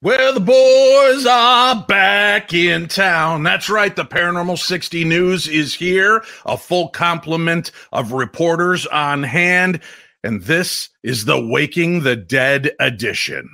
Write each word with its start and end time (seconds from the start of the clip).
Well, 0.00 0.32
the 0.32 0.38
boys 0.38 1.26
are 1.26 1.84
back 1.88 2.54
in 2.54 2.86
town. 2.86 3.42
That's 3.42 3.68
right. 3.68 3.96
The 3.96 4.04
Paranormal 4.04 4.56
60 4.56 5.02
News 5.02 5.48
is 5.48 5.74
here, 5.74 6.22
a 6.46 6.56
full 6.56 6.90
complement 6.90 7.72
of 7.92 8.12
reporters 8.12 8.86
on 8.86 9.24
hand. 9.24 9.80
And 10.22 10.42
this 10.42 10.88
is 11.02 11.24
the 11.24 11.44
Waking 11.44 12.04
the 12.04 12.14
Dead 12.14 12.70
edition. 12.78 13.50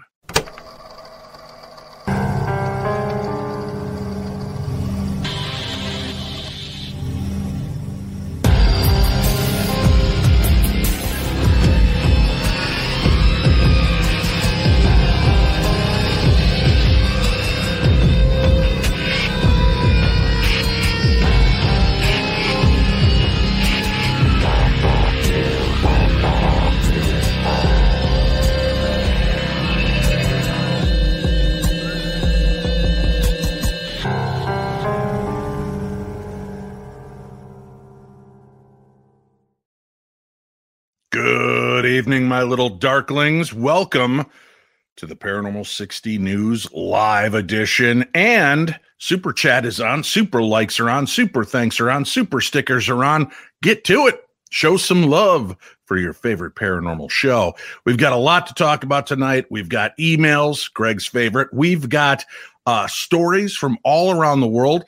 Little 42.44 42.78
darklings. 42.78 43.52
Welcome 43.52 44.26
to 44.96 45.06
the 45.06 45.16
Paranormal 45.16 45.66
60 45.66 46.18
News 46.18 46.70
live 46.72 47.34
edition. 47.34 48.04
And 48.14 48.78
Super 48.98 49.32
Chat 49.32 49.66
is 49.66 49.80
on, 49.80 50.04
Super 50.04 50.42
Likes 50.42 50.78
are 50.78 50.88
on, 50.88 51.06
Super 51.06 51.44
Thanks 51.44 51.80
are 51.80 51.90
on, 51.90 52.04
Super 52.04 52.40
Stickers 52.40 52.88
are 52.88 53.04
on. 53.04 53.30
Get 53.62 53.84
to 53.84 54.06
it. 54.06 54.20
Show 54.50 54.76
some 54.76 55.04
love 55.04 55.56
for 55.86 55.96
your 55.96 56.12
favorite 56.12 56.54
paranormal 56.54 57.10
show. 57.10 57.54
We've 57.84 57.98
got 57.98 58.12
a 58.12 58.16
lot 58.16 58.46
to 58.46 58.54
talk 58.54 58.84
about 58.84 59.06
tonight. 59.06 59.46
We've 59.50 59.68
got 59.68 59.96
emails, 59.98 60.72
Greg's 60.72 61.06
favorite. 61.06 61.48
We've 61.52 61.88
got 61.88 62.24
uh, 62.66 62.86
stories 62.86 63.56
from 63.56 63.78
all 63.82 64.12
around 64.12 64.40
the 64.40 64.46
world. 64.46 64.84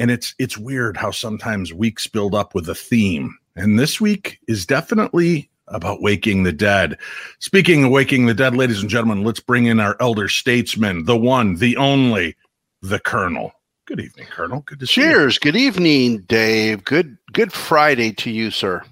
And 0.00 0.10
it's 0.10 0.34
it's 0.38 0.56
weird 0.56 0.96
how 0.96 1.10
sometimes 1.10 1.72
weeks 1.72 2.06
build 2.06 2.34
up 2.34 2.54
with 2.54 2.68
a 2.68 2.74
theme. 2.74 3.36
And 3.56 3.78
this 3.78 4.00
week 4.00 4.38
is 4.46 4.64
definitely 4.66 5.50
about 5.70 6.02
waking 6.02 6.42
the 6.42 6.52
dead. 6.52 6.98
Speaking 7.38 7.84
of 7.84 7.90
waking 7.90 8.26
the 8.26 8.34
dead, 8.34 8.56
ladies 8.56 8.80
and 8.80 8.90
gentlemen, 8.90 9.24
let's 9.24 9.40
bring 9.40 9.66
in 9.66 9.80
our 9.80 9.96
elder 10.00 10.28
statesman, 10.28 11.04
the 11.04 11.16
one, 11.16 11.56
the 11.56 11.76
only, 11.76 12.36
the 12.82 12.98
Colonel. 13.00 13.52
Good 13.86 14.00
evening, 14.00 14.26
Colonel. 14.30 14.60
Good 14.66 14.80
to 14.80 14.86
see 14.86 15.00
you. 15.00 15.06
Cheers. 15.06 15.38
Good 15.38 15.56
evening, 15.56 16.18
Dave. 16.28 16.84
Good 16.84 17.16
good 17.32 17.52
Friday 17.52 18.12
to 18.12 18.30
you, 18.30 18.50
sir. 18.50 18.82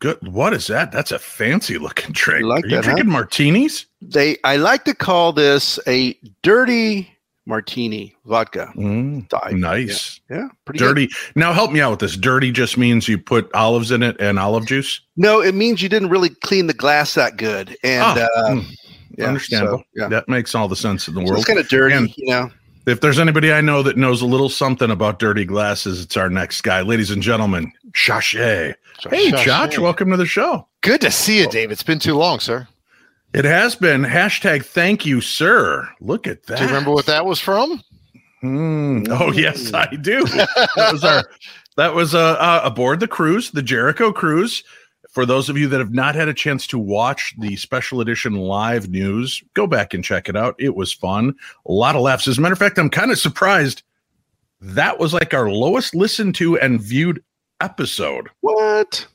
Good. 0.00 0.18
What 0.26 0.52
is 0.52 0.66
that? 0.66 0.90
That's 0.90 1.12
a 1.12 1.18
fancy 1.20 1.78
looking 1.78 2.10
drink. 2.12 2.40
You 2.40 2.48
like 2.48 2.64
Are 2.64 2.68
you 2.68 2.74
that, 2.76 2.84
huh? 2.84 2.90
drinking 2.94 3.12
martinis? 3.12 3.86
They 4.00 4.38
I 4.42 4.56
like 4.56 4.84
to 4.86 4.96
call 4.96 5.32
this 5.32 5.78
a 5.86 6.18
dirty 6.42 7.08
martini 7.46 8.14
vodka. 8.24 8.72
Mm, 8.76 9.26
nice. 9.58 10.20
Yeah, 10.30 10.48
pretty 10.64 10.78
good. 10.78 10.88
Dirty. 10.94 11.08
Now 11.34 11.52
help 11.52 11.72
me 11.72 11.80
out 11.80 11.90
with 11.90 12.00
this. 12.00 12.16
Dirty 12.16 12.50
just 12.52 12.78
means 12.78 13.08
you 13.08 13.18
put 13.18 13.52
olives 13.54 13.90
in 13.90 14.02
it 14.02 14.16
and 14.20 14.38
olive 14.38 14.66
juice. 14.66 15.00
No, 15.16 15.40
it 15.40 15.54
means 15.54 15.82
you 15.82 15.88
didn't 15.88 16.08
really 16.10 16.28
clean 16.30 16.66
the 16.66 16.74
glass 16.74 17.14
that 17.14 17.36
good. 17.36 17.76
And 17.82 18.02
Ah, 18.04 18.14
uh, 18.36 18.48
mm, 18.50 18.64
yeah, 19.18 19.26
Understandable. 19.26 19.78
so, 19.78 19.84
yeah. 19.94 20.08
That 20.08 20.28
makes 20.28 20.54
all 20.54 20.68
the 20.68 20.76
sense 20.76 21.08
in 21.08 21.14
the 21.14 21.20
So 21.20 21.26
world. 21.26 21.38
it's 21.38 21.46
kind 21.46 21.58
of 21.58 21.68
dirty, 21.68 21.94
And- 21.94 22.16
you 22.16 22.30
know. 22.30 22.50
If 22.84 23.00
there's 23.00 23.20
anybody 23.20 23.52
I 23.52 23.60
know 23.60 23.80
that 23.84 23.96
knows 23.96 24.22
a 24.22 24.26
little 24.26 24.48
something 24.48 24.90
about 24.90 25.20
dirty 25.20 25.44
glasses, 25.44 26.02
it's 26.02 26.16
our 26.16 26.28
next 26.28 26.62
guy. 26.62 26.80
Ladies 26.82 27.12
and 27.12 27.22
gentlemen, 27.22 27.70
Chachi. 27.92 28.74
Hey, 29.08 29.30
Chachi. 29.30 29.44
Josh, 29.44 29.78
welcome 29.78 30.10
to 30.10 30.16
the 30.16 30.26
show. 30.26 30.66
Good 30.80 31.00
to 31.02 31.10
see 31.12 31.38
you, 31.38 31.48
Dave. 31.48 31.70
It's 31.70 31.84
been 31.84 32.00
too 32.00 32.16
long, 32.16 32.40
sir. 32.40 32.66
It 33.34 33.44
has 33.44 33.74
been 33.74 34.02
hashtag 34.02 34.64
thank 34.64 35.06
you, 35.06 35.20
sir. 35.20 35.88
Look 36.00 36.26
at 36.26 36.44
that. 36.44 36.58
Do 36.58 36.64
you 36.64 36.68
remember 36.68 36.90
what 36.90 37.06
that 37.06 37.24
was 37.24 37.40
from? 37.40 37.82
Hmm. 38.40 39.04
Oh, 39.08 39.32
yes, 39.32 39.72
I 39.72 39.86
do. 39.86 40.24
that 40.24 40.90
was 40.92 41.04
our 41.04 41.24
that 41.76 41.94
was 41.94 42.14
uh, 42.14 42.36
uh, 42.38 42.60
aboard 42.64 43.00
the 43.00 43.08
cruise, 43.08 43.50
the 43.50 43.62
Jericho 43.62 44.12
cruise. 44.12 44.62
For 45.10 45.26
those 45.26 45.48
of 45.48 45.58
you 45.58 45.68
that 45.68 45.78
have 45.78 45.92
not 45.92 46.14
had 46.14 46.28
a 46.28 46.34
chance 46.34 46.66
to 46.68 46.78
watch 46.78 47.34
the 47.38 47.56
special 47.56 48.00
edition 48.00 48.34
live 48.34 48.88
news, 48.88 49.42
go 49.54 49.66
back 49.66 49.92
and 49.92 50.02
check 50.02 50.28
it 50.28 50.36
out. 50.36 50.54
It 50.58 50.74
was 50.74 50.92
fun. 50.92 51.34
A 51.66 51.72
lot 51.72 51.96
of 51.96 52.02
laughs. 52.02 52.26
As 52.26 52.38
a 52.38 52.40
matter 52.40 52.54
of 52.54 52.58
fact, 52.58 52.78
I'm 52.78 52.88
kind 52.88 53.10
of 53.10 53.18
surprised 53.18 53.82
that 54.60 54.98
was 54.98 55.12
like 55.12 55.34
our 55.34 55.50
lowest 55.50 55.94
listened 55.94 56.34
to 56.36 56.58
and 56.58 56.80
viewed 56.80 57.22
episode. 57.60 58.28
What? 58.40 59.06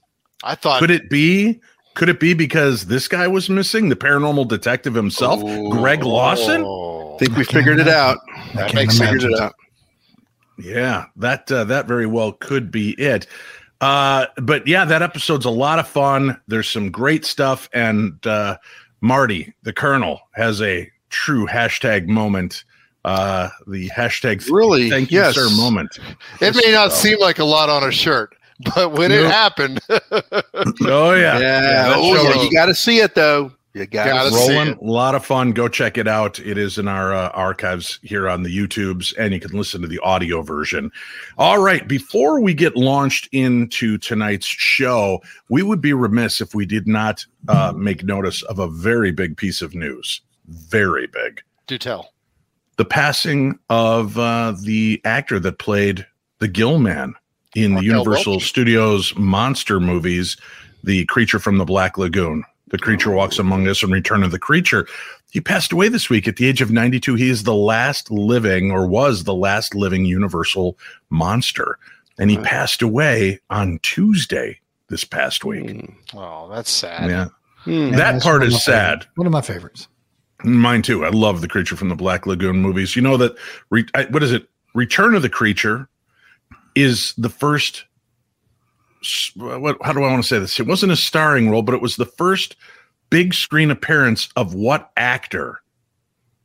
I 0.43 0.55
thought 0.55 0.79
Could 0.79 0.91
it 0.91 1.09
be? 1.09 1.59
Could 1.97 2.09
it 2.09 2.19
be 2.19 2.35
because 2.35 2.85
this 2.85 3.07
guy 3.07 3.27
was 3.27 3.49
missing, 3.49 3.89
the 3.89 3.95
paranormal 3.95 4.47
detective 4.47 4.93
himself, 4.93 5.41
Greg 5.71 6.03
Lawson? 6.03 6.63
I 6.63 7.17
think 7.17 7.31
we 7.35 7.43
can't 7.43 7.47
figured 7.47 7.79
it 7.79 7.87
imagine. 7.87 7.93
out. 7.95 8.19
that 8.53 8.73
makes 8.75 8.95
sense. 8.95 9.23
Figured 9.23 9.31
it 9.33 9.39
out. 9.39 9.55
Yeah, 10.59 11.05
that 11.15 11.51
uh, 11.51 11.63
that 11.63 11.87
very 11.87 12.05
well 12.05 12.33
could 12.33 12.69
be 12.69 12.91
it. 13.01 13.25
Uh, 13.81 14.27
but 14.37 14.67
yeah, 14.67 14.85
that 14.85 15.01
episode's 15.01 15.45
a 15.45 15.49
lot 15.49 15.79
of 15.79 15.87
fun. 15.87 16.39
There's 16.47 16.69
some 16.69 16.91
great 16.91 17.25
stuff, 17.25 17.67
and 17.73 18.23
uh, 18.27 18.57
Marty, 19.01 19.53
the 19.63 19.73
Colonel, 19.73 20.19
has 20.35 20.61
a 20.61 20.91
true 21.09 21.47
hashtag 21.47 22.07
moment. 22.07 22.63
Uh, 23.05 23.49
the 23.65 23.89
hashtag 23.89 24.47
Really? 24.51 24.89
thank 24.89 25.09
Yes. 25.11 25.35
you, 25.35 25.47
sir 25.49 25.55
moment. 25.55 25.97
It 26.41 26.55
may 26.55 26.71
not 26.73 26.91
So- 26.91 26.97
seem 26.99 27.19
like 27.19 27.39
a 27.39 27.43
lot 27.45 27.69
on 27.69 27.83
a 27.83 27.91
shirt, 27.91 28.35
but 28.75 28.91
when 28.93 29.11
it 29.11 29.25
happened, 29.25 29.79
Oh 29.89 31.13
yeah, 31.13 31.39
Yeah. 31.39 31.39
that 31.39 31.93
oh, 31.97 32.13
yeah, 32.35 32.41
you 32.43 32.51
got 32.51 32.65
to 32.67 32.75
see 32.75 32.99
it 32.99 33.15
though. 33.15 33.51
You 33.73 33.85
got 33.85 34.07
Gotta 34.07 34.31
see 34.31 34.53
rolling. 34.55 34.69
it. 34.69 34.77
A 34.79 34.83
lot 34.83 35.13
of 35.13 35.23
fun. 35.23 35.51
Go 35.51 35.67
check 35.67 35.99
it 35.99 36.07
out. 36.07 36.39
It 36.39 36.57
is 36.57 36.79
in 36.79 36.87
our 36.87 37.13
uh, 37.13 37.29
archives 37.29 37.99
here 38.01 38.27
on 38.27 38.41
the 38.41 38.49
YouTubes, 38.49 39.13
and 39.19 39.31
you 39.35 39.39
can 39.39 39.51
listen 39.55 39.81
to 39.83 39.87
the 39.87 39.99
audio 39.99 40.41
version. 40.41 40.89
All 41.37 41.59
right. 41.59 41.87
Before 41.87 42.39
we 42.41 42.55
get 42.55 42.75
launched 42.75 43.29
into 43.33 43.99
tonight's 43.99 44.47
show, 44.47 45.21
we 45.49 45.61
would 45.61 45.79
be 45.79 45.93
remiss 45.93 46.41
if 46.41 46.55
we 46.55 46.65
did 46.65 46.87
not 46.87 47.23
uh, 47.49 47.71
make 47.77 48.03
notice 48.03 48.41
of 48.43 48.57
a 48.57 48.67
very 48.67 49.11
big 49.11 49.37
piece 49.37 49.61
of 49.61 49.75
news. 49.75 50.21
Very 50.47 51.05
big. 51.05 51.41
do 51.67 51.77
tell. 51.77 52.13
The 52.77 52.85
passing 52.85 53.59
of 53.69 54.17
uh, 54.17 54.55
the 54.63 54.99
actor 55.05 55.39
that 55.39 55.59
played 55.59 56.07
the 56.39 56.47
Gill 56.47 56.79
Man 56.79 57.13
in 57.63 57.71
the 57.71 57.77
Raquel 57.81 57.83
Universal 57.97 58.33
Welch. 58.33 58.43
Studios 58.47 59.15
monster 59.17 59.79
movies, 59.79 60.37
The 60.83 61.05
Creature 61.05 61.39
from 61.39 61.57
the 61.57 61.65
Black 61.65 61.97
Lagoon. 61.97 62.43
The 62.69 62.77
Creature 62.77 63.11
Walks 63.11 63.39
Among 63.39 63.67
Us 63.67 63.81
and 63.81 63.91
Return 63.93 64.23
of 64.23 64.31
the 64.31 64.39
Creature. 64.39 64.87
He 65.31 65.39
passed 65.39 65.71
away 65.71 65.87
this 65.87 66.09
week 66.09 66.27
at 66.27 66.35
the 66.35 66.45
age 66.47 66.61
of 66.61 66.69
92. 66.69 67.15
He 67.15 67.29
is 67.29 67.43
the 67.43 67.55
last 67.55 68.11
living, 68.11 68.71
or 68.71 68.85
was 68.87 69.23
the 69.23 69.33
last 69.33 69.73
living 69.73 70.03
Universal 70.05 70.77
monster. 71.09 71.79
And 72.19 72.29
he 72.29 72.37
Wow. 72.37 72.43
passed 72.43 72.81
away 72.81 73.39
on 73.49 73.79
Tuesday 73.83 74.59
this 74.89 75.03
past 75.05 75.45
week. 75.45 75.65
Mm. 75.67 75.93
Oh, 76.13 76.49
that's 76.53 76.69
sad. 76.69 77.09
Yeah. 77.09 77.27
Hmm. 77.59 77.91
That 77.91 77.97
that's 78.13 78.23
part 78.23 78.43
is 78.43 78.63
sad. 78.63 78.99
favorites. 79.03 79.07
One 79.15 79.27
of 79.27 79.33
my 79.33 79.41
favorites. 79.41 79.87
Mine 80.43 80.81
too. 80.81 81.05
I 81.05 81.09
love 81.09 81.41
the 81.41 81.47
Creature 81.47 81.77
from 81.77 81.89
the 81.89 81.95
Black 81.95 82.25
Lagoon 82.27 82.57
movies. 82.61 82.95
You 82.95 83.01
know 83.01 83.17
that 83.17 83.35
re- 83.69 83.85
I, 83.95 84.05
what 84.05 84.23
is 84.23 84.31
it? 84.31 84.47
Return 84.75 85.15
of 85.15 85.21
the 85.21 85.29
Creature 85.29 85.87
is 86.81 87.13
the 87.17 87.29
first. 87.29 87.85
What? 89.35 89.77
How 89.83 89.93
do 89.93 90.03
I 90.03 90.09
want 90.11 90.23
to 90.23 90.27
say 90.27 90.39
this? 90.39 90.59
It 90.59 90.67
wasn't 90.67 90.91
a 90.91 90.95
starring 90.97 91.49
role, 91.49 91.61
but 91.61 91.75
it 91.75 91.81
was 91.81 91.95
the 91.95 92.05
first 92.05 92.55
big 93.09 93.33
screen 93.33 93.71
appearance 93.71 94.29
of 94.35 94.53
what 94.53 94.91
actor? 94.97 95.61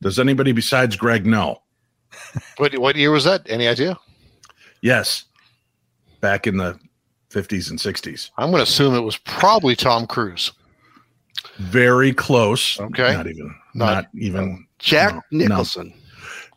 Does 0.01 0.19
anybody 0.19 0.51
besides 0.51 0.95
Greg 0.95 1.25
know? 1.25 1.61
What 2.57 2.77
what 2.77 2.95
year 2.95 3.11
was 3.11 3.23
that? 3.23 3.41
Any 3.49 3.67
idea? 3.67 3.97
Yes, 4.81 5.25
back 6.21 6.45
in 6.45 6.57
the 6.57 6.77
fifties 7.29 7.69
and 7.69 7.79
sixties. 7.79 8.31
I'm 8.37 8.51
going 8.51 8.59
to 8.59 8.69
assume 8.69 8.95
it 8.95 8.99
was 8.99 9.17
probably 9.17 9.75
Tom 9.75 10.05
Cruise. 10.05 10.51
Very 11.57 12.13
close. 12.13 12.79
Okay. 12.79 13.13
Not 13.13 13.27
even. 13.27 13.55
Not- 13.73 13.93
Not, 13.93 14.07
even. 14.15 14.67
Jack 14.79 15.19
No, 15.31 15.47
no. 15.47 15.63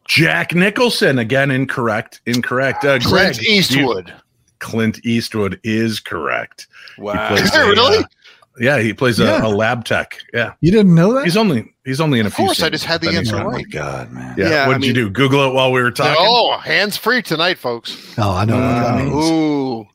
Nicholson. 0.08 0.24
Jack 0.24 0.54
Nicholson 0.54 1.18
again. 1.18 1.50
Incorrect. 1.50 2.20
Incorrect. 2.26 2.84
Uh, 2.84 2.98
Greg 2.98 3.34
Clint 3.34 3.42
you- 3.42 3.54
Eastwood. 3.58 4.14
Clint 4.58 5.04
Eastwood 5.04 5.60
is 5.64 6.00
correct. 6.00 6.66
Wow. 6.98 7.28
plays 7.28 7.42
Is 7.42 7.54
it 7.54 7.58
really? 7.58 7.98
uh, 7.98 8.02
yeah, 8.58 8.78
he 8.78 8.94
plays 8.94 9.18
Yeah. 9.18 9.42
a, 9.44 9.48
a 9.48 9.50
lab 9.50 9.84
tech. 9.84 10.18
Yeah, 10.32 10.54
You 10.62 10.72
didn't 10.72 10.94
know 10.94 11.12
that? 11.12 11.24
he's 11.24 11.36
only 11.36 11.74
he's 11.84 12.00
only 12.00 12.20
in 12.20 12.24
a 12.26 12.28
Of 12.28 12.34
few. 12.34 12.46
course, 12.46 12.62
I 12.62 12.70
just 12.70 12.84
had 12.86 13.02
the 13.02 13.08
answer 13.08 13.20
he's 13.20 13.32
not- 13.32 13.46
right. 13.46 13.70
God, 13.70 14.10
man. 14.12 14.34
Yeah, 14.38 14.48
Yeah, 14.48 14.66
what 14.66 14.76
I 14.76 14.78
did 14.78 14.86
you 14.86 14.92
do? 14.94 15.10
Google 15.10 15.46
it 15.46 15.52
while 15.52 15.70
we 15.72 15.82
were 15.82 15.90
talking. 15.90 16.16
Oh, 16.18 16.56
hands 16.56 16.96
free 16.96 17.20
tonight, 17.20 17.58
folks. 17.58 18.14
Oh, 18.16 18.30
I 18.30 18.46
don't 18.46 18.58
know 18.58 18.66
what 18.66 18.82
that 18.82 18.94
Uh, 18.94 19.04
means. 19.04 19.24
Ooh. 19.30 19.86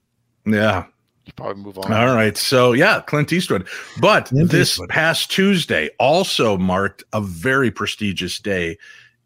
Yeah. 0.46 0.86
You 1.26 1.34
probably 1.36 1.64
move 1.64 1.80
on. 1.80 1.92
All 1.92 2.14
right. 2.16 2.38
So 2.38 2.74
yeah, 2.74 3.02
Clint 3.02 3.34
Eastwood. 3.34 3.68
But 4.00 4.26
Clint 4.28 4.52
this 4.52 4.74
Eastwood. 4.74 4.90
past 4.90 5.32
Tuesday 5.32 5.90
also 6.00 6.56
marked 6.56 7.04
a 7.14 7.22
very 7.22 7.72
prestigious 7.72 8.38
day 8.38 8.78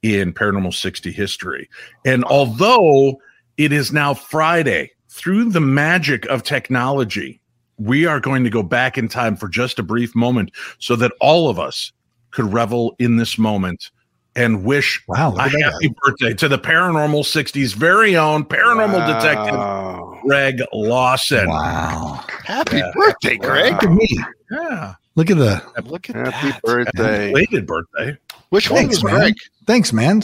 in 0.06 0.34
Paranormal 0.34 0.74
60 0.74 1.12
history. 1.12 1.69
And 2.06 2.24
although 2.25 3.19
it 3.57 3.72
is 3.72 3.92
now 3.92 4.13
Friday, 4.13 4.92
through 5.10 5.50
the 5.52 5.62
magic 5.62 6.25
of 6.28 6.44
technology, 6.44 7.42
we 7.78 8.06
are 8.06 8.19
going 8.19 8.44
to 8.44 8.50
go 8.50 8.62
back 8.63 8.98
in 8.98 9.07
time 9.07 9.36
for 9.36 9.48
just 9.48 9.80
a 9.80 9.84
brief 9.84 10.16
moment 10.16 10.52
so 10.80 10.96
that 10.98 11.12
all 11.19 11.50
of 11.50 11.57
us 11.60 11.92
could 12.31 12.52
revel 12.54 12.96
in 13.00 13.16
this 13.18 13.38
moment 13.38 13.90
and 14.36 14.66
wish 14.66 15.02
Wow, 15.07 15.34
a 15.36 15.44
at 15.44 15.52
that 15.54 15.62
happy 15.62 15.94
birthday 16.04 16.34
to 16.34 16.48
the 16.50 16.60
Paranormal 16.60 17.22
60's 17.24 17.72
very 17.74 18.18
own 18.18 18.44
paranormal 18.44 19.07
detective, 19.07 20.22
Greg 20.24 20.62
Lawson. 20.74 21.48
Wow. 21.48 22.22
Happy 22.44 22.78
Yeah. 22.78 22.92
birthday, 22.94 23.38
Greg. 23.38 23.74
Look 23.74 23.84
at 23.84 23.92
me. 23.92 24.07
Yeah. 24.52 24.96
Look 25.15 25.31
at 25.31 25.38
the. 25.38 25.62
Look 25.85 26.09
at 26.09 26.15
Happy 26.33 26.50
that. 26.51 26.62
birthday. 26.63 27.31
Belated 27.31 27.65
birthday. 27.65 28.17
Which 28.50 28.69
one 28.69 28.79
Thanks, 28.81 28.95
was 28.97 29.03
man. 29.06 29.15
Greg? 29.15 29.33
Thanks, 29.65 29.94
man. 29.94 30.21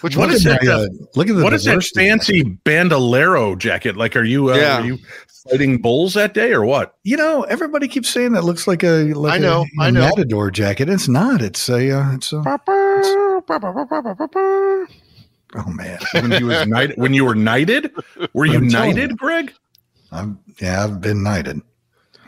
Which 0.00 0.16
What 0.16 0.28
one 0.28 0.30
is 0.30 0.36
is 0.40 0.46
it? 0.46 0.52
it? 0.62 0.66
my, 0.66 0.66
that- 0.66 0.90
uh, 0.90 1.06
look 1.14 1.28
at 1.28 1.36
the 1.36 1.42
What 1.44 1.52
is 1.52 1.64
that 1.64 1.72
diversity. 1.72 2.08
fancy 2.08 2.42
bandolero 2.42 3.54
jacket? 3.54 3.96
Like, 3.96 4.16
are 4.16 4.24
you, 4.24 4.50
uh, 4.50 4.56
Yeah. 4.56 4.78
are 4.80 4.84
you 4.86 4.98
fighting 5.50 5.76
bulls 5.82 6.14
that 6.14 6.32
day 6.32 6.52
or 6.52 6.64
what? 6.64 6.94
You 7.04 7.18
know, 7.18 7.42
everybody 7.42 7.86
keeps 7.86 8.08
saying 8.08 8.32
that 8.32 8.42
looks 8.44 8.66
like 8.66 8.82
a 8.82 9.12
like 9.12 9.34
I 9.34 9.38
know, 9.38 9.66
a, 9.78 9.82
a 9.82 9.84
I 9.86 9.90
know. 9.90 10.00
matador 10.00 10.50
jacket. 10.50 10.88
It's 10.88 11.06
not. 11.08 11.42
It's 11.42 11.68
a. 11.68 11.90
Uh, 12.00 12.14
it's 12.14 12.32
a. 12.32 12.42
Oh 15.56 15.68
man. 15.68 15.98
When 16.12 16.30
he 16.30 16.44
was 16.44 16.66
knighted, 16.66 16.96
when 16.96 17.12
you 17.12 17.24
were 17.24 17.34
knighted, 17.34 17.92
were 18.32 18.46
you 18.46 18.60
knighted. 18.60 19.18
Greg? 19.18 19.52
I'm, 20.12 20.38
yeah, 20.60 20.84
I've 20.84 21.00
been 21.00 21.22
knighted. 21.22 21.60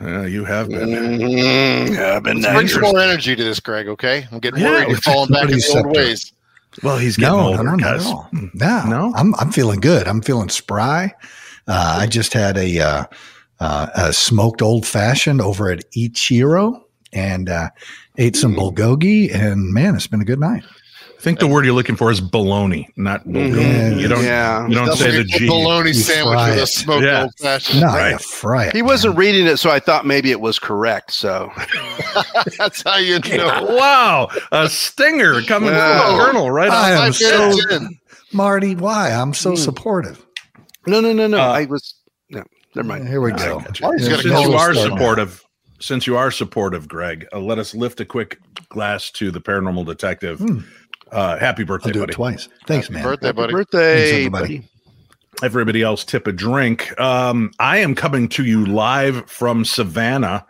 Yeah, 0.03 0.25
you 0.25 0.43
have 0.45 0.69
been. 0.69 0.89
Mm, 0.89 1.95
yeah, 1.95 2.15
I've 2.17 2.23
been 2.23 2.41
Let's 2.41 2.53
bring 2.53 2.67
some 2.67 2.81
more 2.81 2.99
energy 2.99 3.35
to 3.35 3.43
this, 3.43 3.59
Greg. 3.59 3.87
Okay, 3.87 4.27
I'm 4.31 4.39
getting 4.39 4.59
Yeah, 4.61 4.71
worried. 4.71 4.89
You're 4.89 4.97
falling 4.97 5.29
back 5.31 5.43
in 5.43 5.49
the 5.49 5.53
old 5.55 5.63
scepter. 5.63 5.87
ways. 5.89 6.33
Well, 6.81 6.97
he's 6.97 7.17
getting 7.17 7.37
No, 7.37 7.47
older, 7.47 7.57
no, 7.63 7.63
no, 7.63 7.75
not 7.75 7.79
guys. 7.79 8.05
at. 8.07 8.53
No, 8.53 8.85
No? 8.89 9.13
I'm 9.15 9.33
I'm 9.35 9.51
feeling 9.51 9.79
good. 9.79 10.07
I'm 10.07 10.21
feeling 10.21 10.49
spry. 10.49 11.13
Uh, 11.67 11.97
I 12.01 12.07
just 12.07 12.33
had 12.33 12.57
a 12.57 12.79
uh, 12.79 13.03
uh, 13.59 13.87
a 13.95 14.11
smoked 14.13 14.61
old 14.61 14.85
fashioned 14.85 15.39
over 15.39 15.69
at 15.69 15.89
Ichiro 15.91 16.81
and 17.13 17.47
uh, 17.47 17.69
ate 18.17 18.35
some 18.35 18.55
bulgogi, 18.55 19.33
and 19.33 19.71
man, 19.73 19.95
it's 19.95 20.07
been 20.07 20.21
a 20.21 20.25
good 20.25 20.39
night. 20.39 20.63
I 21.23 21.25
think 21.25 21.39
the 21.39 21.47
word 21.47 21.63
you're 21.63 21.73
looking 21.73 21.95
for 21.95 22.11
is 22.11 22.19
baloney, 22.19 22.85
not 22.97 23.25
bulgogi. 23.25 23.61
Yeah. 23.61 23.89
You 23.95 24.07
don't. 24.09 24.23
Yeah. 24.25 24.67
You 24.67 24.75
don't 24.75 24.87
That's 24.87 24.99
say 24.99 25.11
the 25.11 25.21
a 25.21 25.23
G. 25.23 25.47
bologna 25.47 25.87
You 25.91 25.93
sandwich 25.93 26.37
with 26.49 26.63
a 26.63 26.67
smoked 26.67 27.05
Yeah. 27.05 27.21
old 27.23 27.31
fashioned. 27.39 27.79
No, 27.79 27.87
Right. 27.87 28.19
fry 28.19 28.65
it. 28.65 28.75
He 28.75 28.81
wasn't 28.81 29.15
reading 29.15 29.47
it, 29.47 29.55
so 29.55 29.69
I 29.71 29.79
thought 29.79 30.05
maybe 30.05 30.31
it 30.31 30.41
was 30.41 30.59
correct. 30.59 31.11
So 31.13 31.49
That's 32.57 32.83
how 32.83 32.97
you 32.97 33.19
know. 33.37 33.67
Wow, 33.69 34.27
a 34.51 34.67
stinger 34.69 35.41
coming 35.43 35.71
Wow. 35.71 36.07
from 36.09 36.17
the 36.17 36.23
colonel 36.25 36.51
right 36.51 36.69
I 36.69 36.91
on. 36.91 37.05
am 37.07 37.13
Five 37.13 37.15
so- 37.15 37.69
in. 37.75 37.99
Marty. 38.33 38.75
Why? 38.75 39.11
I'm 39.11 39.33
so 39.33 39.51
Hmm. 39.51 39.55
supportive. 39.55 40.25
no, 40.87 40.99
no, 40.99 41.13
no, 41.13 41.27
no. 41.27 41.39
Uh, 41.39 41.47
I 41.53 41.65
was 41.65 41.95
no. 42.31 42.43
Never 42.75 42.85
mind. 42.85 43.07
Here 43.07 43.21
we 43.21 43.31
I 43.31 43.37
go. 43.37 43.59
you. 43.59 43.65
Marty's 43.81 44.07
Yeah, 44.09 44.17
Since 44.17 44.29
call 44.29 44.41
you 44.49 44.53
are 44.55 44.73
stuff. 44.73 44.89
supportive, 44.89 45.41
since 45.79 46.05
you 46.05 46.17
are 46.17 46.31
supportive, 46.31 46.89
Greg, 46.89 47.25
uh, 47.31 47.39
let 47.39 47.59
us 47.59 47.73
lift 47.73 48.01
a 48.01 48.05
quick 48.05 48.39
glass 48.67 49.09
to 49.11 49.31
the 49.31 49.39
paranormal 49.39 49.85
detective. 49.85 50.39
Hmm. 50.39 50.57
Uh, 51.13 51.37
happy 51.39 51.61
I'll 51.63 51.67
birthday, 51.67 51.91
do 51.91 51.99
buddy. 52.01 52.11
it 52.11 52.15
twice. 52.15 52.49
Thanks, 52.67 52.87
Happy 52.87 52.95
man. 52.95 53.03
birthday, 53.03 53.27
Happy 53.27 53.35
buddy. 53.37 53.53
birthday, 53.53 53.95
Thanks, 53.99 54.11
everybody. 54.11 54.57
buddy. 54.59 54.69
everybody 55.43 55.81
else 55.81 56.03
tip 56.03 56.27
a 56.27 56.31
drink. 56.31 56.99
Um, 56.99 57.51
I 57.59 57.77
am 57.77 57.95
coming 57.95 58.27
to 58.29 58.43
you 58.45 58.65
live 58.65 59.29
from 59.29 59.63
Savannah, 59.65 60.45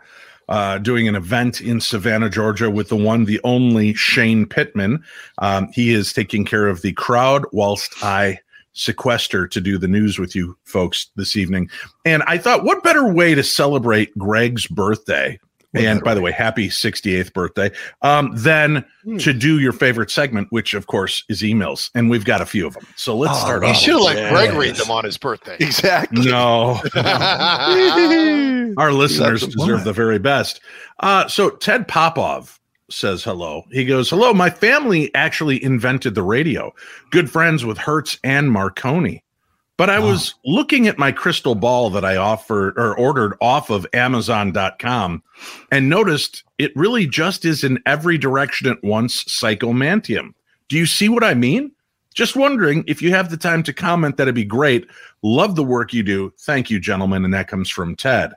uh, 0.48 0.78
doing 0.78 1.08
an 1.08 1.14
event 1.16 1.60
in 1.60 1.80
Savannah, 1.80 2.30
Georgia, 2.30 2.70
with 2.70 2.88
the 2.88 2.96
one, 2.96 3.24
the 3.24 3.40
only 3.44 3.94
Shane 3.94 4.46
Pittman. 4.46 5.02
Um, 5.38 5.68
he 5.72 5.92
is 5.92 6.12
taking 6.12 6.44
care 6.44 6.66
of 6.68 6.82
the 6.82 6.92
crowd 6.92 7.44
whilst 7.52 7.92
I 8.02 8.38
sequester 8.74 9.46
to 9.46 9.60
do 9.60 9.78
the 9.78 9.86
news 9.88 10.18
with 10.18 10.34
you 10.34 10.56
folks 10.64 11.08
this 11.16 11.36
evening. 11.36 11.70
And 12.04 12.22
I 12.24 12.38
thought, 12.38 12.64
what 12.64 12.82
better 12.82 13.06
way 13.06 13.34
to 13.34 13.42
celebrate 13.44 14.16
Greg's 14.18 14.66
birthday? 14.66 15.38
What 15.74 15.84
and 15.84 16.02
by 16.02 16.14
the 16.14 16.20
way? 16.20 16.30
way, 16.30 16.36
happy 16.36 16.68
68th 16.68 17.32
birthday. 17.32 17.70
Um, 18.02 18.30
than 18.34 18.84
Hmm. 19.04 19.16
to 19.18 19.32
do 19.34 19.58
your 19.60 19.72
favorite 19.72 20.10
segment, 20.10 20.48
which 20.50 20.72
of 20.74 20.86
course 20.86 21.24
is 21.28 21.42
emails. 21.42 21.90
And 21.94 22.08
we've 22.08 22.24
got 22.24 22.40
a 22.40 22.46
few 22.46 22.66
of 22.66 22.74
them. 22.74 22.86
So 22.96 23.16
let's 23.16 23.34
Oh, 23.36 23.40
start 23.44 23.62
wow. 23.62 23.68
You 23.68 23.74
off. 23.74 23.80
should 23.80 23.92
have 23.94 24.00
let 24.02 24.16
Yeah. 24.16 24.30
Greg 24.30 24.52
read 24.54 24.76
them 24.76 24.90
on 24.90 25.04
his 25.04 25.18
birthday. 25.18 25.56
Exactly. 25.60 26.24
No, 26.30 26.80
our 28.78 28.92
listeners 28.92 29.40
That's 29.42 29.54
deserve 29.56 29.78
why. 29.80 29.84
the 29.84 29.92
very 29.92 30.18
best. 30.18 30.60
Uh, 31.00 31.26
so 31.28 31.50
Ted 31.50 31.88
Popov 31.88 32.60
says 32.90 33.24
hello. 33.24 33.64
He 33.72 33.84
goes, 33.84 34.10
"Hello, 34.10 34.32
my 34.32 34.50
family 34.50 35.12
actually 35.14 35.62
invented 35.62 36.14
the 36.14 36.22
radio. 36.22 36.72
Good 37.10 37.30
friends 37.30 37.64
with 37.64 37.78
Hertz 37.78 38.18
and 38.22 38.52
Marconi." 38.52 39.23
But 39.76 39.90
I 39.90 39.98
was 39.98 40.34
looking 40.44 40.86
at 40.86 40.98
my 40.98 41.10
crystal 41.10 41.56
ball 41.56 41.90
that 41.90 42.04
I 42.04 42.16
offered 42.16 42.78
or 42.78 42.96
ordered 42.96 43.36
off 43.40 43.70
of 43.70 43.86
Amazon.com 43.92 45.22
and 45.72 45.88
noticed 45.88 46.44
it 46.58 46.76
really 46.76 47.08
just 47.08 47.44
is 47.44 47.64
in 47.64 47.82
every 47.84 48.16
direction 48.16 48.68
at 48.68 48.82
once 48.84 49.24
psychomanteum. 49.24 50.34
Do 50.68 50.76
you 50.76 50.86
see 50.86 51.08
what 51.08 51.24
I 51.24 51.34
mean? 51.34 51.72
Just 52.14 52.36
wondering 52.36 52.84
if 52.86 53.02
you 53.02 53.10
have 53.10 53.30
the 53.30 53.36
time 53.36 53.64
to 53.64 53.72
comment, 53.72 54.16
that'd 54.16 54.34
be 54.36 54.44
great. 54.44 54.86
Love 55.22 55.56
the 55.56 55.64
work 55.64 55.92
you 55.92 56.04
do. 56.04 56.32
Thank 56.38 56.70
you, 56.70 56.78
gentlemen. 56.78 57.24
And 57.24 57.34
that 57.34 57.48
comes 57.48 57.68
from 57.68 57.96
Ted. 57.96 58.32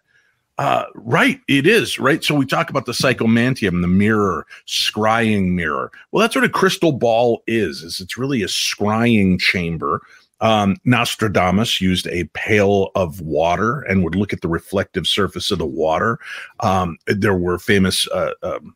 Uh, 0.57 0.85
right, 0.95 1.39
it 1.47 1.67
is 1.67 1.99
right. 1.99 2.23
So 2.23 2.33
we 2.33 2.47
talk 2.47 2.71
about 2.71 2.87
the 2.87 2.91
psychomanteum, 2.91 3.81
the 3.81 3.87
mirror, 3.87 4.47
scrying 4.65 5.49
mirror. 5.49 5.91
Well, 6.11 6.21
that's 6.21 6.35
what 6.35 6.43
a 6.43 6.49
crystal 6.49 6.91
ball 6.91 7.43
is. 7.45 7.83
Is 7.83 7.99
it's 7.99 8.17
really 8.17 8.41
a 8.41 8.47
scrying 8.47 9.39
chamber. 9.39 10.01
Um, 10.39 10.77
Nostradamus 10.85 11.81
used 11.81 12.07
a 12.07 12.25
pail 12.33 12.91
of 12.95 13.21
water 13.21 13.81
and 13.81 14.03
would 14.03 14.15
look 14.15 14.33
at 14.33 14.41
the 14.41 14.47
reflective 14.47 15.07
surface 15.07 15.51
of 15.51 15.59
the 15.59 15.65
water. 15.65 16.19
Um, 16.59 16.97
there 17.07 17.37
were 17.37 17.59
famous. 17.59 18.07
Uh, 18.09 18.33
um, 18.43 18.75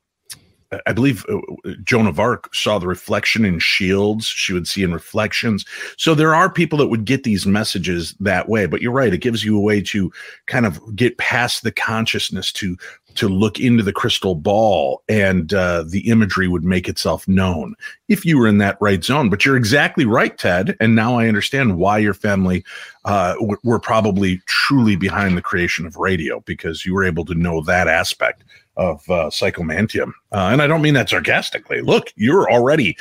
I 0.85 0.94
believe 0.94 1.25
uh, 1.27 1.39
Joan 1.83 2.07
of 2.07 2.19
Arc 2.19 2.53
saw 2.56 2.79
the 2.79 2.88
reflection 2.88 3.44
in 3.44 3.59
shields. 3.59 4.25
She 4.25 4.53
would 4.53 4.68
see 4.68 4.83
in 4.83 4.94
reflections. 4.94 5.65
So 5.97 6.15
there 6.15 6.33
are 6.33 6.51
people 6.51 6.77
that 6.79 6.88
would 6.88 7.06
get 7.06 7.23
these 7.23 7.45
messages 7.45 8.15
that 8.19 8.47
way. 8.47 8.65
But 8.65 8.81
you're 8.81 8.91
right; 8.91 9.13
it 9.13 9.19
gives 9.19 9.44
you 9.44 9.57
a 9.57 9.62
way 9.62 9.81
to 9.81 10.12
kind 10.45 10.65
of 10.65 10.95
get 10.95 11.18
past 11.18 11.63
the 11.63 11.71
consciousness 11.71 12.51
to 12.53 12.77
to 13.15 13.27
look 13.27 13.59
into 13.59 13.83
the 13.83 13.91
crystal 13.91 14.35
ball, 14.35 15.03
and 15.09 15.53
uh, 15.53 15.83
the 15.85 16.09
imagery 16.09 16.47
would 16.47 16.63
make 16.63 16.88
itself 16.88 17.27
known 17.27 17.75
if 18.07 18.25
you 18.25 18.38
were 18.38 18.47
in 18.47 18.57
that 18.59 18.77
right 18.79 19.03
zone. 19.03 19.29
But 19.29 19.45
you're 19.45 19.57
exactly 19.57 20.06
right, 20.06 20.38
Ted. 20.38 20.77
And 20.79 20.95
now 20.95 21.19
I 21.19 21.27
understand 21.27 21.78
why 21.78 21.97
your 21.97 22.13
family 22.13 22.63
uh, 23.04 23.33
w- 23.33 23.57
were 23.63 23.80
probably 23.80 24.42
truly 24.45 24.95
behind 24.95 25.35
the 25.35 25.42
creation 25.42 25.85
of 25.85 25.97
radio 25.97 26.40
because 26.42 26.85
you 26.85 26.94
were 26.94 27.04
able 27.04 27.25
to 27.25 27.35
know 27.35 27.61
that 27.61 27.87
aspect 27.87 28.44
of 28.81 29.07
uh, 29.09 29.30
psychomanteum. 29.30 30.11
Uh, 30.31 30.50
and 30.52 30.61
I 30.61 30.68
don't 30.68 30.81
mean 30.81 30.95
that 30.95 31.09
sarcastically. 31.09 31.81
Look, 31.81 32.11
you're 32.16 32.52
already 32.52 32.97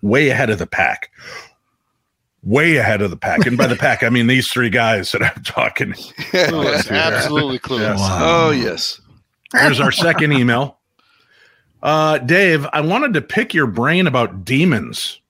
way 0.00 0.28
ahead 0.28 0.50
of 0.50 0.58
the 0.58 0.68
pack. 0.68 1.10
Way 2.44 2.76
ahead 2.76 3.02
of 3.02 3.10
the 3.10 3.16
pack. 3.16 3.44
And 3.44 3.58
by 3.58 3.66
the 3.66 3.74
pack, 3.74 4.04
I 4.04 4.08
mean 4.08 4.28
these 4.28 4.48
three 4.48 4.70
guys 4.70 5.10
that 5.10 5.22
I'm 5.22 5.42
talking. 5.42 5.92
Clueless, 5.92 6.90
absolutely 6.90 7.58
clueless. 7.58 7.98
Yes. 7.98 8.08
Oh 8.22 8.50
yes. 8.50 9.00
Here's 9.52 9.80
our 9.80 9.90
second 9.90 10.32
email. 10.32 10.78
Uh, 11.82 12.18
Dave, 12.18 12.66
I 12.72 12.80
wanted 12.80 13.14
to 13.14 13.20
pick 13.20 13.52
your 13.52 13.66
brain 13.66 14.06
about 14.06 14.44
demons. 14.44 15.20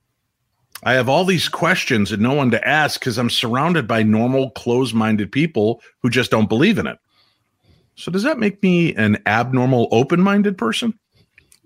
I 0.83 0.93
have 0.93 1.09
all 1.09 1.25
these 1.25 1.49
questions 1.49 2.13
and 2.13 2.23
no 2.23 2.35
one 2.35 2.51
to 2.51 2.69
ask 2.69 3.01
because 3.01 3.17
I'm 3.17 3.31
surrounded 3.31 3.89
by 3.89 4.03
normal, 4.03 4.51
close 4.51 4.93
minded 4.93 5.33
people 5.33 5.81
who 6.03 6.11
just 6.11 6.31
don't 6.31 6.49
believe 6.49 6.79
in 6.79 6.87
it. 6.87 6.99
So, 7.97 8.13
does 8.13 8.23
that 8.23 8.39
make 8.39 8.63
me 8.63 8.95
an 8.95 9.19
abnormal, 9.27 9.89
open 9.91 10.21
minded 10.21 10.57
person? 10.59 10.99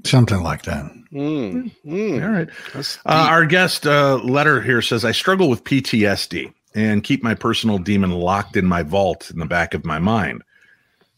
Something 0.05 0.43
like 0.43 0.63
that. 0.63 0.85
Mm, 1.13 1.71
mm. 1.85 2.23
All 2.23 2.31
right. 2.31 2.49
Uh, 2.75 3.27
our 3.29 3.45
guest 3.45 3.87
uh, 3.87 4.17
letter 4.17 4.63
here 4.63 4.81
says 4.81 5.05
I 5.05 5.13
struggle 5.13 5.49
with 5.51 5.65
PTSD 5.65 6.53
and 6.75 7.03
keep 7.03 7.23
my 7.23 7.35
personal 7.35 7.79
demon 7.79 8.13
locked 8.13 8.57
in 8.57 8.65
my 8.65 8.83
vault 8.83 9.31
in 9.31 9.39
the 9.39 9.47
back 9.47 9.75
of 9.75 9.85
my 9.85 9.99
mind. 9.99 10.43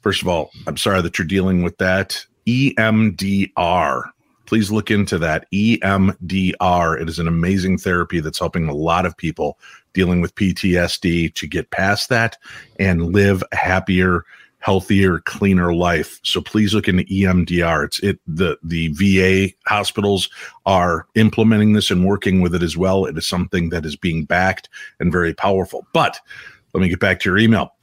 First 0.00 0.23
of 0.23 0.28
all, 0.28 0.50
I'm 0.66 0.76
sorry 0.76 1.02
that 1.02 1.19
you're 1.19 1.26
dealing 1.26 1.62
with 1.62 1.78
that. 1.78 2.26
EMDR. 2.47 4.11
Please 4.47 4.73
look 4.73 4.90
into 4.90 5.19
that. 5.19 5.47
EMDR. 5.52 7.00
It 7.00 7.09
is 7.09 7.19
an 7.19 7.28
amazing 7.28 7.78
therapy 7.78 8.21
that's 8.21 8.38
helping 8.38 8.69
a 8.69 8.75
lot 8.75 9.07
of 9.07 9.16
people 9.16 9.59
dealing 9.92 10.21
with 10.21 10.35
PTSD 10.35 11.33
to 11.35 11.47
get 11.47 11.71
past 11.71 12.09
that 12.09 12.37
and 12.78 13.12
live 13.12 13.45
a 13.52 13.57
happier, 13.57 14.25
healthier, 14.62 15.19
cleaner 15.19 15.75
life. 15.75 16.21
So 16.23 16.40
please 16.40 16.73
look 16.73 16.88
into 16.88 17.02
EMDR. 17.04 17.85
It's 17.85 17.99
it 17.99 18.19
the 18.26 18.59
the 18.62 18.88
VA 18.88 19.52
hospitals 19.66 20.31
are 20.64 21.07
implementing 21.16 21.73
this 21.73 21.90
and 21.90 22.07
working 22.07 22.40
with 22.40 22.54
it 22.54 22.62
as 22.62 22.76
well. 22.76 23.04
It 23.04 23.19
is 23.19 23.26
something 23.26 23.71
that 23.71 23.85
is 23.85 23.97
being 23.97 24.25
backed 24.25 24.69
and 25.00 25.12
very 25.12 25.35
powerful. 25.35 25.87
But 25.92 26.19
let 26.73 26.81
me 26.81 26.88
get 26.88 27.00
back 27.00 27.21
to 27.21 27.28
your 27.28 27.38
email. 27.38 27.75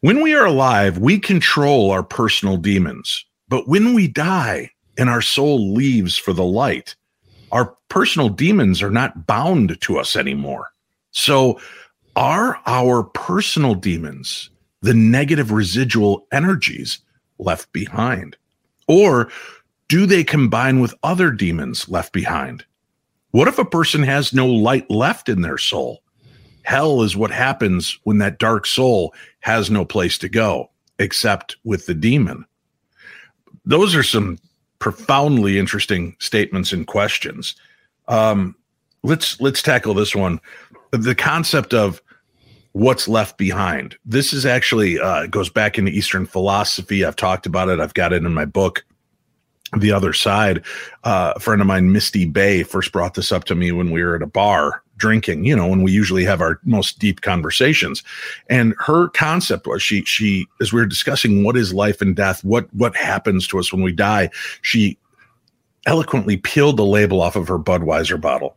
When 0.00 0.22
we 0.22 0.34
are 0.34 0.46
alive, 0.46 0.98
we 0.98 1.18
control 1.18 1.90
our 1.90 2.02
personal 2.02 2.56
demons. 2.56 3.24
But 3.48 3.68
when 3.68 3.92
we 3.92 4.08
die 4.08 4.70
and 4.96 5.10
our 5.10 5.22
soul 5.22 5.74
leaves 5.74 6.16
for 6.16 6.32
the 6.32 6.44
light, 6.44 6.94
our 7.50 7.76
personal 7.88 8.28
demons 8.28 8.80
are 8.80 8.90
not 8.90 9.26
bound 9.26 9.80
to 9.80 9.98
us 9.98 10.16
anymore. 10.16 10.68
So, 11.10 11.60
are 12.14 12.60
our 12.66 13.04
personal 13.04 13.74
demons 13.74 14.50
the 14.82 14.94
negative 14.94 15.50
residual 15.50 16.26
energies 16.32 16.98
left 17.38 17.72
behind? 17.72 18.36
Or 18.88 19.30
do 19.88 20.06
they 20.06 20.24
combine 20.24 20.80
with 20.80 20.94
other 21.02 21.30
demons 21.30 21.88
left 21.88 22.12
behind? 22.12 22.64
What 23.30 23.48
if 23.48 23.58
a 23.58 23.64
person 23.64 24.02
has 24.02 24.32
no 24.32 24.46
light 24.46 24.90
left 24.90 25.28
in 25.28 25.40
their 25.40 25.58
soul? 25.58 26.02
Hell 26.64 27.02
is 27.02 27.16
what 27.16 27.30
happens 27.30 27.98
when 28.04 28.18
that 28.18 28.38
dark 28.38 28.66
soul 28.66 29.14
has 29.40 29.70
no 29.70 29.84
place 29.84 30.18
to 30.18 30.28
go 30.28 30.70
except 30.98 31.56
with 31.64 31.86
the 31.86 31.94
demon. 31.94 32.44
Those 33.64 33.94
are 33.94 34.02
some 34.02 34.38
profoundly 34.78 35.58
interesting 35.58 36.16
statements 36.18 36.72
and 36.72 36.86
questions. 36.86 37.54
Um, 38.08 38.54
let's 39.02 39.40
let's 39.40 39.62
tackle 39.62 39.94
this 39.94 40.14
one. 40.14 40.40
The 40.90 41.14
concept 41.14 41.72
of 41.72 42.02
what's 42.72 43.08
left 43.08 43.38
behind. 43.38 43.96
This 44.04 44.32
is 44.32 44.46
actually 44.46 44.98
uh, 44.98 45.26
goes 45.26 45.50
back 45.50 45.78
into 45.78 45.90
Eastern 45.90 46.26
philosophy. 46.26 47.04
I've 47.04 47.16
talked 47.16 47.46
about 47.46 47.68
it. 47.68 47.80
I've 47.80 47.94
got 47.94 48.12
it 48.12 48.24
in 48.24 48.34
my 48.34 48.44
book 48.44 48.84
the 49.78 49.92
other 49.92 50.12
side. 50.12 50.64
Uh, 51.04 51.32
a 51.36 51.40
friend 51.40 51.60
of 51.60 51.66
mine, 51.66 51.92
Misty 51.92 52.24
Bay, 52.26 52.62
first 52.62 52.92
brought 52.92 53.14
this 53.14 53.32
up 53.32 53.44
to 53.44 53.54
me 53.54 53.72
when 53.72 53.90
we 53.90 54.02
were 54.02 54.16
at 54.16 54.22
a 54.22 54.26
bar 54.26 54.82
drinking. 54.96 55.44
You 55.44 55.56
know, 55.56 55.66
when 55.66 55.82
we 55.82 55.92
usually 55.92 56.24
have 56.24 56.40
our 56.40 56.60
most 56.64 56.98
deep 56.98 57.22
conversations, 57.22 58.02
and 58.48 58.74
her 58.78 59.08
concept 59.08 59.66
was 59.66 59.82
she 59.82 60.04
she 60.04 60.46
as 60.60 60.72
we 60.72 60.80
were 60.80 60.86
discussing 60.86 61.42
what 61.42 61.56
is 61.56 61.72
life 61.72 62.00
and 62.00 62.14
death, 62.14 62.44
what 62.44 62.72
what 62.74 62.94
happens 62.96 63.46
to 63.48 63.58
us 63.58 63.72
when 63.72 63.82
we 63.82 63.92
die. 63.92 64.30
She 64.60 64.98
eloquently 65.86 66.36
peeled 66.36 66.76
the 66.76 66.84
label 66.84 67.20
off 67.20 67.34
of 67.34 67.48
her 67.48 67.58
Budweiser 67.58 68.20
bottle. 68.20 68.56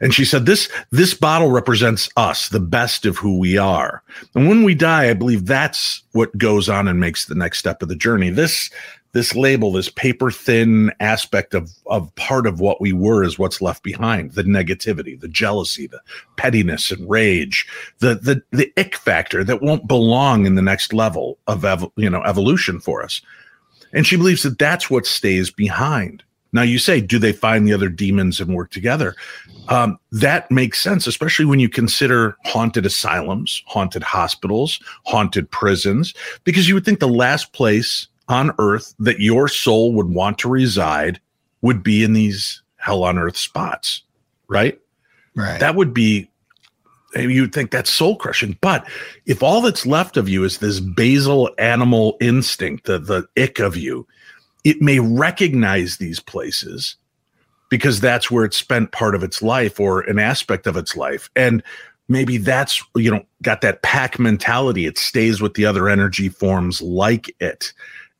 And 0.00 0.14
she 0.14 0.24
said, 0.24 0.46
This 0.46 0.68
this 0.90 1.14
bottle 1.14 1.50
represents 1.50 2.08
us, 2.16 2.48
the 2.48 2.60
best 2.60 3.06
of 3.06 3.16
who 3.16 3.38
we 3.38 3.56
are. 3.56 4.02
And 4.34 4.48
when 4.48 4.62
we 4.62 4.74
die, 4.74 5.10
I 5.10 5.14
believe 5.14 5.46
that's 5.46 6.02
what 6.12 6.36
goes 6.38 6.68
on 6.68 6.88
and 6.88 7.00
makes 7.00 7.26
the 7.26 7.34
next 7.34 7.58
step 7.58 7.82
of 7.82 7.88
the 7.88 7.96
journey. 7.96 8.30
This 8.30 8.70
this 9.16 9.34
label, 9.34 9.72
this 9.72 9.88
paper 9.88 10.30
thin 10.30 10.92
aspect 11.00 11.54
of, 11.54 11.70
of 11.86 12.14
part 12.16 12.46
of 12.46 12.60
what 12.60 12.82
we 12.82 12.92
were 12.92 13.24
is 13.24 13.38
what's 13.38 13.62
left 13.62 13.82
behind. 13.82 14.32
The 14.32 14.42
negativity, 14.42 15.18
the 15.18 15.26
jealousy, 15.26 15.86
the 15.86 16.02
pettiness 16.36 16.90
and 16.90 17.08
rage, 17.08 17.66
the 18.00 18.16
the 18.16 18.42
the 18.52 18.70
ick 18.76 18.94
factor 18.96 19.42
that 19.42 19.62
won't 19.62 19.88
belong 19.88 20.44
in 20.44 20.54
the 20.54 20.60
next 20.60 20.92
level 20.92 21.38
of 21.46 21.64
ev- 21.64 21.90
you 21.96 22.10
know 22.10 22.22
evolution 22.24 22.78
for 22.78 23.02
us. 23.02 23.22
And 23.94 24.06
she 24.06 24.16
believes 24.16 24.42
that 24.42 24.58
that's 24.58 24.90
what 24.90 25.06
stays 25.06 25.50
behind. 25.50 26.22
Now 26.56 26.62
you 26.62 26.78
say, 26.78 27.00
do 27.00 27.18
they 27.18 27.32
find 27.32 27.68
the 27.68 27.72
other 27.72 27.88
demons 27.88 28.40
and 28.40 28.54
work 28.54 28.70
together? 28.70 29.14
Um, 29.68 29.98
that 30.10 30.50
makes 30.50 30.80
sense, 30.80 31.06
especially 31.06 31.44
when 31.44 31.60
you 31.60 31.68
consider 31.68 32.36
haunted 32.44 32.86
asylums, 32.86 33.62
haunted 33.66 34.02
hospitals, 34.02 34.80
haunted 35.04 35.50
prisons, 35.50 36.14
because 36.44 36.66
you 36.66 36.74
would 36.74 36.84
think 36.84 37.00
the 37.00 37.08
last 37.08 37.52
place 37.52 38.08
on 38.28 38.52
earth 38.58 38.94
that 38.98 39.20
your 39.20 39.48
soul 39.48 39.92
would 39.92 40.08
want 40.08 40.38
to 40.38 40.48
reside 40.48 41.20
would 41.60 41.82
be 41.82 42.02
in 42.02 42.12
these 42.14 42.62
hell 42.76 43.04
on 43.04 43.18
earth 43.18 43.36
spots, 43.36 44.02
right? 44.48 44.80
Right. 45.34 45.60
That 45.60 45.74
would 45.74 45.92
be 45.92 46.30
you'd 47.14 47.54
think 47.54 47.70
that's 47.70 47.90
soul 47.90 48.16
crushing. 48.16 48.56
But 48.60 48.86
if 49.26 49.42
all 49.42 49.60
that's 49.60 49.86
left 49.86 50.16
of 50.16 50.28
you 50.28 50.44
is 50.44 50.58
this 50.58 50.80
basal 50.80 51.50
animal 51.58 52.16
instinct, 52.20 52.84
the 52.84 52.98
the 52.98 53.26
ick 53.40 53.58
of 53.58 53.76
you, 53.76 54.06
it 54.66 54.82
may 54.82 54.98
recognize 54.98 55.96
these 55.96 56.18
places 56.18 56.96
because 57.68 58.00
that's 58.00 58.32
where 58.32 58.44
it 58.44 58.52
spent 58.52 58.90
part 58.90 59.14
of 59.14 59.22
its 59.22 59.40
life 59.40 59.78
or 59.78 60.00
an 60.00 60.18
aspect 60.18 60.66
of 60.66 60.76
its 60.76 60.96
life. 60.96 61.30
And 61.36 61.62
maybe 62.08 62.36
that's 62.36 62.82
you 62.96 63.12
know 63.12 63.24
got 63.42 63.60
that 63.60 63.82
pack 63.82 64.18
mentality. 64.18 64.84
It 64.84 64.98
stays 64.98 65.40
with 65.40 65.54
the 65.54 65.64
other 65.64 65.88
energy 65.88 66.28
forms 66.28 66.82
like 66.82 67.32
it. 67.40 67.72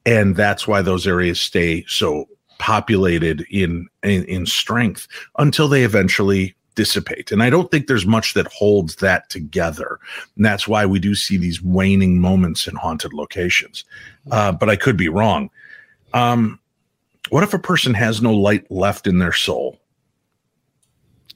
And 0.06 0.36
that's 0.36 0.68
why 0.68 0.82
those 0.82 1.04
areas 1.04 1.40
stay 1.40 1.84
so 1.88 2.28
populated 2.58 3.44
in, 3.50 3.88
in 4.04 4.24
in, 4.26 4.46
strength 4.46 5.08
until 5.38 5.66
they 5.66 5.82
eventually 5.82 6.54
dissipate. 6.76 7.32
And 7.32 7.42
i 7.42 7.50
don't 7.50 7.72
think 7.72 7.88
there's 7.88 8.06
much 8.06 8.34
that 8.34 8.46
holds 8.46 8.96
that 8.96 9.28
together. 9.30 9.98
And 10.36 10.44
that's 10.44 10.68
why 10.68 10.86
we 10.86 11.00
do 11.00 11.16
see 11.16 11.38
these 11.38 11.60
waning 11.60 12.20
moments 12.20 12.68
in 12.68 12.76
haunted 12.76 13.12
locations. 13.12 13.84
Uh, 14.30 14.52
but 14.52 14.70
i 14.70 14.76
could 14.76 14.96
be 14.96 15.08
wrong 15.08 15.50
um, 16.14 16.58
what 17.30 17.42
if 17.42 17.52
a 17.54 17.58
person 17.58 17.94
has 17.94 18.22
no 18.22 18.32
light 18.34 18.70
left 18.70 19.06
in 19.06 19.18
their 19.18 19.32
soul 19.32 19.78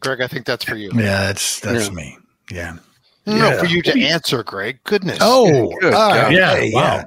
greg 0.00 0.20
i 0.20 0.26
think 0.26 0.46
that's 0.46 0.64
for 0.64 0.76
you 0.76 0.90
yeah 0.94 1.26
that's 1.26 1.60
that's 1.60 1.88
Yeah. 1.88 1.94
me 1.94 2.18
yeah 2.50 2.76
no 3.26 3.36
Yeah. 3.36 3.58
for 3.58 3.66
you 3.66 3.82
to 3.82 4.00
answer 4.02 4.42
greg 4.42 4.78
goodness 4.84 5.18
oh 5.20 5.72
good 5.80 5.92
all 5.94 6.10
right. 6.12 6.32
yeah 6.32 6.54
Hey, 6.56 6.70
wow 6.74 7.04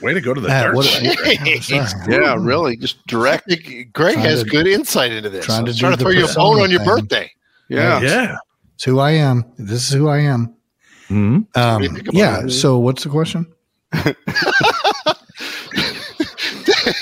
way 0.00 0.12
to 0.14 0.20
go 0.20 0.34
to 0.34 0.40
the 0.40 0.48
Uh, 0.48 0.62
dark 0.64 0.74
what- 0.74 0.84
side. 0.86 1.02
Jeez. 1.16 1.92
Yeah, 2.10 2.34
really, 2.36 2.76
just 2.76 3.06
direct. 3.06 3.46
greg 3.92 4.14
Trying 4.14 4.18
has 4.18 4.42
to- 4.42 4.48
good 4.50 4.66
insight 4.66 5.12
into 5.12 5.30
this 5.30 5.44
trying 5.46 5.64
to 5.66 5.72
trying 5.76 5.92
to 5.92 5.98
throw 5.98 6.10
you 6.10 6.26
a 6.28 6.34
bone 6.34 6.60
on 6.60 6.70
your 6.72 6.84
birthday 6.84 7.30
Yeah, 7.68 8.00
yeah 8.00 8.36
It's 8.74 8.82
who 8.82 8.98
I 8.98 9.12
am. 9.12 9.44
This 9.58 9.86
is 9.88 9.94
who 9.94 10.08
I 10.08 10.18
am. 10.18 10.52
Mhm. 11.08 11.46
Um, 11.56 11.98
yeah. 12.12 12.40
it? 12.46 12.50
So 12.50 12.78
what's 12.78 13.04
the 13.04 13.10
question? 13.10 13.46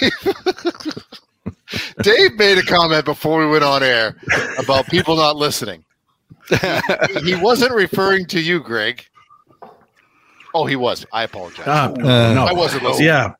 Dave 2.02 2.34
made 2.36 2.58
a 2.58 2.62
comment 2.62 3.04
before 3.04 3.40
we 3.40 3.46
went 3.46 3.64
on 3.64 3.82
air 3.82 4.16
about 4.58 4.86
people 4.86 5.16
not 5.16 5.36
listening. 5.36 5.84
he 7.24 7.36
wasn't 7.36 7.72
referring 7.72 8.26
to 8.26 8.40
you, 8.40 8.60
Greg. 8.60 9.04
Oh, 10.52 10.66
he 10.66 10.74
was. 10.74 11.06
I 11.12 11.22
apologize. 11.22 11.64
Ah, 11.68 11.90
Uh, 11.92 12.34
no 12.34 12.46
I 12.48 12.52
wasn't 12.52 12.82
listening. 12.82 13.06
Yeah. 13.06 13.34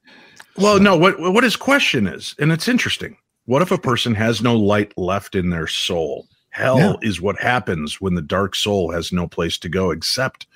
Well, 0.57 0.79
no, 0.79 0.97
what 0.97 1.19
what 1.19 1.43
his 1.43 1.57
question 1.57 2.07
is, 2.07 2.35
and 2.39 2.53
it's 2.53 2.69
interesting. 2.69 3.17
What 3.47 3.63
if 3.63 3.73
a 3.73 3.79
person 3.79 4.15
has 4.15 4.43
no 4.43 4.55
light 4.57 4.93
left 4.97 5.35
in 5.35 5.51
their 5.51 5.67
soul? 5.67 6.29
Hell 6.51 6.79
Yeah. 6.79 6.95
is 7.03 7.21
what 7.21 7.41
happens 7.41 8.01
when 8.01 8.15
the 8.15 8.23
dark 8.23 8.55
soul 8.55 8.93
has 8.93 9.13
no 9.13 9.27
place 9.27 9.59
to 9.59 9.69
go 9.69 9.91
except 9.91 10.47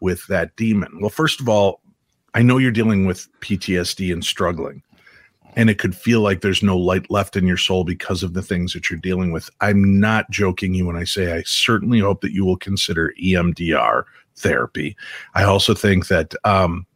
with 0.00 0.26
that 0.26 0.54
demon. 0.56 0.98
Well, 1.00 1.10
first 1.10 1.40
of 1.40 1.48
all, 1.48 1.80
I 2.34 2.42
know 2.42 2.58
you're 2.58 2.70
dealing 2.72 3.06
with 3.06 3.28
PTSD 3.40 4.12
and 4.12 4.22
struggling, 4.24 4.82
and 5.56 5.70
it 5.70 5.78
could 5.78 5.94
feel 5.94 6.20
like 6.20 6.40
there's 6.40 6.62
no 6.62 6.76
light 6.76 7.10
left 7.10 7.36
in 7.36 7.46
your 7.46 7.56
soul 7.56 7.84
because 7.84 8.22
of 8.22 8.34
the 8.34 8.42
things 8.42 8.72
that 8.72 8.90
you're 8.90 8.98
dealing 8.98 9.32
with. 9.32 9.50
I'm 9.60 10.00
not 10.00 10.30
joking 10.30 10.74
you 10.74 10.86
when 10.86 10.96
I 10.96 11.04
say 11.04 11.32
I 11.32 11.42
certainly 11.42 12.00
hope 12.00 12.20
that 12.22 12.32
you 12.32 12.44
will 12.44 12.56
consider 12.56 13.12
EMDR 13.22 14.04
therapy. 14.36 14.96
I 15.34 15.44
also 15.44 15.74
think 15.74 16.08
that 16.08 16.34
um, 16.44 16.86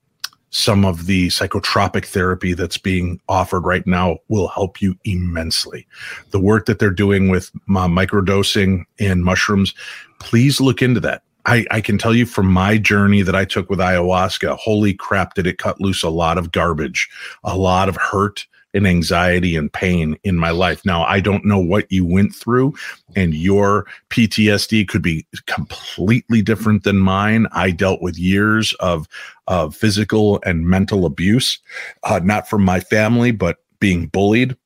some 0.50 0.84
of 0.84 1.06
the 1.06 1.28
psychotropic 1.28 2.06
therapy 2.06 2.54
that's 2.54 2.78
being 2.78 3.20
offered 3.28 3.66
right 3.66 3.86
now 3.86 4.18
will 4.28 4.48
help 4.48 4.80
you 4.80 4.96
immensely. 5.04 5.86
The 6.30 6.40
work 6.40 6.66
that 6.66 6.78
they're 6.78 6.90
doing 6.90 7.28
with 7.28 7.50
uh, 7.68 7.88
microdosing 7.88 8.84
and 8.98 9.22
mushrooms, 9.22 9.74
please 10.18 10.60
look 10.60 10.80
into 10.80 11.00
that. 11.00 11.22
I, 11.46 11.64
I 11.70 11.80
can 11.80 11.96
tell 11.96 12.14
you 12.14 12.26
from 12.26 12.46
my 12.46 12.76
journey 12.76 13.22
that 13.22 13.36
I 13.36 13.44
took 13.44 13.70
with 13.70 13.78
ayahuasca, 13.78 14.58
holy 14.58 14.92
crap, 14.92 15.34
did 15.34 15.46
it 15.46 15.58
cut 15.58 15.80
loose 15.80 16.02
a 16.02 16.10
lot 16.10 16.38
of 16.38 16.52
garbage, 16.52 17.08
a 17.44 17.56
lot 17.56 17.88
of 17.88 17.96
hurt 17.96 18.46
and 18.74 18.86
anxiety 18.86 19.56
and 19.56 19.72
pain 19.72 20.18
in 20.22 20.36
my 20.36 20.50
life. 20.50 20.84
Now, 20.84 21.04
I 21.04 21.20
don't 21.20 21.46
know 21.46 21.58
what 21.58 21.90
you 21.90 22.04
went 22.04 22.34
through, 22.34 22.74
and 23.14 23.32
your 23.32 23.86
PTSD 24.10 24.86
could 24.86 25.02
be 25.02 25.26
completely 25.46 26.42
different 26.42 26.84
than 26.84 26.98
mine. 26.98 27.46
I 27.52 27.70
dealt 27.70 28.02
with 28.02 28.18
years 28.18 28.74
of 28.74 29.08
of 29.46 29.74
physical 29.74 30.40
and 30.44 30.66
mental 30.66 31.06
abuse, 31.06 31.58
uh, 32.02 32.20
not 32.22 32.48
from 32.48 32.64
my 32.64 32.80
family, 32.80 33.30
but 33.30 33.58
being 33.78 34.06
bullied 34.08 34.56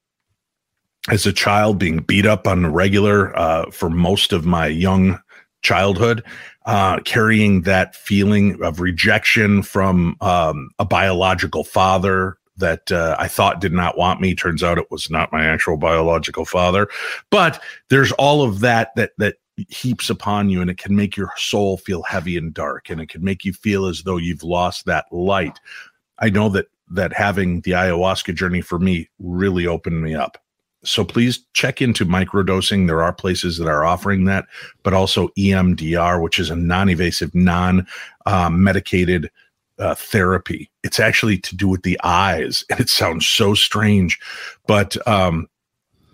as 1.09 1.27
a 1.27 1.33
child, 1.33 1.79
being 1.79 1.99
beat 1.99 2.27
up 2.27 2.47
on 2.47 2.63
the 2.63 2.71
regular 2.71 3.37
uh, 3.39 3.71
for 3.71 3.91
most 3.91 4.33
of 4.33 4.47
my 4.47 4.67
young 4.67 5.21
childhood, 5.63 6.25
uh, 6.71 7.01
carrying 7.01 7.63
that 7.63 7.97
feeling 7.97 8.63
of 8.63 8.79
rejection 8.79 9.61
from 9.61 10.17
um, 10.21 10.71
a 10.79 10.85
biological 10.85 11.65
father 11.65 12.37
that 12.59 12.93
uh, 12.93 13.17
I 13.19 13.27
thought 13.27 13.61
did 13.61 13.73
not 13.73 13.99
want 13.99 14.21
me. 14.21 14.37
Turns 14.37 14.63
out 14.63 14.79
it 14.79 14.89
was 14.89 15.11
not 15.11 15.33
my 15.33 15.45
actual 15.45 15.77
biological 15.77 16.45
father. 16.45 16.89
But 17.31 17.61
there's 17.89 18.13
all 18.13 18.43
of 18.43 18.61
that 18.61 18.95
that 18.95 19.11
that 19.19 19.35
heaps 19.69 20.11
upon 20.11 20.49
you 20.49 20.61
and 20.61 20.71
it 20.71 20.79
can 20.79 20.95
make 20.95 21.17
your 21.17 21.33
soul 21.37 21.77
feel 21.77 22.03
heavy 22.05 22.37
and 22.37 22.55
dark 22.55 22.89
and 22.89 23.01
it 23.01 23.09
can 23.09 23.25
make 23.25 23.45
you 23.45 23.53
feel 23.53 23.87
as 23.87 24.05
though 24.05 24.17
you've 24.17 24.43
lost 24.43 24.87
that 24.87 25.05
light 25.13 25.61
i 26.19 26.31
know 26.31 26.49
that 26.49 26.65
that 26.89 27.13
having 27.13 27.61
the 27.61 27.73
ayahuasca 27.73 28.35
journey 28.35 28.63
for 28.63 28.79
me 28.79 29.07
really 29.19 29.67
opened 29.67 30.01
me 30.03 30.15
up 30.15 30.39
so 30.83 31.05
please 31.05 31.41
check 31.53 31.83
into 31.83 32.07
microdosing 32.07 32.87
there 32.87 33.03
are 33.03 33.13
places 33.13 33.59
that 33.59 33.69
are 33.69 33.85
offering 33.85 34.25
that 34.25 34.47
but 34.83 34.95
also 34.95 35.29
emdr 35.39 36.23
which 36.23 36.39
is 36.39 36.51
a 36.51 36.57
non 36.57 36.89
invasive 36.89 37.35
non-medicated 37.35 39.31
uh, 39.79 39.95
therapy 39.95 40.71
it's 40.83 41.01
actually 41.01 41.39
to 41.39 41.57
do 41.57 41.69
with 41.69 41.83
the 41.83 41.99
eyes 42.05 42.65
and 42.71 42.81
it 42.81 42.89
sounds 42.89 43.27
so 43.27 43.55
strange 43.55 44.19
but 44.67 44.97
um 45.07 45.49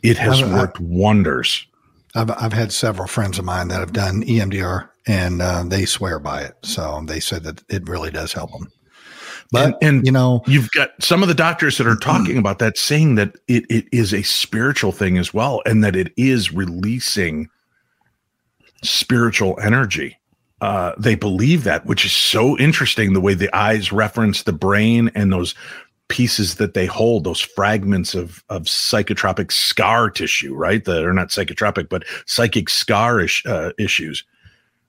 it 0.02 0.18
has 0.18 0.42
I've- 0.42 0.52
worked 0.52 0.80
wonders. 0.80 1.66
I've 2.14 2.30
I've 2.30 2.52
had 2.52 2.72
several 2.72 3.08
friends 3.08 3.38
of 3.38 3.44
mine 3.44 3.68
that 3.68 3.80
have 3.80 3.92
done 3.92 4.22
EMDR 4.22 4.88
and 5.06 5.42
uh, 5.42 5.64
they 5.64 5.84
swear 5.84 6.18
by 6.18 6.42
it. 6.42 6.54
So 6.62 7.02
they 7.04 7.20
said 7.20 7.42
that 7.42 7.62
it 7.68 7.88
really 7.88 8.10
does 8.10 8.32
help 8.32 8.52
them. 8.52 8.68
But 9.52 9.64
And- 9.64 9.76
and- 9.82 10.06
you 10.06 10.12
know, 10.12 10.42
You've 10.46 10.70
got 10.72 10.90
some 11.00 11.22
of 11.22 11.28
the 11.28 11.34
doctors 11.34 11.78
that 11.78 11.86
are 11.86 11.96
talking 12.00 12.38
about 12.38 12.58
that, 12.58 12.76
saying 12.78 13.14
that 13.16 13.36
it, 13.48 13.64
it 13.70 13.86
is 13.92 14.12
a 14.12 14.22
spiritual 14.22 14.92
thing 14.92 15.18
as 15.18 15.32
well, 15.32 15.62
and 15.66 15.82
that 15.84 15.94
it 15.96 16.12
is 16.16 16.52
releasing 16.52 17.48
spiritual 18.82 19.58
energy. 19.62 20.18
Uh, 20.60 20.92
they 20.98 21.14
believe 21.14 21.64
that, 21.64 21.84
which 21.86 22.04
is 22.04 22.12
so 22.12 22.56
interesting. 22.58 23.12
The 23.12 23.20
way 23.20 23.34
the 23.34 23.54
eyes 23.54 23.92
reference 23.92 24.42
the 24.42 24.52
brain 24.52 25.10
and 25.14 25.30
those 25.32 25.54
pieces 26.08 26.54
that 26.54 26.72
they 26.74 26.86
hold, 26.86 27.24
those 27.24 27.40
fragments 27.40 28.14
of 28.14 28.42
of 28.48 28.62
psychotropic 28.62 29.52
scar 29.52 30.08
tissue, 30.08 30.54
right? 30.54 30.84
That 30.84 31.04
are 31.04 31.12
not 31.12 31.28
psychotropic, 31.28 31.88
but 31.88 32.04
psychic 32.26 32.70
scar 32.70 33.20
ish, 33.20 33.44
uh, 33.44 33.72
issues. 33.78 34.24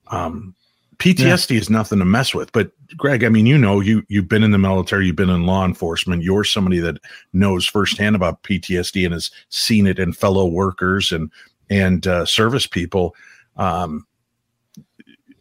Um, 0.08 0.56
PTSD 1.00 1.58
is 1.58 1.70
nothing 1.70 2.00
to 2.00 2.06
mess 2.06 2.34
with. 2.34 2.52
But 2.52 2.72
Greg, 2.96 3.24
I 3.24 3.30
mean, 3.30 3.46
you 3.46 3.58
know, 3.58 3.80
you 3.80 4.04
you've 4.08 4.28
been 4.28 4.44
in 4.44 4.52
the 4.52 4.58
military, 4.58 5.06
you've 5.08 5.16
been 5.16 5.30
in 5.30 5.46
law 5.46 5.64
enforcement. 5.66 6.24
You're 6.24 6.44
somebody 6.44 6.80
that 6.80 6.98
knows 7.34 7.66
firsthand 7.66 8.16
about 8.16 8.44
PTSD 8.44 9.06
and 9.06 9.14
has 9.14 9.30
seen 9.50 9.86
it 9.86 10.00
in 10.00 10.14
fellow 10.14 10.48
workers 10.48 11.12
and 11.12 11.32
and 11.70 12.08
uh, 12.08 12.26
service 12.26 12.66
people. 12.66 13.16
Um, 13.58 14.08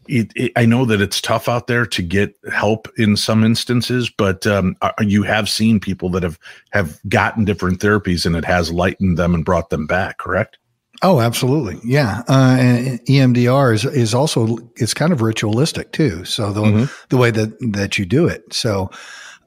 it, 0.09 0.31
it, 0.37 0.53
I 0.57 0.67
know 0.67 0.85
that 0.85 1.01
it's 1.01 1.21
tough 1.21 1.49
out 1.49 1.67
there 1.67 1.87
to 1.87 2.03
get 2.03 2.37
help 2.53 2.89
in 2.97 3.17
some 3.17 3.43
instances, 3.43 4.11
but 4.11 4.47
um, 4.47 4.77
uh, 4.83 4.93
you 5.01 5.23
have 5.23 5.49
seen 5.49 5.81
people 5.81 6.11
that 6.11 6.23
have 6.23 6.39
have 6.71 7.01
gotten 7.09 7.45
different 7.45 7.81
therapies 7.81 8.25
and 8.25 8.37
it 8.37 8.45
has 8.45 8.71
lightened 8.71 9.19
them 9.19 9.35
and 9.35 9.45
brought 9.45 9.71
them 9.71 9.87
back. 9.87 10.19
Correct? 10.19 10.59
Oh, 11.07 11.21
absolutely, 11.21 11.79
yeah. 11.85 12.23
Uh, 12.29 12.57
and 12.59 13.01
EMDR 13.07 13.73
is 13.75 13.85
is 13.85 14.13
also 14.15 14.59
it's 14.77 14.95
kind 14.95 15.13
of 15.13 15.23
ritualistic 15.23 15.93
too. 15.93 16.25
So 16.25 16.53
the 16.53 16.63
Mhm. 16.63 16.91
the 17.09 17.17
way 17.17 17.31
that 17.31 17.51
that 17.73 17.97
you 17.99 18.05
do 18.07 18.27
it, 18.27 18.43
so 18.53 18.91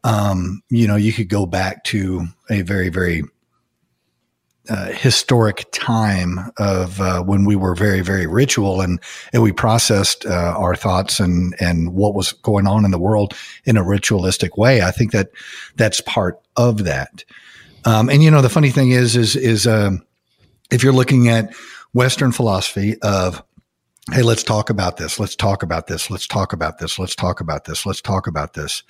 um, 0.04 0.62
you 0.70 0.88
know, 0.88 0.96
you 0.96 1.12
could 1.12 1.28
go 1.30 1.46
back 1.46 1.84
to 1.86 2.28
a 2.50 2.62
very 2.62 2.89
very 2.89 3.24
uh, 4.70 4.92
historic 4.92 5.66
time 5.72 6.51
of 6.58 7.01
uh, 7.01 7.24
when 7.24 7.44
we 7.44 7.56
were 7.56 7.75
very 7.75 8.01
very 8.01 8.28
ritual 8.28 8.82
and 8.82 9.00
and 9.34 9.42
we 9.44 9.51
processed 9.51 10.25
uh, 10.25 10.54
our 10.58 10.75
thoughts 10.75 11.20
and 11.20 11.56
and 11.60 11.94
what 11.94 12.13
was 12.13 12.34
going 12.34 12.68
on 12.68 12.86
in 12.86 12.92
the 12.92 13.00
world 13.00 13.34
in 13.66 13.78
a 13.78 13.84
ritualistic 13.84 14.58
way. 14.58 14.82
I 14.82 14.92
think 14.92 15.12
that 15.12 15.30
that's 15.75 16.01
part 16.01 16.39
of 16.56 16.84
that. 16.86 17.24
Um, 17.86 18.10
and 18.10 18.22
you 18.24 18.30
know, 18.32 18.42
the 18.42 18.50
funny 18.50 18.70
thing 18.70 18.92
is, 18.92 19.16
is 19.16 19.36
is 19.36 19.66
um, 19.66 20.01
if 20.72 20.84
you're 20.84 20.94
looking 20.94 21.28
at 21.30 21.54
Western 21.94 22.32
philosophy 22.32 23.00
of 23.02 23.44
hey, 24.12 24.24
let's 24.24 24.44
talk 24.44 24.70
about 24.70 24.98
this, 24.98 25.20
let's 25.20 25.36
talk 25.36 25.62
about 25.62 25.88
this, 25.88 26.10
let's 26.10 26.26
talk 26.28 26.54
about 26.54 26.80
this, 26.80 26.98
let's 26.98 27.16
talk 27.16 27.42
about 27.42 27.66
this, 27.66 27.86
let's 27.86 28.02
talk 28.02 28.28
about 28.28 28.54
this. 28.54 28.84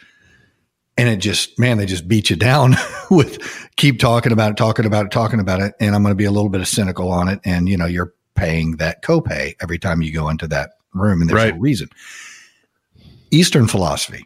And 0.98 1.10
it 1.10 1.18
just, 1.18 1.58
man, 1.60 1.78
they 1.78 1.86
just 1.86 2.08
beat 2.08 2.30
you 2.30 2.36
down 2.36 2.76
with 3.12 3.40
keep 3.76 4.00
talking 4.00 4.32
about 4.32 4.52
it, 4.52 4.58
talking 4.58 4.86
about 4.86 5.06
it, 5.06 5.12
talking 5.12 5.40
about 5.40 5.62
it. 5.62 5.74
And 5.80 5.96
I'm 5.96 6.04
going 6.04 6.12
to 6.12 6.16
be 6.16 6.26
a 6.26 6.32
little 6.32 6.50
bit 6.50 6.62
of 6.62 6.68
cynical 6.68 7.10
on 7.10 7.28
it. 7.28 7.40
And, 7.46 7.68
you 7.70 7.78
know, 7.78 7.86
you're 7.86 8.14
paying 8.36 8.78
that 8.78 9.02
copay 9.04 9.56
every 9.62 9.80
time 9.80 10.02
you 10.02 10.14
go 10.14 10.30
into 10.30 10.48
that 10.48 10.72
room 10.94 11.22
and 11.22 11.30
there's 11.30 11.38
Right. 11.38 11.54
no 11.54 11.60
reason. 11.60 11.90
Eastern 13.32 13.68
philosophy, 13.68 14.26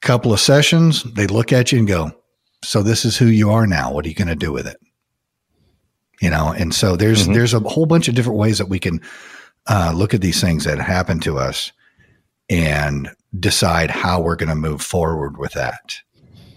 couple 0.00 0.32
of 0.32 0.40
sessions, 0.40 1.02
they 1.04 1.26
look 1.26 1.52
at 1.52 1.72
you 1.72 1.78
and 1.78 1.88
go, 1.88 2.12
so 2.64 2.82
this 2.82 3.04
is 3.04 3.16
who 3.16 3.26
you 3.26 3.50
are 3.50 3.66
now. 3.66 3.92
What 3.92 4.04
are 4.04 4.08
you 4.08 4.14
going 4.14 4.28
to 4.28 4.34
do 4.34 4.52
with 4.52 4.66
it? 4.66 4.78
You 6.20 6.30
know, 6.30 6.48
and 6.56 6.74
so 6.74 6.96
there's 6.96 7.28
Mhm. 7.28 7.34
there's 7.34 7.54
a 7.54 7.60
whole 7.60 7.86
bunch 7.86 8.08
of 8.08 8.14
different 8.14 8.38
ways 8.38 8.58
that 8.58 8.68
we 8.68 8.78
can 8.78 9.00
uh, 9.66 9.92
look 9.94 10.14
at 10.14 10.20
these 10.20 10.40
things 10.40 10.64
that 10.64 10.78
happen 10.78 11.20
to 11.20 11.38
us 11.38 11.72
and 12.48 13.10
decide 13.38 13.90
how 13.90 14.20
we're 14.20 14.34
going 14.36 14.48
to 14.48 14.54
move 14.54 14.80
forward 14.80 15.36
with 15.36 15.52
that 15.52 15.96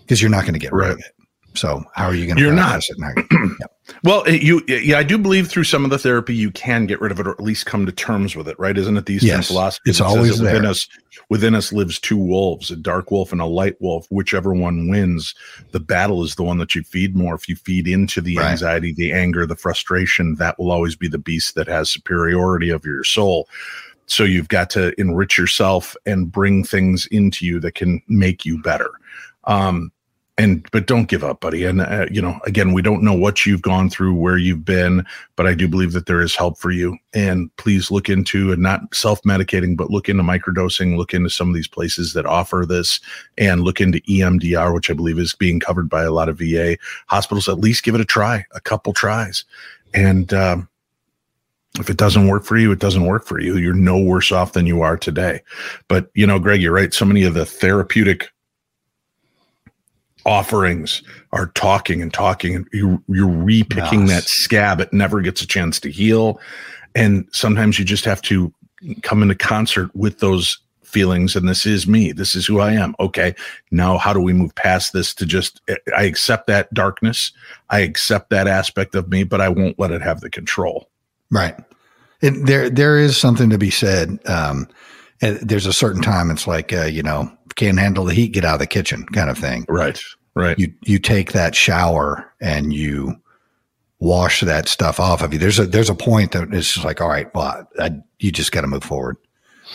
because 0.01 0.21
you're 0.21 0.31
not 0.31 0.43
going 0.43 0.53
to 0.53 0.59
get 0.59 0.71
rid 0.71 0.91
of 0.91 0.99
it. 0.99 1.13
So 1.53 1.83
how 1.93 2.05
are 2.05 2.15
you 2.15 2.25
going 2.25 2.37
to 2.37 2.41
You're 2.41 2.53
not. 2.53 2.81
it? 2.87 2.97
Now? 2.97 3.13
Yep. 3.59 3.71
Well, 4.03 4.23
it- 4.23 4.41
you, 4.41 4.61
yeah, 4.67 4.97
I 4.97 5.03
do 5.03 5.17
believe 5.17 5.47
through 5.49 5.65
some 5.65 5.83
of 5.83 5.89
the 5.91 5.97
therapy 5.99 6.33
you 6.33 6.49
can 6.51 6.85
get 6.85 7.01
rid 7.01 7.11
of 7.11 7.19
it, 7.19 7.27
or 7.27 7.31
at 7.31 7.41
least 7.41 7.65
come 7.65 7.85
to 7.85 7.91
terms 7.91 8.35
with 8.35 8.47
it, 8.47 8.57
right? 8.57 8.77
Isn't 8.77 8.95
it 8.95 9.05
these 9.05 9.23
Eastern 9.23 9.39
Yes, 9.39 9.47
philosophy? 9.47 9.89
it's 9.89 9.99
always 10.01 10.37
that 10.39 10.45
within 10.45 10.65
us. 10.65 10.87
Within 11.29 11.55
us 11.55 11.71
lives 11.71 11.99
two 11.99 12.17
wolves, 12.17 12.71
a 12.71 12.75
dark 12.75 13.09
wolf 13.11 13.31
and 13.31 13.39
a 13.41 13.45
light 13.45 13.75
wolf. 13.81 14.05
Whichever 14.09 14.53
one 14.53 14.89
wins, 14.89 15.33
the 15.71 15.79
battle 15.79 16.23
is 16.23 16.35
the 16.35 16.43
one 16.43 16.57
that 16.57 16.73
you 16.75 16.83
feed 16.83 17.15
more. 17.15 17.35
If 17.35 17.47
you 17.49 17.55
feed 17.55 17.87
into 17.87 18.21
the 18.21 18.37
Right. 18.37 18.51
anxiety, 18.51 18.91
the 18.93 19.11
anger, 19.13 19.45
the 19.45 19.55
frustration, 19.55 20.35
that 20.35 20.57
will 20.59 20.71
always 20.71 20.95
be 20.95 21.07
the 21.07 21.17
beast 21.17 21.55
that 21.55 21.67
has 21.67 21.89
superiority 21.89 22.69
of 22.69 22.85
your 22.85 23.03
soul. 23.03 23.47
So 24.07 24.23
you've 24.25 24.49
got 24.49 24.69
to 24.71 24.93
enrich 24.99 25.37
yourself 25.37 25.95
and 26.05 26.29
bring 26.31 26.63
things 26.65 27.07
into 27.11 27.45
you 27.45 27.59
that 27.61 27.75
can 27.75 28.01
make 28.09 28.45
you 28.45 28.61
better. 28.61 28.91
Um, 29.45 29.91
and 30.37 30.65
but 30.71 30.87
don't 30.87 31.09
give 31.09 31.23
up 31.23 31.41
buddy 31.41 31.65
and 31.65 31.81
uh, 31.81 32.05
you 32.09 32.21
know 32.21 32.39
again 32.45 32.73
we 32.73 32.81
don't 32.81 33.03
know 33.03 33.13
what 33.13 33.45
you've 33.45 33.61
gone 33.61 33.89
through 33.89 34.13
where 34.13 34.37
you've 34.37 34.63
been 34.63 35.05
but 35.35 35.45
i 35.45 35.53
do 35.53 35.67
believe 35.67 35.91
that 35.91 36.05
there 36.05 36.21
is 36.21 36.35
help 36.35 36.57
for 36.57 36.71
you 36.71 36.97
and 37.13 37.55
please 37.57 37.91
look 37.91 38.09
into 38.09 38.51
and 38.51 38.61
not 38.61 38.81
self-medicating 38.93 39.75
but 39.75 39.89
look 39.89 40.07
into 40.07 40.23
microdosing 40.23 40.97
look 40.97 41.13
into 41.13 41.29
some 41.29 41.49
of 41.49 41.53
these 41.53 41.67
places 41.67 42.13
that 42.13 42.25
offer 42.25 42.65
this 42.67 42.99
and 43.37 43.61
look 43.61 43.81
into 43.81 43.99
emdr 44.01 44.73
which 44.73 44.89
i 44.89 44.93
believe 44.93 45.19
is 45.19 45.35
being 45.35 45.59
covered 45.59 45.89
by 45.89 46.03
a 46.03 46.11
lot 46.11 46.29
of 46.29 46.39
va 46.39 46.77
hospitals 47.07 47.49
at 47.49 47.59
least 47.59 47.83
give 47.83 47.95
it 47.95 48.01
a 48.01 48.05
try 48.05 48.45
a 48.53 48.61
couple 48.61 48.93
tries 48.93 49.43
and 49.93 50.33
um, 50.33 50.67
if 51.79 51.89
it 51.89 51.97
doesn't 51.97 52.27
work 52.27 52.43
for 52.43 52.57
you, 52.57 52.71
it 52.71 52.79
doesn't 52.79 53.05
work 53.05 53.25
for 53.25 53.39
you. 53.39 53.57
You're 53.57 53.73
no 53.73 53.97
worse 53.97 54.31
off 54.31 54.53
than 54.53 54.65
you 54.65 54.81
are 54.81 54.97
today. 54.97 55.41
But 55.87 56.09
you 56.13 56.27
know, 56.27 56.39
Greg, 56.39 56.61
you're 56.61 56.73
right. 56.73 56.93
So 56.93 57.05
many 57.05 57.23
of 57.23 57.33
the 57.33 57.45
therapeutic 57.45 58.29
offerings 60.25 61.01
are 61.31 61.47
talking 61.47 62.01
and 62.01 62.13
talking, 62.13 62.55
and 62.55 62.67
you, 62.73 63.03
you're 63.07 63.27
repicking 63.27 64.07
Yes. 64.07 64.09
that 64.09 64.23
scab. 64.29 64.79
It 64.79 64.93
never 64.93 65.21
gets 65.21 65.41
a 65.41 65.47
chance 65.47 65.79
to 65.81 65.89
heal, 65.89 66.39
and 66.95 67.27
sometimes 67.31 67.79
you 67.79 67.85
just 67.85 68.05
have 68.05 68.21
to 68.23 68.53
come 69.03 69.21
into 69.21 69.35
concert 69.35 69.95
with 69.95 70.19
those 70.19 70.59
feelings. 70.83 71.35
And 71.35 71.47
this 71.47 71.65
is 71.65 71.87
me. 71.87 72.11
This 72.11 72.35
is 72.35 72.45
who 72.45 72.59
I 72.59 72.73
am. 72.73 72.95
Okay, 72.99 73.33
now 73.71 73.97
how 73.97 74.11
do 74.11 74.19
we 74.19 74.33
move 74.33 74.53
past 74.55 74.91
this 74.91 75.13
to 75.15 75.25
just? 75.25 75.61
I 75.95 76.03
accept 76.03 76.47
that 76.47 76.73
darkness. 76.73 77.31
I 77.69 77.79
accept 77.79 78.29
that 78.31 78.47
aspect 78.47 78.95
of 78.95 79.09
me, 79.09 79.23
but 79.23 79.39
I 79.39 79.49
won't 79.49 79.79
let 79.79 79.91
it 79.91 80.01
have 80.01 80.19
the 80.21 80.29
control. 80.29 80.89
Right. 81.29 81.55
It, 82.21 82.45
there, 82.45 82.69
there 82.69 82.99
is 82.99 83.17
something 83.17 83.49
to 83.49 83.57
be 83.57 83.71
said. 83.71 84.19
Um, 84.27 84.67
and 85.21 85.37
there's 85.37 85.65
a 85.65 85.73
certain 85.73 86.01
time 86.01 86.29
it's 86.29 86.45
like, 86.45 86.73
uh, 86.73 86.83
you 86.83 87.01
know, 87.03 87.31
can't 87.55 87.79
handle 87.79 88.05
the 88.05 88.13
heat, 88.13 88.33
get 88.33 88.45
out 88.45 88.55
of 88.55 88.59
the 88.59 88.67
kitchen 88.67 89.05
kind 89.07 89.29
of 89.29 89.37
thing. 89.37 89.65
Right. 89.67 89.99
Right. 90.33 90.57
You, 90.57 90.73
you 90.85 90.99
take 90.99 91.33
that 91.33 91.55
shower 91.55 92.33
and 92.39 92.73
you 92.73 93.15
wash 93.99 94.41
that 94.41 94.67
stuff 94.67 94.99
off 94.99 95.21
of 95.21 95.33
you. 95.33 95.39
There's 95.39 95.59
a, 95.59 95.65
there's 95.65 95.89
a 95.89 95.95
point 95.95 96.31
that 96.31 96.53
it's 96.53 96.73
just 96.73 96.85
like, 96.85 97.01
all 97.01 97.09
right, 97.09 97.33
well, 97.35 97.67
I, 97.79 97.91
you 98.19 98.31
just 98.31 98.51
got 98.51 98.61
to 98.61 98.67
move 98.67 98.83
forward. 98.83 99.17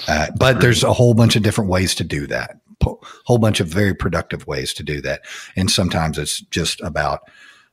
Uh, 0.09 0.29
but 0.39 0.61
there's 0.61 0.83
a 0.83 0.93
whole 0.93 1.15
bunch 1.15 1.37
of 1.37 1.43
different 1.43 1.71
ways 1.71 1.95
to 1.95 2.05
do 2.05 2.27
that. 2.27 2.59
Po- 2.81 3.01
whole 3.25 3.39
bunch 3.39 3.61
of 3.61 3.69
very 3.69 3.95
productive 3.95 4.47
ways 4.47 4.75
to 4.75 4.83
do 4.83 5.01
that. 5.03 5.23
And 5.57 5.71
sometimes 5.71 6.19
it's 6.19 6.41
just 6.41 6.81
about, 6.81 7.21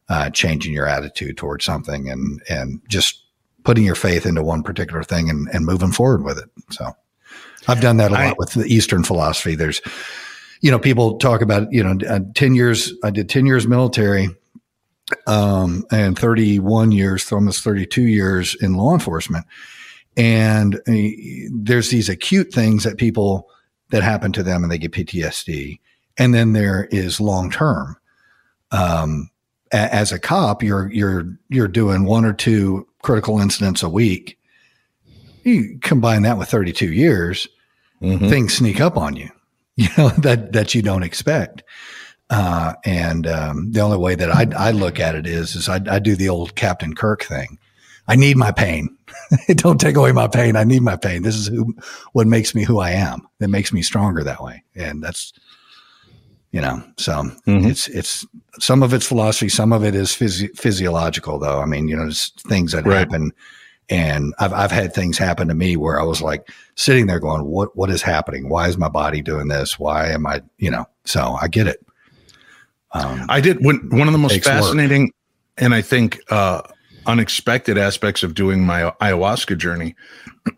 uh, 0.10 0.30
changing 0.30 0.74
your 0.74 0.88
attitude 0.88 1.38
towards 1.38 1.66
something 1.66 2.10
and, 2.10 2.42
and 2.50 2.82
just 2.88 3.24
putting 3.63 3.86
your 3.86 3.96
faith 3.96 4.26
into 4.26 4.44
one 4.44 4.62
particular 4.62 5.04
thing 5.04 5.30
and, 5.30 5.48
and 5.54 5.66
moving 5.66 5.92
forward 5.92 6.24
with 6.24 6.38
it. 6.38 6.50
So 6.70 6.92
I've 7.67 7.82
done 7.82 7.97
that 7.97 8.12
a 8.12 8.15
lot 8.15 8.38
with 8.38 8.54
the 8.54 8.65
Eastern 8.65 9.04
philosophy. 9.04 9.56
There's, 9.56 9.82
you 10.62 10.71
know, 10.71 10.80
people 10.80 11.17
talk 11.17 11.41
about, 11.41 11.71
you 11.71 11.84
know, 11.84 11.97
uh, 12.08 12.19
10 12.36 12.56
years, 12.56 12.93
I 13.04 13.10
did 13.10 13.30
10 13.30 13.45
years 13.45 13.67
military, 13.67 14.30
um, 15.28 15.86
and 15.91 16.17
31 16.17 16.91
years, 16.91 17.32
almost 17.32 17.63
32 17.63 18.04
years 18.04 18.56
in 18.62 18.73
law 18.73 18.93
enforcement. 18.93 19.45
And 20.15 20.76
uh, 20.88 20.93
there's 21.52 21.89
these 21.89 22.10
acute 22.10 22.54
things 22.54 22.84
that 22.84 22.97
people 22.97 23.49
that 23.89 24.04
happen 24.04 24.32
to 24.34 24.43
them 24.43 24.63
and 24.63 24.71
they 24.71 24.78
get 24.78 24.91
PTSD. 24.91 25.80
And 26.17 26.34
then 26.34 26.54
there 26.54 26.88
is 26.91 27.19
long 27.19 27.49
term. 27.49 27.97
Um, 28.71 29.30
a- 29.71 29.93
as 29.93 30.12
a 30.12 30.19
cop, 30.19 30.63
you're, 30.63 30.91
you're, 30.91 31.38
you're 31.49 31.67
doing 31.67 32.06
one 32.06 32.26
or 32.26 32.34
two 32.34 32.88
critical 33.02 33.39
incidents 33.39 33.84
a 33.84 33.89
week. 33.89 34.39
You 35.44 35.78
combine 35.82 36.24
that 36.24 36.38
with 36.38 36.50
32 36.50 36.92
years, 36.92 37.48
Mhm. 38.02 38.30
things 38.30 38.54
sneak 38.56 38.82
up 38.82 38.98
on 38.98 39.16
you, 39.16 39.30
you 39.78 39.88
know, 39.98 40.10
that, 40.10 40.54
that 40.54 40.76
you 40.76 40.82
don't 40.82 41.04
expect. 41.04 41.64
Uh, 42.30 42.74
and, 42.86 43.28
um, 43.28 43.72
the 43.72 43.80
only 43.82 43.98
way 43.98 44.16
that 44.16 44.32
I, 44.32 44.48
I 44.58 44.72
look 44.72 45.00
at 45.00 45.16
it 45.16 45.28
is, 45.28 45.56
is 45.56 45.70
I, 45.70 45.80
I 45.90 46.00
do 46.00 46.16
the 46.16 46.30
old 46.30 46.56
Captain 46.56 46.96
Kirk 46.96 47.24
thing. 47.24 47.58
I 48.08 48.16
need 48.16 48.36
my 48.38 48.52
pain. 48.52 48.98
don't 49.56 49.80
take 49.80 49.96
away 49.96 50.12
my 50.12 50.28
pain. 50.28 50.56
I 50.58 50.64
need 50.66 50.82
my 50.82 50.98
pain. 50.98 51.22
This 51.22 51.36
is 51.36 51.48
who, 51.48 51.74
what 52.14 52.28
makes 52.28 52.54
me 52.54 52.64
who 52.64 52.80
I 52.80 52.92
am. 52.92 53.26
That 53.40 53.48
makes 53.50 53.72
me 53.72 53.82
stronger 53.82 54.24
that 54.24 54.44
way. 54.44 54.64
And 54.76 55.02
that's, 55.02 55.32
you 56.52 56.60
know. 56.60 56.84
So 56.98 57.14
Mhm. 57.48 57.66
it's 57.70 57.88
it's 57.88 58.26
some 58.60 58.84
of 58.84 58.94
it's 58.94 59.06
philosophy, 59.08 59.48
some 59.50 59.72
of 59.72 59.84
it 59.86 59.96
is 59.96 60.10
physi- 60.10 60.56
physiological, 60.58 61.40
though. 61.40 61.62
I 61.62 61.66
mean, 61.66 61.88
you 61.88 61.96
know, 61.96 62.10
just 62.10 62.42
things 62.48 62.74
that 62.74 62.86
Right. 62.86 63.00
happen, 63.00 63.32
and 63.89 64.34
I've 64.39 64.54
I've 64.54 64.72
had 64.72 64.93
things 64.93 65.17
happen 65.17 65.48
to 65.48 65.54
me 65.54 65.76
where 65.76 66.00
I 66.00 66.04
was 66.04 66.22
like 66.22 66.50
sitting 66.76 67.08
there 67.08 67.19
going, 67.19 67.46
"What 67.46 67.76
what 67.76 67.89
is 67.89 68.02
happening? 68.02 68.50
Why 68.50 68.67
is 68.67 68.78
my 68.78 68.89
body 68.89 69.22
doing 69.22 69.48
this? 69.48 69.78
Why 69.78 70.10
am 70.10 70.26
I?" 70.26 70.41
You 70.58 70.72
know. 70.72 70.86
So 71.06 71.38
I 71.41 71.48
get 71.48 71.67
it. 71.67 71.86
Um, 72.91 73.26
I 73.30 73.41
did 73.41 73.63
when 73.63 73.89
one 73.89 74.08
of 74.08 74.13
the 74.13 74.19
most 74.19 74.34
Takes 74.34 74.48
work. 74.48 74.56
fascinating 74.62 75.12
and 75.58 75.74
I 75.74 75.82
think 75.82 76.19
uh, 76.30 76.62
unexpected 77.06 77.78
aspects 77.78 78.24
of 78.24 78.34
doing 78.34 78.65
my 78.65 78.91
ayahuasca 79.02 79.58
journey 79.58 79.96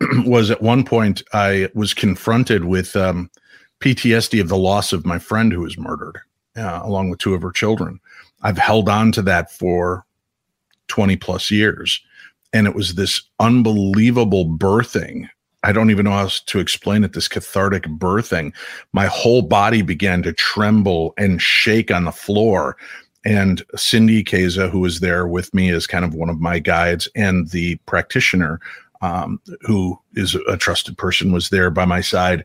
was 0.24 0.50
at 0.50 0.62
one 0.62 0.84
point 0.84 1.22
I 1.32 1.68
was 1.74 1.94
confronted 1.94 2.64
with 2.64 2.96
um, 2.96 3.30
PTSD 3.80 4.40
of 4.40 4.48
the 4.48 4.56
loss 4.56 4.92
of 4.92 5.04
my 5.04 5.18
friend 5.18 5.52
who 5.52 5.60
was 5.60 5.78
murdered, 5.78 6.18
uh, 6.56 6.80
along 6.82 7.10
with 7.10 7.18
two 7.18 7.34
of 7.34 7.42
her 7.42 7.52
children. 7.52 8.00
I've 8.42 8.58
held 8.58 8.88
on 8.88 9.12
to 9.12 9.22
that 9.22 9.50
for 9.50 10.04
20 10.88 11.16
plus 11.16 11.50
years. 11.50 12.00
And 12.56 12.66
it 12.66 12.74
was 12.74 12.94
this 12.94 13.20
unbelievable 13.38 14.46
birthing. 14.46 15.28
I 15.62 15.72
don't 15.72 15.90
even 15.90 16.06
know 16.06 16.12
how 16.12 16.30
to 16.46 16.58
explain 16.58 17.04
it. 17.04 17.12
This 17.12 17.28
cathartic 17.28 17.82
birthing. 17.82 18.54
My 18.94 19.04
whole 19.08 19.42
body 19.42 19.82
began 19.82 20.22
to 20.22 20.32
tremble 20.32 21.12
and 21.18 21.42
shake 21.42 21.90
on 21.90 22.04
the 22.04 22.12
floor. 22.12 22.78
And 23.26 23.62
Cindy 23.74 24.24
Keza, 24.24 24.70
who 24.70 24.80
was 24.80 25.00
there 25.00 25.26
with 25.26 25.52
me 25.52 25.68
as 25.68 25.86
kind 25.86 26.02
of 26.02 26.14
one 26.14 26.30
of 26.30 26.40
my 26.40 26.58
guides, 26.58 27.10
and 27.14 27.50
the 27.50 27.76
practitioner, 27.84 28.58
um, 29.02 29.38
who 29.60 30.00
is 30.14 30.34
a 30.48 30.56
trusted 30.56 30.96
person, 30.96 31.32
was 31.32 31.50
there 31.50 31.68
by 31.68 31.84
my 31.84 32.00
side. 32.00 32.42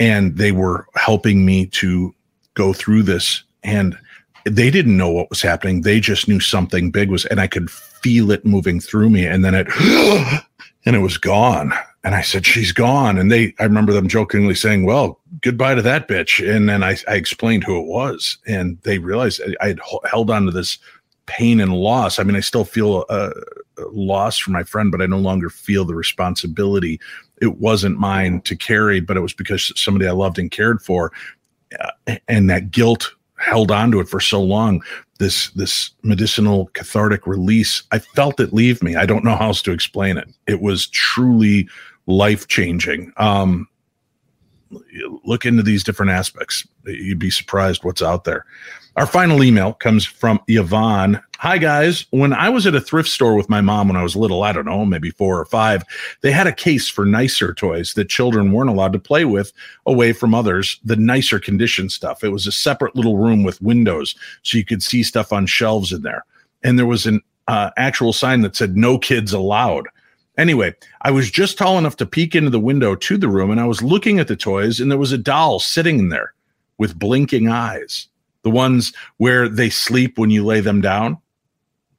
And 0.00 0.38
they 0.38 0.52
were 0.52 0.86
helping 0.94 1.44
me 1.44 1.66
to 1.66 2.14
go 2.54 2.72
through 2.72 3.02
this. 3.02 3.42
And 3.62 3.98
they 4.44 4.70
didn't 4.70 4.96
know 4.96 5.10
what 5.10 5.30
was 5.30 5.42
happening. 5.42 5.82
They 5.82 6.00
just 6.00 6.28
knew 6.28 6.40
something 6.40 6.90
big 6.90 7.10
was, 7.10 7.24
and 7.26 7.40
I 7.40 7.46
could 7.46 7.70
feel 7.70 8.30
it 8.30 8.44
moving 8.44 8.80
through 8.80 9.10
me. 9.10 9.26
And 9.26 9.44
then 9.44 9.54
it, 9.54 9.68
and 10.84 10.96
it 10.96 11.00
was 11.00 11.18
gone. 11.18 11.72
And 12.04 12.14
I 12.14 12.22
said, 12.22 12.44
she's 12.44 12.72
gone. 12.72 13.16
And 13.16 13.30
they, 13.30 13.54
I 13.60 13.64
remember 13.64 13.92
them 13.92 14.08
jokingly 14.08 14.56
saying, 14.56 14.84
well, 14.84 15.20
goodbye 15.40 15.76
to 15.76 15.82
that 15.82 16.08
bitch. 16.08 16.44
And 16.44 16.68
then 16.68 16.82
I, 16.82 16.96
I 17.06 17.14
explained 17.14 17.62
who 17.62 17.78
it 17.78 17.86
was. 17.86 18.38
And 18.46 18.78
they 18.82 18.98
realized 18.98 19.40
I, 19.60 19.68
had 19.68 19.80
held 20.04 20.30
on 20.30 20.46
to 20.46 20.50
this 20.50 20.78
pain 21.26 21.60
and 21.60 21.72
loss. 21.72 22.18
I 22.18 22.24
mean, 22.24 22.34
I 22.34 22.40
still 22.40 22.64
feel 22.64 23.04
a, 23.08 23.30
a 23.78 23.84
loss 23.92 24.38
for 24.38 24.50
my 24.50 24.64
friend, 24.64 24.90
but 24.90 25.00
I 25.00 25.06
no 25.06 25.18
longer 25.18 25.48
feel 25.48 25.84
the 25.84 25.94
responsibility. 25.94 27.00
It 27.40 27.58
wasn't 27.58 28.00
mine 28.00 28.40
to 28.42 28.56
carry, 28.56 28.98
but 28.98 29.16
it 29.16 29.20
was 29.20 29.32
because 29.32 29.72
somebody 29.80 30.08
I 30.08 30.12
loved 30.12 30.40
and 30.40 30.50
cared 30.50 30.82
for. 30.82 31.12
Uh, 31.78 32.16
and 32.26 32.50
that 32.50 32.72
guilt 32.72 33.14
held 33.42 33.70
on 33.70 33.90
to 33.90 34.00
it 34.00 34.08
for 34.08 34.20
so 34.20 34.40
long 34.40 34.82
this 35.18 35.50
this 35.50 35.90
medicinal 36.02 36.66
cathartic 36.74 37.26
release 37.26 37.82
i 37.90 37.98
felt 37.98 38.40
it 38.40 38.52
leave 38.52 38.82
me. 38.82 38.96
I 38.96 39.06
don't 39.06 39.24
know 39.24 39.36
how 39.36 39.48
else 39.48 39.62
to 39.62 39.72
explain 39.72 40.16
it. 40.16 40.28
It 40.46 40.60
was 40.60 40.86
truly 40.88 41.68
life 42.06 42.48
changing 42.48 43.12
um 43.16 43.68
look 45.24 45.44
into 45.44 45.62
these 45.62 45.84
different 45.84 46.12
aspects. 46.12 46.66
You'd 46.86 47.18
be 47.18 47.30
surprised 47.30 47.84
what's 47.84 48.00
out 48.02 48.24
there 48.24 48.46
our 48.96 49.06
final 49.06 49.42
email 49.42 49.72
comes 49.72 50.04
from 50.04 50.40
Yvonne. 50.48 51.22
Hi, 51.38 51.56
guys. 51.56 52.04
When 52.10 52.32
I 52.32 52.50
was 52.50 52.66
at 52.66 52.74
a 52.74 52.80
thrift 52.80 53.08
store 53.08 53.34
with 53.34 53.48
my 53.48 53.60
mom 53.60 53.88
when 53.88 53.96
I 53.96 54.02
was 54.02 54.14
little, 54.14 54.42
I 54.42 54.52
don't 54.52 54.66
know, 54.66 54.84
maybe 54.84 55.10
four 55.10 55.40
or 55.40 55.46
five, 55.46 55.82
they 56.20 56.30
had 56.30 56.46
a 56.46 56.52
case 56.52 56.88
for 56.88 57.06
nicer 57.06 57.54
toys 57.54 57.94
that 57.94 58.10
children 58.10 58.52
weren't 58.52 58.70
allowed 58.70 58.92
to 58.92 58.98
play 58.98 59.24
with 59.24 59.52
away 59.86 60.12
from 60.12 60.34
others, 60.34 60.78
the 60.84 60.96
nicer 60.96 61.40
condition 61.40 61.88
stuff. 61.88 62.22
It 62.22 62.28
was 62.28 62.46
a 62.46 62.52
separate 62.52 62.94
little 62.94 63.16
room 63.16 63.44
with 63.44 63.62
windows 63.62 64.14
so 64.42 64.58
you 64.58 64.64
could 64.64 64.82
see 64.82 65.02
stuff 65.02 65.32
on 65.32 65.46
shelves 65.46 65.92
in 65.92 66.02
there. 66.02 66.24
And 66.62 66.78
there 66.78 66.86
was 66.86 67.06
an 67.06 67.22
uh, 67.48 67.70
actual 67.76 68.12
sign 68.12 68.42
that 68.42 68.56
said 68.56 68.76
no 68.76 68.98
kids 68.98 69.32
allowed. 69.32 69.88
Anyway, 70.36 70.74
I 71.00 71.10
was 71.10 71.30
just 71.30 71.58
tall 71.58 71.78
enough 71.78 71.96
to 71.96 72.06
peek 72.06 72.34
into 72.34 72.50
the 72.50 72.60
window 72.60 72.94
to 72.94 73.16
the 73.16 73.28
room 73.28 73.50
and 73.50 73.60
I 73.60 73.66
was 73.66 73.82
looking 73.82 74.18
at 74.18 74.28
the 74.28 74.36
toys 74.36 74.80
and 74.80 74.90
there 74.90 74.98
was 74.98 75.12
a 75.12 75.18
doll 75.18 75.60
sitting 75.60 75.98
in 75.98 76.08
there 76.10 76.34
with 76.78 76.98
blinking 76.98 77.48
eyes 77.48 78.08
the 78.42 78.50
ones 78.50 78.92
where 79.16 79.48
they 79.48 79.70
sleep 79.70 80.18
when 80.18 80.30
you 80.30 80.44
lay 80.44 80.60
them 80.60 80.80
down. 80.80 81.18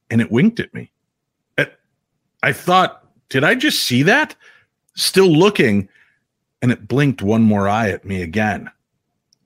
And 0.09 0.21
it 0.21 0.31
winked 0.31 0.59
at 0.59 0.73
me. 0.73 0.91
I 2.43 2.51
thought, 2.51 3.05
did 3.29 3.45
I 3.45 3.55
just 3.55 3.83
see 3.83 4.03
that? 4.03 4.35
Still 4.95 5.31
looking, 5.31 5.87
and 6.61 6.71
it 6.71 6.87
blinked 6.87 7.21
one 7.21 7.41
more 7.41 7.69
eye 7.69 7.89
at 7.89 8.05
me 8.05 8.21
again. 8.21 8.69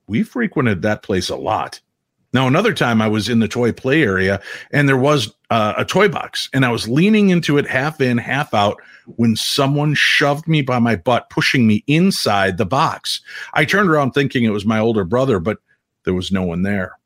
We 0.08 0.24
frequented 0.24 0.82
that 0.82 1.04
place 1.04 1.28
a 1.28 1.36
lot. 1.36 1.80
Now, 2.34 2.46
another 2.46 2.74
time 2.74 3.00
I 3.00 3.08
was 3.08 3.28
in 3.28 3.38
the 3.38 3.48
toy 3.48 3.72
play 3.72 4.02
area 4.02 4.40
and 4.72 4.86
there 4.86 4.98
was 4.98 5.32
uh, 5.50 5.74
a 5.78 5.84
toy 5.84 6.08
box, 6.08 6.50
and 6.52 6.66
I 6.66 6.70
was 6.70 6.88
leaning 6.88 7.30
into 7.30 7.56
it 7.56 7.66
half 7.66 8.00
in, 8.00 8.18
half 8.18 8.52
out 8.52 8.82
when 9.16 9.36
someone 9.36 9.94
shoved 9.94 10.46
me 10.46 10.60
by 10.60 10.78
my 10.78 10.96
butt, 10.96 11.30
pushing 11.30 11.66
me 11.66 11.84
inside 11.86 12.58
the 12.58 12.66
box. 12.66 13.22
I 13.54 13.64
turned 13.64 13.88
around 13.88 14.10
thinking 14.10 14.44
it 14.44 14.50
was 14.50 14.66
my 14.66 14.78
older 14.78 15.04
brother, 15.04 15.38
but 15.38 15.58
there 16.08 16.14
was 16.14 16.32
no 16.32 16.42
one 16.42 16.62
there. 16.62 16.98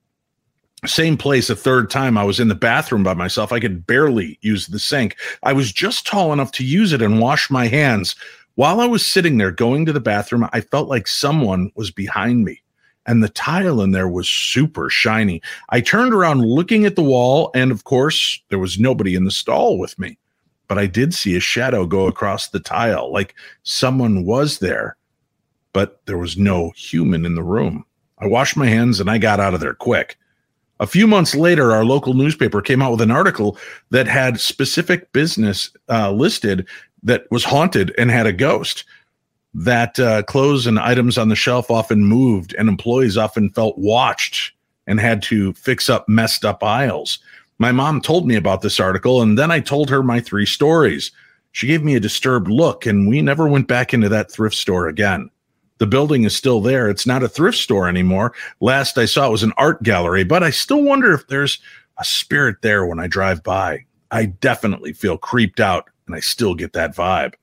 Same 0.86 1.16
place 1.16 1.50
a 1.50 1.56
third 1.56 1.90
time. 1.90 2.16
I 2.16 2.22
was 2.22 2.38
in 2.38 2.46
the 2.46 2.54
bathroom 2.54 3.02
by 3.02 3.14
myself. 3.14 3.50
I 3.50 3.58
could 3.58 3.84
barely 3.84 4.38
use 4.42 4.68
the 4.68 4.78
sink. 4.78 5.16
I 5.42 5.52
was 5.52 5.72
just 5.72 6.06
tall 6.06 6.32
enough 6.32 6.52
to 6.52 6.64
use 6.64 6.92
it 6.92 7.02
and 7.02 7.18
wash 7.18 7.50
my 7.50 7.66
hands. 7.66 8.14
While 8.54 8.80
I 8.80 8.86
was 8.86 9.04
sitting 9.04 9.38
there 9.38 9.50
going 9.50 9.86
to 9.86 9.92
the 9.92 9.98
bathroom, 9.98 10.48
I 10.52 10.60
felt 10.60 10.88
like 10.88 11.08
someone 11.08 11.72
was 11.74 11.90
behind 11.90 12.44
me. 12.44 12.62
And 13.04 13.24
the 13.24 13.28
tile 13.28 13.80
in 13.80 13.90
there 13.90 14.08
was 14.08 14.28
super 14.28 14.88
shiny. 14.88 15.42
I 15.70 15.80
turned 15.80 16.14
around 16.14 16.44
looking 16.44 16.86
at 16.86 16.94
the 16.94 17.02
wall, 17.02 17.50
and 17.56 17.72
of 17.72 17.82
course, 17.82 18.40
there 18.50 18.60
was 18.60 18.78
nobody 18.78 19.16
in 19.16 19.24
the 19.24 19.32
stall 19.32 19.80
with 19.80 19.98
me. 19.98 20.16
But 20.68 20.78
I 20.78 20.86
did 20.86 21.12
see 21.12 21.36
a 21.36 21.40
shadow 21.40 21.86
go 21.86 22.06
across 22.06 22.50
the 22.50 22.60
tile, 22.60 23.12
like 23.12 23.34
someone 23.64 24.24
was 24.24 24.60
there, 24.60 24.96
but 25.72 26.06
there 26.06 26.18
was 26.18 26.36
no 26.36 26.70
human 26.76 27.26
in 27.26 27.34
the 27.34 27.42
room. 27.42 27.84
I 28.22 28.26
washed 28.26 28.56
my 28.56 28.66
hands 28.66 29.00
and 29.00 29.10
I 29.10 29.18
got 29.18 29.40
out 29.40 29.52
of 29.52 29.60
there 29.60 29.74
quick. 29.74 30.16
A 30.78 30.86
few 30.86 31.06
months 31.08 31.34
later, 31.34 31.72
our 31.72 31.84
local 31.84 32.14
newspaper 32.14 32.62
came 32.62 32.80
out 32.80 32.92
with 32.92 33.00
an 33.00 33.10
article 33.10 33.58
that 33.90 34.06
had 34.06 34.40
specific 34.40 35.12
business 35.12 35.70
uh, 35.88 36.12
listed 36.12 36.66
that 37.02 37.24
was 37.32 37.44
haunted 37.44 37.92
and 37.98 38.10
had 38.10 38.26
a 38.26 38.32
ghost. 38.32 38.84
That 39.54 39.98
uh, 39.98 40.22
clothes 40.22 40.66
and 40.66 40.78
items 40.78 41.18
on 41.18 41.28
the 41.28 41.36
shelf 41.36 41.70
often 41.70 42.04
moved, 42.06 42.54
and 42.54 42.68
employees 42.68 43.16
often 43.18 43.50
felt 43.50 43.76
watched 43.76 44.52
and 44.86 44.98
had 44.98 45.20
to 45.24 45.52
fix 45.54 45.90
up 45.90 46.08
messed 46.08 46.44
up 46.44 46.62
aisles. 46.62 47.18
My 47.58 47.70
mom 47.70 48.00
told 48.00 48.26
me 48.26 48.34
about 48.34 48.62
this 48.62 48.80
article, 48.80 49.20
and 49.20 49.38
then 49.38 49.50
I 49.50 49.60
told 49.60 49.90
her 49.90 50.02
my 50.02 50.20
three 50.20 50.46
stories. 50.46 51.12
She 51.52 51.66
gave 51.66 51.84
me 51.84 51.96
a 51.96 52.00
disturbed 52.00 52.48
look, 52.48 52.86
and 52.86 53.06
we 53.06 53.20
never 53.20 53.46
went 53.46 53.68
back 53.68 53.92
into 53.92 54.08
that 54.08 54.32
thrift 54.32 54.56
store 54.56 54.88
again. 54.88 55.30
The 55.82 55.86
building 55.88 56.22
is 56.22 56.36
still 56.36 56.60
there. 56.60 56.88
It's 56.88 57.08
not 57.08 57.24
a 57.24 57.28
thrift 57.28 57.58
store 57.58 57.88
anymore. 57.88 58.32
Last 58.60 58.96
I 58.98 59.04
saw 59.04 59.26
it 59.26 59.32
was 59.32 59.42
an 59.42 59.52
art 59.56 59.82
gallery, 59.82 60.22
but 60.22 60.44
I 60.44 60.50
still 60.50 60.80
wonder 60.80 61.12
if 61.12 61.26
there's 61.26 61.58
a 61.98 62.04
spirit 62.04 62.62
there 62.62 62.86
when 62.86 63.00
I 63.00 63.08
drive 63.08 63.42
by. 63.42 63.84
I 64.12 64.26
definitely 64.26 64.92
feel 64.92 65.18
creeped 65.18 65.58
out 65.58 65.90
and 66.06 66.14
I 66.14 66.20
still 66.20 66.54
get 66.54 66.72
that 66.74 66.94
vibe. 66.94 67.34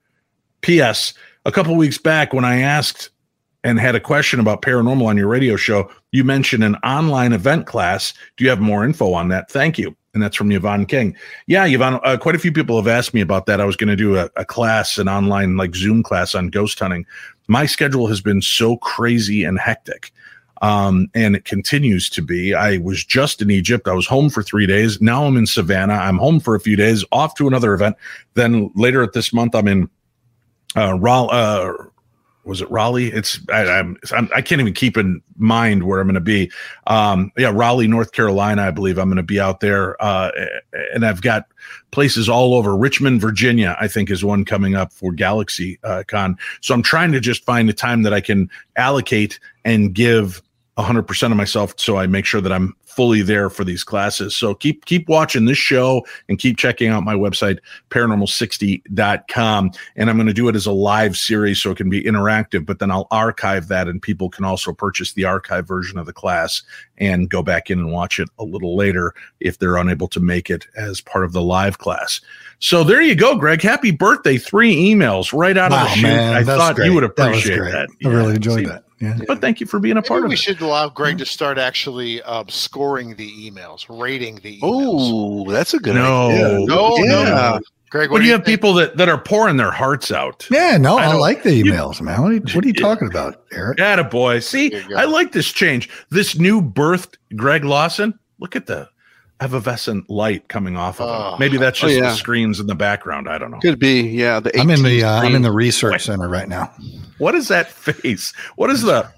P.S. 0.61 1.13
A 1.43 1.51
couple 1.51 1.75
weeks 1.75 1.97
back, 1.97 2.31
when 2.31 2.45
I 2.45 2.61
asked 2.61 3.09
and 3.65 3.77
had 3.77 3.95
a 3.95 3.99
question 3.99 4.39
about 4.39 4.61
paranormal 4.61 5.05
on 5.05 5.17
your 5.17 5.27
radio 5.27 5.57
show, 5.57 5.91
you 6.13 6.23
mentioned 6.23 6.63
an 6.63 6.75
online 6.77 7.33
event 7.33 7.65
class. 7.65 8.13
Do 8.37 8.45
you 8.45 8.49
have 8.49 8.61
more 8.61 8.85
info 8.85 9.11
on 9.11 9.27
that? 9.27 9.51
Thank 9.51 9.77
you. 9.77 9.93
And 10.13 10.23
that's 10.23 10.37
from 10.37 10.49
Yvonne 10.49 10.85
King. 10.85 11.13
Yeah, 11.47 11.65
Yvonne, 11.65 11.99
uh, 12.05 12.15
quite 12.15 12.35
a 12.35 12.39
few 12.39 12.53
people 12.53 12.77
have 12.77 12.87
asked 12.87 13.13
me 13.13 13.19
about 13.19 13.47
that. 13.47 13.59
I 13.59 13.65
was 13.65 13.75
going 13.75 13.89
to 13.89 13.97
do 13.97 14.17
a, 14.17 14.29
a 14.37 14.45
class, 14.45 14.97
an 14.97 15.09
online 15.09 15.57
like 15.57 15.75
Zoom 15.75 16.03
class 16.03 16.33
on 16.33 16.47
ghost 16.47 16.79
hunting. 16.79 17.05
My 17.49 17.65
schedule 17.65 18.07
has 18.07 18.21
been 18.21 18.41
so 18.41 18.77
crazy 18.77 19.43
and 19.43 19.59
hectic. 19.59 20.13
Um, 20.61 21.09
and 21.15 21.35
it 21.35 21.45
continues 21.45 22.09
to 22.11 22.21
be. 22.21 22.53
I 22.53 22.77
was 22.77 23.03
just 23.03 23.41
in 23.41 23.49
Egypt. 23.49 23.87
I 23.87 23.93
was 23.93 24.05
home 24.05 24.29
for 24.29 24.43
three 24.43 24.67
days. 24.67 25.01
Now 25.01 25.25
I'm 25.25 25.35
in 25.37 25.47
Savannah. 25.47 25.93
I'm 25.93 26.17
home 26.17 26.39
for 26.39 26.53
a 26.53 26.59
few 26.59 26.75
days, 26.75 27.03
off 27.11 27.33
to 27.35 27.47
another 27.47 27.73
event. 27.73 27.95
Then 28.33 28.69
later 28.75 29.01
at 29.01 29.13
this 29.13 29.33
month, 29.33 29.55
I'm 29.55 29.67
in 29.67 29.89
uh, 30.75 30.93
Raleigh. 30.95 31.29
Uh, 31.31 31.73
was 32.49 32.61
it 32.61 32.71
Raleigh? 32.71 33.09
It's 33.09 33.39
I, 33.49 33.65
I'm, 33.65 33.97
I 34.11 34.41
can't 34.41 34.59
even 34.59 34.73
keep 34.73 34.97
in 34.97 35.21
mind 35.37 35.83
where 35.83 35.99
I'm 35.99 36.07
going 36.07 36.15
to 36.15 36.19
be. 36.19 36.51
Um, 36.87 37.31
yeah, 37.37 37.51
Raleigh, 37.53 37.87
North 37.87 38.11
Carolina, 38.11 38.63
I 38.63 38.71
believe 38.71 38.97
I'm 38.97 39.07
going 39.07 39.17
to 39.17 39.23
be 39.23 39.39
out 39.39 39.59
there. 39.59 40.01
Uh, 40.03 40.31
and 40.93 41.05
I've 41.05 41.21
got 41.21 41.45
places 41.91 42.27
all 42.27 42.55
over. 42.55 42.75
Richmond, 42.75 43.21
Virginia, 43.21 43.77
I 43.79 43.87
think 43.87 44.09
is 44.09 44.25
one 44.25 44.45
coming 44.45 44.73
up 44.73 44.91
for 44.91 45.11
Galaxy 45.11 45.77
uh, 45.83 46.03
Con. 46.07 46.37
So 46.61 46.73
I'm 46.73 46.81
trying 46.81 47.11
to 47.11 47.19
just 47.19 47.45
find 47.45 47.69
a 47.69 47.73
time 47.73 48.01
that 48.01 48.13
I 48.13 48.21
can 48.21 48.49
allocate 48.75 49.39
and 49.63 49.93
give 49.93 50.41
100% 50.79 51.31
of 51.31 51.37
myself 51.37 51.75
so 51.77 51.97
I 51.97 52.07
make 52.07 52.25
sure 52.25 52.41
that 52.41 52.51
I'm 52.51 52.75
fully 52.99 53.21
there 53.21 53.49
for 53.49 53.63
these 53.63 53.81
classes. 53.81 54.35
So 54.35 54.53
keep 54.53 54.83
keep 54.83 55.07
watching 55.07 55.45
this 55.45 55.57
show 55.57 56.05
and 56.27 56.37
keep 56.37 56.57
checking 56.57 56.89
out 56.89 57.05
my 57.05 57.15
website 57.15 57.59
paranormal60.com 57.91 59.71
and 59.95 60.09
I'm 60.09 60.17
going 60.17 60.27
to 60.27 60.33
do 60.33 60.49
it 60.49 60.55
as 60.57 60.65
a 60.65 60.71
live 60.73 61.15
series 61.15 61.61
so 61.61 61.71
it 61.71 61.77
can 61.77 61.89
be 61.89 62.03
interactive 62.03 62.65
but 62.65 62.79
then 62.79 62.91
I'll 62.91 63.07
archive 63.09 63.69
that 63.69 63.87
and 63.87 64.01
people 64.01 64.29
can 64.29 64.43
also 64.43 64.73
purchase 64.73 65.13
the 65.13 65.23
archive 65.23 65.65
version 65.65 65.97
of 65.97 66.07
the 66.07 66.11
class 66.13 66.61
and 66.97 67.29
go 67.29 67.41
back 67.41 67.69
in 67.69 67.79
and 67.79 67.93
watch 67.93 68.19
it 68.19 68.27
a 68.37 68.43
little 68.43 68.75
later 68.75 69.13
if 69.39 69.59
they're 69.59 69.77
unable 69.77 70.09
to 70.09 70.19
make 70.19 70.49
it 70.49 70.67
as 70.75 70.99
part 70.99 71.23
of 71.23 71.31
the 71.31 71.41
live 71.41 71.77
class. 71.77 72.19
So 72.59 72.83
there 72.83 73.01
you 73.01 73.15
go, 73.15 73.37
Greg. 73.37 73.61
Happy 73.61 73.91
birthday. 73.91 74.37
Three 74.37 74.75
emails 74.75 75.31
right 75.31 75.55
out 75.57 75.71
Wow, 75.71 75.83
of 75.83 75.89
the 75.91 75.95
chute. 75.95 76.03
man, 76.03 76.33
I 76.35 76.43
thought 76.43 76.75
great. 76.75 76.87
you 76.87 76.93
would 76.95 77.03
That 77.05 77.11
appreciate 77.11 77.59
great. 77.59 77.71
that. 77.71 77.87
I 78.03 78.09
really 78.09 78.35
enjoyed 78.35 78.65
that. 78.65 78.83
Yeah. 78.99 79.17
But 79.27 79.39
thank 79.41 79.59
you 79.59 79.65
for 79.65 79.79
being 79.79 79.97
a 79.97 80.01
part 80.01 80.19
of 80.23 80.29
we 80.29 80.29
it. 80.29 80.29
We 80.31 80.35
should 80.37 80.61
allow 80.61 80.89
Greg 80.89 81.17
to 81.19 81.25
start 81.25 81.57
actually 81.57 82.21
um, 82.23 82.49
scoring 82.49 83.15
the 83.15 83.31
emails, 83.49 83.85
rating 83.89 84.35
the 84.43 84.59
emails. 84.59 84.59
Oh, 84.63 85.49
that's 85.51 85.73
a 85.73 85.79
good 85.79 85.95
No. 85.95 86.29
idea. 86.29 86.43
no, 86.65 86.65
no, 86.65 86.97
Yeah. 86.97 87.23
no. 87.23 87.59
Greg, 87.89 88.09
what 88.11 88.15
When 88.15 88.21
do 88.21 88.25
you 88.27 88.31
you 88.33 88.37
have 88.37 88.45
think? 88.45 88.57
people 88.59 88.73
that, 88.75 88.97
that 88.97 89.09
are 89.09 89.17
pouring 89.17 89.57
their 89.57 89.71
hearts 89.71 90.11
out. 90.11 90.45
Yeah, 90.51 90.77
no, 90.77 90.97
I 90.99 91.05
I, 91.05 91.13
like 91.15 91.41
the 91.43 91.53
you- 91.55 91.63
emails, 91.65 91.99
man. 92.01 92.21
What 92.21 92.31
are 92.31 92.33
you, 92.35 92.41
what 92.53 92.63
are 92.63 92.67
you 92.67 92.73
Yeah. 92.77 92.81
talking 92.83 93.07
about, 93.07 93.41
Eric? 93.51 93.79
Atta 93.79 94.03
boy. 94.03 94.39
See, 94.41 94.69
There 94.69 94.81
you 94.81 94.89
go. 94.89 94.95
I 94.95 95.05
like 95.05 95.31
this 95.31 95.51
change. 95.51 95.89
This 96.11 96.37
new 96.37 96.61
birthed 96.61 97.15
Greg 97.35 97.63
Lawson. 97.65 98.13
Look 98.39 98.55
at 98.55 98.67
the 98.67 98.87
effervescent 99.41 100.09
light 100.09 100.47
coming 100.47 100.75
off 100.77 100.99
of 100.99 101.07
Oh. 101.09 101.33
him. 101.33 101.39
Maybe 101.39 101.57
that's 101.57 101.81
Oh, 101.83 101.87
just 101.87 101.99
yeah. 101.99 102.09
the 102.09 102.15
screens 102.15 102.59
in 102.59 102.67
the 102.67 102.75
background. 102.75 103.29
I 103.29 103.37
don't 103.37 103.51
know. 103.51 103.59
Could 103.59 103.79
be, 103.79 104.01
yeah. 104.01 104.39
The 104.39 104.57
I'm 104.59 104.69
in 104.69 104.83
the 104.83 105.03
uh, 105.03 105.21
I'm 105.21 105.35
in 105.35 105.41
the 105.41 105.51
research 105.51 106.03
center 106.05 106.27
right 106.27 106.49
now. 106.49 106.71
What 107.19 107.35
is 107.35 107.47
that 107.49 107.71
face? 107.71 108.33
What 108.55 108.69
is 108.69 108.81
the 108.81 109.09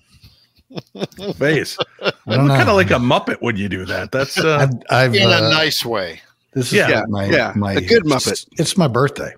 face? 1.37 1.77
I 2.01 2.05
You 2.27 2.37
don't 2.37 2.47
look 2.47 2.57
kind 2.57 2.69
of 2.69 2.75
like 2.75 2.91
a 2.91 2.95
Muppet 2.95 3.37
when 3.41 3.57
you 3.57 3.67
do 3.69 3.85
that. 3.85 4.11
That's 4.11 4.37
uh, 4.37 4.57
I've, 4.59 4.71
I've 4.89 5.15
in 5.15 5.29
uh, 5.29 5.37
a 5.37 5.49
nice 5.49 5.83
way. 5.85 6.21
this 6.53 6.67
is 6.67 6.73
Yeah, 6.73 6.99
like 7.01 7.07
my 7.09 7.25
yeah, 7.25 7.53
my 7.55 7.73
a 7.73 7.81
good 7.81 8.03
Muppet. 8.03 8.45
It's, 8.57 8.77
my 8.77 8.87
birthday. 8.87 9.33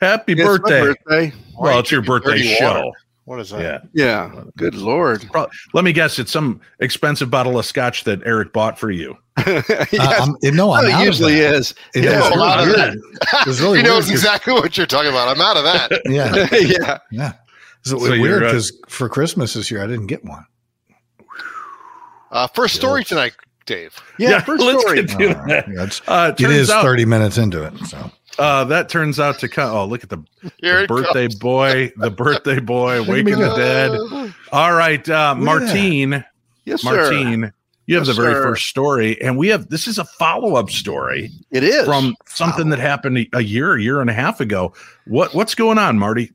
happy 0.00 0.32
It's 0.32 0.40
my 0.42 0.46
birthday. 0.46 0.80
birthday. 0.80 1.32
Well, 1.58 1.78
it's 1.80 1.90
your 1.90 2.02
birthday 2.02 2.38
show. 2.42 2.74
water? 2.80 2.90
What 3.30 3.38
is 3.38 3.50
that? 3.50 3.88
Yeah. 3.94 4.32
Yeah. 4.34 4.42
Good 4.56 4.74
lord. 4.74 5.24
Let 5.72 5.84
me 5.84 5.92
guess. 5.92 6.18
It's 6.18 6.32
some 6.32 6.60
expensive 6.80 7.30
bottle 7.30 7.60
of 7.60 7.64
scotch 7.64 8.02
that 8.02 8.26
Eric 8.26 8.52
bought 8.52 8.76
for 8.76 8.90
you. 8.90 9.16
yes. 9.46 9.70
Uh, 9.96 10.26
I'm, 10.42 10.56
no, 10.56 10.72
I'm 10.72 10.86
it 10.86 10.90
out 10.90 11.04
usually 11.04 11.34
of 11.44 11.52
that. 11.52 11.54
is. 11.54 11.74
It 11.94 12.02
Yeah, 12.06 12.18
was 12.22 12.32
I'm 12.32 12.40
out 12.40 12.66
of 12.66 12.74
that. 12.74 13.46
weird. 13.46 13.60
Really 13.60 13.76
he 13.82 13.82
knows 13.84 14.10
exactly 14.10 14.52
what 14.52 14.76
you're 14.76 14.84
talking 14.84 15.10
about. 15.12 15.28
I'm 15.28 15.40
out 15.40 15.56
of 15.56 15.62
that. 15.62 16.02
Yeah, 16.10 16.48
yeah. 16.58 16.98
yeah. 17.12 17.32
So, 17.82 17.98
So 18.00 18.14
you're, 18.14 18.20
weird 18.20 18.42
uh, 18.42 18.46
because 18.46 18.76
for 18.88 19.08
Christmas 19.08 19.54
this 19.54 19.70
year 19.70 19.80
I 19.80 19.86
didn't 19.86 20.08
get 20.08 20.24
one. 20.24 20.44
Uh, 22.32 22.48
first 22.48 22.74
story 22.74 23.04
tonight, 23.04 23.34
Dave. 23.64 23.96
Yeah. 24.18 24.40
First 24.40 24.64
let's 24.64 24.80
story. 24.80 25.04
get 25.04 25.18
to 25.18 25.28
All 25.28 25.34
right. 25.34 25.46
that. 25.46 25.68
Yeah, 25.68 25.82
it's- 25.84 26.02
Uh, 26.08 26.32
it 26.36 26.40
it 26.40 26.46
turns 26.46 26.54
is 26.56 26.70
out 26.70 26.82
30 26.82 27.04
minutes 27.04 27.38
into 27.38 27.62
it. 27.62 27.78
So 27.86 28.10
uh, 28.40 28.64
that 28.64 28.88
turns 28.88 29.20
out 29.20 29.38
to 29.40 29.48
come. 29.48 29.74
Oh, 29.74 29.84
look 29.84 30.02
at 30.02 30.08
the, 30.10 30.18
the 30.62 30.84
birthday 30.88 31.24
comes. 31.26 31.34
boy, 31.36 31.92
the 31.96 32.10
birthday 32.10 32.58
boy, 32.60 33.02
waking 33.08 33.38
the 33.38 33.54
dead. 33.54 34.34
All 34.52 34.72
right, 34.74 35.08
uh, 35.08 35.34
Look 35.38 35.38
at 35.38 35.44
Martine, 35.44 36.24
Yes, 36.64 36.82
sir. 36.82 36.94
Martine, 37.10 37.52
you 37.86 37.96
have 37.96 38.06
Yes, 38.06 38.16
the 38.16 38.22
very 38.22 38.34
sir. 38.34 38.42
first 38.42 38.66
story, 38.66 39.20
and 39.22 39.36
we 39.36 39.48
have 39.48 39.68
this 39.68 39.86
is 39.86 39.98
a 39.98 40.04
follow 40.04 40.54
up 40.56 40.70
story 40.70 41.30
It 41.50 41.62
is. 41.64 41.84
from 41.84 42.14
something 42.26 42.70
that 42.70 42.78
happened 42.78 43.18
a- 43.18 43.28
a 43.34 43.40
year, 43.42 43.74
a 43.74 43.82
year 43.82 44.00
and 44.00 44.08
a 44.10 44.12
half 44.14 44.40
ago. 44.40 44.72
What 45.06 45.34
what's 45.34 45.54
going 45.54 45.78
on, 45.78 45.98
Marty? 45.98 46.32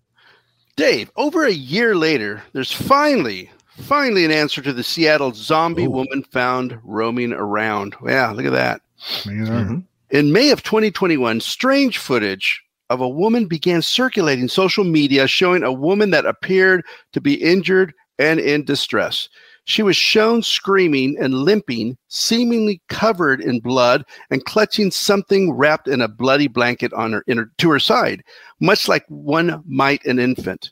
Dave, 0.76 1.10
over 1.16 1.46
a 1.46 1.52
year 1.54 1.96
later, 1.96 2.44
there's 2.52 2.72
finally, 2.74 3.50
finally 3.78 4.26
an 4.26 4.32
answer 4.32 4.62
to 4.62 4.74
the 4.74 4.84
Seattle 4.84 5.32
zombie 5.34 5.86
Ooh. 5.86 5.90
woman 5.92 6.24
found 6.32 6.78
roaming 6.84 7.32
around. 7.32 7.96
Yeah, 8.06 8.32
look 8.32 8.46
at 8.46 8.52
that. 8.52 8.82
Mhm. 9.24 9.84
In 10.16 10.32
May 10.32 10.52
of 10.52 10.64
2021, 10.64 11.42
strange 11.42 11.98
footage 11.98 12.64
of 12.90 13.02
a 13.02 13.10
woman 13.10 13.48
began 13.48 13.82
circulating 13.82 14.48
social 14.48 14.86
media 14.86 15.28
showing 15.28 15.62
a 15.62 15.74
woman 15.74 16.12
that 16.12 16.26
appeared 16.26 16.86
to 17.12 17.20
be 17.20 17.34
injured 17.34 17.92
and 18.18 18.40
in 18.40 18.64
distress. 18.64 19.28
She 19.66 19.84
was 19.84 19.98
shown 19.98 20.42
screaming 20.42 21.18
and 21.20 21.34
limping, 21.34 21.98
seemingly 22.08 22.82
covered 22.88 23.42
in 23.42 23.60
blood 23.60 24.06
and 24.30 24.46
clutching 24.46 24.90
something 24.90 25.52
wrapped 25.52 25.90
in 25.90 26.00
a 26.00 26.08
bloody 26.08 26.48
blanket 26.48 26.94
on 26.94 27.12
her, 27.12 27.26
in 27.28 27.38
her 27.38 27.52
to 27.58 27.70
her 27.72 27.80
side, 27.80 28.24
much 28.62 28.88
like 28.88 29.04
one 29.10 29.62
might 29.68 30.06
an 30.06 30.18
infant. 30.18 30.72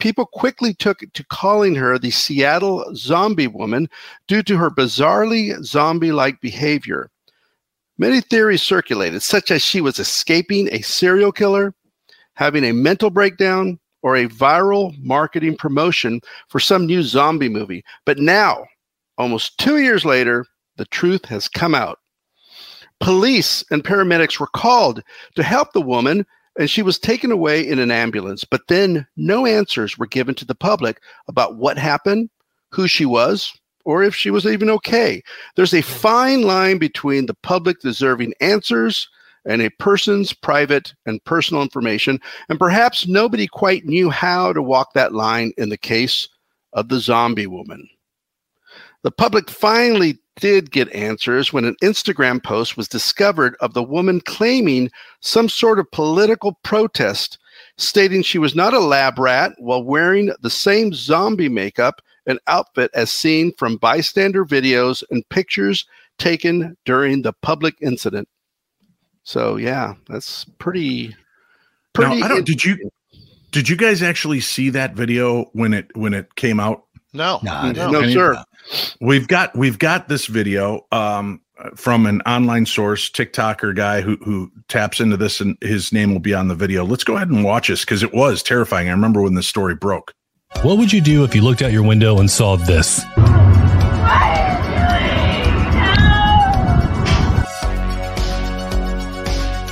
People 0.00 0.26
quickly 0.26 0.74
took 0.74 0.98
to 1.12 1.24
calling 1.26 1.76
her 1.76 1.96
the 1.96 2.10
Seattle 2.10 2.84
zombie 2.96 3.46
woman 3.46 3.88
due 4.26 4.42
to 4.42 4.56
her 4.56 4.68
bizarrely 4.68 5.62
zombie 5.62 6.10
like 6.10 6.40
behavior. 6.40 7.08
Many 7.96 8.20
theories 8.20 8.62
circulated, 8.62 9.22
such 9.22 9.50
as 9.50 9.62
she 9.62 9.80
was 9.80 9.98
escaping 9.98 10.68
a 10.72 10.82
serial 10.82 11.30
killer, 11.30 11.74
having 12.34 12.64
a 12.64 12.72
mental 12.72 13.10
breakdown, 13.10 13.78
or 14.02 14.16
a 14.16 14.28
viral 14.28 14.94
marketing 15.02 15.56
promotion 15.56 16.20
for 16.48 16.60
some 16.60 16.84
new 16.84 17.02
zombie 17.02 17.48
movie. 17.48 17.82
But 18.04 18.18
now, 18.18 18.66
almost 19.16 19.56
two 19.58 19.78
years 19.78 20.04
later, 20.04 20.44
the 20.76 20.84
truth 20.86 21.24
has 21.26 21.48
come 21.48 21.74
out. 21.74 22.00
Police 23.00 23.64
and 23.70 23.82
paramedics 23.82 24.38
were 24.38 24.48
called 24.48 25.02
to 25.36 25.42
help 25.42 25.72
the 25.72 25.80
woman, 25.80 26.26
and 26.58 26.68
she 26.68 26.82
was 26.82 26.98
taken 26.98 27.30
away 27.30 27.66
in 27.66 27.78
an 27.78 27.90
ambulance. 27.90 28.44
But 28.44 28.66
then 28.68 29.06
no 29.16 29.46
answers 29.46 29.96
were 29.96 30.06
given 30.06 30.34
to 30.34 30.44
the 30.44 30.54
public 30.54 31.00
about 31.28 31.56
what 31.56 31.78
happened, 31.78 32.28
who 32.72 32.86
she 32.86 33.06
was, 33.06 33.52
or 33.84 34.02
if 34.02 34.14
she 34.14 34.30
was 34.30 34.46
even 34.46 34.70
okay. 34.70 35.22
There's 35.56 35.74
a 35.74 35.82
fine 35.82 36.42
line 36.42 36.78
between 36.78 37.26
the 37.26 37.34
public 37.34 37.80
deserving 37.80 38.34
answers 38.40 39.08
and 39.46 39.60
a 39.60 39.70
person's 39.70 40.32
private 40.32 40.94
and 41.06 41.22
personal 41.24 41.62
information, 41.62 42.18
and 42.48 42.58
perhaps 42.58 43.06
nobody 43.06 43.46
quite 43.46 43.84
knew 43.84 44.10
how 44.10 44.52
to 44.52 44.62
walk 44.62 44.94
that 44.94 45.12
line 45.12 45.52
in 45.58 45.68
the 45.68 45.76
case 45.76 46.28
of 46.72 46.88
the 46.88 46.98
zombie 46.98 47.46
woman. 47.46 47.88
The 49.02 49.10
public 49.10 49.50
finally 49.50 50.18
did 50.40 50.70
get 50.70 50.92
answers 50.92 51.52
when 51.52 51.64
an 51.64 51.76
Instagram 51.82 52.42
post 52.42 52.76
was 52.76 52.88
discovered 52.88 53.54
of 53.60 53.74
the 53.74 53.82
woman 53.82 54.20
claiming 54.22 54.90
some 55.20 55.48
sort 55.48 55.78
of 55.78 55.90
political 55.90 56.58
protest, 56.62 57.38
stating 57.76 58.22
she 58.22 58.38
was 58.38 58.54
not 58.54 58.74
a 58.74 58.80
lab 58.80 59.18
rat 59.18 59.52
while 59.58 59.84
wearing 59.84 60.32
the 60.40 60.50
same 60.50 60.92
zombie 60.92 61.48
makeup 61.48 62.00
and 62.26 62.38
outfit 62.46 62.90
as 62.94 63.10
seen 63.10 63.52
from 63.58 63.76
bystander 63.76 64.44
videos 64.44 65.02
and 65.10 65.28
pictures 65.28 65.86
taken 66.18 66.76
during 66.84 67.22
the 67.22 67.32
public 67.42 67.74
incident. 67.80 68.28
So 69.24 69.56
yeah, 69.56 69.94
that's 70.08 70.44
pretty 70.58 71.16
pretty 71.92 72.20
Now, 72.20 72.26
I 72.26 72.28
don't. 72.28 72.46
Did 72.46 72.64
you 72.64 72.90
did 73.52 73.68
you 73.68 73.76
guys 73.76 74.02
actually 74.02 74.40
see 74.40 74.70
that 74.70 74.94
video 74.94 75.44
when 75.52 75.72
it 75.72 75.94
when 75.96 76.12
it 76.12 76.34
came 76.34 76.60
out? 76.60 76.84
No. 77.12 77.38
No, 77.42 77.52
I 77.52 77.72
no, 77.72 78.00
didn't. 78.00 78.12
sir. 78.12 78.44
We've 79.00 79.28
got 79.28 79.56
we've 79.56 79.78
got 79.78 80.08
this 80.08 80.26
video 80.26 80.86
um, 80.90 81.40
from 81.76 82.06
an 82.06 82.20
online 82.22 82.66
source, 82.66 83.08
TikToker 83.08 83.74
guy 83.74 84.00
who 84.00 84.16
who 84.16 84.50
taps 84.68 85.00
into 85.00 85.16
this, 85.16 85.40
and 85.40 85.56
his 85.60 85.92
name 85.92 86.12
will 86.12 86.20
be 86.20 86.34
on 86.34 86.48
the 86.48 86.54
video. 86.54 86.84
Let's 86.84 87.04
go 87.04 87.16
ahead 87.16 87.30
and 87.30 87.44
watch 87.44 87.68
this 87.68 87.84
because 87.84 88.02
it 88.02 88.12
was 88.12 88.42
terrifying. 88.42 88.88
I 88.88 88.92
remember 88.92 89.22
when 89.22 89.34
the 89.34 89.42
story 89.42 89.74
broke. 89.74 90.12
What 90.62 90.78
would 90.78 90.92
you 90.92 91.00
do 91.00 91.24
if 91.24 91.34
you 91.34 91.42
looked 91.42 91.62
out 91.62 91.72
your 91.72 91.82
window 91.82 92.18
and 92.20 92.30
saw 92.30 92.56
this? 92.56 93.04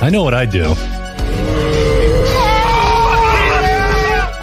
I 0.01 0.09
know 0.11 0.23
what 0.23 0.33
I'd 0.33 0.51
do. 0.51 0.75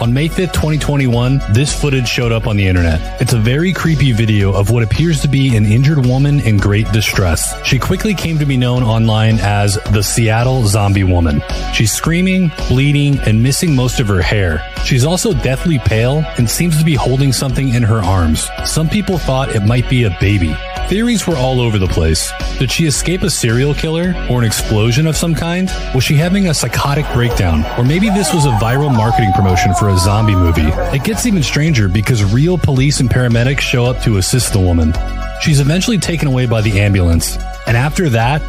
On 0.01 0.11
May 0.11 0.29
5th, 0.29 0.53
2021, 0.53 1.39
this 1.51 1.79
footage 1.79 2.07
showed 2.07 2.31
up 2.31 2.47
on 2.47 2.57
the 2.57 2.67
internet. 2.67 3.21
It's 3.21 3.33
a 3.33 3.37
very 3.37 3.71
creepy 3.71 4.13
video 4.13 4.51
of 4.51 4.71
what 4.71 4.81
appears 4.81 5.21
to 5.21 5.27
be 5.27 5.55
an 5.55 5.63
injured 5.63 6.07
woman 6.07 6.39
in 6.39 6.57
great 6.57 6.91
distress. 6.91 7.53
She 7.63 7.77
quickly 7.77 8.15
came 8.15 8.39
to 8.39 8.45
be 8.47 8.57
known 8.57 8.81
online 8.81 9.37
as 9.41 9.75
the 9.91 10.01
Seattle 10.01 10.65
Zombie 10.65 11.03
Woman. 11.03 11.43
She's 11.75 11.91
screaming, 11.91 12.51
bleeding, 12.67 13.19
and 13.19 13.43
missing 13.43 13.75
most 13.75 13.99
of 13.99 14.07
her 14.07 14.23
hair. 14.23 14.67
She's 14.85 15.05
also 15.05 15.33
deathly 15.33 15.77
pale 15.77 16.25
and 16.39 16.49
seems 16.49 16.79
to 16.79 16.83
be 16.83 16.95
holding 16.95 17.31
something 17.31 17.69
in 17.69 17.83
her 17.83 17.99
arms. 17.99 18.49
Some 18.65 18.89
people 18.89 19.19
thought 19.19 19.55
it 19.55 19.67
might 19.67 19.87
be 19.87 20.05
a 20.05 20.17
baby. 20.19 20.55
Theories 20.89 21.25
were 21.25 21.37
all 21.37 21.61
over 21.61 21.79
the 21.79 21.87
place. 21.87 22.31
Did 22.59 22.69
she 22.69 22.85
escape 22.85 23.23
a 23.23 23.29
serial 23.29 23.73
killer 23.73 24.13
or 24.29 24.39
an 24.39 24.43
explosion 24.43 25.07
of 25.07 25.15
some 25.15 25.33
kind? 25.33 25.71
Was 25.95 26.03
she 26.03 26.15
having 26.15 26.49
a 26.49 26.53
psychotic 26.53 27.05
breakdown? 27.13 27.63
Or 27.77 27.85
maybe 27.85 28.09
this 28.09 28.33
was 28.33 28.45
a 28.45 28.51
viral 28.51 28.93
marketing 28.95 29.31
promotion 29.33 29.73
for 29.73 29.89
a 29.89 29.97
zombie 29.97 30.35
movie? 30.35 30.67
It 30.95 31.03
gets 31.03 31.25
even 31.25 31.43
stranger 31.43 31.87
because 31.87 32.23
real 32.33 32.57
police 32.57 32.99
and 32.99 33.09
paramedics 33.09 33.61
show 33.61 33.85
up 33.85 34.01
to 34.03 34.17
assist 34.17 34.51
the 34.51 34.59
woman. 34.59 34.93
She's 35.41 35.61
eventually 35.61 35.97
taken 35.97 36.27
away 36.27 36.45
by 36.45 36.61
the 36.61 36.79
ambulance. 36.81 37.37
And 37.67 37.77
after 37.77 38.09
that, 38.09 38.41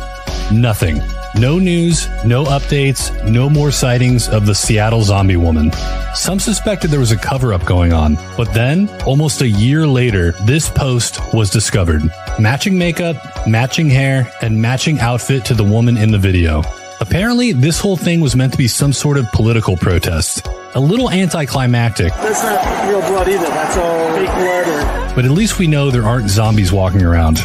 nothing. 0.52 1.00
No 1.34 1.58
news, 1.58 2.08
no 2.26 2.44
updates, 2.44 3.10
no 3.26 3.48
more 3.48 3.70
sightings 3.70 4.28
of 4.28 4.44
the 4.44 4.54
Seattle 4.54 5.02
zombie 5.02 5.38
woman. 5.38 5.72
Some 6.14 6.38
suspected 6.38 6.90
there 6.90 7.00
was 7.00 7.10
a 7.10 7.16
cover 7.16 7.54
up 7.54 7.64
going 7.64 7.94
on, 7.94 8.18
but 8.36 8.52
then, 8.52 8.90
almost 9.06 9.40
a 9.40 9.48
year 9.48 9.86
later, 9.86 10.32
this 10.44 10.68
post 10.68 11.20
was 11.32 11.48
discovered. 11.48 12.02
Matching 12.38 12.78
makeup, 12.78 13.16
matching 13.46 13.88
hair, 13.88 14.30
and 14.40 14.60
matching 14.60 14.98
outfit 15.00 15.44
to 15.46 15.54
the 15.54 15.64
woman 15.64 15.96
in 15.96 16.10
the 16.10 16.18
video. 16.18 16.62
Apparently, 17.00 17.52
this 17.52 17.78
whole 17.78 17.96
thing 17.96 18.20
was 18.20 18.34
meant 18.34 18.52
to 18.52 18.58
be 18.58 18.68
some 18.68 18.92
sort 18.92 19.18
of 19.18 19.30
political 19.32 19.76
protest. 19.76 20.46
A 20.74 20.80
little 20.80 21.10
anticlimactic, 21.10 22.12
That's 22.14 22.42
not 22.42 22.88
real 22.88 23.00
blood 23.00 23.28
either. 23.28 23.44
That's 23.44 23.76
all 23.76 24.14
fake 24.14 24.26
blood 24.26 24.68
or 24.68 25.14
but 25.14 25.26
at 25.26 25.30
least 25.30 25.58
we 25.58 25.66
know 25.66 25.90
there 25.90 26.04
aren't 26.04 26.30
zombies 26.30 26.72
walking 26.72 27.02
around. 27.02 27.38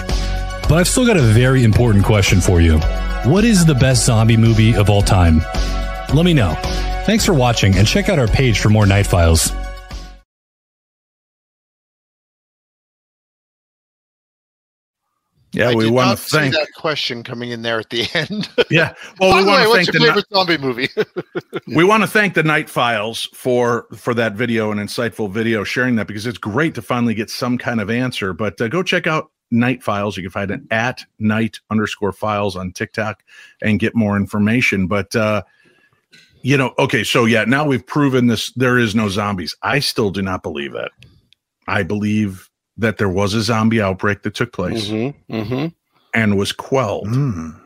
But 0.70 0.74
I've 0.74 0.88
still 0.88 1.06
got 1.06 1.18
a 1.18 1.22
very 1.22 1.66
important 1.66 2.06
question 2.06 2.40
for 2.40 2.62
you. 2.62 2.80
What 3.26 3.44
is 3.44 3.66
the 3.66 3.76
best 3.76 4.06
zombie 4.06 4.38
movie 4.38 4.74
of 4.74 4.90
all 4.90 5.02
time? 5.02 5.42
Let 6.14 6.24
me 6.24 6.34
know. 6.34 6.54
Thanks 7.06 7.26
for 7.26 7.34
watching 7.34 7.76
and 7.76 7.86
check 7.86 8.08
out 8.08 8.20
our 8.20 8.28
page 8.28 8.60
for 8.60 8.70
more 8.70 8.86
Night 8.86 9.06
Files. 9.06 9.52
Yeah, 15.58 15.70
I 15.70 15.76
we 15.76 15.90
want 15.90 16.18
to 16.18 16.24
thank. 16.24 16.54
that 16.54 16.68
question 16.76 17.24
coming 17.24 17.50
in 17.50 17.64
there 17.64 17.80
at 17.80 17.90
the 17.90 18.08
end. 18.14 18.50
Yeah, 18.70 18.94
well, 19.20 19.32
By 19.32 19.42
we 19.42 19.48
want 19.48 19.64
to 19.64 19.74
thank 19.74 19.88
your 19.88 19.94
the 19.94 20.06
favorite 20.06 20.26
zombie 20.32 20.58
movie? 20.58 20.90
we 21.76 21.84
want 21.84 22.04
to 22.04 22.08
thank 22.08 22.36
the 22.36 22.44
Night 22.44 22.70
Files 22.70 23.28
for 23.34 23.88
for 23.96 24.14
that 24.14 24.34
video 24.34 24.72
and 24.72 24.80
insightful 24.80 25.32
video 25.32 25.64
sharing 25.64 25.96
that 25.96 26.08
because 26.08 26.26
it's 26.26 26.38
great 26.38 26.76
to 26.76 26.82
finally 26.82 27.14
get 27.14 27.30
some 27.30 27.58
kind 27.58 27.82
of 27.82 27.90
answer. 27.90 28.34
But 28.34 28.62
uh, 28.62 28.68
go 28.68 28.84
check 28.84 29.08
out 29.08 29.32
Night 29.50 29.82
Files. 29.82 30.16
You 30.16 30.24
can 30.24 30.32
find 30.32 30.52
it 30.52 30.62
at 30.70 31.04
night 31.20 31.60
underscore 31.72 32.12
files 32.12 32.56
on 32.56 32.72
TikTok 32.72 33.24
and 33.62 33.80
get 33.80 33.96
more 33.96 34.16
information. 34.16 34.88
But 34.88 35.16
uh, 35.16 35.42
you 36.42 36.56
know, 36.56 36.74
okay, 36.78 37.04
so 37.04 37.26
yeah, 37.26 37.46
now 37.46 37.66
we've 37.66 37.86
proven 37.86 38.28
this. 38.28 38.52
There 38.52 38.78
is 38.78 38.94
no 38.94 39.10
zombies. 39.10 39.56
I 39.64 39.80
still 39.80 40.12
do 40.12 40.22
not 40.22 40.44
believe 40.44 40.74
that. 40.74 40.92
I 41.68 41.84
believe 41.84 42.47
that 42.78 42.98
there 42.98 43.10
was 43.10 43.34
a 43.34 43.42
zombie 43.42 43.82
outbreak 43.82 44.24
that 44.24 44.36
took 44.36 44.54
place 44.54 44.88
Mm-hmm. 44.90 45.34
Mm-hmm. 45.36 45.68
and 46.14 46.38
was 46.38 46.52
quelled. 46.52 47.08
Mm. 47.08 47.60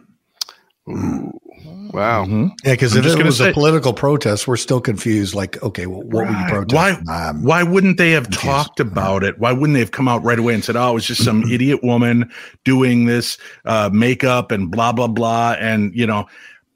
Wow. 0.87 2.25
Mhm. 2.25 2.51
Yeah, 2.63 2.71
because 2.73 2.95
if 2.95 3.05
it 3.05 3.23
was 3.25 3.37
say- 3.37 3.51
a 3.51 3.53
political 3.53 3.93
protest, 3.93 4.47
we're 4.47 4.55
still 4.57 4.79
confused. 4.81 5.35
Like, 5.35 5.61
okay, 5.61 5.85
well, 5.87 6.01
what 6.03 6.25
were 6.27 6.31
you 6.31 6.45
protesting? 6.47 7.05
Why- 7.05 7.27
Um, 7.29 7.43
Why 7.43 7.63
wouldn't 7.63 7.97
they 7.97 8.11
have 8.11 8.23
Confused. 8.25 8.45
talked 8.45 8.79
about 8.79 9.23
it? 9.23 9.37
Why 9.39 9.51
wouldn't 9.51 9.73
they 9.73 9.79
have 9.81 9.91
come 9.91 10.07
out 10.07 10.23
right 10.23 10.39
away 10.39 10.53
and 10.53 10.63
said, 10.63 10.75
"Oh, 10.77 10.91
it 10.91 10.93
was 10.93 11.05
just 11.05 11.23
some 11.23 11.43
idiot 11.51 11.83
woman 11.83 12.31
doing 12.63 13.05
this 13.05 13.37
uh, 13.65 13.89
makeup 13.93 14.51
and 14.51 14.71
blah 14.71 14.91
blah 14.93 15.07
blah"? 15.07 15.55
And 15.59 15.93
you 15.93 16.07
know, 16.07 16.25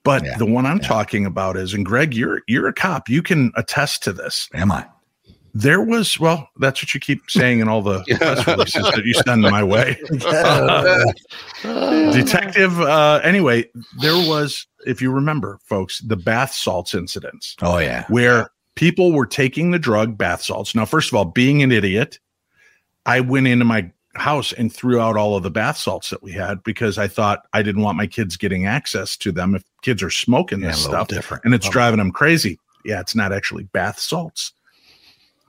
but 0.03 0.23
Yeah. 0.23 0.37
the 0.37 0.45
one 0.45 0.65
I'm 0.65 0.79
Yeah. 0.81 0.87
talking 0.87 1.25
about 1.25 1.55
is, 1.57 1.73
and 1.73 1.85
Greg, 1.85 2.13
you're 2.13 2.41
you're 2.47 2.67
a 2.67 2.73
cop. 2.73 3.09
You 3.09 3.21
can 3.23 3.51
attest 3.55 4.03
to 4.03 4.13
this. 4.13 4.49
Am 4.53 4.71
I? 4.71 4.85
There 5.57 5.81
was, 5.81 6.19
well, 6.19 6.49
that's 6.59 6.83
what 6.83 6.93
you 6.93 6.99
keep 6.99 7.29
saying 7.29 7.61
in 7.61 7.69
all 7.69 7.81
the 7.81 8.03
press 8.17 8.45
releases 8.45 8.83
that 8.83 9.05
you 9.05 9.13
send 9.13 9.41
my 9.41 9.63
way. 9.63 9.97
Detective. 11.63 12.79
Uh, 12.81 13.21
anyway, 13.23 13.69
there 13.99 14.15
was, 14.27 14.67
if 14.85 15.01
you 15.01 15.11
remember, 15.11 15.59
folks, 15.63 15.99
the 15.99 16.17
bath 16.17 16.53
salts 16.53 16.93
incidents 16.93 17.55
Oh 17.61 17.77
yeah. 17.77 18.05
where 18.09 18.49
people 18.75 19.11
were 19.13 19.25
taking 19.25 19.71
the 19.71 19.79
drug 19.79 20.17
bath 20.17 20.41
salts. 20.41 20.75
Now, 20.75 20.85
first 20.85 21.09
of 21.09 21.15
all, 21.15 21.25
being 21.25 21.63
an 21.63 21.71
idiot, 21.71 22.19
I 23.05 23.21
went 23.21 23.47
into 23.47 23.65
my 23.65 23.91
house 24.15 24.53
and 24.53 24.71
threw 24.73 24.99
out 24.99 25.17
all 25.17 25.35
of 25.35 25.43
the 25.43 25.51
bath 25.51 25.77
salts 25.77 26.09
that 26.09 26.23
we 26.23 26.31
had 26.31 26.63
because 26.63 26.97
I 26.97 27.07
thought 27.07 27.45
I 27.53 27.61
didn't 27.63 27.81
want 27.81 27.97
my 27.97 28.07
kids 28.07 28.37
getting 28.37 28.65
access 28.65 29.17
to 29.17 29.31
them 29.31 29.55
if 29.55 29.63
kids 29.81 30.01
are 30.03 30.09
smoking 30.09 30.61
Yeah, 30.61 30.67
this 30.71 30.85
little 30.85 31.05
stuff 31.05 31.07
different. 31.09 31.45
and 31.45 31.53
it's 31.53 31.67
Oh. 31.67 31.71
driving 31.71 31.97
them 31.99 32.11
crazy. 32.11 32.59
Yeah, 32.83 32.99
it's 32.99 33.15
not 33.15 33.33
actually 33.33 33.63
bath 33.63 33.99
salts. 33.99 34.53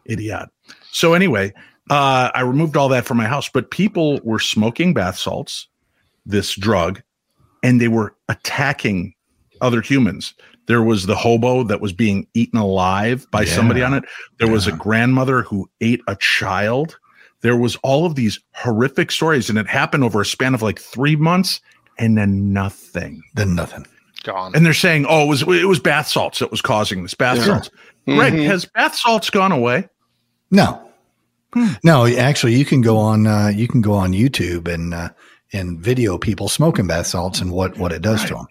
Idiot. 0.09 0.49
So 0.93 1.15
anyway, 1.15 1.53
uh, 1.91 2.31
I 2.35 2.41
removed 2.43 2.77
all 2.77 2.89
that 2.89 3.05
from 3.05 3.17
my 3.19 3.27
house, 3.27 3.49
but 3.49 3.71
people 3.71 4.21
were 4.25 4.39
smoking 4.41 4.95
bath 4.95 5.19
salts, 5.19 5.69
this 6.25 6.55
drug, 6.55 7.03
and 7.63 7.81
they 7.81 7.89
were 7.89 8.15
attacking 8.29 9.15
other 9.61 9.81
humans. 9.81 10.35
There 10.67 10.83
was 10.83 11.07
the 11.07 11.15
hobo 11.15 11.63
that 11.65 11.81
was 11.81 11.93
being 11.93 12.27
eaten 12.35 12.59
alive 12.59 13.27
by 13.31 13.45
somebody 13.45 13.83
on 13.83 13.95
it. 13.95 14.05
There 14.39 14.51
was 14.51 14.67
a 14.67 14.73
grandmother 14.73 15.43
who 15.43 15.71
ate 15.81 16.01
a 16.09 16.17
child. 16.17 16.99
There 17.43 17.57
was 17.57 17.77
all 17.77 18.05
of 18.05 18.17
these 18.17 18.41
horrific 18.55 19.13
stories, 19.13 19.49
and 19.49 19.59
it 19.59 19.69
happened 19.69 20.03
over 20.03 20.21
a 20.21 20.27
span 20.27 20.55
of 20.55 20.63
like 20.63 20.81
three 20.81 21.15
months, 21.15 21.61
and 21.99 22.19
then 22.19 22.53
nothing. 22.53 23.23
Then 23.35 23.55
nothing. 23.55 23.87
Gone. 24.25 24.57
And 24.57 24.67
they're 24.67 24.75
saying, 24.75 25.07
"Oh, 25.09 25.23
it 25.23 25.29
was 25.29 25.43
it 25.43 25.69
was 25.69 25.79
bath 25.79 26.09
salts 26.09 26.41
that 26.41 26.51
was 26.51 26.61
causing 26.61 27.03
this 27.05 27.15
bath 27.15 27.37
Yeah. 27.39 27.45
salts." 27.45 27.71
Greg, 28.07 28.33
Mhm. 28.35 28.47
has 28.47 28.65
bath 28.65 28.97
salts 28.97 29.31
gone 29.31 29.53
away? 29.53 29.89
No. 30.51 30.83
Hmm. 31.53 31.73
No, 31.85 32.07
actually, 32.07 32.55
you 32.57 32.65
can 32.65 32.81
go 32.83 32.99
on. 32.99 33.27
Uh, 33.27 33.49
you 33.49 33.67
can 33.69 33.81
go 33.81 33.95
on 33.95 34.13
YouTube 34.13 34.69
and 34.73 34.93
uh, 34.95 35.09
and 35.53 35.79
video 35.81 36.19
people 36.19 36.49
smoking 36.49 36.87
bath 36.87 37.07
salts 37.07 37.41
and 37.41 37.51
what 37.53 37.77
what 37.79 37.93
it 37.93 38.03
does 38.03 38.23
to 38.27 38.35
them. 38.35 38.47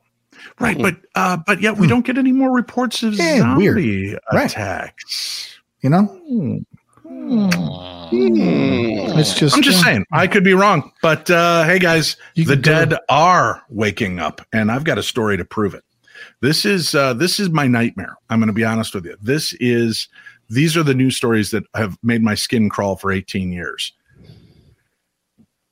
Right, 0.60 0.78
but 0.78 0.96
uh, 1.16 1.38
but 1.46 1.62
yet 1.62 1.78
we 1.78 1.86
Hmm. 1.88 1.90
don't 1.92 2.06
get 2.06 2.18
any 2.18 2.32
more 2.32 2.52
reports 2.52 3.04
of 3.04 3.14
Yeah, 3.16 3.40
zombie 3.40 3.70
weird. 3.70 4.20
Right. 4.34 4.50
attacks. 4.52 5.58
You 5.82 5.90
know, 5.90 6.04
Hmm. 6.28 6.58
Mm. 8.12 9.18
it's 9.20 9.34
just. 9.34 9.56
I'm 9.56 9.62
just 9.62 9.80
uh, 9.80 9.84
saying, 9.84 10.06
I 10.12 10.28
could 10.28 10.44
be 10.44 10.54
wrong, 10.54 10.92
but 11.02 11.30
uh, 11.30 11.64
hey, 11.66 11.80
guys, 11.80 12.18
You 12.36 12.46
the 12.46 12.54
can 12.54 12.62
go- 12.62 12.86
dead 12.86 13.00
are 13.10 13.64
waking 13.70 14.20
up, 14.20 14.42
and 14.54 14.72
I've 14.72 14.84
got 14.84 14.98
a 14.98 15.04
story 15.04 15.38
to 15.38 15.46
prove 15.46 15.74
it. 15.74 15.84
This 16.42 16.66
is 16.66 16.96
uh, 16.96 17.14
this 17.14 17.40
is 17.40 17.50
my 17.50 17.68
nightmare. 17.68 18.16
I'm 18.30 18.40
going 18.40 18.48
to 18.48 18.54
be 18.54 18.64
honest 18.66 18.94
with 18.96 19.06
you. 19.06 19.16
This 19.22 19.54
is 19.60 20.08
these 20.50 20.78
are 20.78 20.84
the 20.84 20.94
news 20.94 21.18
stories 21.18 21.52
that 21.52 21.64
have 21.76 21.98
made 22.04 22.22
my 22.22 22.36
skin 22.36 22.70
crawl 22.70 22.96
for 22.96 23.12
18 23.12 23.52
years. 23.52 23.94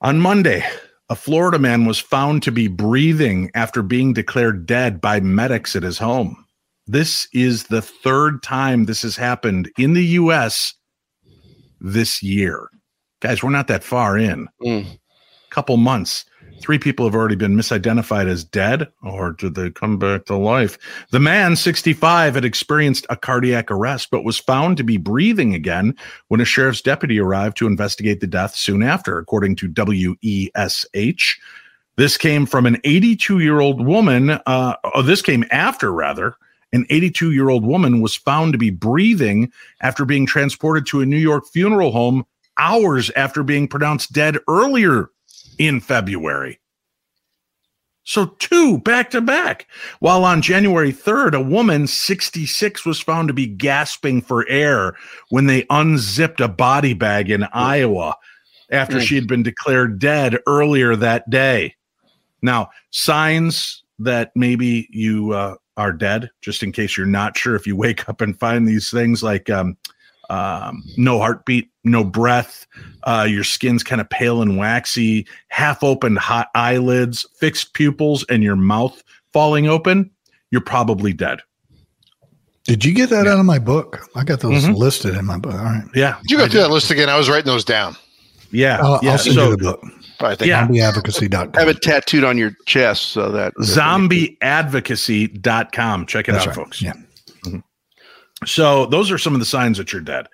On 0.01 0.19
Monday, 0.19 0.63
a 1.09 1.15
Florida 1.15 1.59
man 1.59 1.85
was 1.85 1.99
found 1.99 2.43
to 2.43 2.51
be 2.51 2.67
breathing 2.67 3.51
after 3.53 3.81
being 3.81 4.13
declared 4.13 4.65
dead 4.65 4.99
by 4.99 5.19
medics 5.19 5.75
at 5.75 5.83
his 5.83 5.97
home. 5.97 6.45
This 6.87 7.27
is 7.33 7.65
the 7.65 7.81
third 7.81 8.43
time 8.43 8.85
this 8.85 9.03
has 9.03 9.15
happened 9.15 9.71
in 9.77 9.93
the 9.93 10.05
U.S. 10.05 10.73
this 11.79 12.21
year. 12.21 12.67
Guys, 13.21 13.41
we're 13.41 13.51
not 13.51 13.67
that 13.67 13.83
far 13.83 14.17
in. 14.17 14.49
Mm. 14.61 14.99
Couple 15.49 15.77
months. 15.77 16.25
Three 16.59 16.79
people 16.79 17.05
have 17.05 17.15
already 17.15 17.35
been 17.35 17.57
misidentified 17.57 18.27
as 18.27 18.45
dead, 18.45 18.87
or 19.03 19.33
did 19.33 19.55
they 19.55 19.69
come 19.69 19.99
back 19.99 20.25
to 20.25 20.35
life? 20.35 20.77
The 21.11 21.19
man, 21.19 21.57
65, 21.57 22.35
had 22.35 22.45
experienced 22.45 23.05
a 23.09 23.17
cardiac 23.17 23.69
arrest, 23.69 24.09
but 24.11 24.23
was 24.23 24.39
found 24.39 24.77
to 24.77 24.83
be 24.83 24.95
breathing 24.95 25.53
again 25.53 25.95
when 26.29 26.39
a 26.39 26.45
sheriff's 26.45 26.81
deputy 26.81 27.19
arrived 27.19 27.57
to 27.57 27.67
investigate 27.67 28.21
the 28.21 28.27
death 28.27 28.55
soon 28.55 28.81
after, 28.81 29.17
according 29.17 29.57
to 29.57 29.73
WESH. 29.75 31.39
This 31.95 32.17
came 32.17 32.45
from 32.45 32.65
an 32.65 32.77
82 32.83 33.39
year 33.39 33.59
old 33.59 33.85
woman. 33.85 34.31
Uh, 34.45 34.75
oh, 34.95 35.01
this 35.01 35.21
came 35.21 35.45
after, 35.51 35.91
rather. 35.91 36.35
An 36.71 36.85
82 36.89 37.33
year 37.33 37.49
old 37.49 37.65
woman 37.65 38.01
was 38.01 38.15
found 38.15 38.53
to 38.53 38.57
be 38.57 38.71
breathing 38.71 39.51
after 39.81 40.05
being 40.05 40.25
transported 40.25 40.85
to 40.87 41.01
a 41.01 41.05
New 41.05 41.17
York 41.17 41.45
funeral 41.45 41.91
home 41.91 42.25
hours 42.57 43.11
after 43.15 43.43
being 43.43 43.67
pronounced 43.67 44.13
dead 44.13 44.37
earlier 44.47 45.09
in 45.57 45.79
February. 45.79 46.59
So, 48.05 48.25
two 48.25 48.79
back 48.79 49.11
to 49.11 49.21
back. 49.21 49.67
While 49.99 50.25
on 50.25 50.41
January 50.41 50.91
3rd, 50.91 51.35
a 51.35 51.41
woman, 51.41 51.87
66, 51.87 52.85
was 52.85 52.99
found 52.99 53.29
to 53.29 53.33
be 53.33 53.47
gasping 53.47 54.21
for 54.21 54.47
air 54.49 54.95
when 55.29 55.45
they 55.45 55.65
unzipped 55.69 56.41
a 56.41 56.49
body 56.49 56.93
bag 56.93 57.29
in 57.29 57.43
Iowa 57.53 58.15
after 58.69 58.99
she 58.99 59.15
had 59.15 59.27
been 59.27 59.43
declared 59.43 59.99
dead 59.99 60.37
earlier 60.47 60.95
that 60.97 61.29
day. 61.29 61.75
Now, 62.41 62.71
signs 62.91 63.83
that 63.99 64.31
maybe 64.35 64.89
you 64.91 65.31
uh, 65.31 65.55
are 65.77 65.93
dead, 65.93 66.29
just 66.41 66.61
in 66.61 66.71
case 66.71 66.97
you're 66.97 67.05
not 67.05 67.37
sure 67.37 67.55
if 67.55 67.65
you 67.65 67.75
wake 67.75 68.09
up 68.09 68.19
and 68.19 68.37
find 68.37 68.67
these 68.67 68.91
things 68.91 69.23
like 69.23 69.49
um, 69.49 69.77
um, 70.29 70.83
no 70.97 71.19
heartbeat, 71.19 71.69
no 71.83 72.03
breath, 72.03 72.65
uh, 73.03 73.27
your 73.29 73.43
skin's 73.43 73.83
kind 73.83 74.01
of 74.01 74.09
pale 74.09 74.41
and 74.41 74.57
waxy, 74.57 75.27
half 75.49 75.83
opened 75.83 76.17
hot 76.17 76.47
eyelids, 76.55 77.27
fixed 77.39 77.73
pupils, 77.73 78.25
and 78.29 78.41
your 78.43 78.55
mouth 78.55 79.03
falling 79.33 79.67
open, 79.67 80.09
you're 80.51 80.61
probably 80.61 81.11
dead. 81.13 81.41
Did 82.65 82.85
you 82.85 82.93
get 82.93 83.09
that 83.09 83.27
out 83.27 83.39
of 83.39 83.45
my 83.45 83.59
book? 83.59 84.07
I 84.15 84.23
got 84.23 84.39
those 84.39 84.63
Mhm. 84.63 84.77
listed 84.77 85.15
in 85.15 85.25
my 85.25 85.37
book. 85.37 85.53
All 85.55 85.65
right. 85.65 85.83
Yeah. 85.93 86.15
Did 86.21 86.31
you 86.31 86.37
go 86.37 86.45
I 86.45 86.47
through 86.47 86.61
that 86.61 86.71
list 86.71 86.89
again? 86.91 87.09
I 87.09 87.17
was 87.17 87.27
writing 87.29 87.45
those 87.47 87.65
down. 87.65 87.97
Yeah. 88.51 88.79
I'll, 88.81 88.99
yeah. 89.03 89.11
I'll 89.11 89.17
send 89.17 89.35
so 89.35 89.49
you 89.49 89.57
the 89.57 89.63
book. 89.63 89.83
But 90.19 90.31
I 90.31 90.35
think 90.35 90.47
Yeah. 90.47 90.65
Zombieadvocacy.com. 90.67 91.53
Have 91.55 91.67
it 91.67 91.81
tattooed 91.81 92.23
on 92.23 92.37
your 92.37 92.55
chest 92.65 93.09
so 93.09 93.29
that 93.31 93.53
zombieadvocacy.com. 93.55 96.05
Check 96.05 96.29
it 96.29 96.31
That's 96.31 96.43
out, 96.43 96.47
right. 96.47 96.55
folks. 96.55 96.81
Yeah. 96.81 96.93
So 98.45 98.85
those 98.87 99.11
are 99.11 99.17
some 99.17 99.33
of 99.33 99.39
the 99.39 99.45
signs 99.45 99.77
that 99.77 99.91
you're 99.91 100.01
dead. 100.01 100.27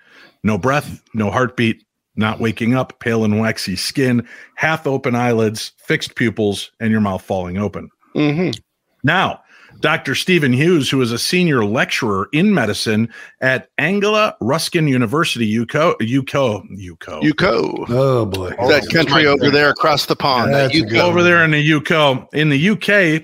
No 0.44 0.58
breath, 0.58 1.02
no 1.14 1.30
heartbeat, 1.32 1.84
not 2.16 2.40
waking 2.40 2.74
up, 2.76 3.00
pale 3.00 3.24
and 3.24 3.40
waxy 3.40 3.76
skin, 3.76 4.28
half 4.56 4.86
open 4.88 5.16
eyelids, 5.16 5.74
fixed 5.78 6.16
pupils, 6.16 6.72
and 6.80 6.92
your 6.92 7.02
mouth 7.02 7.22
falling 7.22 7.58
open. 7.58 7.90
Mhm. 8.16 8.58
Now, 9.04 9.42
Dr. 9.82 10.14
Stephen 10.16 10.52
Hughes, 10.52 10.90
who 10.90 11.02
is 11.02 11.12
a 11.14 11.20
senior 11.20 11.64
lecturer 11.64 12.28
in 12.34 12.54
medicine 12.54 13.08
at 13.40 13.70
Anglia 13.78 14.36
Ruskin 14.42 14.88
University, 14.90 15.46
UCO, 15.48 15.96
UCO, 16.02 16.64
UCO, 16.76 17.22
UCO. 17.22 17.86
Oh 17.88 18.26
boy. 18.26 18.54
Oh, 18.60 18.68
that 18.68 18.82
that's 18.82 18.88
country 18.92 19.26
over 19.26 19.44
thing. 19.46 19.52
there 19.54 19.70
across 19.70 20.06
the 20.08 20.18
pond. 20.18 20.54
that 20.54 20.74
That's 20.74 20.76
a 20.80 20.86
UCO. 20.86 21.00
over 21.02 21.24
there 21.24 21.46
in 21.46 21.52
the 21.52 21.64
UCO. 21.72 22.28
In 22.34 22.50
the 22.50 22.70
UK, 22.72 23.24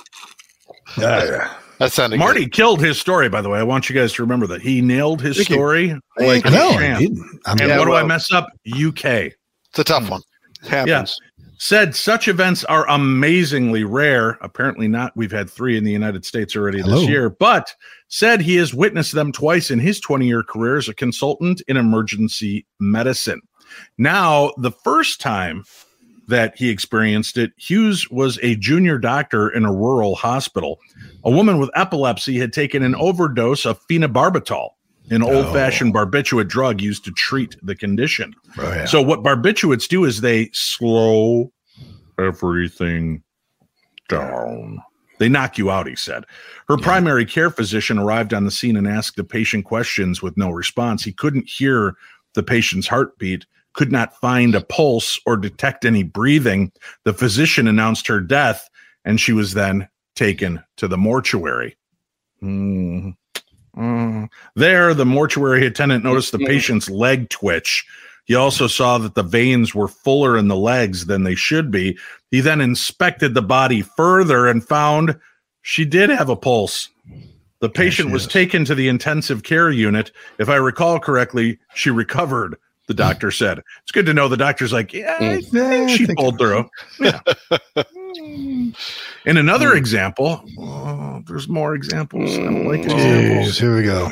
Yeah. 0.97 1.53
That 1.79 1.91
sounded 1.93 2.19
Marty 2.19 2.47
killed 2.47 2.81
his 2.81 2.99
story, 2.99 3.29
by 3.29 3.41
the 3.41 3.49
way. 3.49 3.57
I 3.59 3.63
want 3.63 3.89
you 3.89 3.95
guys 3.95 4.11
to 4.13 4.21
remember 4.23 4.45
that. 4.47 4.61
He 4.61 4.81
nailed 4.81 5.21
his 5.21 5.37
Thank 5.37 5.47
story 5.49 5.87
Thank 6.17 6.43
like 6.43 6.45
a 6.45 6.49
No, 6.55 6.69
I 6.71 6.77
champ. 6.77 6.99
didn't. 6.99 7.19
I 7.45 7.53
mean, 7.53 7.61
And 7.61 7.69
Yeah, 7.69 7.77
what 7.79 7.85
do 7.85 7.93
I 7.93 8.03
mess 8.03 8.31
up? 8.31 8.49
UK. 8.67 9.05
It's 9.05 9.79
a 9.79 9.83
tough 9.83 10.09
one. 10.09 10.21
happens. 10.67 11.17
said 11.57 11.95
such 11.95 12.27
events 12.27 12.63
are 12.65 12.87
amazingly 12.89 13.83
rare. 13.85 14.37
Apparently 14.41 14.87
not. 14.89 15.13
We've 15.15 15.31
had 15.31 15.49
three 15.49 15.77
in 15.77 15.83
the 15.85 15.91
United 15.91 16.25
States 16.25 16.55
already 16.55 16.81
Hello. 16.81 16.99
this 16.99 17.07
year, 17.09 17.29
but 17.29 17.73
said 18.09 18.41
he 18.41 18.55
has 18.57 18.73
witnessed 18.73 19.13
them 19.13 19.31
twice 19.31 19.71
in 19.71 19.79
his 19.79 19.99
20 20.01 20.27
year 20.27 20.43
career 20.43 20.77
as 20.77 20.89
a 20.89 20.93
consultant 20.93 21.61
in 21.69 21.77
emergency 21.77 22.65
medicine. 22.79 23.41
Now, 23.97 24.51
the 24.57 24.71
first 24.71 25.21
time 25.21 25.63
that 26.29 26.57
he 26.57 26.69
experienced 26.69 27.37
it, 27.37 27.51
Hughes 27.57 28.09
was 28.09 28.39
a 28.41 28.55
junior 28.55 28.97
doctor 28.97 29.49
in 29.49 29.65
a 29.65 29.73
rural 29.73 30.15
hospital. 30.15 30.79
A 31.23 31.31
woman 31.31 31.59
with 31.59 31.69
epilepsy 31.75 32.37
had 32.39 32.53
taken 32.53 32.81
an 32.83 32.95
overdose 32.95 33.65
of 33.65 33.79
phenobarbital, 33.87 34.69
an 35.09 35.23
oh. 35.23 35.31
old 35.31 35.53
fashioned 35.53 35.93
barbiturate 35.93 36.47
drug 36.47 36.81
used 36.81 37.03
to 37.05 37.11
treat 37.11 37.55
the 37.61 37.75
condition. 37.75 38.33
oh, 38.57 38.73
yeah. 38.73 38.85
So 38.85 39.01
what 39.01 39.23
barbiturates 39.23 39.87
do 39.87 40.05
is 40.05 40.21
they 40.21 40.49
slow 40.53 41.51
everything 42.17 43.23
down. 44.07 44.79
They 45.17 45.29
knock 45.29 45.57
you 45.57 45.69
out, 45.69 45.87
he 45.87 45.97
said. 45.97 46.23
Her 46.69 46.77
primary 46.77 47.25
care 47.25 47.49
physician 47.49 47.97
arrived 47.97 48.33
on 48.33 48.45
the 48.45 48.51
scene 48.51 48.77
and 48.77 48.87
asked 48.87 49.17
the 49.17 49.23
patient 49.23 49.65
questions 49.65 50.21
with 50.21 50.37
no 50.37 50.49
response. 50.49 51.03
He 51.03 51.11
couldn't 51.11 51.49
hear 51.49 51.95
the 52.35 52.43
patient's 52.43 52.87
heartbeat, 52.87 53.45
could 53.73 53.91
not 53.91 54.15
find 54.19 54.55
a 54.55 54.61
pulse 54.61 55.19
or 55.25 55.37
detect 55.37 55.85
any 55.85 56.03
breathing. 56.03 56.71
The 57.05 57.13
physician 57.13 57.67
announced 57.67 58.07
her 58.07 58.19
death, 58.19 58.69
and 59.05 59.19
she 59.19 59.33
was 59.33 59.53
then 59.53 59.87
taken 60.15 60.63
to 60.77 60.87
the 60.87 60.97
mortuary. 60.97 61.77
Mm. 62.41 63.15
Mm. 63.75 64.29
There, 64.55 64.93
the 64.93 65.05
mortuary 65.05 65.65
attendant 65.65 66.03
noticed 66.03 66.31
the 66.31 66.39
patient's 66.39 66.89
leg 66.89 67.29
twitch. 67.29 67.85
He 68.25 68.35
also 68.35 68.67
saw 68.67 68.97
that 68.99 69.15
the 69.15 69.23
veins 69.23 69.73
were 69.73 69.87
fuller 69.87 70.37
in 70.37 70.49
the 70.49 70.55
legs 70.55 71.07
than 71.07 71.23
they 71.23 71.35
should 71.35 71.71
be. 71.71 71.97
He 72.29 72.41
then 72.41 72.61
inspected 72.61 73.33
the 73.33 73.41
body 73.41 73.81
further 73.81 74.47
and 74.47 74.63
found 74.63 75.19
she 75.61 75.85
did 75.85 76.09
have 76.09 76.29
a 76.29 76.35
pulse. 76.35 76.89
The 77.59 77.69
patient 77.69 78.09
she 78.09 78.13
was 78.13 78.23
is. 78.23 78.31
taken 78.31 78.65
to 78.65 78.75
the 78.75 78.87
intensive 78.87 79.43
care 79.43 79.71
unit. 79.71 80.11
If 80.37 80.47
I 80.47 80.55
recall 80.55 80.99
correctly, 80.99 81.59
she 81.73 81.89
recovered, 81.89 82.55
the 82.89 82.93
doctor 82.93 83.31
said. 83.41 83.61
It's 83.83 83.91
good 83.93 84.05
to 84.07 84.13
know 84.13 84.27
the 84.27 84.35
doctor's 84.35 84.73
like, 84.73 84.91
yeah, 84.93 85.15
I 85.17 85.23
Mm. 85.23 85.41
Yeah, 85.53 85.69
think 85.69 85.89
I 85.89 85.95
she 85.95 86.05
think- 86.05 86.19
pulled 86.19 86.37
through. 86.37 86.69
Yeah. 86.99 87.19
In 89.25 89.37
another 89.37 89.73
example, 89.75 90.43
oh, 90.59 91.21
there's 91.27 91.47
more 91.47 91.75
examples. 91.75 92.37
I 92.37 92.43
don't 92.43 92.65
like 92.67 92.81
examples. 92.83 93.47
Jeez, 93.57 93.59
here 93.59 93.75
we 93.75 93.83
go. 93.83 94.09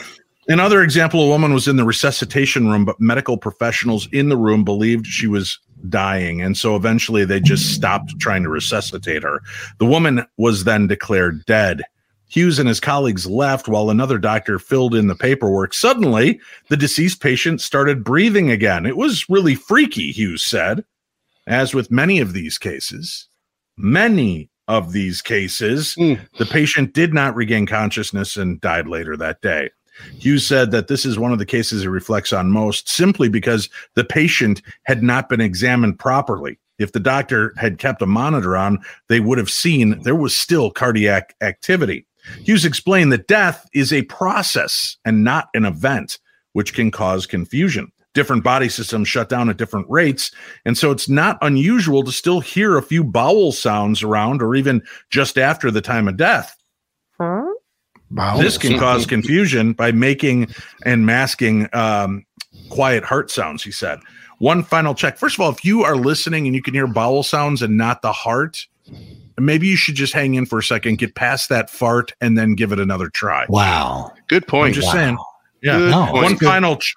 Another 0.50 0.82
example 0.82 1.22
a 1.24 1.28
woman 1.28 1.54
was 1.54 1.68
in 1.68 1.76
the 1.76 1.84
resuscitation 1.84 2.70
room, 2.70 2.86
but 2.86 3.00
medical 3.02 3.38
professionals 3.38 4.08
in 4.14 4.30
the 4.30 4.38
room 4.38 4.64
believed 4.64 5.06
she 5.06 5.28
was 5.28 5.60
dying. 5.90 6.42
And 6.42 6.56
so 6.58 6.76
eventually 6.76 7.26
they 7.26 7.40
just 7.42 7.74
stopped 7.74 8.18
trying 8.20 8.44
to 8.44 8.50
resuscitate 8.50 9.24
her. 9.24 9.42
The 9.80 9.86
woman 9.86 10.26
was 10.38 10.64
then 10.64 10.88
declared 10.88 11.46
dead. 11.46 11.82
Hughes 12.30 12.60
and 12.60 12.68
his 12.68 12.80
colleagues 12.80 13.26
left 13.26 13.68
while 13.68 13.90
another 13.90 14.18
doctor 14.18 14.60
filled 14.60 14.94
in 14.94 15.08
the 15.08 15.16
paperwork. 15.16 15.74
Suddenly, 15.74 16.40
the 16.70 16.78
deceased 16.78 17.22
patient 17.22 17.62
started 17.62 18.04
breathing 18.04 18.52
again. 18.52 18.86
It 18.86 18.98
was 18.98 19.30
really 19.30 19.56
freaky, 19.56 20.12
Hughes 20.12 20.44
said. 20.44 20.84
As 21.48 21.74
with 21.74 21.90
many 21.90 22.20
of 22.20 22.34
these 22.34 22.58
cases, 22.58 23.28
many 23.78 24.50
of 24.68 24.92
these 24.92 25.22
cases, 25.22 25.96
Mm. 25.98 26.20
the 26.38 26.46
patient 26.46 26.94
did 26.94 27.14
not 27.14 27.36
regain 27.36 27.66
consciousness 27.66 28.36
and 28.36 28.60
died 28.60 28.88
later 28.88 29.16
that 29.16 29.42
day. 29.42 29.70
Hughes 30.20 30.46
said 30.46 30.72
that 30.72 30.90
this 30.90 31.06
is 31.06 31.18
one 31.18 31.32
of 31.32 31.40
the 31.40 31.46
cases 31.46 31.82
he 31.84 31.88
reflects 31.88 32.34
on 32.34 32.52
most 32.52 32.90
simply 32.90 33.30
because 33.30 33.70
the 33.96 34.04
patient 34.04 34.62
had 34.84 35.02
not 35.02 35.30
been 35.30 35.42
examined 35.42 35.98
properly. 36.00 36.60
If 36.78 36.92
the 36.92 37.00
doctor 37.00 37.54
had 37.58 37.80
kept 37.80 38.02
a 38.02 38.06
monitor 38.06 38.56
on, 38.58 38.80
they 39.08 39.20
would 39.20 39.38
have 39.38 39.50
seen 39.50 40.00
there 40.04 40.14
was 40.16 40.36
still 40.36 40.70
cardiac 40.70 41.34
activity. 41.42 42.06
Hughes 42.44 42.66
explained 42.66 43.12
that 43.12 43.28
death 43.28 43.68
is 43.74 43.92
a 43.92 44.04
process 44.04 44.98
and 45.06 45.24
not 45.24 45.50
an 45.54 45.66
event, 45.66 46.20
which 46.54 46.74
can 46.74 46.92
cause 46.92 47.26
confusion. 47.26 47.92
Different 48.14 48.44
body 48.44 48.70
systems 48.70 49.08
shut 49.08 49.30
down 49.30 49.50
at 49.50 49.58
different 49.58 49.88
rates. 49.90 50.32
And 50.66 50.78
so 50.78 50.92
it's 50.92 51.08
not 51.08 51.38
unusual 51.42 52.04
to 52.04 52.12
still 52.12 52.40
hear 52.40 52.78
a 52.78 52.82
few 52.82 53.04
bowel 53.04 53.52
sounds 53.52 54.02
around 54.02 54.42
or 54.42 54.56
even 54.56 54.82
just 55.10 55.38
after 55.38 55.70
the 55.70 55.82
time 55.82 56.08
of 56.08 56.18
death. 56.18 56.56
Wow. 58.12 58.38
This 58.38 58.58
can 58.58 58.80
cause 58.80 59.06
confusion 59.08 59.74
by 59.74 59.92
making 59.92 60.48
and 60.86 61.06
masking 61.06 61.68
um, 61.74 62.26
quiet 62.70 63.04
heart 63.04 63.30
sounds, 63.30 63.64
he 63.64 63.72
said. 63.72 64.00
One 64.40 64.64
final 64.64 64.94
check. 64.94 65.18
First 65.18 65.36
of 65.36 65.42
all, 65.42 65.52
if 65.52 65.66
you 65.66 65.84
are 65.84 65.96
listening 65.96 66.46
and 66.46 66.56
you 66.56 66.62
can 66.62 66.74
hear 66.74 66.88
bowel 66.88 67.24
sounds 67.24 67.62
and 67.62 67.78
not 67.78 68.02
the 68.02 68.12
heart, 68.12 68.66
maybe 69.40 69.68
you 69.68 69.76
should 69.76 69.96
just 69.96 70.14
hang 70.14 70.34
in 70.36 70.46
for 70.46 70.60
a 70.60 70.64
second, 70.64 70.98
get 70.98 71.16
past 71.16 71.50
that 71.50 71.70
fart, 71.70 72.14
and 72.22 72.38
then 72.38 72.56
give 72.56 72.72
it 72.72 72.80
another 72.80 73.10
try. 73.10 73.46
Wow. 73.50 74.12
Good 74.28 74.44
I'm 74.44 74.50
point. 74.50 74.76
just 74.76 74.88
Wow. 74.88 74.94
saying. 74.94 75.18
Yeah. 75.64 75.78
No. 75.78 76.08
One 76.12 76.38
final 76.38 76.78
ch- 76.78 76.96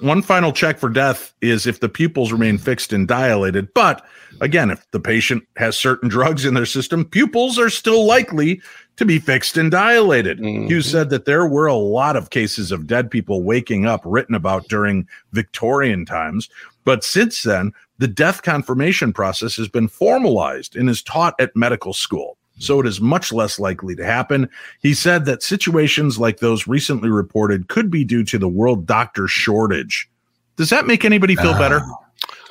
one 0.00 0.20
final 0.22 0.50
check 0.52 0.78
for 0.80 0.88
death 0.88 1.32
is 1.40 1.64
if 1.66 1.78
the 1.78 1.88
pupils 1.88 2.32
remain 2.32 2.58
fixed 2.58 2.92
and 2.92 3.06
dilated. 3.06 3.68
But 3.72 4.04
again, 4.40 4.70
if 4.70 4.84
the 4.90 4.98
patient 4.98 5.44
has 5.56 5.76
certain 5.76 6.08
drugs 6.08 6.44
in 6.44 6.54
their 6.54 6.66
system, 6.66 7.04
pupils 7.04 7.56
are 7.58 7.70
still 7.70 8.04
likely 8.04 8.60
to 8.96 9.04
be 9.04 9.18
fixed 9.20 9.56
and 9.56 9.70
dilated. 9.70 10.38
Mhm. 10.40 10.66
Hughes 10.68 10.90
said 10.90 11.08
that 11.10 11.24
there 11.24 11.46
were 11.46 11.66
a 11.66 11.74
lot 11.74 12.16
of 12.16 12.30
cases 12.30 12.72
of 12.72 12.86
dead 12.88 13.10
people 13.12 13.42
waking 13.44 13.86
up 13.86 14.02
written 14.04 14.34
about 14.34 14.68
during 14.68 15.06
Victorian 15.32 16.04
times. 16.04 16.48
But 16.84 17.04
since 17.04 17.42
then, 17.42 17.72
the 17.98 18.08
death 18.08 18.42
confirmation 18.42 19.12
process 19.12 19.56
has 19.56 19.68
been 19.68 19.88
formalized 19.88 20.76
and 20.76 20.88
is 20.88 21.02
taught 21.02 21.34
at 21.38 21.54
medical 21.54 21.92
school. 21.92 22.36
So 22.58 22.80
it 22.80 22.86
is 22.86 23.00
much 23.00 23.32
less 23.32 23.58
likely 23.58 23.96
to 23.96 24.04
happen. 24.04 24.48
He 24.80 24.94
said 24.94 25.24
that 25.24 25.42
situations 25.42 26.18
like 26.18 26.38
those 26.38 26.68
recently 26.68 27.10
reported 27.10 27.68
could 27.68 27.90
be 27.90 28.04
due 28.04 28.24
to 28.24 28.38
the 28.38 28.48
world 28.48 28.86
doctor 28.86 29.26
shortage. 29.26 30.08
Does 30.56 30.70
that 30.70 30.86
make 30.86 31.04
anybody 31.04 31.34
feel 31.34 31.54
better? 31.54 31.80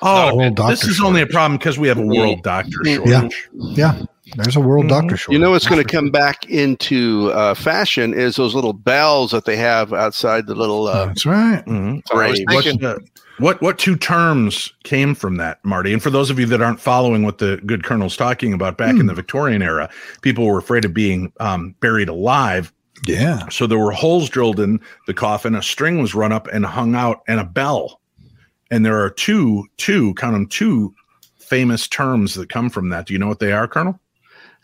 Oh, 0.02 0.50
this 0.68 0.84
is 0.86 1.00
only 1.00 1.22
a 1.22 1.28
problem 1.28 1.58
because 1.58 1.78
we 1.78 1.88
have 1.88 2.00
a 2.00 2.06
world 2.06 2.44
doctor 2.44 2.84
shortage. 2.84 3.50
Yeah. 3.54 3.94
yeah. 3.96 4.02
There's 4.36 4.56
a 4.56 4.62
world 4.62 4.88
doctor 4.88 5.16
shortage. 5.16 5.34
You 5.34 5.40
know 5.40 5.52
what's 5.52 5.68
going 5.68 5.86
to 5.86 5.90
come 5.90 6.10
back 6.10 6.50
into 6.50 7.32
uh, 7.34 7.54
fashion 7.54 8.14
is 8.14 8.36
those 8.36 8.56
little 8.56 8.74
bells 8.74 9.32
that 9.32 9.46
they 9.46 9.58
have 9.58 9.94
outside 9.94 10.48
the 10.48 10.56
little. 10.56 10.88
Uh, 10.88 11.06
That's 11.06 11.26
right. 11.26 11.64
Mm-hmm. 11.66 12.18
I 12.18 12.28
was 12.28 12.76
Right. 12.84 12.98
What, 13.42 13.56
what 13.56 13.62
what 13.62 13.80
two 13.80 13.96
terms 13.96 14.72
came 14.84 15.16
from 15.16 15.38
that, 15.38 15.64
Marty? 15.66 15.94
And 15.94 16.02
for 16.02 16.10
those 16.10 16.30
of 16.30 16.40
you 16.40 16.46
that 16.48 16.62
aren't 16.62 16.80
following 16.80 17.24
what 17.24 17.40
the 17.40 17.60
good 17.66 17.84
colonel's 17.84 18.16
talking 18.16 18.54
about, 18.54 18.78
back 18.78 18.92
in 18.92 19.02
Hmm. 19.02 19.08
the 19.08 19.14
Victorian 19.14 19.62
era, 19.62 19.90
people 20.22 20.46
were 20.46 20.58
afraid 20.60 20.86
of 20.86 20.94
being 20.94 21.32
um, 21.40 21.76
buried 21.80 22.10
alive, 22.10 22.72
Yeah. 23.08 23.48
so 23.50 23.66
there 23.68 23.80
were 23.80 23.92
holes 23.92 24.30
drilled 24.30 24.60
in 24.60 24.80
the 25.08 25.14
coffin. 25.14 25.56
A 25.56 25.62
string 25.64 26.02
was 26.02 26.14
run 26.14 26.32
up 26.32 26.48
and 26.54 26.66
hung 26.66 26.96
out, 26.96 27.22
and 27.28 27.40
a 27.40 27.44
bell. 27.46 28.00
And 28.70 28.86
there 28.86 29.02
are 29.04 29.10
two, 29.10 29.66
two, 29.78 30.14
count 30.14 30.34
them, 30.34 30.48
two 30.48 30.94
famous 31.38 31.88
terms 31.88 32.36
that 32.36 32.50
come 32.50 32.70
from 32.70 32.90
that. 32.90 33.08
Do 33.08 33.14
you 33.14 33.20
know 33.20 33.28
what 33.28 33.40
they 33.40 33.52
are, 33.52 33.68
Colonel? 33.68 34.00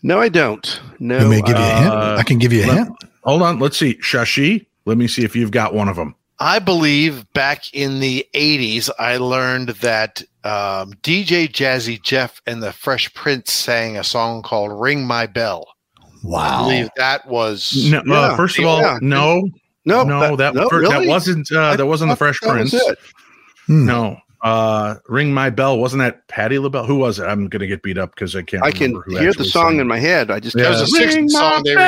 no, 0.03 0.19
I 0.19 0.29
don't. 0.29 0.79
No, 0.99 1.19
You 1.19 1.27
may 1.29 1.41
give 1.41 1.57
you 1.57 1.63
a 1.63 1.75
hint. 1.75 1.89
uh, 1.93 2.15
I 2.19 2.23
can 2.23 2.37
give 2.37 2.53
you 2.53 2.63
a 2.63 2.67
let- 2.67 2.77
hint. 2.77 2.89
Hold 3.23 3.41
on, 3.41 3.59
let's 3.59 3.77
see. 3.77 3.95
Chachi. 3.95 4.67
Let 4.85 4.97
me 4.97 5.07
see 5.07 5.25
if 5.25 5.35
you've 5.35 5.51
got 5.51 5.73
one 5.73 5.89
of 5.89 5.95
them. 5.97 6.15
I 6.39 6.59
believe 6.59 7.31
back 7.33 7.73
in 7.73 7.99
the 7.99 8.25
80s, 8.35 8.89
I 8.99 9.17
learned 9.17 9.69
that 9.69 10.21
um, 10.43 10.93
DJ 11.01 11.47
Jazzy 11.49 12.01
Jeff 12.01 12.41
and 12.45 12.61
the 12.61 12.71
Fresh 12.71 13.13
Prince 13.15 13.51
sang 13.51 13.97
a 13.97 14.03
song 14.03 14.43
called 14.43 14.79
Ring 14.79 15.05
My 15.05 15.25
Bell. 15.25 15.67
I 15.99 16.07
Wow. 16.23 16.63
believe 16.63 16.89
that 16.97 17.27
was. 17.27 17.89
No, 17.91 18.01
uh, 18.13 18.35
first 18.35 18.57
of 18.59 18.65
all, 18.65 18.81
yeah. 18.81 18.97
no, 19.01 19.47
no, 19.85 20.03
no, 20.03 20.35
that 20.35 20.53
no, 20.55 20.67
fir- 20.69 20.87
that 20.87 21.07
wasn't 21.07 21.49
uh, 21.51 21.75
that 21.75 21.85
wasn't 21.85 22.09
the 22.11 22.15
Fresh 22.15 22.39
Prince. 22.41 22.73
Hmm. 23.67 23.85
No, 23.85 24.17
uh, 24.41 24.95
ring 25.07 25.33
my 25.33 25.49
bell. 25.49 25.77
Wasn't 25.77 25.99
that 26.01 26.27
Patty 26.27 26.57
LaBelle? 26.59 26.85
Who 26.85 26.95
was 26.97 27.19
it? 27.19 27.25
I'm 27.25 27.47
gonna 27.47 27.67
get 27.67 27.81
beat 27.83 27.97
up 27.97 28.13
because 28.15 28.35
I 28.35 28.41
can't. 28.41 28.63
I 28.63 28.71
can 28.71 28.95
who 29.05 29.17
hear 29.17 29.31
the 29.33 29.45
song 29.45 29.71
sang 29.73 29.79
in 29.79 29.87
my 29.87 29.99
head. 29.99 30.31
I 30.31 30.39
just 30.39 30.55
Yeah. 30.57 30.63
That 30.69 30.81
was 30.81 30.93
a 30.93 30.99
60s 30.99 31.29
song 31.29 31.63
they 31.63 31.75
ever 31.75 31.81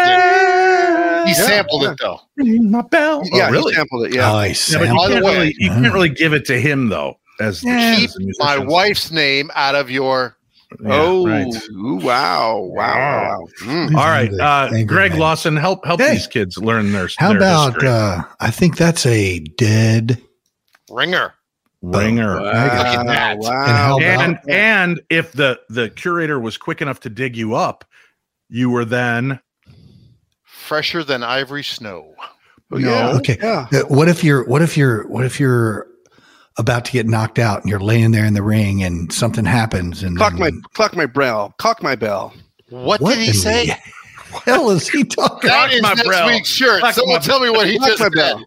did. 0.94 0.99
He 1.26 1.32
Yeah, 1.32 1.34
sampled 1.36 1.84
yeah. 1.84 1.92
it 1.92 1.98
though. 2.02 2.20
Ring 2.38 2.72
my 2.72 2.82
bell. 2.82 3.24
yeah, 3.32 3.48
oh, 3.48 3.52
really? 3.52 3.72
he 3.74 3.76
sampled 3.78 4.06
it. 4.08 4.14
Yeah, 4.16 4.32
Oh, 4.32 4.36
I 4.36 4.46
Yeah, 4.46 4.50
but 4.52 4.58
sampled 4.58 4.90
you 4.90 4.96
By 4.98 5.08
the 5.08 5.14
can't, 5.14 5.26
way- 5.26 5.34
really, 5.38 5.56
you 5.60 5.70
can't 5.70 5.94
really 5.94 6.10
give 6.10 6.34
it 6.34 6.46
to 6.46 6.60
him 6.60 6.90
though. 6.90 7.16
As 7.40 7.62
the, 7.62 7.70
Yeah. 7.70 7.96
Keep 7.96 8.10
as 8.10 8.38
my 8.40 8.58
wife's 8.58 9.12
name 9.12 9.50
out 9.56 9.76
of 9.76 9.90
your 9.90 10.36
Yeah, 10.84 10.90
oh, 10.94 11.26
right. 11.26 11.48
ooh, 11.72 11.96
wow, 11.96 12.58
wow, 12.58 12.70
wow. 12.96 13.48
Mm. 13.64 13.96
All 13.96 14.06
right, 14.08 14.32
uh, 14.40 14.84
Greg 14.86 15.12
man. 15.12 15.20
Lawson, 15.20 15.56
help 15.58 15.84
help 15.86 16.00
Hey. 16.02 16.12
these 16.14 16.28
kids 16.28 16.58
learn 16.58 16.92
their. 16.92 17.10
How 17.18 17.30
their 17.30 17.38
about? 17.38 17.74
history. 17.74 17.90
uh 17.90 18.22
I 18.40 18.52
think 18.52 18.78
that's 18.78 19.06
a 19.06 19.40
dead. 19.40 20.22
Ringer. 20.92 21.34
ringer? 21.82 22.42
Look 22.42 22.54
at 22.54 23.06
that. 23.08 23.38
Wow. 23.40 23.64
And 23.64 23.72
how 23.78 24.00
And 24.00 24.40
and 24.50 25.02
if 25.10 25.32
the 25.32 25.60
the 25.70 25.90
curator 25.90 26.40
was 26.40 26.58
quick 26.58 26.82
enough 26.82 27.00
to 27.02 27.10
dig 27.10 27.38
you 27.38 27.56
up, 27.56 27.86
you 28.50 28.70
were 28.70 28.86
then 28.86 29.40
Fresher 30.70 31.04
than 31.04 31.24
ivory 31.24 31.64
snow. 31.64 32.14
Oh, 32.72 32.78
yeah. 32.78 33.14
Okay. 33.18 33.38
Yeah. 33.42 33.66
Uh, 33.74 33.80
What 33.88 34.08
if 34.08 34.24
you're? 34.24 34.46
What 34.48 34.62
if 34.62 34.78
you're? 34.78 35.08
What 35.08 35.26
if 35.26 35.40
you're 35.40 35.88
about 36.60 36.86
to 36.86 36.92
get 36.92 37.08
knocked 37.08 37.40
out 37.40 37.62
and 37.62 37.70
you're 37.72 37.80
laying 37.80 38.12
there 38.12 38.24
in 38.24 38.36
the 38.36 38.44
ring 38.44 38.84
and 38.84 39.12
something 39.12 39.46
happens 39.46 40.04
and 40.04 40.16
Clock 40.16 40.34
my 40.36 40.52
then- 40.52 40.62
clock 40.76 40.96
my 40.96 41.08
bell. 41.08 41.56
Cock 41.58 41.82
my 41.82 41.96
bell. 41.96 42.34
What, 42.70 43.02
What 43.02 43.16
did 43.16 43.24
he 43.24 43.30
in 43.30 43.34
say? 43.34 43.76
the 44.32 44.38
hell 44.46 44.70
is 44.70 44.88
he 44.90 45.04
talking? 45.04 45.50
That 45.50 45.72
is 45.74 45.82
my 45.82 45.94
next 45.94 46.08
bro. 46.08 46.28
week's 46.28 46.50
shirt. 46.50 46.82
Fuck 46.82 46.94
Someone 46.96 47.22
tell 47.22 47.40
me 47.40 47.50
what 47.50 47.68
he 47.68 47.78
Fuck 47.80 47.98
just 47.98 48.14
said. 48.14 48.38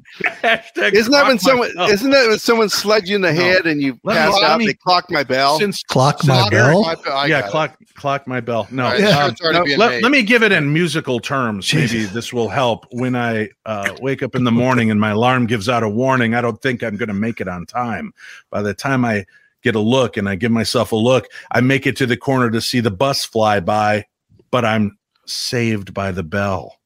hashtag 0.42 0.92
Isn't 0.92 1.12
that 1.12 1.26
when 1.26 1.38
someone 1.38 1.70
bell. 1.74 1.90
isn't 1.90 2.10
that 2.10 2.28
when 2.28 2.38
someone 2.38 2.68
slugs 2.68 3.08
you 3.08 3.16
in 3.16 3.22
the 3.22 3.32
No. 3.32 3.40
head 3.40 3.66
and 3.66 3.80
you 3.82 3.98
Let 4.04 4.16
pass 4.16 4.34
let 4.34 4.42
out? 4.44 4.58
me- 4.58 4.66
They 4.66 4.74
clock 4.74 5.10
my 5.10 5.22
bell. 5.24 5.58
since 5.58 5.82
Clock 5.82 6.24
my 6.26 6.48
bell. 6.50 6.82
my 6.82 6.94
bell. 6.96 7.16
I 7.16 7.26
yeah 7.26 7.40
got 7.40 7.46
it. 7.48 7.50
clock 7.50 7.76
clock 7.94 8.26
my 8.26 8.40
bell 8.40 8.66
no 8.70 8.84
All 8.84 8.90
right, 8.92 9.00
Yeah. 9.00 9.06
the 9.06 9.28
shirt's 9.28 9.40
already 9.42 9.76
No, 9.76 9.84
let, 9.86 10.02
let 10.02 10.10
me 10.12 10.22
give 10.22 10.42
it 10.42 10.52
in 10.52 10.72
musical 10.72 11.20
terms 11.20 11.72
maybe 11.74 12.04
this 12.06 12.32
will 12.32 12.48
help 12.48 12.86
when 12.90 13.14
i 13.14 13.48
uh, 13.66 13.94
wake 14.00 14.22
up 14.22 14.34
in 14.34 14.44
the 14.44 14.50
morning 14.52 14.90
and 14.90 14.98
my 14.98 15.10
alarm 15.10 15.46
gives 15.46 15.68
out 15.68 15.82
a 15.82 15.88
warning 15.88 16.34
i 16.34 16.40
don't 16.40 16.60
think 16.62 16.82
i'm 16.82 16.96
going 16.96 17.08
to 17.08 17.14
make 17.14 17.40
it 17.40 17.48
on 17.48 17.66
time 17.66 18.12
by 18.50 18.62
the 18.62 18.72
time 18.72 19.04
i 19.04 19.24
get 19.62 19.74
a 19.74 19.80
look 19.80 20.16
and 20.16 20.28
i 20.28 20.34
give 20.34 20.50
myself 20.50 20.92
a 20.92 20.96
look 20.96 21.26
i 21.52 21.60
make 21.60 21.86
it 21.86 21.96
to 21.96 22.06
the 22.06 22.16
corner 22.16 22.50
to 22.50 22.60
see 22.60 22.80
the 22.80 22.90
bus 22.90 23.24
fly 23.26 23.60
by 23.60 24.04
but 24.50 24.64
i'm 24.64 24.96
saved 25.26 25.94
by 25.94 26.12
the 26.12 26.22
bell 26.22 26.76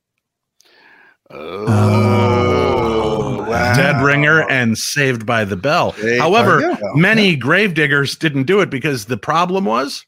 Oh, 1.29 3.45
wow. 3.49 3.75
dead 3.75 4.03
ringer 4.03 4.49
and 4.49 4.77
saved 4.79 5.27
by 5.27 5.45
the 5.45 5.57
bell 5.57 5.93
Saved 5.95 6.21
however 6.21 6.57
the 6.61 6.79
bell. 6.81 6.97
many 6.97 7.37
grave 7.37 7.75
diggers 7.75 8.17
didn't 8.17 8.45
do 8.45 8.61
it 8.61 8.71
because 8.71 9.07
the 9.07 9.17
problem 9.17 9.65
was 9.65 10.05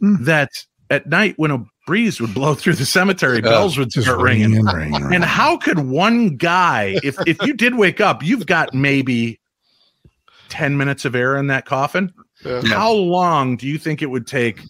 Hmm. 0.00 0.22
that 0.24 0.50
at 0.90 1.06
night 1.08 1.34
when 1.38 1.50
a 1.50 1.64
breeze 1.86 2.20
would 2.20 2.32
blow 2.32 2.54
through 2.54 2.74
the 2.74 2.86
cemetery 2.86 3.40
bells 3.40 3.76
would 3.76 3.90
start 3.92 4.20
ringing 4.20 4.52
ringing 4.52 4.68
and 4.68 4.76
ringing. 4.76 5.14
and 5.14 5.24
how 5.24 5.56
could 5.56 5.80
one 5.80 6.36
guy 6.36 6.96
if 7.02 7.16
if 7.26 7.36
you 7.42 7.52
did 7.54 7.74
wake 7.74 8.00
up 8.00 8.22
you've 8.22 8.46
got 8.46 8.72
maybe 8.72 9.40
10 10.50 10.76
minutes 10.76 11.04
of 11.04 11.14
air 11.16 11.36
in 11.36 11.48
that 11.48 11.64
coffin 11.66 12.12
Yeah. 12.44 12.62
how 12.64 12.92
long 12.92 13.56
do 13.56 13.66
you 13.66 13.76
think 13.78 14.02
it 14.02 14.06
would 14.06 14.26
take 14.26 14.60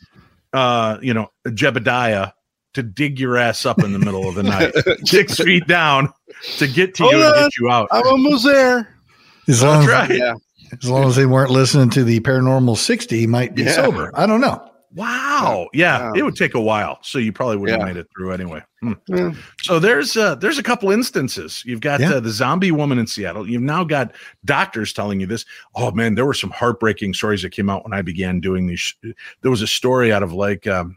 uh 0.55 0.97
you 1.03 1.13
know 1.13 1.29
jebediah 1.47 2.33
to 2.79 2.83
dig 2.83 3.19
your 3.21 3.37
ass 3.37 3.67
up 3.67 3.83
in 3.83 3.93
the 3.93 3.99
middle 3.99 4.29
of 4.29 4.35
the 4.35 4.43
night 4.43 4.73
six 5.05 5.37
feet 5.37 5.67
down 5.67 6.13
to 6.57 6.67
get 6.67 6.95
to 6.95 7.05
you 7.05 7.11
Hold 7.11 7.25
and 7.25 7.35
get 7.45 7.57
you 7.59 7.69
out 7.71 7.89
I'm 7.91 8.07
almost 8.07 8.45
there. 8.45 8.97
as 9.49 9.63
long 9.63 9.87
that's 9.87 10.03
as, 10.05 10.09
right 10.11 10.19
Yeah. 10.19 10.35
as 10.83 10.89
long 10.91 11.05
as 11.09 11.17
they 11.17 11.27
weren't 11.27 11.51
listening 11.51 11.91
to 11.91 12.05
the 12.05 12.21
paranormal 12.21 12.77
60, 12.77 13.19
he 13.19 13.27
might 13.27 13.55
be 13.55 13.63
Yeah. 13.65 13.73
sober. 13.73 14.11
I 14.15 14.27
don't 14.27 14.41
know. 14.41 14.65
Wow. 14.95 15.69
Yeah, 15.75 15.99
Wow. 16.01 16.13
it 16.17 16.23
would 16.23 16.35
take 16.35 16.55
a 16.55 16.61
while, 16.61 16.99
so 17.03 17.19
you 17.19 17.31
probably 17.31 17.59
wouldn't 17.59 17.79
Yeah. 17.79 17.87
have 17.87 17.95
made 17.95 18.01
it 18.01 18.07
through 18.17 18.33
anyway. 18.33 18.63
Hmm. 18.81 18.93
Yeah. 19.07 19.33
So 19.61 19.79
there's 19.79 20.17
uh 20.17 20.37
there's 20.37 20.57
a 20.59 20.63
couple 20.63 20.91
instances. 20.91 21.63
You've 21.67 21.81
got 21.83 22.01
Yeah. 22.01 22.13
uh, 22.15 22.21
the 22.21 22.31
zombie 22.31 22.71
woman 22.73 22.99
in 22.99 23.07
Seattle. 23.07 23.47
You've 23.49 23.61
now 23.63 23.85
got 23.85 24.13
doctors 24.47 24.93
telling 24.95 25.21
you 25.21 25.27
this. 25.27 25.45
Oh 25.75 25.91
man, 25.91 26.15
there 26.15 26.25
were 26.25 26.33
some 26.35 26.51
heartbreaking 26.51 27.13
stories 27.15 27.43
that 27.43 27.51
came 27.51 27.69
out 27.69 27.85
when 27.85 27.93
I 27.93 28.01
began 28.03 28.41
doing 28.41 28.67
these. 28.67 28.81
sh- 28.81 28.95
There 29.43 29.51
was 29.51 29.61
a 29.63 29.67
story 29.67 30.11
out 30.13 30.23
of 30.23 30.33
like 30.33 30.67
um 30.67 30.97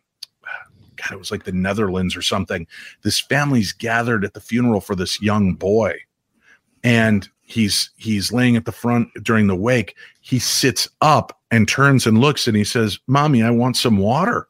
God, 1.02 1.14
it 1.14 1.20
was 1.20 1.32
like 1.32 1.44
the 1.44 1.52
Netherlands 1.52 2.16
or 2.16 2.22
something. 2.22 2.68
This 3.02 3.20
family's 3.20 3.72
gathered 3.74 4.24
at 4.24 4.34
the 4.34 4.42
funeral 4.42 4.82
for 4.82 4.96
this 4.96 5.22
young 5.22 5.54
boy, 5.54 5.96
and 6.84 7.28
he's 7.42 7.92
he's 7.98 8.32
laying 8.32 8.56
at 8.56 8.66
the 8.66 8.72
front 8.72 9.10
during 9.24 9.48
the 9.48 9.56
wake. 9.56 9.96
He 10.22 10.40
sits 10.40 10.88
up 11.02 11.40
and 11.50 11.68
turns 11.68 12.06
and 12.08 12.20
looks, 12.20 12.48
and 12.48 12.56
he 12.56 12.64
says, 12.64 13.00
"Mommy, 13.08 13.44
I 13.44 13.50
want 13.52 13.78
some 13.78 13.98
water." 13.98 14.48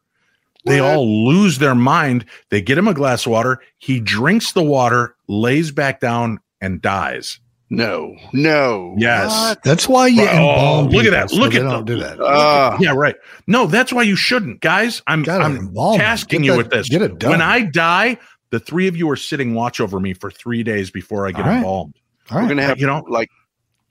They 0.66 0.80
What? 0.80 0.92
all 0.92 1.28
lose 1.28 1.58
their 1.58 1.74
mind. 1.74 2.26
They 2.50 2.62
get 2.62 2.78
him 2.78 2.88
a 2.88 2.94
glass 2.94 3.26
of 3.26 3.32
water. 3.32 3.62
He 3.80 4.00
drinks 4.00 4.52
the 4.52 4.62
water, 4.62 5.16
lays 5.28 5.72
back 5.72 6.00
down, 6.00 6.40
and 6.62 6.82
dies. 6.82 7.40
No. 7.74 8.18
No. 8.34 8.94
Yes. 8.98 9.56
That's 9.64 9.88
why 9.88 10.08
you 10.08 10.24
Oh, 10.24 10.28
embalm 10.28 10.90
look 10.90 11.06
at 11.06 11.12
that. 11.12 11.30
so 11.30 11.38
Look 11.38 11.54
they 11.54 11.60
at 11.60 11.64
don't 11.64 11.86
the- 11.86 11.96
do 11.96 12.00
that. 12.02 12.20
Uh, 12.20 12.78
yeah, 12.82 12.92
right. 12.94 13.16
No, 13.48 13.66
that's 13.66 13.94
why 13.94 14.04
you 14.04 14.18
shouldn't, 14.18 14.60
guys. 14.60 15.02
I'm, 15.08 15.24
Gotta 15.24 15.46
I'm 15.46 15.74
tasking 15.98 16.44
you 16.44 16.52
that- 16.52 16.58
with 16.58 16.70
this. 16.70 16.90
Get 16.90 17.02
it 17.02 17.18
done. 17.18 17.32
When 17.32 17.42
I 17.42 17.62
die, 17.62 18.18
the 18.50 18.60
three 18.60 18.88
of 18.90 18.98
you 18.98 19.10
are 19.10 19.16
sitting 19.16 19.54
watch 19.54 19.80
over 19.80 20.02
me 20.02 20.14
for 20.14 20.30
three 20.30 20.64
days 20.64 20.92
before 20.92 21.26
I 21.26 21.32
get 21.32 21.42
All 21.42 21.48
right. 21.48 21.58
embalmed. 21.58 21.96
All 22.30 22.42
we're 22.42 22.48
gonna 22.50 22.62
have 22.64 22.78
You 22.78 22.88
know, 22.88 23.06
like 23.08 23.30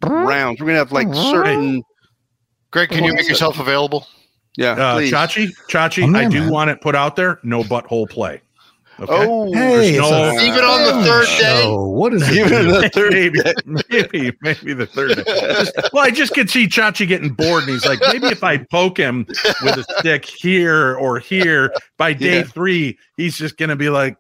rounds. 0.05 0.61
We're 0.61 0.67
gonna 0.67 0.79
have 0.79 0.93
like 0.93 1.13
certain. 1.15 1.83
Greg, 2.71 2.91
can 2.91 3.03
you 3.05 3.15
make 3.15 3.29
yourself 3.29 3.59
available? 3.59 4.07
Yeah. 4.57 4.73
uh, 4.73 4.95
please. 4.97 5.11
Chachi, 5.13 5.51
Chachi, 5.71 6.05
I'm 6.05 6.13
there, 6.13 6.27
I 6.27 6.29
do 6.29 6.41
man. 6.41 6.51
want 6.51 6.71
it 6.71 6.81
put 6.83 6.95
out 6.95 7.17
there. 7.17 7.39
No 7.43 7.63
butthole 7.63 8.09
play. 8.11 8.43
Okay. 9.01 9.13
Oh. 9.13 9.51
Hey, 9.53 9.97
no- 9.97 10.11
a 10.11 10.33
Even 10.35 10.61
on 10.65 10.99
the 11.01 11.05
third 11.09 11.27
day? 11.27 11.63
show. 11.63 11.87
What 11.89 12.13
is 12.15 12.29
Even 12.37 12.53
it? 12.53 12.73
the 12.83 12.89
third 12.95 13.13
maybe, 13.13 13.41
maybe, 13.91 14.37
maybe 14.43 14.73
the 14.75 14.87
third 14.87 15.17
day. 15.17 15.23
Just- 15.25 15.73
well, 15.93 16.05
I 16.05 16.11
just 16.11 16.35
could 16.35 16.51
see 16.51 16.67
Chachi 16.67 17.09
getting 17.09 17.31
bored, 17.31 17.63
and 17.65 17.73
he's 17.73 17.87
like, 17.87 17.99
maybe 18.13 18.27
if 18.27 18.45
I 18.45 18.59
poke 18.59 18.99
him 18.99 19.27
with 19.63 19.77
a 19.79 19.85
stick 19.99 20.25
here 20.27 20.97
or 20.97 21.19
here, 21.19 21.73
by 21.97 22.13
day 22.13 22.39
Yeah. 22.39 22.45
three, 22.45 22.99
he's 23.17 23.37
just 23.39 23.57
gonna 23.57 23.77
be 23.77 23.89
like, 23.89 24.17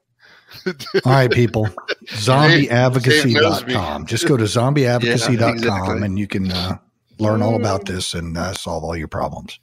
All 0.67 1.13
right, 1.13 1.31
people. 1.31 1.69
Zombieadvocacy.com. 2.09 4.07
Just 4.07 4.27
go 4.27 4.37
to 4.37 4.45
zombieadvocacy.com 4.45 5.39
Yeah, 5.39 5.51
exactly. 5.53 6.03
and 6.05 6.19
you 6.19 6.27
can 6.27 6.51
uh, 6.51 6.79
learn 7.19 7.43
all 7.43 7.55
about 7.57 7.85
this 7.87 8.15
and 8.15 8.37
uh, 8.37 8.53
solve 8.55 8.83
all 8.85 8.97
your 8.97 9.09
problems. 9.09 9.61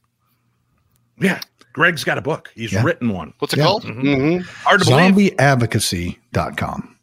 yeah. 1.20 1.40
Greg's 1.78 2.04
got 2.04 2.18
a 2.18 2.22
book. 2.22 2.52
He's 2.56 2.74
Yeah. 2.74 2.82
written 2.84 3.10
one. 3.10 3.34
What's 3.38 3.54
it 3.54 3.58
Yeah. 3.60 3.66
called? 3.66 3.84
Mhm. 3.84 4.02
Mhm. 4.42 4.46
Hard 4.64 4.80
to 4.82 4.86
believe. 4.88 5.38
Zombieadvocacy.com. 5.38 6.96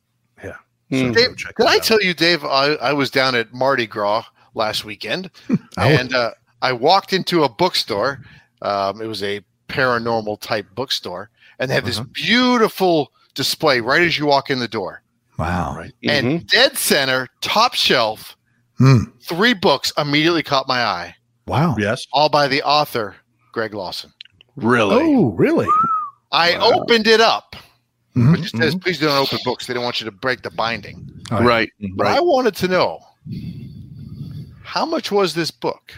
So 0.42 0.96
Mm. 0.96 1.14
Dave, 1.14 1.28
go 1.28 1.34
check 1.34 1.56
Did 1.56 1.66
I 1.66 1.76
out. 1.76 1.82
tell 1.82 2.02
you, 2.02 2.12
Dave? 2.12 2.44
I, 2.44 2.74
I 2.74 2.92
was 2.92 3.10
down 3.10 3.34
at 3.34 3.54
Mardi 3.54 3.86
Gras 3.86 4.24
last 4.54 4.84
weekend, 4.84 5.30
and 5.78 6.12
uh, 6.14 6.32
I 6.60 6.72
walked 6.72 7.12
into 7.12 7.42
a 7.44 7.48
bookstore. 7.48 8.20
Um, 8.62 9.00
it 9.00 9.06
was 9.06 9.22
a 9.22 9.40
paranormal 9.68 10.40
type 10.40 10.66
bookstore, 10.74 11.30
and 11.58 11.70
they 11.70 11.74
have 11.74 11.86
this 11.86 12.00
beautiful 12.00 13.12
display 13.34 13.80
right 13.80 14.02
as 14.02 14.18
you 14.18 14.26
walk 14.26 14.50
in 14.50 14.58
the 14.58 14.68
door. 14.68 15.02
Wow. 15.38 15.74
Right. 15.76 15.92
And 16.04 16.46
dead 16.48 16.76
center, 16.76 17.28
top 17.40 17.74
shelf, 17.74 18.36
Hmm. 18.78 19.04
three 19.22 19.54
books 19.54 19.90
immediately 19.96 20.42
caught 20.42 20.68
my 20.68 20.84
eye, 20.84 21.14
Wow. 21.46 21.76
Yes. 21.78 22.06
all 22.12 22.28
by 22.28 22.46
the 22.46 22.62
author 22.62 23.16
Greg 23.52 23.72
Lawson. 23.72 24.12
Really? 24.56 24.96
Oh, 25.16 25.30
really? 25.32 25.68
I 26.32 26.56
Wow. 26.58 26.72
opened 26.80 27.06
it 27.06 27.20
up, 27.20 27.56
Mhm. 28.16 28.30
but 28.36 28.40
it 28.46 28.50
says, 28.56 28.74
"Please 28.74 28.98
don't 28.98 29.10
open 29.16 29.38
books. 29.44 29.66
They 29.66 29.74
don't 29.74 29.84
want 29.84 30.00
you 30.00 30.04
to 30.06 30.10
break 30.12 30.42
the 30.42 30.50
binding." 30.50 31.10
All 31.30 31.42
right. 31.42 31.70
Right. 31.80 31.90
But 31.96 32.06
I 32.08 32.20
wanted 32.20 32.54
to 32.56 32.68
know 32.68 33.00
how 34.62 34.84
much 34.86 35.10
was 35.12 35.34
this 35.34 35.50
book, 35.50 35.94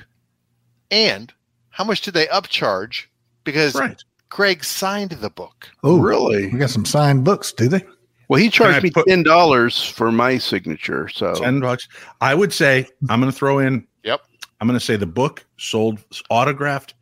and 0.91 1.33
how 1.71 1.85
much 1.85 2.01
did 2.01 2.15
they 2.15 2.27
upcharge 2.27 3.05
because 3.45 3.75
Right. 3.75 4.03
Greg 4.29 4.65
signed 4.65 5.11
the 5.13 5.31
book. 5.31 5.69
Oh, 5.85 5.99
Really? 5.99 6.49
We 6.49 6.59
got 6.59 6.71
some 6.71 6.85
signed 6.85 7.25
books, 7.25 7.53
do 7.53 7.69
they? 7.69 7.85
Well, 8.29 8.41
he 8.41 8.51
charged 8.51 8.83
me 8.83 8.91
put- 8.91 9.07
ten 9.07 9.23
dollars 9.23 9.83
for 9.85 10.11
my 10.11 10.37
signature. 10.39 11.09
So 11.09 11.35
Ten 11.35 11.61
bucks. 11.61 11.87
I 12.21 12.35
would 12.35 12.53
say 12.53 12.89
I'm 13.09 13.21
going 13.21 13.31
to 13.31 13.37
throw 13.39 13.59
in. 13.61 13.87
Yep. 14.03 14.21
I'm 14.61 14.67
going 14.67 14.79
to 14.79 14.85
say 14.85 14.97
the 14.97 15.07
book 15.07 15.45
sold 15.59 16.01
autographed 16.29 16.95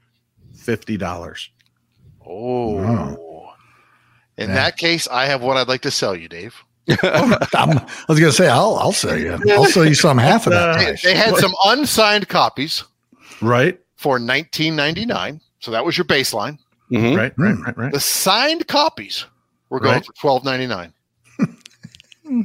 fifty 0.64 0.96
dollars. 0.96 1.50
Oh. 2.26 2.74
Wow. 2.76 3.52
In 4.36 4.48
Yeah. 4.48 4.54
that 4.54 4.76
case, 4.78 5.06
I 5.08 5.26
have 5.26 5.42
what 5.42 5.56
I'd 5.56 5.68
like 5.68 5.82
to 5.82 5.90
sell 5.90 6.16
you, 6.16 6.28
Dave. 6.28 6.54
I'm, 7.02 7.34
I 7.78 7.86
was 8.08 8.18
going 8.20 8.30
to 8.30 8.36
say, 8.36 8.48
I'll, 8.48 8.74
I'll 8.76 8.92
sell 8.92 9.16
you. 9.18 9.38
I'll 9.50 9.64
sell 9.66 9.84
you 9.86 9.94
some 9.94 10.18
half 10.18 10.46
of 10.46 10.52
that 10.52 10.76
They, 10.78 10.84
price. 10.86 11.02
they 11.02 11.14
had 11.14 11.36
some 11.36 11.54
unsigned 11.66 12.28
copies 12.28 12.82
Right. 13.40 13.78
for 13.96 14.18
19.99, 14.18 15.40
so 15.60 15.70
that 15.70 15.84
was 15.84 15.96
your 15.96 16.04
baseline. 16.04 16.58
Mhm. 16.90 17.16
Right. 17.16 17.32
Right. 17.38 17.56
Right. 17.64 17.76
Right. 17.78 17.92
The 17.92 18.00
signed 18.00 18.66
copies 18.68 19.24
were 19.70 19.80
going 19.80 19.94
Right. 19.94 20.04
for 20.06 20.12
12.99. 20.14 20.92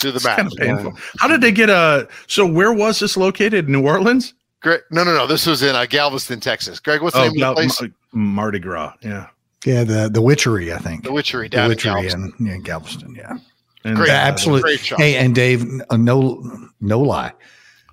Do 0.00 0.10
the 0.10 0.16
It's 0.16 0.24
math. 0.24 0.36
kind 0.36 0.48
of 0.52 0.58
painful. 0.58 0.92
How 1.18 1.28
did 1.28 1.40
they 1.40 1.52
get 1.52 1.68
a? 1.70 2.08
So 2.26 2.46
where 2.46 2.72
was 2.72 3.00
this 3.00 3.16
located? 3.16 3.68
New 3.68 3.86
Orleans? 3.86 4.32
Greg, 4.62 4.80
no, 4.90 5.04
no, 5.04 5.14
no. 5.16 5.26
This 5.26 5.46
was 5.46 5.62
in 5.62 5.74
uh, 5.74 5.86
Galveston, 5.86 6.40
Texas. 6.40 6.80
Greg, 6.80 7.00
what's 7.02 7.16
the 7.16 7.22
name 7.28 7.32
Gal- 7.34 7.50
of 7.52 7.56
the 7.56 7.62
place? 7.62 7.82
Ma- 8.12 8.20
Mardi 8.20 8.58
Gras. 8.58 8.94
Yeah. 9.02 9.28
Yeah, 9.64 9.84
the, 9.84 10.08
the 10.08 10.22
Witchery, 10.22 10.72
I 10.72 10.78
think. 10.78 11.04
the 11.04 11.12
Witchery 11.12 11.48
The 11.48 11.56
down 11.56 11.70
in 11.72 11.76
Galveston. 11.78 12.32
in, 12.38 12.46
yeah, 12.46 12.56
Galveston, 12.58 13.14
yeah. 13.14 13.36
And, 13.84 13.96
Great. 13.96 14.08
Yeah, 14.08 14.14
absolutely. 14.14 14.62
Great 14.62 14.80
shop. 14.80 14.98
Hey, 14.98 15.16
and 15.16 15.34
Dave, 15.34 15.64
uh, 15.90 15.96
no, 15.96 16.42
no 16.80 17.00
lie. 17.00 17.32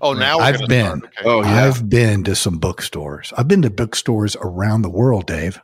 Oh, 0.01 0.13
now 0.13 0.38
I've 0.39 0.68
been. 0.68 1.03
Okay. 1.03 1.22
Oh 1.26 1.41
yeah, 1.43 1.65
I've 1.65 1.89
been 1.89 2.24
to 2.26 2.36
some 2.36 2.57
bookstores. 2.59 3.34
I've 3.38 3.47
been 3.47 3.63
to 3.63 3.70
bookstores 3.70 4.36
around 4.41 4.84
the 4.84 4.89
world, 4.89 5.26
Dave. 5.26 5.59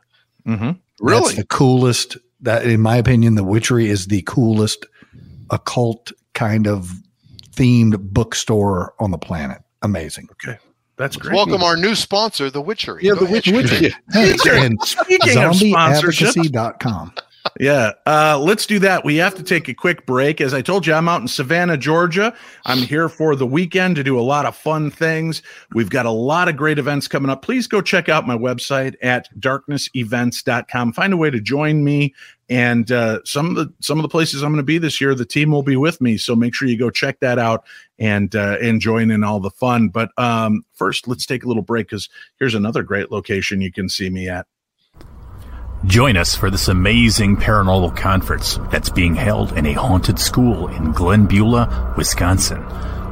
Mm-hmm. 0.46 0.72
really? 1.00 1.20
That's 1.22 1.36
the 1.36 1.46
coolest. 1.46 2.16
That, 2.40 2.66
in 2.66 2.80
my 2.80 2.96
opinion, 2.96 3.36
the 3.36 3.44
Witchery 3.44 3.86
is 3.88 4.06
the 4.08 4.22
coolest 4.26 4.86
occult 5.50 6.10
kind 6.34 6.66
of 6.66 6.90
themed 7.52 7.98
bookstore 8.12 8.94
on 8.98 9.10
the 9.12 9.18
planet. 9.18 9.62
Amazing. 9.82 10.28
That's 10.96 11.16
great. 11.16 11.34
Welcome 11.34 11.62
our 11.62 11.76
new 11.76 11.94
sponsor, 11.94 12.50
The 12.50 12.60
Witchery. 12.62 13.02
yeah, 13.04 13.14
Go 13.14 13.26
the 13.26 13.36
ahead. 13.36 13.46
witchery. 13.54 13.94
Hey, 14.12 14.34
and 14.64 14.80
Speaking 14.82 15.38
of 15.42 15.56
sponsorship, 15.56 16.28
zombieadvocacy.com. 16.28 17.12
Yeah, 17.60 17.92
uh, 18.06 18.38
let's 18.40 18.66
do 18.66 18.78
that. 18.80 19.04
We 19.04 19.16
have 19.16 19.34
to 19.36 19.42
take 19.42 19.68
a 19.68 19.74
quick 19.74 20.06
break. 20.06 20.40
As 20.40 20.52
I 20.52 20.60
told 20.60 20.86
you, 20.86 20.94
I'm 20.94 21.08
out 21.08 21.20
in 21.20 21.28
Savannah, 21.28 21.76
Georgia. 21.76 22.34
I'm 22.64 22.78
here 22.78 23.08
for 23.08 23.36
the 23.36 23.46
weekend 23.46 23.96
to 23.96 24.02
do 24.02 24.18
a 24.18 24.22
lot 24.22 24.44
of 24.44 24.56
fun 24.56 24.90
things. 24.90 25.40
We've 25.72 25.90
got 25.90 26.04
a 26.04 26.10
lot 26.10 26.48
of 26.48 26.56
great 26.56 26.78
events 26.78 27.06
coming 27.06 27.30
up. 27.30 27.42
Please 27.42 27.66
go 27.68 27.80
check 27.80 28.08
out 28.08 28.26
my 28.26 28.36
website 28.36 28.96
at 29.02 29.28
darknessevents.com. 29.38 30.94
Find 30.94 31.12
a 31.12 31.16
way 31.16 31.30
to 31.30 31.40
join 31.40 31.84
me. 31.84 32.14
And 32.48 32.90
uh, 32.90 33.20
some 33.24 33.50
of 33.50 33.54
the 33.54 33.72
some 33.80 33.98
of 33.98 34.02
the 34.02 34.08
places 34.08 34.42
I'm 34.42 34.50
going 34.50 34.56
to 34.58 34.64
be 34.64 34.78
this 34.78 35.00
year, 35.00 35.14
the 35.14 35.24
team 35.24 35.50
will 35.50 35.62
be 35.62 35.76
with 35.76 36.00
me. 36.00 36.16
So 36.16 36.34
make 36.34 36.54
sure 36.54 36.66
you 36.66 36.78
go 36.78 36.90
check 36.90 37.20
that 37.20 37.38
out 37.38 37.64
and 37.98 38.34
uh, 38.34 38.58
and 38.60 38.80
join 38.80 39.10
in 39.10 39.22
all 39.22 39.40
the 39.40 39.50
fun. 39.50 39.88
But 39.88 40.10
um, 40.18 40.64
first, 40.74 41.06
let's 41.06 41.24
take 41.24 41.44
a 41.44 41.48
little 41.48 41.62
break 41.62 41.88
because 41.88 42.08
here's 42.38 42.54
another 42.54 42.82
great 42.82 43.12
location 43.12 43.60
you 43.60 43.72
can 43.72 43.88
see 43.88 44.10
me 44.10 44.28
at. 44.28 44.46
Join 45.86 46.16
us 46.16 46.34
for 46.34 46.50
this 46.50 46.68
amazing 46.68 47.36
paranormal 47.36 47.94
conference 47.94 48.58
that's 48.70 48.88
being 48.88 49.14
held 49.14 49.52
in 49.52 49.66
a 49.66 49.74
haunted 49.74 50.18
school 50.18 50.68
in 50.68 50.92
Glen 50.92 51.26
Beulah, 51.26 51.94
Wisconsin. 51.96 52.62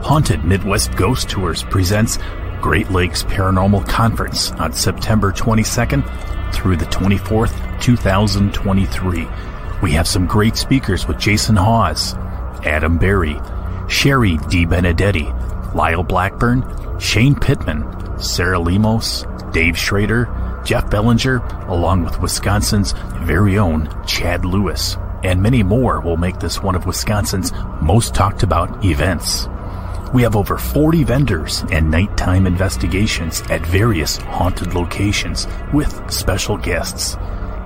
Haunted 0.00 0.44
Midwest 0.44 0.96
Ghost 0.96 1.28
Tours 1.28 1.62
presents 1.64 2.18
Great 2.62 2.90
Lakes 2.90 3.24
Paranormal 3.24 3.86
Conference 3.88 4.52
on 4.52 4.72
September 4.72 5.32
22nd 5.32 6.02
through 6.54 6.76
the 6.76 6.86
24th, 6.86 7.80
2023. 7.82 9.28
We 9.82 9.92
have 9.92 10.08
some 10.08 10.26
great 10.26 10.56
speakers 10.56 11.06
with 11.06 11.18
Jason 11.18 11.56
Hawes, 11.56 12.14
Adam 12.64 12.96
Berry, 12.96 13.38
Sherry 13.86 14.38
D. 14.48 14.64
Benedetti, 14.64 15.30
Lyle 15.74 16.02
Blackburn, 16.02 16.64
Shane 16.98 17.34
Pittman, 17.34 18.18
Sarah 18.18 18.58
Lemos, 18.58 19.26
Dave 19.52 19.76
Schrader, 19.76 20.24
Jeff 20.64 20.88
Belanger, 20.90 21.38
along 21.68 22.04
with 22.04 22.20
Wisconsin's 22.20 22.92
very 23.18 23.58
own 23.58 23.88
Chad 24.06 24.44
Lewis, 24.44 24.96
and 25.22 25.42
many 25.42 25.62
more 25.62 26.00
will 26.00 26.16
make 26.16 26.38
this 26.38 26.62
one 26.62 26.74
of 26.74 26.86
Wisconsin's 26.86 27.52
most 27.80 28.14
talked 28.14 28.42
about 28.42 28.84
events. 28.84 29.48
We 30.12 30.22
have 30.22 30.36
over 30.36 30.58
40 30.58 31.04
vendors 31.04 31.64
and 31.70 31.90
nighttime 31.90 32.46
investigations 32.46 33.40
at 33.50 33.64
various 33.64 34.18
haunted 34.18 34.74
locations 34.74 35.46
with 35.72 36.10
special 36.10 36.58
guests. 36.58 37.16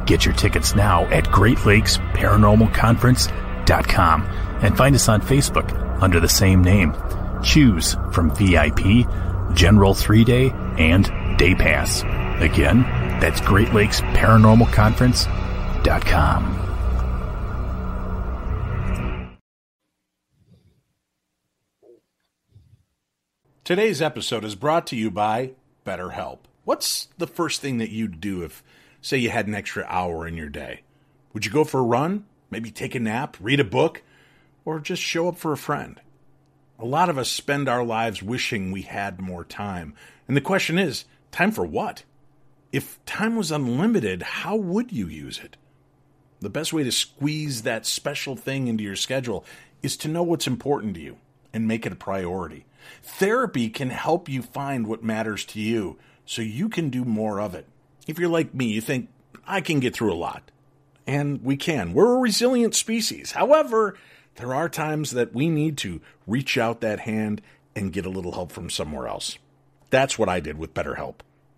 Get 0.07 0.24
your 0.24 0.34
tickets 0.34 0.74
now 0.74 1.05
at 1.07 1.30
Great 1.32 1.66
Lakes 1.66 1.99
Paranormal 2.14 2.72
Conference.com 2.72 4.22
and 4.62 4.76
find 4.76 4.94
us 4.94 5.09
on 5.09 5.20
Facebook 5.20 6.01
under 6.01 6.20
the 6.20 6.28
same 6.28 6.62
name. 6.62 6.94
Choose 7.42 7.97
from 8.12 8.34
VIP, 8.34 9.09
General 9.55 9.94
3 9.94 10.24
Day, 10.24 10.53
and 10.78 11.11
Day 11.38 11.55
Pass. 11.55 12.25
Again, 12.41 12.82
that's 13.20 13.41
Great 13.41 13.72
Lakes 13.72 14.03
Paranormal 14.03 14.70
Conference.com. 14.72 16.62
Today's 23.64 24.03
episode 24.03 24.45
is 24.45 24.55
brought 24.55 24.87
to 24.89 24.97
you 24.97 25.11
by 25.11 25.53
BetterHelp. 25.84 26.41
What's 26.64 27.09
the 27.16 27.26
first 27.26 27.61
thing 27.61 27.78
that 27.78 27.91
you'd 27.91 28.20
do 28.20 28.43
if, 28.43 28.62
say, 29.01 29.16
you 29.16 29.30
had 29.30 29.47
an 29.47 29.55
extra 29.55 29.84
hour 29.89 30.26
in 30.26 30.37
your 30.37 30.51
day? 30.51 30.82
Would 31.32 31.47
you 31.47 31.51
go 31.51 31.64
for 31.64 31.80
a 31.80 31.82
run? 31.84 32.26
Maybe 32.51 32.70
take 32.70 32.95
a 32.95 33.01
nap, 33.01 33.37
read 33.41 33.61
a 33.61 33.64
book, 33.64 34.03
or 34.64 34.78
just 34.78 35.03
show 35.03 35.26
up 35.26 35.39
for 35.39 35.53
a 35.53 35.57
friend? 35.57 36.01
A 36.78 36.84
lot 36.84 37.09
of 37.09 37.16
us 37.16 37.30
spend 37.30 37.68
our 37.68 37.82
lives 37.82 38.22
wishing 38.22 38.70
we 38.70 38.82
had 38.82 39.20
more 39.20 39.45
time. 39.45 39.95
And 40.28 40.37
the 40.37 40.43
question 40.43 40.78
is 40.78 41.07
time 41.32 41.51
for 41.51 41.64
what? 41.64 42.05
If 42.76 43.02
time 43.06 43.36
was 43.36 43.50
unlimited, 43.50 44.20
how 44.20 44.54
would 44.54 44.92
you 44.92 45.08
use 45.08 45.38
it? 45.38 45.56
The 46.40 46.50
best 46.50 46.74
way 46.74 46.84
to 46.84 46.92
squeeze 46.92 47.62
that 47.62 47.86
special 47.86 48.36
thing 48.36 48.68
into 48.68 48.84
your 48.84 48.96
schedule 48.96 49.46
is 49.82 49.96
to 49.96 50.08
know 50.08 50.22
what's 50.22 50.46
important 50.46 50.94
to 50.96 51.00
you 51.00 51.16
and 51.54 51.66
make 51.66 51.86
it 51.86 51.92
a 51.92 51.96
priority. 51.96 52.66
Therapy 53.02 53.70
can 53.70 53.88
help 53.88 54.28
you 54.28 54.42
find 54.42 54.86
what 54.86 55.02
matters 55.02 55.46
to 55.46 55.58
you 55.58 55.96
so 56.26 56.42
you 56.42 56.68
can 56.68 56.90
do 56.90 57.06
more 57.06 57.40
of 57.40 57.54
it. 57.54 57.66
If 58.06 58.18
you're 58.18 58.28
like 58.28 58.52
me, 58.52 58.66
you 58.66 58.82
think, 58.82 59.08
I 59.46 59.62
can 59.62 59.80
get 59.80 59.94
through 59.94 60.12
a 60.12 60.14
lot. 60.14 60.50
And 61.06 61.42
we 61.42 61.56
can. 61.56 61.94
We're 61.94 62.16
a 62.16 62.20
resilient 62.20 62.74
species. 62.74 63.32
However, 63.32 63.96
there 64.34 64.52
are 64.52 64.68
times 64.68 65.12
that 65.12 65.32
we 65.32 65.48
need 65.48 65.78
to 65.78 66.02
reach 66.26 66.58
out 66.58 66.82
that 66.82 67.00
hand 67.00 67.40
and 67.74 67.90
get 67.90 68.04
a 68.04 68.10
little 68.10 68.32
help 68.32 68.52
from 68.52 68.68
somewhere 68.68 69.08
else. 69.08 69.38
That's 69.88 70.18
what 70.18 70.28
I 70.28 70.40
did 70.40 70.58
with 70.58 70.74
BetterHelp. 70.74 71.20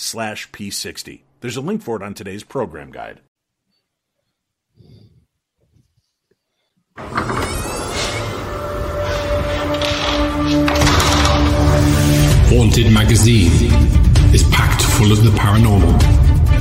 slash 0.00 0.50
p60 0.50 1.20
there's 1.40 1.56
a 1.56 1.60
link 1.60 1.82
for 1.82 1.96
it 1.96 2.02
on 2.02 2.14
today's 2.14 2.42
program 2.42 2.90
guide 2.90 3.20
Haunted 12.50 12.92
Magazine 12.92 13.52
is 14.34 14.42
packed 14.50 14.82
full 14.82 15.12
of 15.12 15.22
the 15.22 15.30
paranormal, 15.30 15.98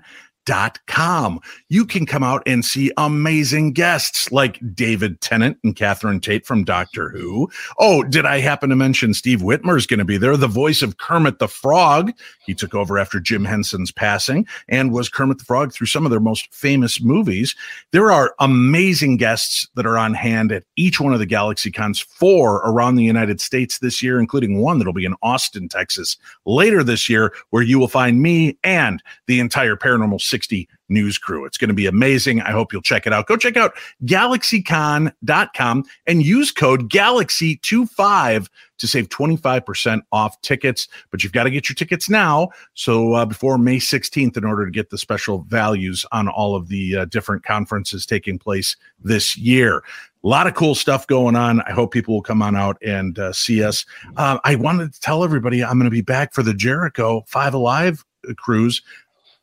com. 0.86 1.40
You 1.68 1.86
can 1.86 2.06
come 2.06 2.22
out 2.24 2.42
and 2.44 2.64
see 2.64 2.90
amazing 2.96 3.72
guests 3.72 4.32
like 4.32 4.58
David 4.74 5.20
Tennant 5.20 5.58
and 5.62 5.76
Catherine 5.76 6.20
Tate 6.20 6.44
from 6.44 6.64
Doctor 6.64 7.08
Who. 7.08 7.48
Oh, 7.78 8.02
did 8.02 8.26
I 8.26 8.40
happen 8.40 8.68
to 8.70 8.76
mention 8.76 9.14
Steve 9.14 9.40
Whitmire 9.40 9.76
is 9.76 9.86
going 9.86 9.98
to 9.98 10.04
be 10.04 10.18
there, 10.18 10.36
the 10.36 10.48
voice 10.48 10.82
of 10.82 10.98
Kermit 10.98 11.38
the 11.38 11.48
Frog? 11.48 12.12
He 12.46 12.54
took 12.54 12.74
over 12.74 12.98
after 12.98 13.20
Jim 13.20 13.44
Henson's 13.44 13.92
passing 13.92 14.46
and 14.68 14.92
was 14.92 15.08
Kermit 15.08 15.38
the 15.38 15.44
Frog 15.44 15.72
through 15.72 15.86
some 15.86 16.04
of 16.04 16.10
their 16.10 16.20
most 16.20 16.52
famous 16.52 17.00
movies. 17.00 17.54
There 17.92 18.10
are 18.10 18.34
amazing 18.40 19.18
guests 19.18 19.68
that 19.76 19.86
are 19.86 19.98
on 19.98 20.14
hand 20.14 20.50
at 20.50 20.64
each 20.76 21.00
one 21.00 21.12
of 21.12 21.20
the 21.20 21.26
Galaxy 21.26 21.70
Cons, 21.70 22.00
four 22.00 22.56
around 22.68 22.96
the 22.96 23.04
United 23.04 23.40
States 23.40 23.78
this 23.78 24.02
year, 24.02 24.18
including 24.18 24.60
one 24.60 24.78
that'll 24.78 24.92
be 24.92 25.04
in 25.04 25.14
Austin, 25.22 25.68
Texas 25.68 26.16
later 26.44 26.82
this 26.82 27.08
year, 27.08 27.32
where 27.50 27.62
you 27.62 27.78
will 27.78 27.88
find 27.88 28.20
me 28.20 28.58
and 28.64 29.02
the 29.26 29.38
entire 29.40 29.76
Paranormal 29.76 30.20
60 30.40 30.66
news 30.88 31.18
crew. 31.18 31.44
It's 31.44 31.58
going 31.58 31.68
to 31.68 31.74
be 31.74 31.86
amazing. 31.86 32.40
I 32.40 32.50
hope 32.50 32.72
you'll 32.72 32.80
check 32.80 33.06
it 33.06 33.12
out. 33.12 33.26
Go 33.26 33.36
check 33.36 33.58
out 33.58 33.74
galaxycon.com 34.06 35.84
and 36.06 36.22
use 36.22 36.50
code 36.50 36.88
GALAXY25 36.88 38.48
to 38.78 38.86
save 38.86 39.10
25% 39.10 40.00
off 40.12 40.40
tickets. 40.40 40.88
But 41.10 41.22
you've 41.22 41.34
got 41.34 41.44
to 41.44 41.50
get 41.50 41.68
your 41.68 41.74
tickets 41.74 42.08
now. 42.08 42.48
So 42.72 43.12
uh, 43.12 43.26
before 43.26 43.58
May 43.58 43.76
16th, 43.76 44.38
in 44.38 44.44
order 44.46 44.64
to 44.64 44.70
get 44.70 44.88
the 44.88 44.96
special 44.96 45.40
values 45.42 46.06
on 46.10 46.26
all 46.26 46.56
of 46.56 46.68
the 46.68 46.96
uh, 46.96 47.04
different 47.04 47.44
conferences 47.44 48.06
taking 48.06 48.38
place 48.38 48.76
this 48.98 49.36
year. 49.36 49.84
A 50.24 50.28
lot 50.28 50.46
of 50.46 50.54
cool 50.54 50.74
stuff 50.74 51.06
going 51.06 51.36
on. 51.36 51.60
I 51.62 51.72
hope 51.72 51.92
people 51.92 52.14
will 52.14 52.22
come 52.22 52.40
on 52.40 52.56
out 52.56 52.78
and 52.82 53.18
uh, 53.18 53.34
see 53.34 53.62
us. 53.62 53.84
Uh, 54.16 54.38
I 54.44 54.54
wanted 54.54 54.94
to 54.94 55.00
tell 55.00 55.22
everybody 55.22 55.62
I'm 55.62 55.78
going 55.78 55.84
to 55.84 55.90
be 55.90 56.00
back 56.00 56.32
for 56.32 56.42
the 56.42 56.54
Jericho 56.54 57.24
Five 57.26 57.52
Alive 57.52 58.02
cruise, 58.36 58.82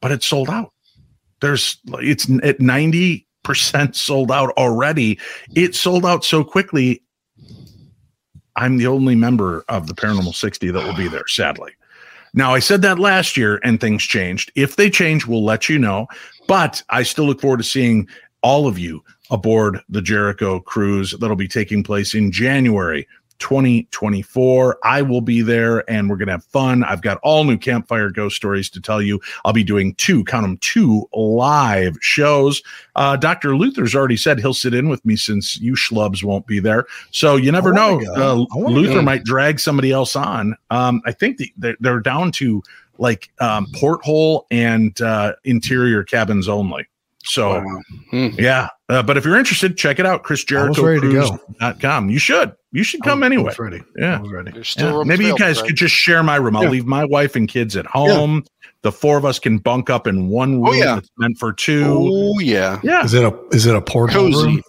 but 0.02 0.12
it's 0.12 0.26
sold 0.26 0.50
out. 0.50 0.74
There's 1.42 1.78
it's 1.94 2.30
at 2.44 2.60
90% 2.60 3.26
sold 3.96 4.32
out 4.32 4.52
already. 4.52 5.20
It 5.56 5.76
sold 5.76 6.06
out 6.06 6.24
so 6.26 6.44
quickly. 6.44 7.04
I'm 8.56 8.78
the 8.78 8.88
only 8.88 9.16
member 9.16 9.64
of 9.70 9.88
the 9.88 9.94
Paranormal 9.94 10.34
60 10.34 10.72
that 10.72 10.84
will 10.84 10.96
be 10.96 11.08
there, 11.08 11.28
sadly. 11.28 11.74
Now, 12.34 12.54
I 12.54 12.60
said 12.60 12.82
that 12.82 13.00
last 13.00 13.38
year 13.38 13.60
and 13.64 13.80
things 13.80 14.04
changed. 14.04 14.52
If 14.56 14.76
they 14.76 14.90
change, 14.90 15.28
we'll 15.28 15.46
let 15.46 15.70
you 15.70 15.78
know. 15.78 16.08
But 16.48 16.84
I 16.90 17.04
still 17.04 17.26
look 17.26 17.42
forward 17.42 17.58
to 17.58 17.64
seeing 17.64 18.08
all 18.42 18.68
of 18.68 18.80
you 18.80 19.04
aboard 19.30 19.80
the 19.90 20.02
Jericho 20.02 20.60
cruise 20.60 21.12
that'll 21.20 21.36
be 21.36 21.48
taking 21.48 21.84
place 21.84 22.14
in 22.14 22.32
January 22.32 23.08
2024. 23.40 24.78
I 24.84 25.02
will 25.02 25.22
be 25.22 25.42
there 25.42 25.90
and 25.90 26.10
we're 26.10 26.18
going 26.18 26.28
to 26.28 26.34
have 26.34 26.44
fun. 26.46 26.84
I've 26.84 27.02
got 27.02 27.20
all 27.24 27.44
new 27.44 27.58
campfire 27.58 28.10
ghost 28.10 28.36
stories 28.36 28.70
to 28.72 28.82
tell 28.82 29.02
you. 29.02 29.20
I'll 29.46 29.54
be 29.54 29.64
doing 29.64 29.96
two, 29.96 30.24
count 30.24 30.44
them, 30.44 30.58
two 30.58 31.08
live 31.14 31.98
shows. 32.02 32.62
Uh, 32.96 33.16
Dr. 33.16 33.56
Luther's 33.56 33.96
already 33.96 34.18
said 34.18 34.40
he'll 34.40 34.54
sit 34.54 34.74
in 34.74 34.90
with 34.90 35.06
me 35.06 35.16
since 35.16 35.60
you 35.60 35.74
schlubs 35.74 36.24
won't 36.24 36.48
be 36.48 36.60
there. 36.60 36.86
So 37.12 37.36
you 37.36 37.52
never 37.52 37.74
know. 37.74 38.02
Uh, 38.16 38.46
Luther 38.56 38.96
go. 38.96 39.02
might 39.02 39.24
drag 39.24 39.60
somebody 39.60 39.92
else 39.92 40.16
on. 40.16 40.56
Um, 40.70 41.02
I 41.06 41.12
think 41.12 41.38
the, 41.38 41.52
they're, 41.58 41.78
they're, 41.80 42.00
down 42.00 42.32
to 42.32 42.64
like 43.00 43.32
um, 43.40 43.68
porthole 43.74 44.46
and 44.50 45.00
uh, 45.02 45.34
interior 45.44 46.04
cabins 46.04 46.48
only. 46.48 46.88
So, 47.28 47.64
wow. 47.64 47.82
hmm. 48.12 48.28
yeah. 48.38 48.70
Uh, 48.90 49.04
but 49.04 49.18
if 49.18 49.26
you're 49.26 49.38
interested, 49.38 49.78
check 49.78 50.00
it 50.00 50.06
out. 50.06 50.24
Chris 50.24 50.44
com. 50.46 52.10
You 52.10 52.20
should. 52.20 52.54
You 52.72 52.84
should 52.84 53.04
come 53.04 53.24
I, 53.24 53.26
anyway. 53.26 53.54
I 53.58 53.62
ready. 53.62 53.84
Yeah. 53.98 54.18
I 54.18 54.22
was 54.22 54.32
ready. 54.32 54.64
Yeah. 54.78 55.04
Maybe 55.04 55.26
you 55.26 55.38
guys 55.38 55.62
could 55.62 55.76
just 55.76 55.94
share 55.94 56.24
my 56.24 56.38
room. 56.38 56.56
I'll 56.56 56.64
yeah. 56.64 56.70
leave 56.70 56.86
my 56.86 57.04
wife 57.04 57.36
and 57.36 57.48
kids 57.50 57.76
at 57.76 57.86
home. 57.86 58.36
Yeah. 58.36 58.70
The 58.84 58.92
four 58.92 59.18
of 59.18 59.26
us 59.26 59.40
can 59.40 59.58
bunk 59.58 59.90
up 59.90 60.08
in 60.08 60.30
one 60.30 60.62
room 60.62 60.68
oh, 60.68 60.74
yeah. 60.74 60.96
that's 60.96 61.10
meant 61.18 61.38
for 61.38 61.52
two. 61.52 61.84
Oh 61.86 62.40
yeah. 62.40 62.80
Yeah. 62.84 63.04
Is 63.04 63.14
it 63.14 63.24
a 63.24 63.38
is 63.52 63.66
it 63.66 63.76
a 63.76 63.82
portable 63.82 64.32
Cozy. 64.32 64.46
room? 64.46 64.64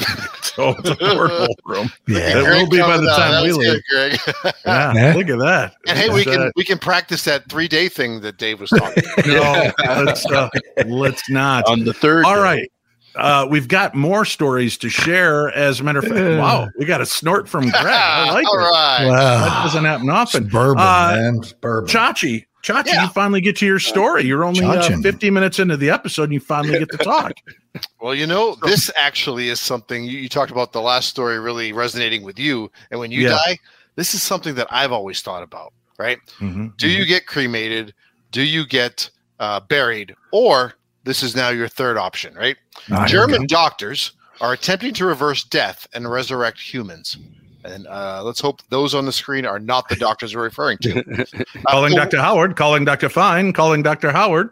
so 0.54 0.70
it's 0.70 0.88
a 0.88 0.96
portable 0.96 1.54
room. 1.64 1.90
Yeah, 2.06 2.38
it 2.38 2.42
will 2.42 2.68
be 2.68 2.78
by 2.78 2.96
the 2.96 3.06
time 3.06 3.42
we 3.44 3.52
leave. 3.52 3.82
Greg. 3.90 4.18
yeah, 4.64 4.92
yeah, 4.94 5.14
look 5.14 5.28
at 5.28 5.38
that. 5.38 5.74
And 5.86 5.98
hey, 5.98 6.08
we 6.08 6.24
can 6.24 6.50
we 6.56 6.64
can 6.64 6.78
practice 6.78 7.24
that 7.24 7.48
three 7.50 7.68
day 7.68 7.88
thing 7.88 8.20
that 8.22 8.38
Dave 8.38 8.60
was 8.60 8.70
talking. 8.70 9.02
no, 9.26 9.72
let's 9.86 10.24
uh, 10.26 10.48
let's 10.86 11.28
not 11.28 11.66
on 11.66 11.84
the 11.84 11.92
third. 11.92 12.24
All 12.24 12.36
day. 12.36 12.40
right. 12.40 12.70
Uh, 13.16 13.46
we've 13.48 13.68
got 13.68 13.94
more 13.94 14.24
stories 14.24 14.76
to 14.78 14.88
share. 14.88 15.50
As 15.52 15.78
a 15.78 15.84
matter 15.84 16.00
of 16.00 16.06
fact, 16.06 16.14
wow, 16.16 16.68
we 16.78 16.84
got 16.84 17.00
a 17.00 17.06
snort 17.06 17.48
from 17.48 17.68
Greg. 17.68 17.84
I 17.86 18.32
like 18.32 18.46
All 18.46 18.58
it. 18.58 18.62
Right. 18.62 19.06
Wow. 19.06 19.44
That 19.44 19.62
doesn't 19.64 19.84
happen 19.84 20.10
often. 20.10 20.48
bourbon, 20.48 20.82
uh, 20.82 21.12
man. 21.14 21.40
bourbon. 21.60 21.88
Chachi, 21.88 22.46
Chachi, 22.64 22.86
yeah. 22.86 23.02
you 23.02 23.08
finally 23.10 23.42
get 23.42 23.56
to 23.58 23.66
your 23.66 23.78
story. 23.78 24.24
You're 24.24 24.42
only 24.42 24.64
uh, 24.64 24.98
50 25.02 25.30
minutes 25.30 25.58
into 25.58 25.76
the 25.76 25.90
episode 25.90 26.24
and 26.24 26.32
you 26.32 26.40
finally 26.40 26.78
get 26.78 26.90
to 26.92 26.96
talk. 26.96 27.34
well, 28.00 28.14
you 28.14 28.26
know, 28.26 28.56
this 28.62 28.90
actually 28.96 29.50
is 29.50 29.60
something 29.60 30.04
you, 30.04 30.18
you, 30.18 30.30
talked 30.30 30.50
about 30.50 30.72
the 30.72 30.80
last 30.80 31.10
story 31.10 31.38
really 31.38 31.74
resonating 31.74 32.22
with 32.22 32.38
you. 32.38 32.70
And 32.90 32.98
when 32.98 33.10
you 33.10 33.24
yeah. 33.24 33.30
die, 33.30 33.58
this 33.96 34.14
is 34.14 34.22
something 34.22 34.54
that 34.54 34.66
I've 34.70 34.92
always 34.92 35.20
thought 35.20 35.42
about, 35.42 35.74
right? 35.98 36.18
Mm-hmm, 36.38 36.68
Do 36.78 36.88
mm-hmm. 36.88 36.98
you 37.00 37.04
get 37.04 37.26
cremated? 37.26 37.92
Do 38.30 38.42
you 38.42 38.66
get 38.66 39.10
uh, 39.40 39.60
buried? 39.60 40.14
Or 40.32 40.72
this 41.04 41.22
is 41.22 41.36
now 41.36 41.50
your 41.50 41.68
third 41.68 41.98
option, 41.98 42.32
right? 42.32 42.56
Ah, 42.90 43.04
German 43.06 43.46
doctors 43.46 44.12
are 44.40 44.54
attempting 44.54 44.94
to 44.94 45.04
reverse 45.04 45.44
death 45.44 45.86
and 45.92 46.10
resurrect 46.10 46.58
humans. 46.58 47.18
And 47.64 47.86
uh, 47.86 48.22
let's 48.24 48.40
hope 48.40 48.60
those 48.68 48.94
on 48.94 49.06
the 49.06 49.12
screen 49.12 49.46
are 49.46 49.58
not 49.58 49.88
the 49.88 49.96
doctors 49.96 50.34
we're 50.34 50.42
referring 50.42 50.78
to. 50.78 51.02
calling 51.68 51.94
uh, 51.94 52.04
Dr. 52.04 52.20
Howard, 52.20 52.56
calling 52.56 52.84
Dr. 52.84 53.08
Fine, 53.08 53.52
calling 53.52 53.82
Dr. 53.82 54.12
Howard. 54.12 54.50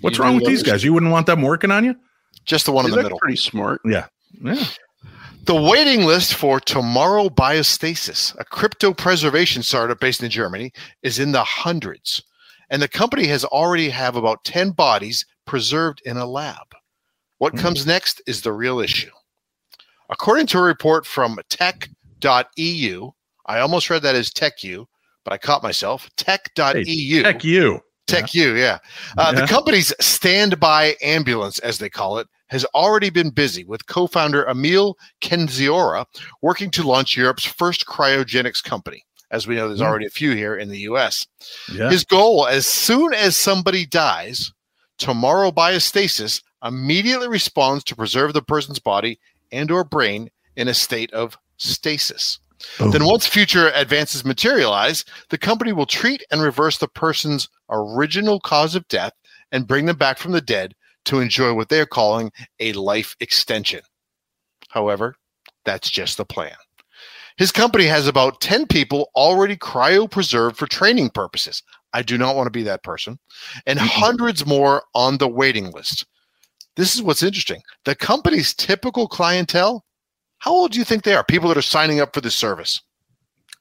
What's 0.00 0.18
wrong 0.18 0.36
with 0.36 0.46
these 0.46 0.62
guys? 0.62 0.82
You 0.82 0.92
wouldn't 0.92 1.12
want 1.12 1.26
them 1.26 1.42
working 1.42 1.70
on 1.70 1.84
you? 1.84 1.94
Just 2.44 2.66
the 2.66 2.72
one 2.72 2.84
they 2.84 2.90
in 2.90 2.96
the 2.96 3.02
middle. 3.02 3.18
Pretty 3.18 3.36
smart. 3.36 3.80
Yeah. 3.84 4.06
Yeah. 4.42 4.64
The 5.44 5.54
waiting 5.54 6.04
list 6.04 6.34
for 6.34 6.58
Tomorrow 6.58 7.28
Biostasis, 7.28 8.36
a 8.38 8.44
crypto 8.44 8.92
preservation 8.92 9.62
startup 9.62 10.00
based 10.00 10.22
in 10.22 10.30
Germany, 10.30 10.72
is 11.02 11.20
in 11.20 11.30
the 11.30 11.44
hundreds 11.44 12.22
and 12.70 12.82
the 12.82 12.88
company 12.88 13.26
has 13.26 13.44
already 13.44 13.90
have 13.90 14.16
about 14.16 14.44
10 14.44 14.70
bodies 14.70 15.24
preserved 15.44 16.02
in 16.04 16.16
a 16.16 16.26
lab. 16.26 16.74
What 17.38 17.54
mm-hmm. 17.54 17.62
comes 17.62 17.86
next 17.86 18.22
is 18.26 18.40
the 18.40 18.52
real 18.52 18.80
issue. 18.80 19.10
According 20.10 20.46
to 20.48 20.58
a 20.58 20.62
report 20.62 21.06
from 21.06 21.38
tech.eu, 21.48 23.10
I 23.46 23.58
almost 23.60 23.90
read 23.90 24.02
that 24.02 24.14
as 24.16 24.32
Tech 24.32 24.58
TechU, 24.58 24.86
but 25.24 25.32
I 25.32 25.38
caught 25.38 25.62
myself. 25.62 26.08
Tech.eu. 26.16 26.84
Hey, 26.84 27.22
TechU. 27.22 27.80
TechU, 28.06 28.58
yeah. 28.58 28.78
Uh, 29.18 29.32
yeah. 29.34 29.40
The 29.40 29.46
company's 29.46 29.92
standby 30.00 30.96
ambulance, 31.02 31.58
as 31.60 31.78
they 31.78 31.88
call 31.88 32.18
it, 32.18 32.28
has 32.48 32.64
already 32.66 33.10
been 33.10 33.30
busy 33.30 33.64
with 33.64 33.86
co-founder 33.86 34.48
Emil 34.48 34.96
Kendziorra 35.20 36.06
working 36.42 36.70
to 36.70 36.86
launch 36.86 37.16
Europe's 37.16 37.44
first 37.44 37.86
cryogenics 37.86 38.62
company. 38.62 39.04
As 39.32 39.48
we 39.48 39.56
know, 39.56 39.66
there's 39.66 39.80
mm. 39.80 39.86
already 39.86 40.06
a 40.06 40.10
few 40.10 40.32
here 40.32 40.56
in 40.56 40.68
the 40.68 40.80
US. 40.80 41.26
Yeah. 41.72 41.90
His 41.90 42.04
goal, 42.04 42.46
as 42.46 42.66
soon 42.66 43.12
as 43.12 43.36
somebody 43.36 43.84
dies, 43.84 44.52
tomorrow 44.98 45.50
biostasis 45.50 46.42
immediately 46.64 47.28
responds 47.28 47.82
to 47.84 47.96
preserve 47.96 48.32
the 48.32 48.42
person's 48.42 48.78
body 48.78 49.18
and 49.52 49.70
or 49.70 49.84
brain 49.84 50.30
in 50.56 50.68
a 50.68 50.74
state 50.74 51.12
of 51.12 51.36
stasis. 51.56 52.38
Boom. 52.78 52.90
Then 52.90 53.04
once 53.04 53.26
future 53.26 53.70
advances 53.74 54.24
materialize, 54.24 55.04
the 55.28 55.38
company 55.38 55.72
will 55.72 55.86
treat 55.86 56.24
and 56.30 56.40
reverse 56.40 56.78
the 56.78 56.88
person's 56.88 57.48
original 57.68 58.40
cause 58.40 58.74
of 58.74 58.88
death 58.88 59.12
and 59.52 59.66
bring 59.66 59.86
them 59.86 59.96
back 59.96 60.18
from 60.18 60.32
the 60.32 60.40
dead 60.40 60.74
to 61.04 61.20
enjoy 61.20 61.54
what 61.54 61.68
they're 61.68 61.86
calling 61.86 62.32
a 62.58 62.72
life 62.72 63.14
extension. 63.20 63.80
However, 64.70 65.14
that's 65.64 65.90
just 65.90 66.16
the 66.16 66.24
plan. 66.24 66.56
His 67.36 67.52
company 67.52 67.84
has 67.84 68.06
about 68.06 68.40
10 68.40 68.66
people 68.66 69.10
already 69.14 69.56
cryopreserved 69.56 70.56
for 70.56 70.66
training 70.66 71.10
purposes. 71.10 71.62
I 71.92 72.02
do 72.02 72.16
not 72.16 72.34
want 72.34 72.46
to 72.46 72.50
be 72.50 72.62
that 72.62 72.82
person. 72.82 73.18
And 73.66 73.78
mm-hmm. 73.78 73.88
hundreds 73.88 74.46
more 74.46 74.84
on 74.94 75.18
the 75.18 75.28
waiting 75.28 75.70
list. 75.70 76.06
This 76.76 76.94
is 76.94 77.02
what's 77.02 77.22
interesting. 77.22 77.62
The 77.84 77.94
company's 77.94 78.54
typical 78.54 79.08
clientele, 79.08 79.84
how 80.38 80.52
old 80.52 80.72
do 80.72 80.78
you 80.78 80.84
think 80.84 81.02
they 81.02 81.14
are? 81.14 81.24
People 81.24 81.48
that 81.48 81.58
are 81.58 81.62
signing 81.62 82.00
up 82.00 82.14
for 82.14 82.20
this 82.20 82.34
service? 82.34 82.80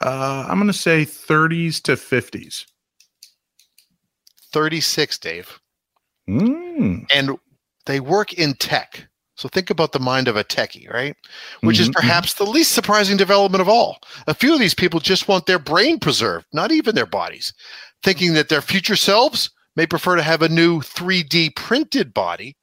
Uh, 0.02 0.46
I'm 0.48 0.58
going 0.58 0.68
to 0.68 0.74
say 0.74 1.06
30s 1.06 1.82
to 1.84 1.94
50s. 1.94 2.66
36, 4.52 5.18
Dave. 5.20 5.60
Mm. 6.30 7.06
And 7.14 7.38
they 7.86 8.00
work 8.00 8.34
in 8.34 8.54
tech. 8.56 9.08
So 9.36 9.50
think 9.50 9.70
about 9.70 9.92
the 9.92 10.00
mind 10.00 10.28
of 10.28 10.38
a 10.38 10.44
techie, 10.44 10.90
right? 10.92 11.16
Which 11.62 11.78
mm-hmm. 11.78 11.90
is 11.90 11.90
perhaps 11.90 12.34
the 12.34 12.46
least 12.46 12.72
surprising 12.72 13.18
development 13.18 13.62
of 13.62 13.70
all. 13.70 14.00
A 14.28 14.34
few 14.34 14.54
of 14.54 14.60
these 14.60 14.74
people 14.74 15.00
just 15.00 15.28
want 15.28 15.46
their 15.46 15.60
brain 15.60 16.00
preserved, 16.00 16.46
not 16.54 16.72
even 16.72 16.96
their 16.96 17.06
bodies, 17.06 17.54
thinking 18.02 18.34
that 18.34 18.48
their 18.48 18.62
future 18.62 18.96
selves 18.96 19.50
may 19.76 19.86
prefer 19.86 20.16
to 20.16 20.22
have 20.22 20.42
a 20.42 20.50
new 20.50 20.80
3D 20.80 21.54
printed 21.56 22.14
body 22.14 22.56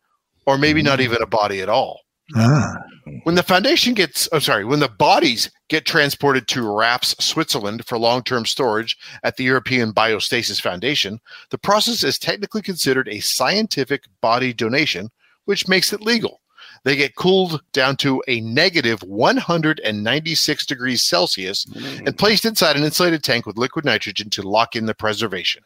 or 0.47 0.59
maybe 0.59 0.83
not 0.83 1.01
even 1.01 1.23
a 1.23 1.27
body 1.27 1.61
at 1.61 1.69
all. 1.69 2.01
Ah, 2.35 2.77
When 3.25 3.35
the 3.35 3.43
foundation 3.43 3.95
gets, 3.95 4.29
oh, 4.33 4.39
sorry, 4.39 4.65
when 4.65 4.81
the 4.81 4.89
bodies 4.89 5.51
get 5.69 5.85
transported 5.85 6.49
to 6.49 6.61
Rafz, 6.61 7.21
Switzerland 7.21 7.85
for 7.85 7.99
long 7.99 8.23
term 8.23 8.47
storage 8.47 8.97
at 9.23 9.37
the 9.37 9.45
European 9.45 9.93
Biostasis 9.93 10.61
Foundation, 10.61 11.21
the 11.51 11.59
process 11.59 12.03
is 12.03 12.19
technically 12.19 12.63
considered 12.63 13.09
a 13.09 13.21
scientific 13.21 14.05
body 14.21 14.53
donation, 14.53 15.11
which 15.45 15.69
makes 15.69 15.93
it 15.93 16.01
legal. 16.01 16.41
They 16.85 16.97
get 16.97 17.17
cooled 17.17 17.61
down 17.73 17.97
to 17.99 18.23
a 18.29 18.41
negative 18.41 19.03
196 19.03 20.67
degrees 20.67 21.03
Celsius 21.03 21.67
and 22.07 22.19
placed 22.19 22.45
inside 22.45 22.77
an 22.77 22.85
insulated 22.85 23.23
tank 23.23 23.47
with 23.47 23.59
liquid 23.59 23.85
nitrogen 23.85 24.31
to 24.31 24.43
lock 24.43 24.75
in 24.75 24.87
the 24.87 24.95
preservation. 24.95 25.63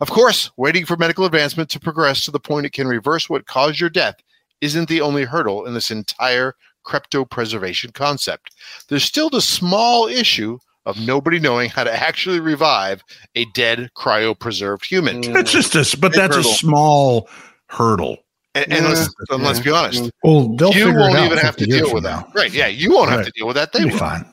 Of 0.00 0.10
course, 0.10 0.50
waiting 0.56 0.84
for 0.84 0.96
medical 0.96 1.24
advancement 1.24 1.70
to 1.70 1.80
progress 1.80 2.24
to 2.24 2.30
the 2.30 2.40
point 2.40 2.66
it 2.66 2.72
can 2.72 2.86
reverse 2.86 3.28
what 3.28 3.46
caused 3.46 3.80
your 3.80 3.90
death 3.90 4.16
isn't 4.60 4.88
the 4.88 5.00
only 5.00 5.24
hurdle 5.24 5.66
in 5.66 5.74
this 5.74 5.90
entire 5.90 6.54
cryopreservation 6.86 7.92
concept. 7.92 8.54
There's 8.88 9.04
still 9.04 9.30
the 9.30 9.40
small 9.40 10.06
issue 10.06 10.58
of 10.86 10.98
nobody 11.06 11.38
knowing 11.38 11.68
how 11.68 11.84
to 11.84 11.92
actually 11.92 12.40
revive 12.40 13.02
a 13.34 13.44
dead 13.54 13.90
cryopreserved 13.96 14.84
human. 14.84 15.22
Mm. 15.22 15.34
That's 15.34 15.52
just 15.52 15.74
a, 15.74 15.98
but 15.98 16.12
Big 16.12 16.20
that's 16.20 16.36
a 16.36 16.42
small 16.42 17.28
hurdle. 17.66 18.16
And, 18.54 18.72
and 18.72 18.84
let's, 18.86 19.14
and 19.30 19.42
let's 19.42 19.60
be 19.60 19.70
honest, 19.70 20.10
well, 20.24 20.48
they'll 20.56 20.72
you 20.72 20.86
figure 20.86 20.98
won't 20.98 21.14
it 21.14 21.18
out 21.18 21.26
even 21.26 21.38
have 21.38 21.56
to 21.56 21.66
deal 21.66 21.92
with 21.92 22.04
now. 22.04 22.22
that. 22.22 22.34
Right. 22.34 22.52
Yeah. 22.52 22.66
You 22.66 22.92
won't 22.92 23.10
have 23.10 23.24
to 23.24 23.30
deal 23.32 23.46
with 23.46 23.56
that. 23.56 23.72
They 23.72 23.80
They'll 23.80 23.88
be 23.88 23.92
will. 23.92 24.00
fine. 24.00 24.24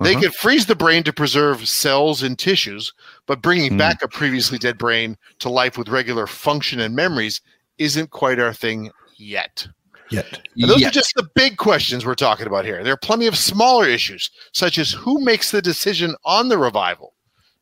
They 0.00 0.12
Uh-huh. 0.12 0.22
can 0.22 0.30
freeze 0.32 0.66
the 0.66 0.76
brain 0.76 1.02
to 1.04 1.12
preserve 1.12 1.68
cells 1.68 2.22
and 2.22 2.38
tissues, 2.38 2.92
but 3.26 3.42
bringing 3.42 3.72
Hmm. 3.72 3.78
back 3.78 4.02
a 4.02 4.08
previously 4.08 4.56
dead 4.58 4.78
brain 4.78 5.16
to 5.40 5.48
life 5.48 5.76
with 5.76 5.88
regular 5.88 6.26
function 6.26 6.78
and 6.80 6.94
memories 6.94 7.40
isn't 7.78 8.10
quite 8.10 8.38
our 8.38 8.52
thing 8.52 8.90
yet. 9.16 9.66
Yet. 10.10 10.40
And 10.56 10.70
those 10.70 10.80
Yeah. 10.80 10.88
are 10.88 10.92
just 10.92 11.14
the 11.16 11.28
big 11.34 11.56
questions 11.58 12.06
we're 12.06 12.14
talking 12.14 12.46
about 12.46 12.64
here. 12.64 12.82
There 12.82 12.94
are 12.94 12.96
plenty 12.96 13.26
of 13.26 13.36
smaller 13.36 13.86
issues, 13.86 14.30
such 14.52 14.78
as 14.78 14.92
who 14.92 15.20
makes 15.22 15.50
the 15.50 15.60
decision 15.60 16.14
on 16.24 16.48
the 16.48 16.56
revival. 16.58 17.14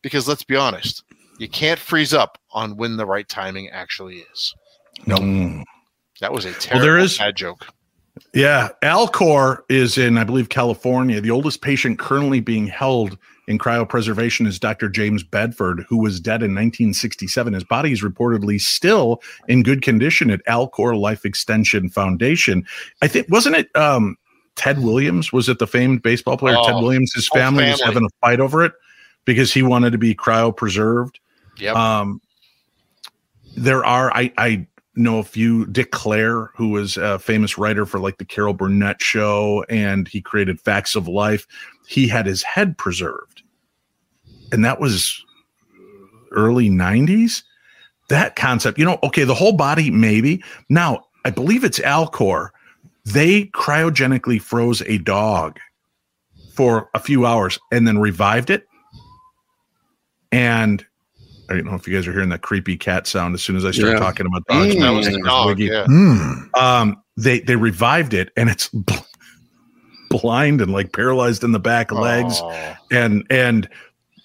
Because 0.03 0.28
let's 0.28 0.45
be 0.45 0.55
honest, 0.57 1.03
you 1.39 1.49
can't 1.49 1.80
freeze 1.80 2.14
up 2.14 2.39
on 2.53 2.76
when 2.76 2.97
the 2.99 3.07
right 3.07 3.28
timing 3.28 3.68
actually 3.70 4.24
is. 4.32 4.55
Nope. 5.07 5.20
Mm. 5.20 5.64
That 6.20 6.32
was 6.32 6.45
a 6.45 6.53
terrible 6.53 6.87
there 6.87 6.99
is- 6.99 7.18
bad 7.18 7.34
joke. 7.37 7.66
Yeah, 8.37 8.68
Alcor 8.82 9.61
is 9.70 9.97
in, 9.97 10.18
I 10.18 10.24
believe, 10.24 10.51
California. 10.51 11.22
The 11.22 11.30
oldest 11.30 11.62
patient 11.62 11.99
currently 11.99 12.41
being 12.41 12.66
held 12.66 13.16
in 13.49 13.57
cryopreservation 13.59 14.47
is 14.47 14.59
Dr. 14.59 14.91
James 14.91 15.22
Bedford, 15.22 15.87
who 15.89 15.97
was 15.97 16.20
dead 16.20 16.43
in 16.43 16.51
1967. 16.51 17.55
His 17.55 17.64
body 17.64 17.93
is 17.93 18.03
reportedly 18.03 18.61
still 18.61 19.22
in 19.49 19.62
good 19.62 19.80
condition 19.80 20.30
at 20.30 20.45
Alcor 20.45 21.01
Life 21.01 21.24
Extension 21.24 21.89
Foundation. 21.89 22.66
I 23.01 23.09
think 23.09 23.26
wasn't 23.30 23.57
it 23.57 23.74
um, 23.74 24.18
Ted 24.55 24.82
Williams? 24.82 25.32
Was 25.32 25.49
it 25.49 25.59
the 25.59 25.66
famed 25.66 26.03
baseball 26.03 26.37
player 26.37 26.57
Ted 26.62 26.74
Oh, 26.74 26.82
Williams? 26.82 27.14
His 27.14 27.28
whole 27.28 27.41
family, 27.41 27.70
was 27.70 27.80
having 27.80 28.05
a 28.05 28.11
fight 28.20 28.41
over 28.41 28.62
it 28.66 28.74
because 29.24 29.51
he 29.51 29.62
wanted 29.62 29.93
to 29.93 29.99
be 29.99 30.14
cryopreserved. 30.14 31.14
Yep. 31.57 31.74
Um, 31.74 32.20
there 33.57 33.82
are 33.82 34.12
I 34.14 34.30
I 34.37 34.66
know 34.97 35.18
a 35.18 35.24
few 35.24 35.66
Dick 35.66 35.90
Clair, 35.90 36.51
who 36.57 36.70
was 36.70 36.97
a 36.97 37.18
famous 37.18 37.59
writer 37.59 37.86
for 37.86 38.01
like 38.01 38.18
the 38.18 38.24
Carol 38.24 38.55
Burnett 38.55 39.01
show, 39.01 39.64
and 39.68 40.09
he 40.09 40.20
created 40.20 40.61
Facts 40.61 40.94
of 40.94 41.07
Life. 41.07 41.47
He 41.86 42.09
had 42.09 42.26
his 42.26 42.42
head 42.42 42.78
preserved, 42.78 43.42
and 44.53 44.64
that 44.64 44.80
was 44.80 45.24
early 46.32 46.70
'90s. 46.70 47.42
That 48.09 48.36
concept, 48.36 48.78
you 48.78 48.84
know, 48.84 48.99
okay, 49.03 49.24
the 49.24 49.34
whole 49.34 49.53
body 49.53 49.90
maybe. 49.90 50.42
Now 50.68 51.07
I 51.24 51.30
believe 51.30 51.64
it's 51.64 51.80
Alcor. 51.80 52.51
They 53.05 53.47
cryogenically 53.47 54.40
froze 54.40 54.82
a 54.82 54.99
dog 54.99 55.59
for 56.55 56.88
a 56.94 56.99
few 56.99 57.26
hours 57.26 57.59
and 57.70 57.86
then 57.86 57.99
revived 57.99 58.51
it. 58.51 58.66
And 60.32 60.84
I 61.49 61.55
don't 61.55 61.64
know 61.66 61.74
if 61.74 61.86
you 61.86 61.94
guys 61.94 62.07
are 62.09 62.12
hearing 62.12 62.28
that 62.30 62.42
creepy 62.42 62.76
cat 62.76 63.07
sound 63.07 63.34
as 63.34 63.42
soon 63.42 63.57
as 63.57 63.64
I 63.64 63.70
start 63.70 63.92
Yeah. 63.94 63.99
talking 63.99 64.26
about 64.26 64.44
dogs. 64.47 64.74
Mm, 64.74 64.80
that 64.80 64.90
was 64.90 65.07
the 65.07 65.12
fingers 65.12 65.28
dog. 65.28 65.59
Yeah. 65.61 65.84
Hmm. 65.86 66.32
Um, 66.55 67.03
they 67.16 67.40
they 67.40 67.57
revived 67.57 68.14
it, 68.14 68.30
and 68.36 68.49
it's 68.51 68.68
bl- 68.68 68.94
blind 70.11 70.61
and 70.61 70.72
like 70.72 70.92
paralyzed 70.92 71.44
in 71.44 71.53
the 71.53 71.61
back 71.61 71.92
legs, 71.92 72.40
and 72.90 73.24
and 73.30 73.68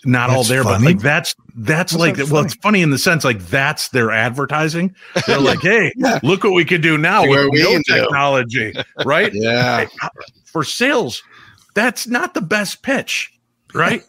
not 0.03 0.30
all 0.32 0.38
That's 0.38 0.49
there, 0.49 0.63
but 0.63 0.82
like 0.82 0.99
that's 0.99 1.36
that's 1.55 1.91
How's 1.91 1.99
like 2.01 2.15
that 2.17 2.30
well, 2.30 2.43
it's 2.43 2.55
funny 2.55 2.82
in 2.82 2.89
the 2.89 2.97
sense 2.97 3.24
like 3.24 3.39
that's 3.47 3.89
their 3.89 4.09
advertising. 4.11 4.95
They're 5.28 5.39
like, 5.39 5.61
hey, 5.61 5.93
look 6.24 6.43
what 6.43 6.53
we 6.53 6.65
can 6.65 6.82
do 6.82 6.97
now 6.97 7.24
Look 7.24 7.51
with 7.51 7.61
no 7.63 7.82
technology, 7.88 8.74
right? 9.05 9.32
Yeah. 9.41 9.86
For 10.45 10.63
sales, 10.63 11.22
that's 11.76 12.07
not 12.07 12.34
the 12.34 12.41
best 12.41 12.82
pitch, 12.84 13.32
right? 13.74 14.03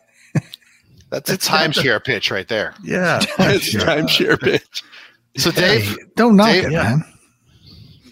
That's 1.12 1.28
a 1.30 1.36
timeshare 1.36 2.02
pitch 2.02 2.30
right 2.30 2.48
there. 2.48 2.74
Yeah. 2.82 3.20
it's 3.38 3.74
timeshare 3.74 4.40
pitch. 4.40 4.82
So, 5.36 5.50
Dave, 5.50 5.82
Hey, 5.84 5.94
don't 6.16 6.36
knock 6.36 6.48
Dave, 6.48 6.64
it, 6.64 6.70
man. 6.72 7.04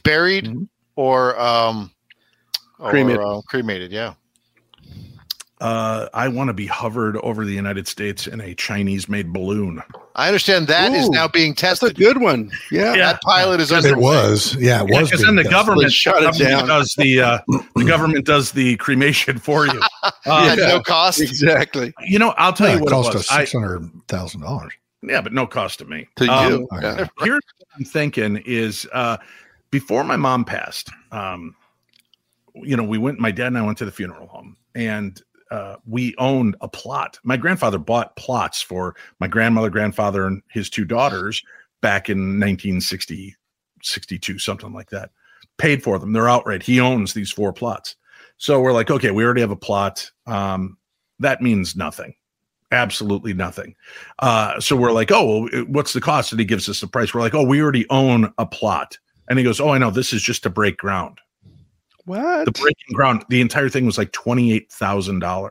buried 0.05 0.45
Mhm. 0.45 0.69
or 0.97 1.39
um, 1.41 1.91
or, 2.79 2.91
Cremated. 2.91 3.21
uh, 3.23 3.41
cremated, 3.49 3.91
yeah. 3.91 4.13
Uh, 5.61 6.09
I 6.15 6.27
want 6.29 6.49
to 6.49 6.55
be 6.55 6.67
hovered 6.67 7.19
over 7.19 7.45
the 7.45 7.53
United 7.53 7.87
States 7.87 8.27
in 8.27 8.41
a 8.41 8.55
Chinese-made 8.55 9.31
balloon. 9.31 9.83
I 10.17 10.27
understand 10.27 10.67
that 10.69 10.93
is 10.93 11.07
Ooh, 11.09 11.13
now 11.13 11.29
being 11.29 11.51
That's 11.53 11.83
a 11.83 11.87
tested. 11.93 11.97
good 11.99 12.19
one. 12.21 12.51
Yeah. 12.71 12.95
Yeah. 12.95 13.13
That 13.13 13.21
pilot 13.23 13.61
is 13.61 13.71
It 13.71 13.97
was. 13.99 14.57
Yeah, 14.57 14.83
it 14.83 14.89
Yeah, 14.89 15.01
was. 15.01 15.11
because 15.11 15.25
then 15.25 15.37
the 15.37 15.43
tested. 15.43 15.51
government, 15.53 15.87
They 15.89 15.91
shut 15.91 16.17
it 16.23 16.25
government 16.33 16.51
down. 16.61 16.69
does 16.69 16.95
the 16.97 17.21
uh, 17.21 17.39
the 17.77 17.85
government 17.85 18.25
does 18.25 18.53
the 18.53 18.77
cremation 18.79 19.39
for 19.39 19.67
you. 19.67 19.81
Uh, 20.27 20.55
Yeah. 20.59 20.67
no 20.67 20.81
cost. 20.81 21.21
Exactly. 21.21 21.93
You 22.07 22.19
know, 22.19 22.31
I'll 22.39 22.53
tell 22.53 22.69
Yeah, 22.69 22.75
you 22.77 22.81
what 22.81 22.89
it 22.89 22.95
cost 22.95 23.15
was. 23.15 23.29
us 23.31 23.37
six 23.37 23.53
hundred 23.53 23.91
thousand 24.09 24.41
dollars. 24.43 24.73
yeah, 25.03 25.21
but 25.21 25.33
no 25.33 25.47
cost 25.47 25.79
to 25.81 25.85
me. 25.85 26.07
To 26.17 26.27
Um, 26.27 26.53
you. 26.53 26.69
Yeah. 26.81 27.07
Here's 27.21 27.41
what 27.59 27.69
I'm 27.77 27.85
thinking 27.85 28.37
is 28.47 28.87
uh, 28.93 29.17
before 29.71 30.05
my 30.05 30.17
mom 30.17 30.45
passed, 30.45 30.91
um, 31.13 31.55
you 32.55 32.77
know, 32.77 32.83
we 32.85 32.97
went. 32.99 33.19
My 33.19 33.31
dad 33.31 33.49
and 33.49 33.59
I 33.59 33.63
went 33.63 33.77
to 33.79 33.85
the 33.85 33.93
funeral 33.93 34.27
home, 34.27 34.57
and 34.75 35.21
uh, 35.51 35.77
we 35.87 36.15
owned 36.19 36.57
a 36.61 36.69
plot. 36.69 37.19
My 37.23 37.37
grandfather 37.37 37.79
bought 37.79 38.17
plots 38.17 38.63
for 38.63 38.95
my 39.19 39.27
grandmother, 39.27 39.71
grandfather, 39.71 40.27
and 40.27 40.43
his 40.49 40.71
two 40.71 40.85
daughters 40.85 41.43
back 41.81 42.09
in 42.09 42.19
1960, 42.19 43.35
62, 43.83 44.39
something 44.39 44.73
like 44.73 44.91
that. 44.91 45.11
Paid 45.59 45.83
for 45.83 45.99
them. 45.99 46.13
They're 46.13 46.29
outright. 46.29 46.63
He 46.63 46.81
owns 46.81 47.15
these 47.15 47.31
four 47.31 47.53
plots. 47.53 47.97
So 48.37 48.61
we're 48.61 48.73
like, 48.73 48.91
okay, 48.91 49.11
we 49.11 49.25
already 49.25 49.41
have 49.41 49.51
a 49.51 49.57
plot. 49.57 50.11
Um, 50.27 50.79
that 51.19 51.43
means 51.43 51.77
nothing. 51.77 52.15
Absolutely 52.73 53.35
nothing. 53.35 53.75
Uh, 54.21 54.61
so 54.61 54.77
we're 54.77 54.93
like, 54.93 55.11
oh, 55.11 55.49
well, 55.53 55.65
what's 55.67 55.93
the 55.93 56.01
cost? 56.01 56.33
And 56.33 56.39
he 56.39 56.47
gives 56.47 56.69
us 56.69 56.81
the 56.81 56.87
price. 56.87 57.13
We're 57.13 57.21
like, 57.21 57.35
oh, 57.35 57.45
we 57.45 57.61
already 57.61 57.89
own 57.91 58.33
a 58.39 58.47
plot. 58.47 58.97
And 59.29 59.39
he 59.39 59.45
goes, 59.45 59.61
oh, 59.61 59.71
I 59.71 59.79
know. 59.79 59.91
This 59.91 60.13
is 60.13 60.23
just 60.23 60.45
to 60.45 60.51
break 60.51 60.77
ground 60.79 61.21
What? 62.11 62.45
the 62.45 62.51
breaking 62.51 62.93
ground 62.93 63.25
the 63.29 63.41
entire 63.41 63.69
thing 63.69 63.87
was 63.87 63.97
like 63.97 64.11
$28000 64.11 65.51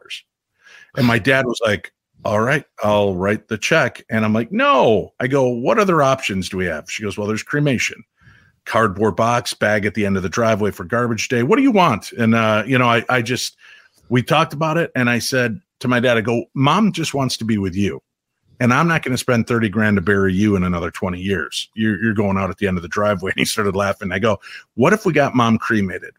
and 0.97 1.07
my 1.07 1.17
dad 1.17 1.45
was 1.45 1.57
like 1.63 1.93
all 2.25 2.41
right 2.41 2.65
i'll 2.83 3.15
write 3.15 3.47
the 3.47 3.57
check. 3.57 4.03
And 4.09 4.25
i'm 4.25 4.33
like 4.33 4.51
no. 4.51 5.13
I 5.21 5.27
go 5.27 5.47
what 5.47 5.79
other 5.79 6.01
options 6.01 6.49
do 6.49 6.57
we 6.57 6.65
have? 6.65 6.91
She 6.91 7.01
goes 7.01 7.17
well 7.17 7.27
there's 7.27 7.43
cremation 7.43 8.03
cardboard 8.65 9.15
box 9.15 9.53
bag 9.53 9.85
at 9.85 9.93
the 9.93 10.05
end 10.05 10.17
of 10.17 10.23
the 10.23 10.27
driveway 10.27 10.71
for 10.71 10.83
garbage 10.83 11.29
day. 11.29 11.43
What 11.43 11.55
do 11.55 11.61
you 11.61 11.71
want? 11.71 12.11
And 12.11 12.35
uh 12.35 12.63
you 12.67 12.77
know 12.77 12.89
i 12.89 13.05
i 13.07 13.21
just 13.21 13.55
we 14.09 14.21
talked 14.21 14.51
about 14.51 14.75
it 14.75 14.91
and 14.97 15.09
i 15.09 15.17
said 15.17 15.61
to 15.79 15.87
my 15.87 16.01
dad 16.01 16.17
i 16.17 16.21
go 16.21 16.43
mom 16.55 16.91
just 16.91 17.13
wants 17.13 17.37
to 17.37 17.45
be 17.45 17.57
with 17.57 17.73
you 17.73 18.01
and 18.59 18.73
i'm 18.73 18.89
not 18.89 19.01
going 19.01 19.13
to 19.13 19.17
spend 19.17 19.47
30 19.47 19.69
grand 19.69 19.95
to 19.95 20.01
bury 20.01 20.33
you 20.33 20.57
in 20.57 20.63
another 20.63 20.91
20 20.91 21.21
years. 21.21 21.69
You're, 21.73 22.03
you're 22.03 22.13
going 22.13 22.37
out 22.37 22.49
at 22.49 22.57
the 22.57 22.67
end 22.67 22.75
of 22.75 22.81
the 22.81 22.89
driveway. 22.89 23.31
And 23.35 23.39
he 23.39 23.45
started 23.45 23.77
laughing. 23.77 24.11
I 24.11 24.19
go 24.19 24.41
what 24.75 24.91
if 24.91 25.05
we 25.05 25.13
got 25.13 25.35
mom 25.35 25.57
cremated 25.57 26.15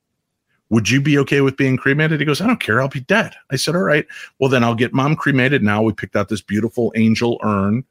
would 0.71 0.89
you 0.89 1.01
be 1.01 1.19
okay 1.19 1.41
with 1.41 1.57
being 1.57 1.77
cremated? 1.77 2.21
He 2.21 2.27
goes, 2.27 2.41
I 2.41 2.47
don't 2.47 2.61
care. 2.61 2.81
I'll 2.81 2.89
be 2.89 3.01
dead. 3.01 3.35
I 3.51 3.57
said, 3.57 3.75
All 3.77 3.83
right. 3.83 4.07
Well, 4.39 4.49
then 4.49 4.65
I'll 4.65 4.75
get 4.75 4.95
mom 4.95 5.17
cremated 5.17 5.63
now. 5.63 5.83
We 5.83 5.93
picked 5.93 6.17
out 6.17 6.29
this 6.29 6.41
beautiful 6.41 6.93
angel 6.97 7.39
urn. 7.43 7.85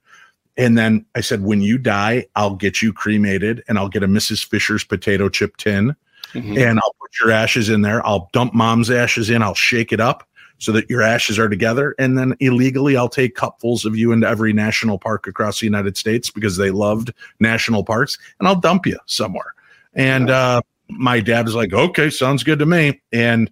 And 0.58 0.78
then 0.78 1.06
I 1.16 1.22
said, 1.22 1.44
When 1.44 1.62
you 1.62 1.78
die, 1.78 2.26
I'll 2.36 2.56
get 2.56 2.82
you 2.82 2.92
cremated 2.94 3.64
and 3.68 3.78
I'll 3.78 3.90
get 3.90 4.04
a 4.04 4.08
Mrs. 4.08 4.46
Fisher's 4.46 4.84
potato 4.84 5.30
chip 5.30 5.58
tin 5.58 5.96
Mhm. 6.34 6.58
and 6.70 6.80
I'll 6.80 6.96
put 7.02 7.12
your 7.20 7.32
ashes 7.32 7.70
in 7.70 7.82
there. 7.82 8.06
I'll 8.06 8.30
dump 8.34 8.54
mom's 8.54 8.92
ashes 8.92 9.30
in. 9.30 9.42
I'll 9.42 9.56
shake 9.56 9.92
it 9.92 10.00
up 10.00 10.28
so 10.60 10.72
that 10.74 10.90
your 10.90 11.02
ashes 11.02 11.40
are 11.40 11.50
together. 11.50 11.96
And 11.98 12.18
then 12.18 12.36
illegally, 12.40 12.96
I'll 12.98 13.10
take 13.10 13.36
cupfuls 13.36 13.84
of 13.86 13.96
you 13.98 14.12
into 14.12 14.28
every 14.28 14.54
national 14.54 15.00
park 15.00 15.26
across 15.26 15.60
the 15.60 15.66
United 15.66 15.98
States 15.98 16.30
because 16.30 16.58
they 16.58 16.70
loved 16.72 17.14
national 17.40 17.84
parks 17.84 18.18
and 18.40 18.48
I'll 18.48 18.60
dump 18.60 18.86
you 18.86 18.98
somewhere. 19.06 19.54
And, 19.96 20.30
uh, 20.30 20.62
my 20.90 21.20
dad 21.20 21.46
was 21.46 21.56
like, 21.56 21.74
okay, 21.74 22.10
sounds 22.10 22.44
good 22.44 22.60
to 22.60 22.66
me. 22.66 23.02
And 23.12 23.50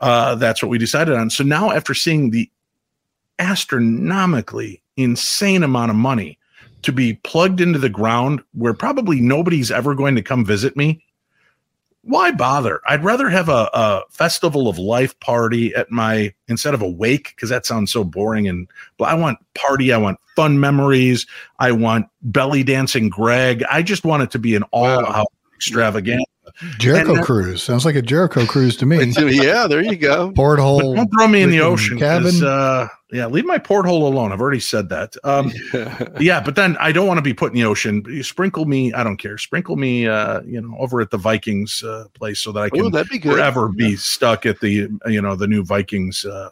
uh, 0.00 0.34
that's 0.36 0.62
what 0.62 0.70
we 0.70 0.78
decided 0.78 1.14
on. 1.14 1.30
So 1.30 1.44
now, 1.44 1.70
after 1.70 1.94
seeing 1.94 2.30
the 2.30 2.50
astronomically 3.38 4.82
insane 4.96 5.62
amount 5.62 5.90
of 5.90 5.96
money 5.96 6.38
to 6.82 6.92
be 6.92 7.14
plugged 7.14 7.60
into 7.60 7.78
the 7.78 7.88
ground 7.88 8.40
where 8.52 8.74
probably 8.74 9.20
nobody's 9.20 9.70
ever 9.70 9.94
going 9.94 10.14
to 10.14 10.22
come 10.22 10.44
visit 10.44 10.76
me, 10.76 11.04
why 12.02 12.30
bother? 12.30 12.80
I'd 12.86 13.04
rather 13.04 13.28
have 13.28 13.48
a, 13.48 13.68
a 13.74 14.02
festival 14.10 14.68
of 14.68 14.78
life 14.78 15.18
party 15.20 15.74
at 15.74 15.90
my 15.90 16.32
instead 16.46 16.72
of 16.72 16.80
a 16.80 16.88
wake 16.88 17.34
because 17.34 17.50
that 17.50 17.66
sounds 17.66 17.92
so 17.92 18.04
boring. 18.04 18.48
And 18.48 18.68
but 18.96 19.08
I 19.08 19.14
want 19.14 19.38
party. 19.54 19.92
I 19.92 19.98
want 19.98 20.18
fun 20.36 20.60
memories. 20.60 21.26
I 21.58 21.72
want 21.72 22.06
belly 22.22 22.62
dancing 22.62 23.08
Greg. 23.08 23.64
I 23.70 23.82
just 23.82 24.04
want 24.04 24.22
it 24.22 24.30
to 24.30 24.38
be 24.38 24.54
an 24.54 24.62
all 24.70 25.04
out 25.06 25.26
extravaganza. 25.54 26.24
Jericho 26.78 27.10
And, 27.12 27.20
uh, 27.20 27.24
cruise 27.24 27.62
sounds 27.62 27.84
like 27.84 27.94
a 27.94 28.02
Jericho 28.02 28.44
cruise 28.46 28.76
to 28.78 28.86
me. 28.86 29.02
yeah, 29.16 29.66
there 29.68 29.82
you 29.82 29.96
go. 29.96 30.26
But 30.28 30.34
Porthole. 30.36 30.94
don't 30.96 31.08
throw 31.08 31.28
me 31.28 31.42
in 31.42 31.50
the 31.50 31.58
freaking 31.58 31.60
ocean. 31.62 31.98
'cause, 31.98 32.24
cabin. 32.40 32.44
Uh, 32.44 32.88
yeah, 33.12 33.26
leave 33.26 33.46
my 33.46 33.58
porthole 33.58 34.06
alone. 34.06 34.32
I've 34.32 34.40
already 34.40 34.60
said 34.60 34.88
that. 34.90 35.14
Um, 35.24 35.52
yeah, 36.20 36.40
but 36.40 36.56
then 36.56 36.76
I 36.78 36.90
don't 36.92 37.06
want 37.06 37.18
to 37.18 37.22
be 37.22 37.32
put 37.32 37.52
in 37.52 37.54
the 37.58 37.64
ocean. 37.64 38.02
You 38.08 38.22
sprinkle 38.22 38.64
me. 38.64 38.92
I 38.92 39.02
don't 39.04 39.16
care. 39.16 39.38
Sprinkle 39.38 39.76
me. 39.76 40.06
Uh, 40.08 40.40
you 40.42 40.60
know, 40.60 40.76
over 40.78 41.00
at 41.00 41.10
the 41.10 41.16
Vikings 41.16 41.82
uh, 41.84 42.04
place 42.14 42.40
so 42.40 42.50
that 42.52 42.60
I 42.60 42.68
can 42.70 42.80
Oh, 42.82 42.90
that'd 42.90 43.08
be 43.08 43.18
good. 43.18 43.32
forever 43.34 43.68
be 43.68 43.94
stuck 43.96 44.44
at 44.44 44.58
the 44.60 44.88
you 45.06 45.22
know 45.22 45.36
the 45.36 45.46
new 45.46 45.64
Vikings. 45.64 46.24
Uh, 46.24 46.50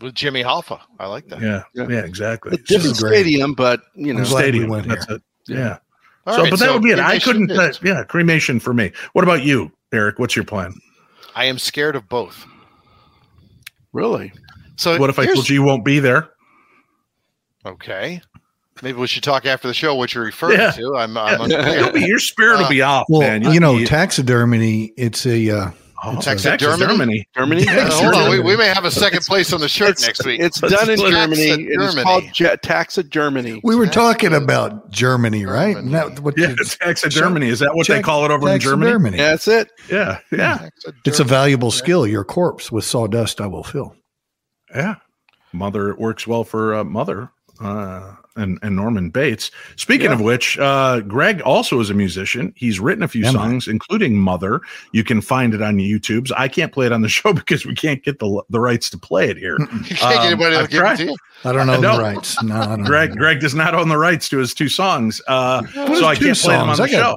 With 0.00 0.14
Jimmy 0.14 0.44
Hoffa. 0.44 0.80
I 1.00 1.06
like 1.08 1.26
that. 1.28 1.40
yeah, 1.42 1.62
Yeah. 1.74 1.88
yeah, 1.90 2.04
exactly. 2.04 2.52
A 2.54 2.56
different 2.58 2.92
is 2.92 2.98
stadium, 2.98 3.54
but 3.54 3.80
you 3.96 4.12
know, 4.14 4.20
I'm 4.20 4.24
we 4.24 4.30
Stadium. 4.30 4.68
went 4.70 4.88
That's 4.88 5.06
here. 5.06 5.16
it. 5.16 5.22
Yeah. 5.48 5.78
All 6.26 6.34
so, 6.34 6.42
right, 6.42 6.50
but 6.50 6.58
that 6.60 6.72
would 6.72 6.82
be 6.82 6.90
it. 6.90 6.98
I 6.98 7.18
couldn't. 7.18 7.50
Uh, 7.52 7.72
yeah, 7.82 8.02
cremation 8.04 8.58
for 8.60 8.74
me. 8.74 8.92
What 9.12 9.22
about 9.22 9.42
you, 9.44 9.70
Eric? 9.92 10.18
What's 10.18 10.34
your 10.34 10.44
plan? 10.44 10.74
I 11.34 11.44
am 11.44 11.58
scared 11.58 11.94
of 11.96 12.08
both. 12.08 12.44
really. 13.92 14.32
So 14.76 14.98
What 14.98 15.08
if 15.10 15.18
I 15.18 15.26
told 15.26 15.48
you 15.48 15.54
you 15.54 15.62
won't 15.62 15.84
be 15.84 16.00
there? 16.00 16.28
Okay. 17.64 18.20
Maybe 18.82 18.98
we 18.98 19.06
should 19.06 19.22
talk 19.22 19.46
after 19.46 19.68
the 19.68 19.74
show 19.74 19.94
what 19.94 20.12
you're 20.14 20.24
referring 20.24 20.58
Yeah. 20.58 20.70
to. 20.72 20.96
I'm, 20.96 21.16
I'm 21.16 21.50
You'll 21.50 21.58
unclear. 21.60 21.92
be, 21.92 22.00
your 22.02 22.18
spirit 22.18 22.58
will 22.58 22.68
be 22.68 22.82
off, 22.82 23.06
Well, 23.08 23.20
man. 23.22 23.42
You'll 23.42 23.54
you 23.54 23.60
know, 23.60 23.78
be- 23.78 23.86
taxidermy. 23.86 24.92
It's 24.98 25.24
a 25.24 25.48
uh, 25.50 25.70
oh, 26.04 26.20
taxidermy? 26.20 26.58
taxidermy. 26.58 27.28
Germany. 27.36 27.68
Uh, 27.68 27.90
hold 27.92 28.14
on, 28.14 28.30
we, 28.30 28.40
we 28.40 28.56
may 28.56 28.66
have 28.68 28.84
a 28.84 28.90
second 28.90 29.22
place 29.22 29.52
on 29.52 29.60
the 29.60 29.68
shirt 29.68 29.90
It's, 29.90 30.02
next 30.06 30.24
week. 30.24 30.40
it's 30.40 30.62
Let's 30.62 30.74
done 30.74 30.90
in 30.90 30.96
split 30.98 31.12
Germany. 31.12 31.42
It 31.42 31.60
is 31.70 31.76
Germany. 31.94 32.02
called 32.02 32.24
ja- 32.40 32.56
Taxa 32.56 33.08
Germany. 33.08 33.60
We 33.64 33.76
were 33.76 33.84
Tax- 33.86 33.94
talking 33.96 34.34
about 34.34 34.90
Germany, 34.90 35.46
right? 35.46 35.74
Germany. 35.76 35.92
That 35.92 36.20
what 36.20 36.36
Yeah, 36.38 36.50
it's- 36.50 36.76
taxidermy. 36.80 37.48
Is 37.48 37.60
that 37.60 37.74
what 37.74 37.86
they 37.88 38.02
call 38.02 38.24
it 38.24 38.30
over 38.30 38.48
in 38.48 38.60
Germany? 38.60 38.90
taxidermy. 38.90 39.16
Yeah, 39.18 39.30
that's 39.30 39.48
it. 39.48 39.72
Yeah, 39.90 40.18
yeah, 40.32 40.68
It's 41.04 41.20
a 41.20 41.24
valuable 41.24 41.70
skill. 41.70 42.06
Your 42.06 42.24
corpse 42.24 42.70
with 42.72 42.84
sawdust 42.84 43.40
I 43.40 43.46
will 43.46 43.64
fill. 43.64 43.94
yeah. 44.74 44.96
Mother 45.52 45.88
it 45.90 45.98
works 45.98 46.26
well 46.26 46.44
for 46.44 46.74
uh, 46.74 46.84
mother 46.84 47.30
uh, 47.62 48.14
and 48.36 48.58
and 48.62 48.76
Norman 48.76 49.10
Bates. 49.10 49.50
Speaking 49.76 50.12
of 50.12 50.20
which, 50.20 50.58
uh, 50.58 51.00
Greg 51.00 51.40
also 51.42 51.80
is 51.80 51.90
a 51.90 51.94
musician. 51.94 52.52
He's 52.56 52.78
written 52.80 53.02
a 53.02 53.08
few 53.08 53.24
Am 53.24 53.36
I? 53.36 53.40
songs, 53.40 53.68
including 53.68 54.16
"Mother." 54.16 54.60
You 54.92 55.04
can 55.04 55.20
find 55.20 55.54
it 55.54 55.62
on 55.62 55.76
YouTube's. 55.76 56.32
I 56.32 56.48
can't 56.48 56.72
play 56.72 56.86
it 56.86 56.92
on 56.92 57.02
the 57.02 57.08
show 57.16 57.32
because 57.32 57.66
we 57.66 57.74
can't 57.74 58.02
get 58.02 58.18
the 58.18 58.42
the 58.50 58.60
rights 58.60 58.90
to 58.90 58.98
play 58.98 59.28
it 59.30 59.36
here. 59.38 59.56
You 59.86 59.94
can't 59.96 59.98
get 60.00 60.02
Um, 60.20 60.26
anybody 60.26 60.56
to 60.56 60.60
I've 60.62 60.70
give 60.70 60.84
it 60.84 60.96
to 60.98 61.04
you. 61.06 61.16
I 61.44 61.52
don't 61.52 61.66
know 61.66 61.80
No. 61.80 61.96
the 61.96 62.02
rights. 62.02 62.42
No, 62.42 62.56
I 62.56 62.66
don't 62.76 62.84
Greg 62.84 63.10
know. 63.10 63.16
Greg 63.16 63.40
does 63.40 63.54
not 63.54 63.74
own 63.74 63.88
the 63.88 63.98
rights 63.98 64.28
to 64.30 64.38
his 64.38 64.54
two 64.54 64.68
songs, 64.68 65.20
uh, 65.28 65.62
so 65.66 66.06
I 66.06 66.14
two 66.14 66.26
can't 66.26 66.38
play 66.38 66.54
them 66.56 66.68
on 66.70 66.76
songs? 66.76 66.90
the 66.90 66.96
I 66.96 67.00
show. 67.00 67.16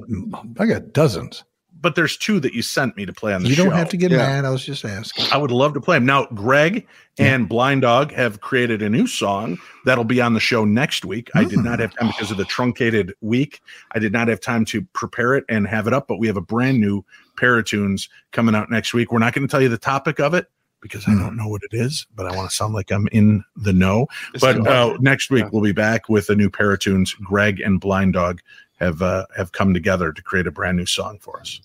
I 0.60 0.66
got 0.66 0.94
dozens. 0.94 1.44
But 1.82 1.96
there's 1.96 2.18
two 2.18 2.40
that 2.42 2.54
you 2.54 2.62
sent 2.62 2.98
me 2.98 3.06
to 3.06 3.14
play 3.14 3.34
on 3.34 3.42
the 3.42 3.50
show. 3.50 3.64
You 3.64 3.70
don't 3.70 3.78
have 3.78 3.90
to 3.90 3.98
get 3.98 4.12
Yeah. 4.12 4.18
mad. 4.18 4.46
I 4.46 4.50
was 4.50 4.66
just 4.66 4.84
asking. 4.84 5.26
I 5.32 5.38
would 5.38 5.52
love 5.52 5.74
to 5.76 5.82
play 5.82 5.96
them. 5.98 6.06
Now, 6.06 6.26
Greg 6.34 6.88
and 7.18 7.48
Blind 7.48 7.82
Dog 7.84 8.12
have 8.12 8.42
created 8.42 8.82
a 8.82 8.90
new 8.90 9.08
song 9.08 9.58
that'll 9.86 10.04
be 10.04 10.22
on 10.22 10.34
the 10.34 10.40
show 10.40 10.66
next 10.66 11.06
week. 11.06 11.30
I 11.36 11.44
did 11.44 11.60
not 11.60 11.80
have 11.80 11.96
time 11.96 12.08
because 12.10 12.32
of 12.32 12.38
the 12.38 12.46
truncated 12.46 13.14
week. 13.22 13.62
I 13.92 14.00
did 14.00 14.12
not 14.12 14.28
have 14.28 14.42
time 14.42 14.66
to 14.66 14.82
prepare 14.94 15.36
it 15.36 15.46
and 15.48 15.68
have 15.68 15.88
it 15.88 15.94
up, 15.94 16.08
but 16.08 16.18
we 16.20 16.28
have 16.28 16.38
a 16.38 16.42
brand 16.42 16.80
new 16.80 17.04
pair 17.38 17.58
of 17.58 17.66
tunes 17.66 18.10
coming 18.32 18.56
out 18.56 18.70
next 18.70 18.94
week. 18.94 19.12
We're 19.12 19.20
not 19.20 19.34
going 19.34 19.48
to 19.48 19.52
tell 19.52 19.62
you 19.62 19.70
the 19.70 19.78
topic 19.78 20.20
of 20.20 20.34
it 20.34 20.48
because 20.82 21.08
I 21.08 21.12
don't 21.12 21.36
know 21.36 21.48
what 21.48 21.62
it 21.64 21.76
is, 21.76 22.08
but 22.16 22.26
I 22.26 22.36
want 22.36 22.50
to 22.50 22.56
sound 22.56 22.74
like 22.74 22.92
I'm 22.92 23.08
in 23.12 23.44
the 23.56 23.74
know. 23.74 24.08
This 24.34 24.42
But 24.42 24.66
uh, 24.66 24.98
next 25.00 25.30
week 25.30 25.46
we'll 25.52 25.62
be 25.62 25.72
back 25.74 26.08
with 26.10 26.30
a 26.30 26.36
new 26.36 26.50
pair 26.50 26.72
of 26.72 26.80
tunes. 26.80 27.14
Greg 27.14 27.60
and 27.60 27.80
Blind 27.80 28.14
Dog 28.14 28.42
have 28.80 29.02
uh, 29.02 29.26
have 29.36 29.52
come 29.52 29.74
together 29.74 30.14
to 30.14 30.22
create 30.22 30.48
a 30.48 30.52
brand 30.52 30.78
new 30.78 30.86
song 30.86 31.20
for 31.20 31.40
us. 31.40 31.60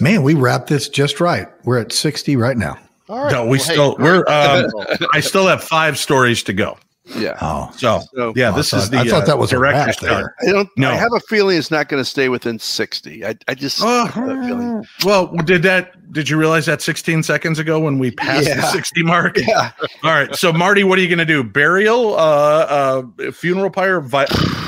Man, 0.00 0.22
we 0.22 0.34
wrapped 0.34 0.68
this 0.68 0.88
just 0.88 1.20
right. 1.20 1.48
We're 1.64 1.78
at 1.78 1.92
60 1.92 2.36
right 2.36 2.56
now. 2.56 2.78
all 3.08 3.24
right. 3.24 3.32
No, 3.32 3.44
we 3.44 3.58
Well, 3.58 3.60
still 3.60 3.94
great. 3.96 4.04
we're 4.04 4.24
um, 4.28 4.70
I 5.12 5.20
still 5.20 5.46
have 5.46 5.62
five 5.64 5.98
stories 5.98 6.42
to 6.44 6.52
go. 6.52 6.78
Yeah. 7.16 7.38
Oh, 7.40 7.70
So 7.74 8.02
So 8.14 8.34
yeah, 8.36 8.52
I 8.52 8.56
this 8.58 8.68
thought- 8.68 8.80
is 8.82 8.90
the 8.90 8.98
I 8.98 9.04
thought 9.08 9.22
uh, 9.22 9.26
that 9.26 9.38
was 9.38 9.50
a 9.50 9.56
director's 9.56 9.96
wrap 10.02 10.10
there. 10.20 10.34
I 10.42 10.52
don't. 10.52 10.68
No. 10.76 10.90
I 10.90 10.94
have 10.94 11.08
a 11.16 11.20
feeling 11.20 11.56
it's 11.56 11.70
not 11.70 11.88
going 11.88 12.02
to 12.02 12.04
stay 12.04 12.28
within 12.28 12.58
sixty. 12.58 13.24
I, 13.24 13.34
I 13.48 13.54
just 13.54 13.80
have 13.82 14.14
that. 14.14 14.52
Uh, 14.52 14.82
well, 15.06 15.28
did 15.36 15.62
that? 15.62 15.94
Did 16.12 16.28
you 16.28 16.38
realize 16.38 16.64
that 16.66 16.80
16 16.82 17.22
seconds 17.22 17.58
ago 17.58 17.80
when 17.80 17.98
we 17.98 18.10
passed 18.10 18.46
the 18.46 18.60
60 18.62 19.02
mark? 19.04 19.36
Yeah. 19.48 19.70
All 20.02 20.10
right. 20.10 20.34
So 20.34 20.52
Marty, 20.52 20.84
what 20.84 20.98
are 20.98 21.02
you 21.02 21.08
going 21.08 21.18
to 21.18 21.24
do? 21.26 21.42
Burial, 21.44 22.14
uh, 22.14 23.02
uh, 23.18 23.30
funeral 23.32 23.70
pyre, 23.70 24.00
Vi- 24.00 24.26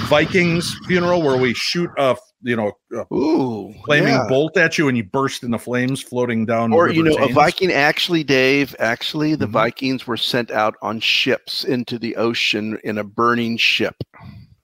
Vikings 0.09 0.75
funeral, 0.87 1.23
where 1.23 1.37
we 1.39 1.53
shoot 1.55 1.91
a 1.99 2.17
you 2.43 2.57
know 2.57 2.73
Ooh. 3.13 3.73
flaming 3.85 4.15
yeah. 4.15 4.27
bolt 4.29 4.57
at 4.57 4.79
you 4.79 4.89
and 4.89 4.97
you 4.97 5.05
burst 5.05 5.43
into 5.43 5.59
flames 5.59 6.03
floating 6.03 6.47
down. 6.47 6.73
Or 6.73 6.91
you 6.91 7.03
know, 7.03 7.17
River 7.17 7.31
a 7.31 7.35
Viking. 7.35 7.73
Actually, 7.73 8.25
Dave. 8.25 8.75
Actually, 8.79 9.35
the 9.35 9.47
Mhm. 9.47 9.51
Vikings 9.53 10.07
were 10.07 10.17
sent 10.17 10.51
out 10.51 10.75
on 10.83 11.01
ships 11.01 11.65
into 11.65 11.99
the 11.99 12.17
ocean 12.17 12.79
in 12.85 12.99
a 12.99 13.05
burning 13.05 13.57
ship, 13.57 13.97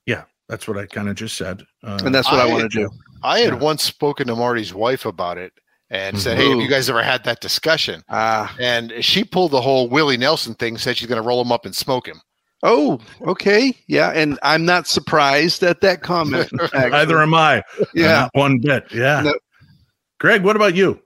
Yeah, 0.06 0.24
that's 0.48 0.66
what 0.68 0.78
I 0.78 0.86
kind 0.86 1.08
of 1.08 1.16
just 1.16 1.36
said. 1.36 1.62
Uh, 1.84 1.98
and 2.04 2.14
that's 2.14 2.30
what 2.30 2.40
I, 2.40 2.48
I- 2.48 2.52
want 2.52 2.70
to 2.70 2.78
do. 2.80 2.88
I 3.22 3.40
had 3.40 3.54
Yeah. 3.54 3.58
once 3.58 3.82
spoken 3.82 4.26
to 4.28 4.36
Marty's 4.36 4.72
wife 4.74 5.04
about 5.06 5.38
it 5.38 5.52
and 5.90 6.18
said. 6.18 6.36
"Hey, 6.36 6.48
have 6.50 6.60
you 6.60 6.68
guys 6.68 6.88
ever 6.90 7.02
had 7.02 7.24
that 7.24 7.40
discussion?" 7.40 8.02
Ah. 8.08 8.54
And 8.60 8.92
she 9.00 9.24
pulled 9.24 9.50
the 9.52 9.60
whole 9.60 9.88
Willie 9.88 10.16
Nelson 10.16 10.54
thing. 10.54 10.78
Said 10.78 10.96
she's 10.96 11.08
going 11.08 11.20
to 11.20 11.26
roll 11.26 11.40
him 11.40 11.50
up 11.52 11.64
and 11.66 11.74
smoke 11.74 12.06
him. 12.06 12.20
Oh. 12.66 13.00
Okay. 13.22 13.76
Yeah. 13.86 14.10
And 14.10 14.38
I'm 14.42 14.64
not 14.64 14.86
surprised 14.86 15.62
at 15.62 15.80
that 15.80 16.02
comment. 16.02 16.50
actually. 16.60 16.90
Neither 16.90 17.22
am 17.22 17.34
I. 17.34 17.62
Yeah. 17.94 18.12
Not 18.12 18.30
one 18.34 18.58
bit. 18.58 18.92
Yeah. 18.92 19.22
No. 19.22 19.34
Greg, 20.18 20.42
what 20.42 20.56
about 20.56 20.74
you? 20.74 21.00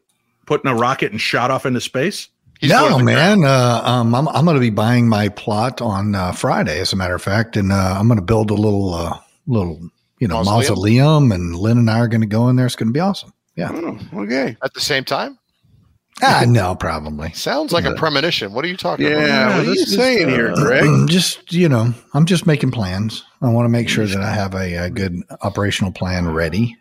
Putting 0.46 0.70
a 0.70 0.74
rocket 0.74 1.12
and 1.12 1.20
shot 1.20 1.50
off 1.50 1.66
into 1.66 1.80
space? 1.80 2.28
He's 2.60 2.70
no, 2.70 2.98
man. 2.98 3.44
Uh, 3.44 3.80
um, 3.84 4.14
I'm, 4.14 4.28
I'm 4.28 4.44
going 4.44 4.56
to 4.56 4.60
be 4.60 4.70
buying 4.70 5.08
my 5.08 5.30
plot 5.30 5.80
on 5.80 6.14
uh, 6.14 6.32
Friday, 6.32 6.78
as 6.80 6.92
a 6.92 6.96
matter 6.96 7.14
of 7.14 7.22
fact, 7.22 7.56
and 7.56 7.72
uh, 7.72 7.96
I'm 7.98 8.06
going 8.06 8.18
to 8.18 8.24
build 8.24 8.50
a 8.50 8.54
little, 8.54 8.92
uh, 8.92 9.18
little, 9.46 9.80
you 10.18 10.28
know, 10.28 10.42
Mausoleum? 10.44 10.58
mausoleum, 10.58 11.32
and 11.32 11.56
Lynn 11.56 11.78
and 11.78 11.90
I 11.90 12.00
are 12.00 12.08
going 12.08 12.20
to 12.20 12.26
go 12.26 12.48
in 12.48 12.56
there. 12.56 12.66
It's 12.66 12.76
going 12.76 12.88
to 12.88 12.92
be 12.92 13.00
awesome. 13.00 13.32
Yeah. 13.56 13.70
Oh, 13.72 13.98
okay. 14.22 14.58
At 14.62 14.74
the 14.74 14.80
same 14.80 15.04
time, 15.04 15.38
Ah, 16.22 16.44
no, 16.48 16.74
probably. 16.74 17.32
sounds 17.32 17.72
like 17.72 17.84
a 17.84 17.94
premonition. 17.94 18.52
What 18.52 18.64
are 18.64 18.68
you 18.68 18.76
talking 18.76 19.06
Yeah. 19.06 19.12
about? 19.12 19.26
Yeah, 19.26 19.46
what 19.48 19.56
are 19.58 19.62
you 19.64 19.74
this 19.74 19.88
is, 19.88 19.94
saying 19.96 20.28
here, 20.28 20.52
Greg? 20.54 21.08
Just 21.08 21.52
you 21.52 21.68
know, 21.68 21.92
I'm 22.14 22.26
just 22.26 22.46
making 22.46 22.70
plans. 22.72 23.24
I 23.42 23.48
want 23.48 23.64
to 23.64 23.70
make 23.70 23.88
sure 23.88 24.06
that 24.06 24.20
I 24.20 24.30
have 24.32 24.54
a, 24.54 24.74
a 24.76 24.90
good 24.90 25.14
operational 25.42 25.92
plan 25.92 26.28
ready. 26.28 26.76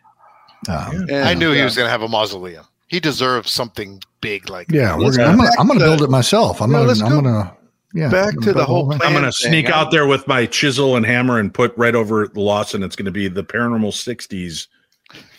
Um, 0.68 1.08
And, 1.10 1.12
I 1.28 1.34
knew 1.34 1.52
he 1.54 1.62
uh, 1.62 1.64
was 1.66 1.76
going 1.76 1.86
to 1.86 1.92
have 1.92 2.02
a 2.02 2.08
mausoleum. 2.10 2.66
He 2.88 3.00
deserves 3.00 3.52
something 3.52 4.02
big 4.20 4.50
like 4.50 4.70
yeah, 4.72 4.98
we're 4.98 5.16
gonna, 5.16 5.30
I'm 5.30 5.38
gonna, 5.38 5.50
I'm 5.60 5.68
gonna 5.68 5.80
build 5.80 6.02
it 6.02 6.10
myself. 6.10 6.62
I'm 6.62 6.70
No, 6.72 6.80
gonna, 6.80 6.88
let's 6.90 7.02
go 7.02 7.22
gonna, 7.22 7.56
yeah, 7.94 8.10
back 8.10 8.36
gonna 8.36 8.54
the 8.54 8.66
whole 8.66 8.90
thing. 8.90 9.00
plan. 9.00 9.08
I'm 9.10 9.20
going 9.22 9.32
to 9.32 9.32
sneak 9.32 9.70
I- 9.70 9.80
out 9.80 9.92
there 9.92 10.06
with 10.08 10.28
my 10.28 10.46
chisel 10.48 10.96
and 10.98 11.06
hammer 11.06 11.40
and 11.40 11.54
put 11.54 11.72
right 11.78 11.96
over 11.96 12.28
the 12.28 12.42
Lawson. 12.42 12.84
It's 12.84 12.96
going 12.96 13.06
to 13.06 13.12
be 13.12 13.28
the 13.30 13.44
paranormal 13.44 13.92
60s. 13.94 14.68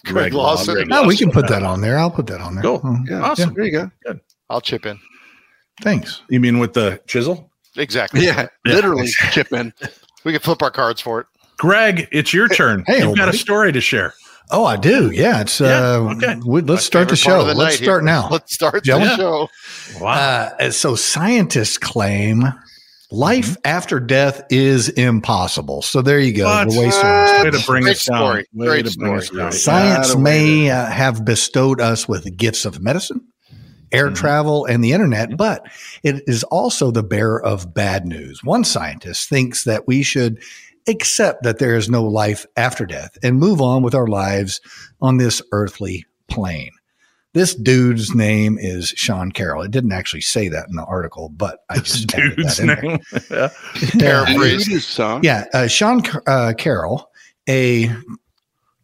Greg 0.04 0.32
Lawson. 0.34 0.74
Greg 0.74 0.88
No, 0.88 1.04
we 1.04 1.16
can 1.16 1.30
put 1.30 1.48
that 1.48 1.62
on 1.62 1.80
there. 1.80 1.98
I'll 1.98 2.10
put 2.10 2.26
that 2.28 2.40
on 2.40 2.54
there. 2.54 2.62
Cool. 2.64 2.80
Oh, 2.84 2.96
Yeah. 3.08 3.20
Awesome. 3.22 3.54
There 3.54 3.64
you 3.64 3.72
go. 3.72 3.90
Good. 4.04 4.20
I'll 4.48 4.60
chip 4.60 4.86
in. 4.86 4.98
Thanks. 5.82 6.22
You 6.28 6.40
mean 6.40 6.58
with 6.58 6.72
the 6.74 7.00
chisel? 7.06 7.50
Exactly. 7.76 8.24
Yeah. 8.24 8.48
Yeah. 8.64 8.74
Literally 8.74 9.08
chip 9.32 9.52
in. 9.52 9.72
We 10.24 10.32
can 10.32 10.40
flip 10.40 10.62
our 10.62 10.70
cards 10.70 11.00
for 11.00 11.20
it. 11.20 11.26
Greg, 11.58 12.08
it's 12.12 12.32
your 12.32 12.48
turn. 12.48 12.84
Hey, 12.86 12.98
You've 12.98 13.08
old 13.08 13.16
got 13.18 13.28
a 13.28 13.32
story 13.36 13.72
to 13.72 13.80
share. 13.80 14.14
Oh, 14.50 14.64
I 14.64 14.76
do. 14.76 15.10
Yeah, 15.12 15.42
it's 15.42 15.60
Yeah, 15.60 15.68
uh, 15.68 16.14
okay. 16.16 16.36
we- 16.44 16.60
let's 16.62 16.68
My 16.68 16.76
start 16.84 17.08
the 17.08 17.16
show. 17.16 17.44
the 17.44 17.54
Let's 17.54 17.76
start 17.76 18.00
here. 18.02 18.06
now. 18.06 18.28
Let's 18.30 18.52
start 18.52 18.84
Shall 18.84 18.98
the 18.98 19.16
show. 19.16 19.48
Wow. 20.00 20.10
Uh, 20.58 20.70
so 20.72 20.96
scientists 20.96 21.78
claim 21.78 22.42
life 23.10 23.56
after 23.64 23.98
death 24.00 24.42
is 24.50 24.88
impossible. 24.90 25.82
So 25.82 26.02
there 26.02 26.20
you 26.20 26.32
go. 26.32 26.44
What? 26.44 26.68
The 26.70 26.78
way 26.78 26.90
science- 26.90 27.44
Way 27.44 27.50
to 27.60 27.66
bring 27.66 27.82
Great 27.84 27.96
us 27.96 28.04
down. 28.04 28.16
story. 28.18 28.44
Way 28.54 28.66
Great 28.66 28.86
to 28.86 28.98
bring 28.98 29.14
us 29.16 29.26
story. 29.26 29.40
down. 29.42 29.52
Science 29.52 30.08
Gotta 30.08 30.20
may 30.20 30.70
uh, 30.70 30.86
have 30.86 31.24
bestowed 31.24 31.80
us 31.80 32.08
with 32.08 32.36
gifts 32.36 32.64
of 32.64 32.80
medicine, 32.80 33.22
air 33.92 34.10
Mhm. 34.10 34.14
travel, 34.14 34.64
and 34.66 34.82
the 34.84 34.92
internet, 34.92 35.36
but 35.36 35.66
it 36.02 36.22
is 36.26 36.44
also 36.44 36.90
the 36.90 37.02
bearer 37.02 37.42
of 37.42 37.74
bad 37.74 38.06
news. 38.06 38.44
One 38.44 38.64
scientist 38.64 39.28
thinks 39.28 39.64
that 39.64 39.86
we 39.86 40.02
should 40.02 40.38
accept 40.88 41.42
that 41.42 41.58
there 41.58 41.76
is 41.76 41.88
no 41.90 42.04
life 42.04 42.46
after 42.56 42.86
death 42.86 43.16
and 43.22 43.38
move 43.38 43.60
on 43.60 43.82
with 43.82 43.94
our 43.94 44.06
lives 44.06 44.60
on 45.00 45.16
this 45.18 45.42
earthly 45.52 46.06
plane. 46.28 46.70
This 47.32 47.54
dude's 47.54 48.12
name 48.14 48.58
is 48.58 48.88
Sean 48.96 49.30
Carroll. 49.30 49.62
It 49.62 49.70
didn't 49.70 49.92
actually 49.92 50.22
say 50.22 50.48
that 50.48 50.68
in 50.68 50.74
the 50.74 50.84
article, 50.84 51.28
but 51.28 51.60
I 51.68 51.78
This 51.78 51.92
just 52.00 52.14
added 52.14 52.36
dude's 52.36 52.56
that 52.56 52.62
in 52.62 52.66
there. 52.66 52.82
name. 52.82 53.00
Yeah. 53.30 53.48
Paraphrase. 54.00 54.66
Voodoo 54.66 54.80
song. 54.80 55.20
Yeah, 55.22 55.44
uh, 55.54 55.68
Sean 55.68 56.02
uh, 56.26 56.52
Carroll, 56.58 57.08
a 57.48 57.82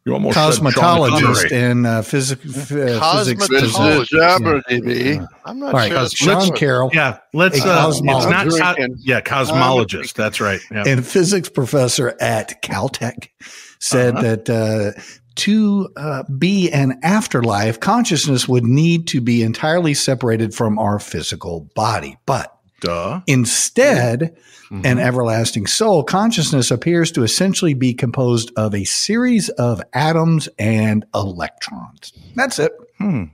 You 0.04 0.12
almost 0.12 0.36
Sean 0.36 0.52
cosmetologist 0.52 1.50
and 1.50 1.84
uh, 1.88 2.02
physic, 2.02 2.38
uh, 2.46 3.16
physics. 3.16 3.48
Cosmetologist. 3.48 4.06
Jabber, 4.10 4.60
DB. 4.70 5.26
I'm 5.44 5.58
not 5.58 5.66
All 5.66 5.72
right, 5.80 5.88
sure. 5.88 5.96
Cos- 5.98 6.20
that's- 6.20 6.44
Sean 6.46 6.56
Carroll, 6.56 6.90
Yeah, 6.94 7.18
let's. 7.34 7.58
A 7.64 7.68
Uh, 7.68 7.88
it's 7.88 8.00
cosmologist. 8.00 8.58
not. 8.60 8.76
co- 8.76 8.86
yeah, 9.00 9.20
cosmologist. 9.22 10.12
That's 10.14 10.40
right. 10.40 10.60
Yeah. 10.70 10.84
and 10.86 11.04
physics 11.04 11.48
professor 11.48 12.14
at 12.20 12.62
Caltech, 12.62 13.28
said 13.80 14.14
Uh-huh. 14.14 14.22
that 14.22 14.48
uh, 14.48 15.00
to 15.36 15.88
uh, 15.96 16.22
be 16.38 16.70
an 16.72 16.98
afterlife, 17.02 17.80
consciousness 17.80 18.48
would 18.48 18.64
need 18.64 19.06
to 19.08 19.20
be 19.20 19.42
entirely 19.42 19.94
separated 19.94 20.54
from 20.54 20.78
our 20.78 20.98
physical 20.98 21.68
body. 21.74 22.16
But 22.26 22.52
Duh. 22.80 23.20
instead, 23.26 24.36
Mhm. 24.70 24.84
an 24.84 24.98
everlasting 24.98 25.66
soul, 25.66 26.02
consciousness 26.02 26.70
appears 26.70 27.12
to 27.12 27.22
essentially 27.22 27.72
be 27.74 27.94
composed 27.94 28.50
of 28.56 28.74
a 28.74 28.84
series 28.84 29.48
of 29.50 29.80
atoms 29.92 30.48
and 30.58 31.04
electrons. 31.14 32.12
That's 32.34 32.58
it. 32.58 32.72
Hmm. 32.98 33.24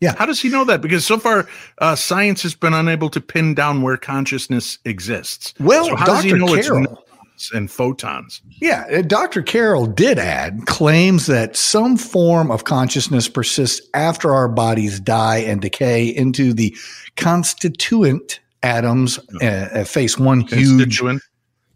Yeah. 0.00 0.14
How 0.18 0.26
does 0.26 0.40
he 0.40 0.48
know 0.48 0.64
that? 0.64 0.80
Because 0.80 1.04
so 1.06 1.18
far, 1.18 1.46
uh, 1.78 1.94
science 1.94 2.42
has 2.42 2.54
been 2.54 2.72
unable 2.74 3.10
to 3.10 3.20
pin 3.20 3.54
down 3.54 3.82
where 3.82 3.96
consciousness 3.98 4.78
exists. 4.84 5.52
Well, 5.60 5.84
So 5.84 5.96
how 5.96 6.06
does 6.06 6.24
he 6.24 6.30
Dr. 6.30 6.38
know 6.40 6.54
it's 6.54 6.66
Carroll. 6.68 7.04
Neutrons 7.40 7.50
and 7.56 7.70
photons? 7.70 8.40
Yeah, 8.60 9.02
Dr. 9.02 9.42
Carroll 9.42 9.86
did 9.86 10.18
add 10.18 10.66
claims 10.66 11.26
that 11.26 11.56
some 11.56 11.96
form 11.96 12.50
of 12.50 12.64
consciousness 12.64 13.28
persists 13.28 13.86
after 13.94 14.32
our 14.32 14.48
bodies 14.48 15.00
die 15.00 15.38
and 15.38 15.60
decay 15.60 16.06
into 16.06 16.52
the 16.52 16.76
constituent 17.16 18.40
atoms, 18.62 19.18
uh, 19.42 19.44
uh, 19.72 19.84
face 19.84 20.18
one 20.18 20.40
huge 20.42 20.50
Constituent. 20.78 21.22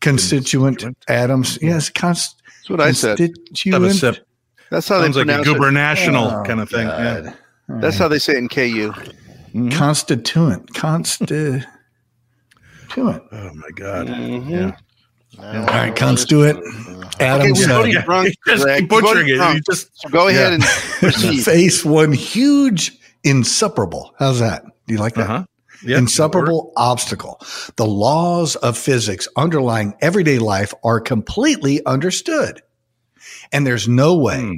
constituent, 0.00 0.78
Constituent. 0.78 1.04
atoms. 1.08 1.58
Yes, 1.62 1.88
const- 1.90 2.42
That's 2.46 2.70
what 2.70 2.80
I 2.80 2.92
said. 2.92 3.18
Have 3.18 3.28
constituent. 3.46 3.94
sip. 3.94 4.26
That's 4.70 4.88
how 4.88 4.98
they 4.98 5.04
Sounds 5.04 5.16
like 5.16 5.24
a 5.24 5.42
pronounce 5.42 5.48
it. 5.48 5.56
gubernational 5.56 6.40
Oh, 6.40 6.44
kind 6.44 6.60
of 6.60 6.68
thing. 6.68 6.86
Yeah. 6.88 7.20
God. 7.68 7.80
That's 7.80 7.96
how 7.96 8.08
they 8.08 8.18
say 8.18 8.34
it 8.34 8.38
in 8.38 8.48
KU. 8.48 8.92
Mhm. 9.54 9.72
Constituent. 9.72 10.74
Constituent. 10.74 11.64
Oh 12.96 13.10
my 13.54 13.70
God. 13.74 14.06
Mhm. 14.06 14.48
Yeah. 14.48 14.76
All 15.38 15.64
right, 15.66 15.94
constituent 15.94 16.58
Okay, 17.16 17.24
atoms. 17.26 17.66
we're 17.66 17.72
uh, 17.72 17.84
Yeah, 17.84 18.02
drunk, 18.04 18.34
just 18.46 18.62
Greg. 18.64 18.88
butchering 18.88 19.28
it. 19.28 19.36
drunk. 19.36 19.56
You 19.56 19.62
just 19.74 19.88
So 20.00 20.08
go 20.08 20.28
ahead 20.28 20.52
and 20.54 20.62
proceed. 21.00 21.42
face 21.44 21.84
one 21.84 22.12
huge 22.12 22.98
insuperable. 23.24 24.14
How's 24.18 24.40
that? 24.40 24.64
Do 24.86 24.94
you 24.94 24.98
like 25.00 25.14
that? 25.14 25.30
uh-huh. 25.30 25.44
Yeah. 25.86 25.98
insuperable 25.98 26.72
obstacle. 26.76 27.38
The 27.76 27.84
laws 27.86 28.56
of 28.56 28.78
physics 28.78 29.28
underlying 29.36 29.94
everyday 30.00 30.38
life 30.38 30.72
are 30.82 30.98
completely 30.98 31.84
understood. 31.84 32.62
And 33.52 33.66
there's 33.66 33.86
no 33.86 34.16
way 34.16 34.40
Hmm. 34.40 34.52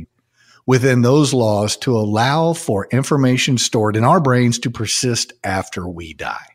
within 0.67 1.03
those 1.03 1.35
laws 1.35 1.77
to 1.79 1.97
allow 1.97 2.53
for 2.53 2.87
information 2.93 3.59
stored 3.59 3.97
in 3.97 4.05
our 4.05 4.21
brains 4.21 4.59
to 4.61 4.71
persist 4.71 5.33
after 5.43 5.89
we 5.89 6.15
die. 6.15 6.47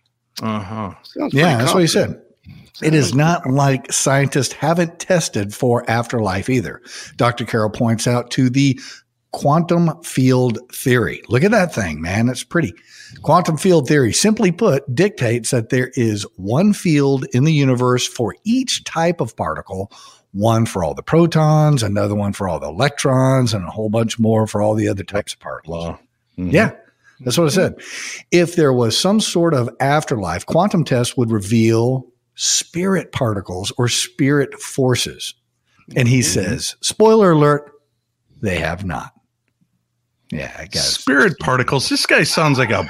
Uh-huh. 0.41 0.91
Yeah, 1.31 1.57
that's 1.57 1.73
what 1.73 1.81
he 1.81 1.87
said. 1.87 2.21
It 2.81 2.93
is 2.93 3.13
not 3.13 3.47
like 3.47 3.91
scientists 3.91 4.53
haven't 4.53 4.99
tested 4.99 5.53
for 5.53 5.87
afterlife 5.89 6.49
either. 6.49 6.81
Dr. 7.15 7.45
Carroll 7.45 7.69
points 7.69 8.07
out 8.07 8.31
to 8.31 8.49
the 8.49 8.79
quantum 9.31 10.01
field 10.03 10.59
theory. 10.73 11.21
Look 11.29 11.43
at 11.43 11.51
that 11.51 11.73
thing, 11.73 12.01
man. 12.01 12.27
It's 12.27 12.43
pretty. 12.43 12.73
Quantum 13.21 13.57
field 13.57 13.87
theory, 13.87 14.13
simply 14.13 14.51
put, 14.51 14.93
dictates 14.93 15.51
that 15.51 15.69
there 15.69 15.91
is 15.95 16.25
one 16.37 16.73
field 16.73 17.25
in 17.33 17.43
the 17.43 17.53
universe 17.53 18.07
for 18.07 18.35
each 18.43 18.83
type 18.83 19.21
of 19.21 19.35
particle, 19.35 19.91
one 20.31 20.65
for 20.65 20.83
all 20.83 20.93
the 20.93 21.03
protons, 21.03 21.83
another 21.83 22.15
one 22.15 22.33
for 22.33 22.47
all 22.47 22.59
the 22.59 22.67
electrons, 22.69 23.53
and 23.53 23.65
a 23.65 23.69
whole 23.69 23.89
bunch 23.89 24.17
more 24.17 24.47
for 24.47 24.61
all 24.61 24.75
the 24.75 24.87
other 24.87 25.03
types 25.03 25.33
of 25.33 25.39
particles. 25.39 25.85
Wow. 25.85 25.99
Mhm. 26.39 26.53
Yeah, 26.53 26.71
that's 27.19 27.37
what 27.37 27.47
I 27.47 27.49
said. 27.49 27.75
If 28.31 28.55
there 28.55 28.73
was 28.73 28.97
some 28.97 29.19
sort 29.19 29.53
of 29.53 29.69
afterlife, 29.79 30.45
quantum 30.45 30.83
tests 30.83 31.17
would 31.17 31.31
reveal 31.31 32.07
spirit 32.35 33.11
particles 33.11 33.71
or 33.77 33.87
spirit 33.87 34.59
forces. 34.59 35.33
And 35.95 36.07
he 36.07 36.21
says, 36.21 36.75
spoiler 36.81 37.31
alert, 37.31 37.71
they 38.41 38.59
have 38.59 38.85
not. 38.85 39.13
Yeah, 40.31 40.55
I 40.57 40.65
guess. 40.65 40.97
Spirit 40.97 41.37
particles. 41.39 41.89
This 41.89 42.05
guy 42.05 42.23
sounds 42.23 42.57
like 42.57 42.69
a 42.69 42.89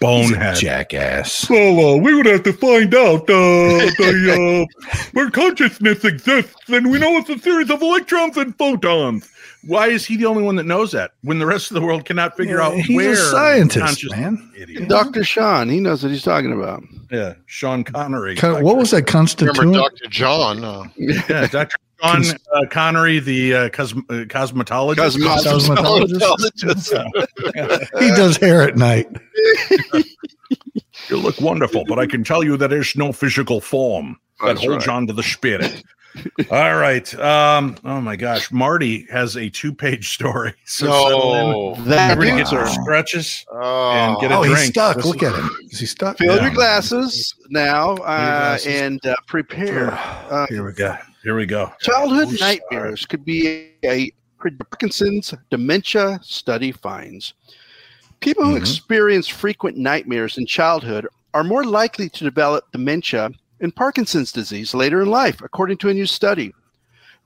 bonehead. 0.00 0.56
Jackass. 0.56 1.48
Well, 1.48 1.94
uh, 1.94 1.96
we 1.96 2.14
would 2.14 2.26
have 2.26 2.42
to 2.44 2.52
find 2.52 2.94
out 2.94 3.22
uh, 3.22 3.88
the, 3.96 4.66
uh, 4.92 4.98
where 5.12 5.30
consciousness 5.30 6.04
exists, 6.04 6.68
and 6.68 6.90
we 6.90 6.98
know 6.98 7.16
it's 7.16 7.30
a 7.30 7.38
series 7.38 7.70
of 7.70 7.82
electrons 7.82 8.36
and 8.36 8.56
photons. 8.58 9.28
Why 9.66 9.88
is 9.88 10.06
he 10.06 10.16
the 10.16 10.26
only 10.26 10.42
one 10.42 10.56
that 10.56 10.66
knows 10.66 10.92
that 10.92 11.12
when 11.22 11.38
the 11.40 11.46
rest 11.46 11.70
of 11.70 11.74
the 11.74 11.80
world 11.80 12.04
cannot 12.04 12.36
figure 12.36 12.60
out 12.60 12.74
He's 12.74 12.94
where 12.96 13.12
a 13.12 13.16
scientist, 13.16 14.08
man. 14.10 14.50
Idiot. 14.56 14.88
Dr. 14.88 15.24
Sean, 15.24 15.68
he 15.68 15.80
knows 15.80 16.02
what 16.02 16.12
he's 16.12 16.22
talking 16.22 16.52
about. 16.52 16.82
Yeah, 17.10 17.34
Sean 17.46 17.82
Connery. 17.84 18.36
Con- 18.36 18.62
what 18.62 18.76
was 18.76 18.90
that 18.92 19.12
Remember? 19.12 19.78
Dr. 19.78 20.06
John? 20.08 20.62
Uh, 20.64 20.84
Yeah, 20.96 21.46
Dr. 21.50 21.76
Sean 22.00 22.22
uh, 22.54 22.66
Connery, 22.70 23.18
the 23.18 23.54
uh, 23.54 23.68
cos- 23.70 23.92
uh, 23.92 24.24
cosmetologist. 24.28 25.16
Cosmetologist. 25.18 27.10
he 28.00 28.08
does 28.10 28.36
hair 28.36 28.62
at 28.62 28.76
night. 28.76 29.08
You 31.08 31.16
look 31.16 31.40
wonderful, 31.40 31.84
but 31.86 31.98
I 31.98 32.06
can 32.06 32.22
tell 32.22 32.44
you 32.44 32.56
that 32.58 32.68
there's 32.68 32.94
no 32.96 33.12
physical 33.12 33.60
form 33.62 34.18
that 34.40 34.46
That's 34.54 34.60
holds 34.66 34.86
right. 34.86 34.94
on 34.96 35.06
to 35.06 35.12
the 35.14 35.22
spirit. 35.22 35.82
All 36.50 36.76
right. 36.76 37.14
Um, 37.18 37.76
oh 37.84 38.00
my 38.00 38.16
gosh. 38.16 38.50
Marty 38.50 39.06
has 39.10 39.36
a 39.36 39.48
two 39.50 39.72
page 39.74 40.10
story. 40.14 40.54
So 40.64 40.86
settle 40.86 41.34
in. 41.34 41.50
no. 41.50 41.74
That 41.84 42.10
Everybody 42.12 42.38
dude, 42.42 42.46
get 42.46 42.52
your 42.52 42.66
stretches 42.66 43.44
Oh, 43.52 43.90
and 43.92 44.20
get 44.20 44.30
a 44.32 44.36
Oh, 44.36 44.42
he's 44.42 44.66
stuck. 44.66 44.96
This 44.96 45.04
Look 45.06 45.22
is- 45.22 45.32
at 45.32 45.38
him. 45.38 45.50
Is 45.70 45.78
he 45.80 45.86
stuck? 45.86 46.18
Fill 46.18 46.36
Yeah. 46.36 46.42
your 46.42 46.54
glasses 46.54 47.34
now 47.50 47.92
uh, 47.92 47.96
glasses. 47.96 48.66
and 48.66 49.06
uh, 49.06 49.14
prepare. 49.26 49.92
Uh, 49.92 50.46
Here 50.48 50.64
we 50.64 50.72
go. 50.72 50.96
Here 51.22 51.36
we 51.36 51.46
go. 51.46 51.72
Childhood 51.80 52.28
Who's 52.28 52.40
nightmares 52.40 53.04
could 53.06 53.24
be 53.24 53.70
a 53.84 54.10
Parkinson's 54.40 55.34
dementia 55.50 56.20
study 56.22 56.72
finds. 56.72 57.34
People 58.20 58.44
who 58.44 58.54
Mhm. 58.54 58.60
experience 58.60 59.28
frequent 59.28 59.76
nightmares 59.76 60.38
in 60.38 60.46
childhood 60.46 61.06
are 61.34 61.44
more 61.44 61.64
likely 61.64 62.08
to 62.08 62.24
develop 62.24 62.70
dementia 62.72 63.30
and 63.60 63.74
Parkinson's 63.74 64.32
disease 64.32 64.74
later 64.74 65.02
in 65.02 65.08
life, 65.08 65.40
according 65.42 65.78
to 65.78 65.88
a 65.88 65.94
new 65.94 66.06
study. 66.06 66.54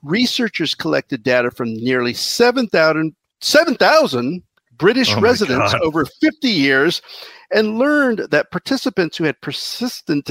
Researchers 0.02 0.74
collected 0.74 1.22
data 1.22 1.50
from 1.50 1.74
nearly 1.74 2.14
7,000 2.14 3.14
7,000 3.40 4.42
British 4.78 5.14
Oh 5.14 5.20
residents 5.20 5.72
God. 5.72 5.82
over 5.82 6.04
50 6.04 6.48
years 6.48 7.02
and 7.52 7.78
learned 7.78 8.20
that 8.30 8.50
participants 8.50 9.16
who 9.16 9.24
had 9.24 9.40
persistent 9.40 10.30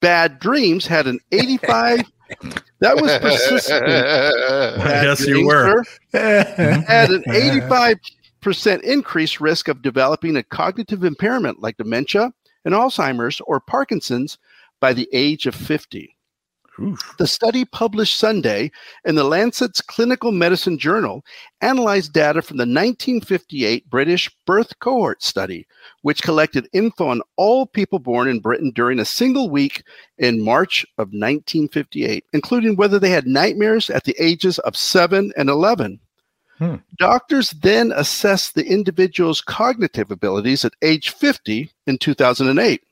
bad 0.00 0.38
dreams 0.38 0.86
had 0.86 1.06
an 1.06 1.18
85 1.32 2.00
that 2.80 3.00
was 3.00 3.16
persistent 3.18 3.86
yes 3.86 5.26
you 5.26 5.46
were 5.46 5.84
had 6.12 7.10
an 7.10 7.22
85 7.30 7.98
percent 8.40 8.82
increased 8.82 9.40
risk 9.40 9.68
of 9.68 9.82
developing 9.82 10.36
a 10.36 10.42
cognitive 10.42 11.04
impairment 11.04 11.60
like 11.60 11.76
dementia 11.76 12.32
and 12.64 12.74
Alzheimer's 12.74 13.40
or 13.46 13.60
Parkinson's 13.60 14.38
by 14.80 14.92
the 14.92 15.08
age 15.12 15.46
of 15.46 15.54
50. 15.54 16.16
Oof. 16.78 17.14
The 17.18 17.26
study 17.26 17.64
published 17.64 18.18
Sunday 18.18 18.70
in 19.04 19.14
the 19.14 19.24
Lancet's 19.24 19.80
Clinical 19.80 20.30
Medicine 20.30 20.78
Journal 20.78 21.24
analyzed 21.62 22.12
data 22.12 22.42
from 22.42 22.58
the 22.58 22.62
1958 22.62 23.88
British 23.88 24.30
birth 24.46 24.78
cohort 24.78 25.22
study, 25.22 25.66
which 26.02 26.22
collected 26.22 26.68
info 26.74 27.08
on 27.08 27.22
all 27.36 27.66
people 27.66 27.98
born 27.98 28.28
in 28.28 28.40
Britain 28.40 28.72
during 28.74 28.98
a 28.98 29.06
single 29.06 29.48
week 29.48 29.84
in 30.18 30.44
March 30.44 30.84
of 30.98 31.08
1958, 31.08 32.24
including 32.34 32.76
whether 32.76 32.98
they 32.98 33.10
had 33.10 33.26
nightmares 33.26 33.88
at 33.88 34.04
the 34.04 34.16
ages 34.18 34.58
of 34.60 34.76
7 34.76 35.32
and 35.36 35.48
11. 35.48 35.98
Hmm. 36.58 36.76
Doctors 36.98 37.50
then 37.50 37.92
assessed 37.94 38.54
the 38.54 38.66
individual's 38.66 39.40
cognitive 39.40 40.10
abilities 40.10 40.64
at 40.64 40.72
age 40.82 41.10
50 41.10 41.70
in 41.86 41.98
2008. 41.98 42.82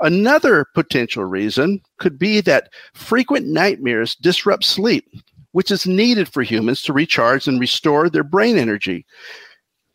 Another 0.00 0.64
potential 0.74 1.24
reason 1.24 1.80
could 1.98 2.18
be 2.18 2.40
that 2.42 2.70
frequent 2.94 3.46
nightmares 3.46 4.14
disrupt 4.14 4.64
sleep, 4.64 5.08
which 5.52 5.70
is 5.70 5.86
needed 5.86 6.28
for 6.28 6.42
humans 6.42 6.82
to 6.82 6.92
recharge 6.92 7.48
and 7.48 7.58
restore 7.58 8.08
their 8.08 8.24
brain 8.24 8.56
energy. 8.56 9.04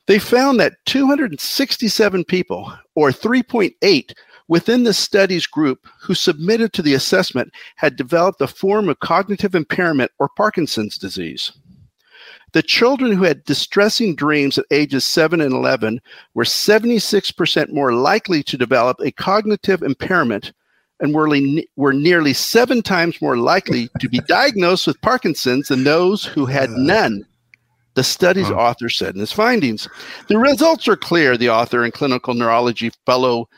They 0.08 0.20
found 0.20 0.60
that 0.60 0.74
267 0.86 2.26
people, 2.26 2.74
or 2.96 3.12
3.8, 3.12 4.14
within 4.50 4.84
the 4.84 4.94
study's 4.94 5.48
group 5.48 5.88
who 6.02 6.14
submitted 6.14 6.74
to 6.74 6.82
the 6.82 6.94
assessment 6.94 7.54
had 7.78 7.96
developed 7.96 8.42
a 8.42 8.48
form 8.48 8.90
of 8.90 9.00
cognitive 9.00 9.56
impairment 9.56 10.12
or 10.20 10.30
Parkinson's 10.36 10.98
disease. 10.98 11.54
The 12.54 12.64
children 12.64 13.12
who 13.12 13.24
had 13.24 13.44
distressing 13.44 14.16
dreams 14.16 14.58
at 14.58 14.66
ages 14.72 15.06
7 15.06 15.42
and 15.42 15.54
11 15.54 16.00
were 16.36 16.44
76% 16.44 17.74
more 17.74 17.94
likely 17.94 18.44
to 18.44 18.58
develop 18.58 19.00
a 19.00 19.12
cognitive 19.12 19.82
impairment 19.82 20.54
and 21.00 21.14
were, 21.14 21.30
le- 21.30 21.64
were 21.76 21.94
nearly 21.94 22.34
seven 22.34 22.84
times 22.84 23.22
more 23.22 23.38
likely 23.38 23.90
to 24.00 24.08
be 24.08 24.20
diagnosed 24.28 24.86
with 24.86 25.02
Parkinson's 25.02 25.68
than 25.68 25.84
those 25.84 26.24
who 26.24 26.46
had 26.46 26.70
none. 26.70 27.26
The 27.96 28.04
study's 28.04 28.50
author 28.50 28.90
said 28.90 29.14
in 29.14 29.20
his 29.20 29.32
findings. 29.32 29.88
The 30.28 30.38
results 30.38 30.88
are 30.88 30.96
clear, 30.96 31.38
the 31.38 31.50
author 31.50 31.84
and 31.84 31.94
clinical 31.94 32.34
neurology 32.34 32.92
fellow 33.06 33.50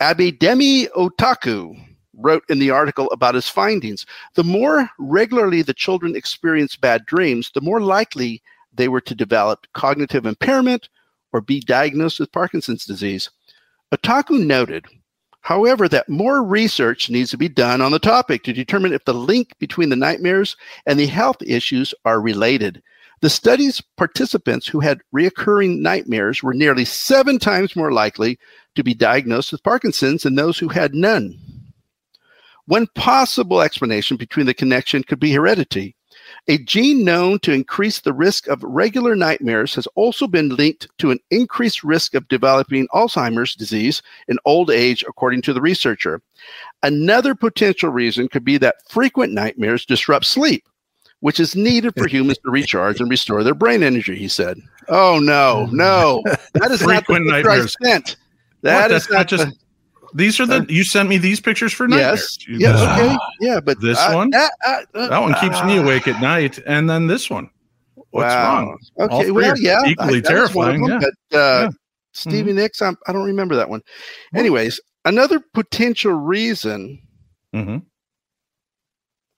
Abidemi 0.00 0.88
Otaiku 0.90 1.76
wrote 2.16 2.44
in 2.48 2.58
the 2.58 2.70
article 2.70 3.10
about 3.10 3.34
his 3.34 3.48
findings. 3.48 4.06
The 4.34 4.44
more 4.44 4.90
regularly 4.98 5.62
the 5.62 5.74
children 5.74 6.16
experienced 6.16 6.80
bad 6.80 7.06
dreams, 7.06 7.50
the 7.54 7.60
more 7.60 7.80
likely 7.80 8.42
they 8.72 8.88
were 8.88 9.00
to 9.02 9.14
develop 9.14 9.66
cognitive 9.72 10.26
impairment 10.26 10.88
or 11.32 11.40
be 11.40 11.60
diagnosed 11.60 12.20
with 12.20 12.32
Parkinson's 12.32 12.84
disease. 12.84 13.30
Otaiku 13.92 14.44
noted, 14.44 14.86
however, 15.40 15.88
that 15.88 16.08
more 16.08 16.42
research 16.42 17.10
needs 17.10 17.30
to 17.30 17.36
be 17.36 17.48
done 17.48 17.80
on 17.80 17.92
the 17.92 17.98
topic 17.98 18.42
to 18.44 18.52
determine 18.52 18.92
if 18.92 19.04
the 19.04 19.14
link 19.14 19.56
between 19.58 19.88
the 19.88 19.96
nightmares 19.96 20.56
and 20.86 20.98
the 20.98 21.06
health 21.06 21.42
issues 21.42 21.94
are 22.04 22.20
related. 22.20 22.82
The 23.20 23.30
study's 23.30 23.80
participants 23.96 24.66
who 24.66 24.80
had 24.80 25.00
reoccurring 25.14 25.78
nightmares 25.78 26.42
were 26.42 26.54
nearly 26.54 26.84
seven 26.84 27.38
times 27.38 27.76
more 27.76 27.92
likely 27.92 28.38
to 28.74 28.82
be 28.82 28.94
diagnosed 28.94 29.52
with 29.52 29.62
Parkinson's 29.62 30.24
than 30.24 30.34
those 30.34 30.58
who 30.58 30.68
had 30.68 30.94
none. 30.94 31.38
One 32.66 32.86
possible 32.94 33.60
explanation 33.60 34.16
between 34.16 34.46
the 34.46 34.54
connection 34.54 35.02
could 35.02 35.20
be 35.20 35.32
heredity. 35.32 35.94
A 36.48 36.56
gene 36.58 37.04
known 37.04 37.38
to 37.40 37.52
increase 37.52 38.00
the 38.00 38.12
risk 38.14 38.48
of 38.48 38.62
regular 38.62 39.14
nightmares 39.14 39.74
has 39.74 39.86
also 39.94 40.26
been 40.26 40.56
linked 40.56 40.86
to 40.98 41.10
an 41.10 41.18
increased 41.30 41.84
risk 41.84 42.14
of 42.14 42.26
developing 42.28 42.88
Alzheimer's 42.94 43.54
disease 43.54 44.00
in 44.28 44.38
old 44.46 44.70
age, 44.70 45.04
according 45.06 45.42
to 45.42 45.52
the 45.52 45.60
researcher. 45.60 46.22
Another 46.82 47.34
potential 47.34 47.90
reason 47.90 48.28
could 48.28 48.44
be 48.44 48.56
that 48.58 48.76
frequent 48.88 49.32
nightmares 49.34 49.84
disrupt 49.84 50.24
sleep, 50.24 50.64
which 51.20 51.40
is 51.40 51.54
needed 51.56 51.92
for 51.96 52.06
humans 52.06 52.38
to 52.38 52.50
recharge 52.50 53.00
and 53.00 53.10
restore 53.10 53.42
their 53.42 53.54
brain 53.54 53.82
energy, 53.82 54.14
he 54.16 54.28
said. 54.28 54.58
Oh, 54.88 55.18
no, 55.18 55.66
no. 55.72 56.22
That 56.54 56.70
is 56.70 56.80
Frequent 56.82 57.26
not 57.26 57.32
the 57.32 57.42
picture 57.42 57.50
I 57.50 57.56
nightmares. 57.56 57.76
sent. 57.82 58.08
What? 58.08 58.18
That 58.62 58.88
That's 58.88 59.10
not 59.10 59.16
not 59.18 59.28
just. 59.28 59.46
the- 59.48 59.56
These 60.14 60.38
are 60.38 60.46
the. 60.46 60.64
You 60.68 60.84
sent 60.84 61.08
me 61.08 61.18
these 61.18 61.40
pictures 61.40 61.72
for 61.72 61.88
nightmares. 61.88 62.38
Yes. 62.40 62.48
You- 62.48 62.58
Yes. 62.58 62.80
Okay. 62.80 63.16
Yeah. 63.40 63.60
But 63.60 63.80
This 63.80 63.98
uh, 63.98 64.12
one? 64.12 64.32
uh, 64.32 64.48
uh, 64.64 64.80
uh, 64.94 65.08
That 65.08 65.20
one 65.20 65.34
keeps 65.34 65.62
me 65.64 65.78
ah, 65.78 65.82
awake 65.82 66.06
at 66.06 66.20
night, 66.22 66.60
and 66.66 66.88
then 66.88 67.06
this 67.08 67.28
one. 67.28 67.50
What's 68.10 68.32
wow. 68.32 68.64
wrong? 68.64 68.78
Okay. 69.00 69.30
Well, 69.32 69.58
yeah. 69.58 69.82
equally 69.84 70.22
terrifying, 70.22 70.86
them, 70.86 71.00
But 71.00 71.36
uh, 71.38 71.62
Yeah. 71.62 71.68
Stevie 72.12 72.52
Nicks, 72.52 72.80
I'm, 72.80 72.96
I 73.08 73.12
don't 73.12 73.24
remember 73.24 73.56
that 73.56 73.68
one. 73.68 73.82
Anyways, 74.36 74.80
another 75.04 75.40
potential 75.52 76.12
reason. 76.12 77.00
hmm 77.52 77.78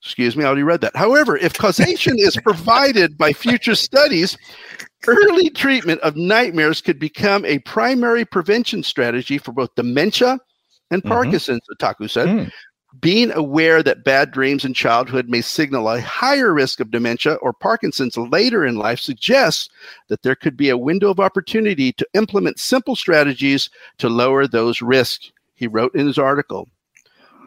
Excuse 0.03 0.37
me, 0.37 0.45
I 0.45 0.47
already 0.47 0.63
read 0.63 0.83
that. 0.83 0.95
However, 0.95 1.37
if 1.37 1.55
causation 1.55 2.17
is 2.19 2.37
provided 2.37 3.19
by 3.19 3.33
future 3.33 3.75
studies, 3.75 4.37
early 5.09 5.51
treatment 5.51 6.01
of 6.03 6.17
nightmares 6.17 6.81
could 6.81 6.99
become 7.01 7.45
a 7.45 7.59
primary 7.61 8.25
prevention 8.25 8.83
strategy 8.85 9.37
for 9.39 9.51
both 9.53 9.75
dementia 9.75 10.39
and 10.91 11.03
Mhm. 11.03 11.09
Parkinson's, 11.09 11.63
Otaiku 11.73 12.09
said. 12.11 12.29
Mm. 12.29 12.51
Being 13.01 13.31
aware 13.33 13.83
that 13.83 14.05
bad 14.05 14.31
dreams 14.31 14.65
in 14.65 14.73
childhood 14.73 15.29
may 15.29 15.43
signal 15.43 15.89
a 15.91 16.01
higher 16.01 16.55
risk 16.55 16.81
of 16.81 16.91
dementia 16.91 17.35
or 17.35 17.53
Parkinson's 17.53 18.17
later 18.17 18.65
in 18.65 18.77
life 18.77 19.01
suggests 19.01 19.69
that 20.09 20.23
there 20.23 20.35
could 20.37 20.57
be 20.57 20.71
a 20.71 20.79
window 20.79 21.11
of 21.11 21.21
opportunity 21.21 21.93
to 21.93 22.07
implement 22.15 22.59
simple 22.59 22.97
strategies 22.97 23.69
to 23.99 24.09
lower 24.09 24.47
those 24.47 24.81
risks, 24.81 25.31
he 25.55 25.67
wrote 25.67 25.95
in 25.95 26.07
his 26.07 26.17
article. 26.17 26.69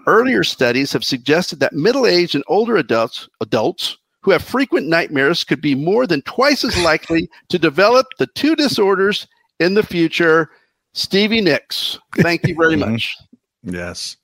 Earlier 0.05 0.43
studies 0.43 0.91
have 0.93 1.03
suggested 1.03 1.59
that 1.61 1.73
middle-aged 1.73 2.35
and 2.35 2.43
older 2.47 2.77
adults 2.77 3.27
adults 3.41 3.97
who 4.21 4.31
have 4.31 4.43
frequent 4.43 4.87
nightmares 4.87 5.43
could 5.43 5.61
be 5.61 5.73
more 5.73 6.05
than 6.05 6.21
twice 6.23 6.63
as 6.63 6.77
likely 6.83 7.29
to 7.47 7.57
develop 7.57 8.05
the 8.19 8.27
two 8.27 8.55
disorders 8.55 9.25
in 9.59 9.73
the 9.73 9.83
future. 9.83 10.51
Stevie 10.93 11.41
Nicks, 11.41 11.97
thank 12.17 12.45
you 12.45 12.53
very 12.55 12.75
Mhm. 12.75 12.91
much. 12.91 13.15
Yes. 13.63 14.17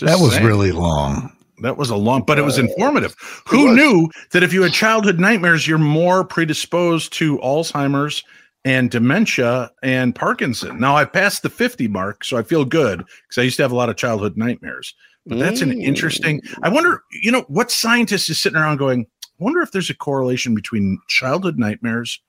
that 0.00 0.18
was 0.18 0.32
saying. 0.32 0.46
really 0.46 0.72
long. 0.72 1.36
That 1.62 1.76
was 1.76 1.90
a 1.90 1.96
long, 1.96 2.22
but 2.22 2.38
it 2.38 2.42
was 2.42 2.58
uh, 2.58 2.62
informative. 2.62 3.14
Who 3.46 3.66
was. 3.66 3.76
knew 3.76 4.10
that 4.32 4.42
if 4.42 4.52
you 4.52 4.62
had 4.62 4.72
childhood 4.72 5.20
nightmares, 5.20 5.66
you're 5.66 5.78
more 5.78 6.24
predisposed 6.24 7.12
to 7.14 7.38
Alzheimer's 7.38 8.24
and 8.64 8.90
dementia 8.90 9.70
and 9.82 10.14
Parkinson? 10.14 10.78
Now 10.80 10.96
I've 10.96 11.12
passed 11.12 11.42
the 11.42 11.50
50 11.50 11.88
mark, 11.88 12.24
so 12.24 12.36
I 12.36 12.42
feel 12.42 12.64
good 12.64 12.98
because 12.98 13.38
I 13.38 13.42
used 13.42 13.56
to 13.56 13.62
have 13.62 13.72
a 13.72 13.76
lot 13.76 13.88
of 13.88 13.96
childhood 13.96 14.36
nightmares. 14.36 14.94
But 15.24 15.38
that's 15.38 15.60
an 15.60 15.70
mm. 15.70 15.80
interesting. 15.80 16.40
I 16.64 16.68
wonder, 16.68 17.02
you 17.22 17.30
know, 17.30 17.44
what 17.46 17.70
scientist 17.70 18.28
is 18.28 18.40
sitting 18.40 18.58
around 18.58 18.78
going, 18.78 19.06
I 19.24 19.44
wonder 19.44 19.60
if 19.60 19.70
there's 19.70 19.90
a 19.90 19.94
correlation 19.94 20.54
between 20.54 20.98
childhood 21.08 21.58
nightmares 21.58 22.20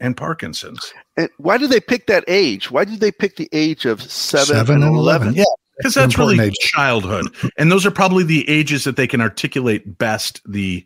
and 0.00 0.16
Parkinson's. 0.16 0.92
And 1.16 1.28
why 1.38 1.58
did 1.58 1.70
they 1.70 1.80
pick 1.80 2.06
that 2.08 2.24
age? 2.26 2.72
Why 2.72 2.84
did 2.84 2.98
they 2.98 3.12
pick 3.12 3.36
the 3.36 3.48
age 3.52 3.86
of 3.86 4.02
seven, 4.02 4.46
Seven 4.46 4.74
and 4.76 4.84
and 4.84 4.96
11? 4.96 5.28
11. 5.28 5.34
Yeah. 5.34 5.44
Because 5.78 5.94
that's 5.94 6.16
really 6.18 6.34
important 6.34 6.52
ages. 6.56 6.70
childhood 6.70 7.26
and 7.58 7.70
those 7.70 7.84
are 7.86 7.90
probably 7.90 8.24
the 8.24 8.48
ages 8.48 8.84
that 8.84 8.96
they 8.96 9.06
can 9.06 9.20
articulate 9.20 9.98
best 9.98 10.40
the 10.46 10.84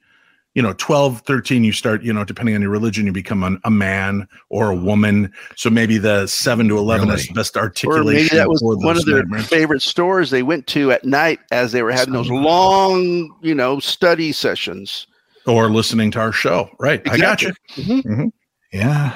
you 0.55 0.63
know 0.63 0.73
12 0.79 1.21
13 1.21 1.63
you 1.63 1.73
start 1.73 2.03
you 2.03 2.13
know 2.13 2.25
depending 2.25 2.55
on 2.55 2.63
your 2.63 2.71
religion 2.71 3.07
you 3.07 3.13
become 3.13 3.43
an, 3.45 3.61
a 3.65 3.71
man 3.71 4.27
or 4.49 4.71
a 4.71 4.75
woman 4.75 5.31
so 5.57 5.69
maybe 5.71 5.99
the 5.99 6.27
7 6.27 6.67
to 6.69 6.79
11 6.79 7.11
is 7.11 7.27
Really? 7.29 7.35
best 7.35 7.57
Or 7.57 8.03
maybe 8.05 8.29
that 8.31 8.49
was 8.49 8.61
one 8.63 8.97
of 8.97 9.05
their 9.05 9.17
nightmares. 9.23 9.47
favorite 9.47 9.83
stores 9.83 10.31
they 10.31 10.43
went 10.43 10.67
to 10.69 10.91
at 10.91 11.05
night 11.05 11.39
as 11.53 11.71
they 11.73 11.83
were 11.83 11.93
having 11.93 12.15
those 12.15 12.31
long, 12.31 13.37
you 13.43 13.55
know, 13.55 13.79
study 13.79 14.33
sessions. 14.33 15.07
or 15.47 15.71
listening 15.71 16.11
to 16.13 16.19
our 16.19 16.33
show 16.33 16.69
right 16.81 17.01
i 17.11 17.17
got 17.17 17.41
you 17.43 17.53
Mhm. 17.77 18.33
Yeah. 18.73 19.13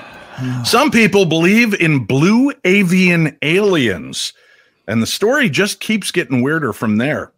Some 0.64 0.90
people 0.90 1.26
believe 1.26 1.74
in 1.74 2.04
blue 2.06 2.52
avian 2.64 3.36
aliens, 3.42 4.32
and 4.86 5.02
the 5.02 5.06
story 5.06 5.48
just 5.48 5.80
keeps 5.80 6.10
getting 6.10 6.42
weirder 6.42 6.72
from 6.72 6.96
there. 6.96 7.32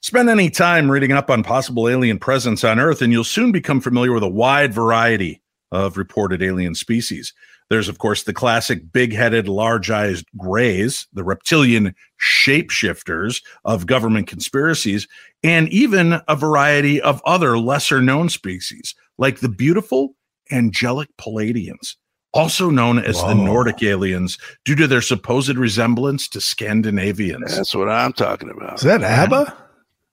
Spend 0.00 0.28
any 0.28 0.50
time 0.50 0.90
reading 0.90 1.12
up 1.12 1.30
on 1.30 1.44
possible 1.44 1.88
alien 1.88 2.18
presence 2.18 2.64
on 2.64 2.80
Earth, 2.80 3.02
and 3.02 3.12
you'll 3.12 3.22
soon 3.22 3.52
become 3.52 3.80
familiar 3.80 4.12
with 4.12 4.24
a 4.24 4.28
wide 4.28 4.74
variety 4.74 5.40
of 5.70 5.96
reported 5.96 6.42
alien 6.42 6.74
species. 6.74 7.32
There's, 7.70 7.88
of 7.88 7.98
course, 7.98 8.24
the 8.24 8.34
classic 8.34 8.92
big 8.92 9.14
headed, 9.14 9.48
large 9.48 9.90
eyed 9.90 10.24
grays, 10.36 11.06
the 11.12 11.24
reptilian 11.24 11.94
shapeshifters 12.20 13.42
of 13.64 13.86
government 13.86 14.26
conspiracies, 14.26 15.08
and 15.42 15.68
even 15.70 16.20
a 16.28 16.36
variety 16.36 17.00
of 17.00 17.22
other 17.24 17.56
lesser 17.56 18.02
known 18.02 18.28
species, 18.28 18.94
like 19.16 19.38
the 19.38 19.48
beautiful 19.48 20.14
angelic 20.50 21.08
Pleiadians, 21.16 21.96
also 22.34 22.70
known 22.70 22.98
as 22.98 23.20
the 23.22 23.34
Nordic 23.34 23.82
aliens, 23.82 24.38
due 24.64 24.74
to 24.76 24.86
their 24.86 25.02
supposed 25.02 25.56
resemblance 25.56 26.28
to 26.28 26.40
Scandinavians. 26.40 27.56
That's 27.56 27.74
what 27.74 27.88
I'm 27.88 28.12
talking 28.12 28.50
about. 28.50 28.74
Is 28.78 28.82
that 28.82 29.02
ABBA? 29.02 29.56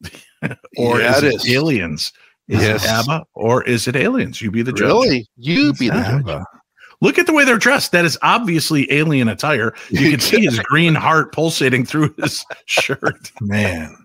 Or 0.78 1.00
Yeah, 1.02 1.18
is 1.18 1.24
it 1.24 1.28
it, 1.28 1.36
is. 1.36 1.50
aliens? 1.52 2.14
Is 2.48 2.62
Yes. 2.62 2.86
it 2.86 2.90
ABBA 2.90 3.26
or 3.34 3.64
is 3.66 3.88
it 3.90 3.96
aliens? 3.98 4.42
You 4.42 4.50
be 4.52 4.62
the 4.62 4.72
judge. 4.72 4.88
Really? 4.88 5.28
You 5.36 5.74
be 5.74 5.90
the 5.90 5.96
Yeah. 5.98 6.04
judge. 6.12 6.20
ABBA. 6.22 6.46
Look 7.02 7.18
at 7.20 7.26
the 7.28 7.34
way 7.34 7.44
they're 7.46 7.58
dressed. 7.58 7.92
That 7.92 8.06
is 8.06 8.18
obviously 8.22 8.90
alien 8.92 9.28
attire. 9.28 9.74
You 9.90 10.12
can 10.12 10.20
see 10.22 10.42
his 10.46 10.60
green 10.60 10.96
heart 10.96 11.34
pulsating 11.34 11.86
through 11.86 12.14
his 12.18 12.46
shirt. 12.66 13.32
Man. 13.42 13.96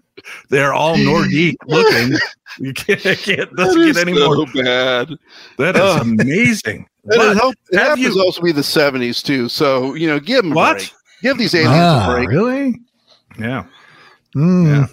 They're 0.51 0.73
all 0.75 0.97
Nordique 0.97 1.57
looking. 1.67 2.19
You 2.59 2.73
can't, 2.73 3.01
can't 3.01 3.55
doesn't 3.57 3.57
That 3.57 3.87
get 3.87 3.89
is 3.89 3.97
any 3.99 4.13
more. 4.13 4.47
bad. 4.55 5.11
That 5.59 5.77
is 5.77 5.83
Ugh. 5.83 6.03
amazing. 6.03 6.87
And 7.05 7.19
But 7.19 7.33
it, 7.33 7.37
help, 7.37 7.55
it 7.71 7.79
happens 7.79 8.15
you- 8.15 8.23
also 8.23 8.41
be 8.43 8.53
the 8.53 8.61
70s 8.63 9.23
too. 9.23 9.49
So, 9.49 9.95
you 9.95 10.07
know, 10.07 10.19
give 10.21 10.43
them 10.43 10.53
a 10.53 10.55
What? 10.55 10.77
break. 10.79 10.93
Give 11.23 11.39
these 11.39 11.55
aliens 11.55 11.73
Ah, 11.77 12.11
a 12.11 12.15
break. 12.17 12.29
really? 12.29 12.75
yeah. 13.39 13.65
Mm. 14.37 14.67
Yeah. 14.67 14.87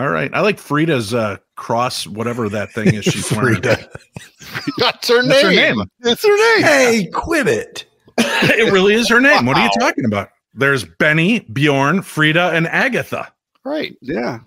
All 0.00 0.08
right. 0.08 0.30
I 0.34 0.40
like 0.40 0.58
Frida's 0.58 1.14
uh, 1.14 1.36
cross, 1.56 2.06
whatever 2.06 2.48
that 2.50 2.72
thing 2.72 2.94
is 2.94 3.04
she's 3.04 3.30
wearing. 3.32 3.54
Frida. 3.62 3.88
That's 4.78 5.08
her 5.08 5.22
That's 5.26 5.42
her 5.42 5.50
name. 5.50 5.78
name. 5.78 5.86
It's 6.00 6.22
her 6.22 6.56
name. 6.56 6.62
Hey, 6.64 7.10
quit 7.12 7.46
it. 7.48 7.86
it 8.18 8.72
really 8.72 8.94
is 8.94 9.08
her 9.08 9.20
name. 9.20 9.46
What 9.46 9.56
are 9.56 9.64
you 9.64 9.70
talking 9.80 10.04
about? 10.04 10.28
There's 10.54 10.84
Benny, 10.84 11.40
Bjorn, 11.52 12.02
Frida, 12.02 12.50
and 12.52 12.66
Agatha. 12.68 13.30
Right. 13.66 13.96
Yeah. 14.00 14.38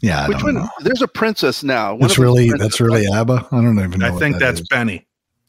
Yeah, 0.00 0.24
I 0.24 0.28
Which 0.28 0.38
don't 0.38 0.44
one? 0.44 0.54
know. 0.54 0.68
There's 0.80 1.02
a 1.02 1.08
princess 1.08 1.62
now. 1.62 1.92
One 1.92 2.00
That's 2.00 2.12
of 2.14 2.16
them's 2.16 2.18
a 2.18 2.22
really 2.22 2.50
that's 2.58 2.80
really 2.80 3.06
ABBA. 3.12 3.48
I 3.52 3.60
don't 3.60 3.78
even 3.78 3.98
know. 4.00 4.06
I 4.06 4.18
think 4.18 4.34
that 4.34 4.40
that's 4.40 4.60
is. 4.60 4.68
Benny. 4.68 5.06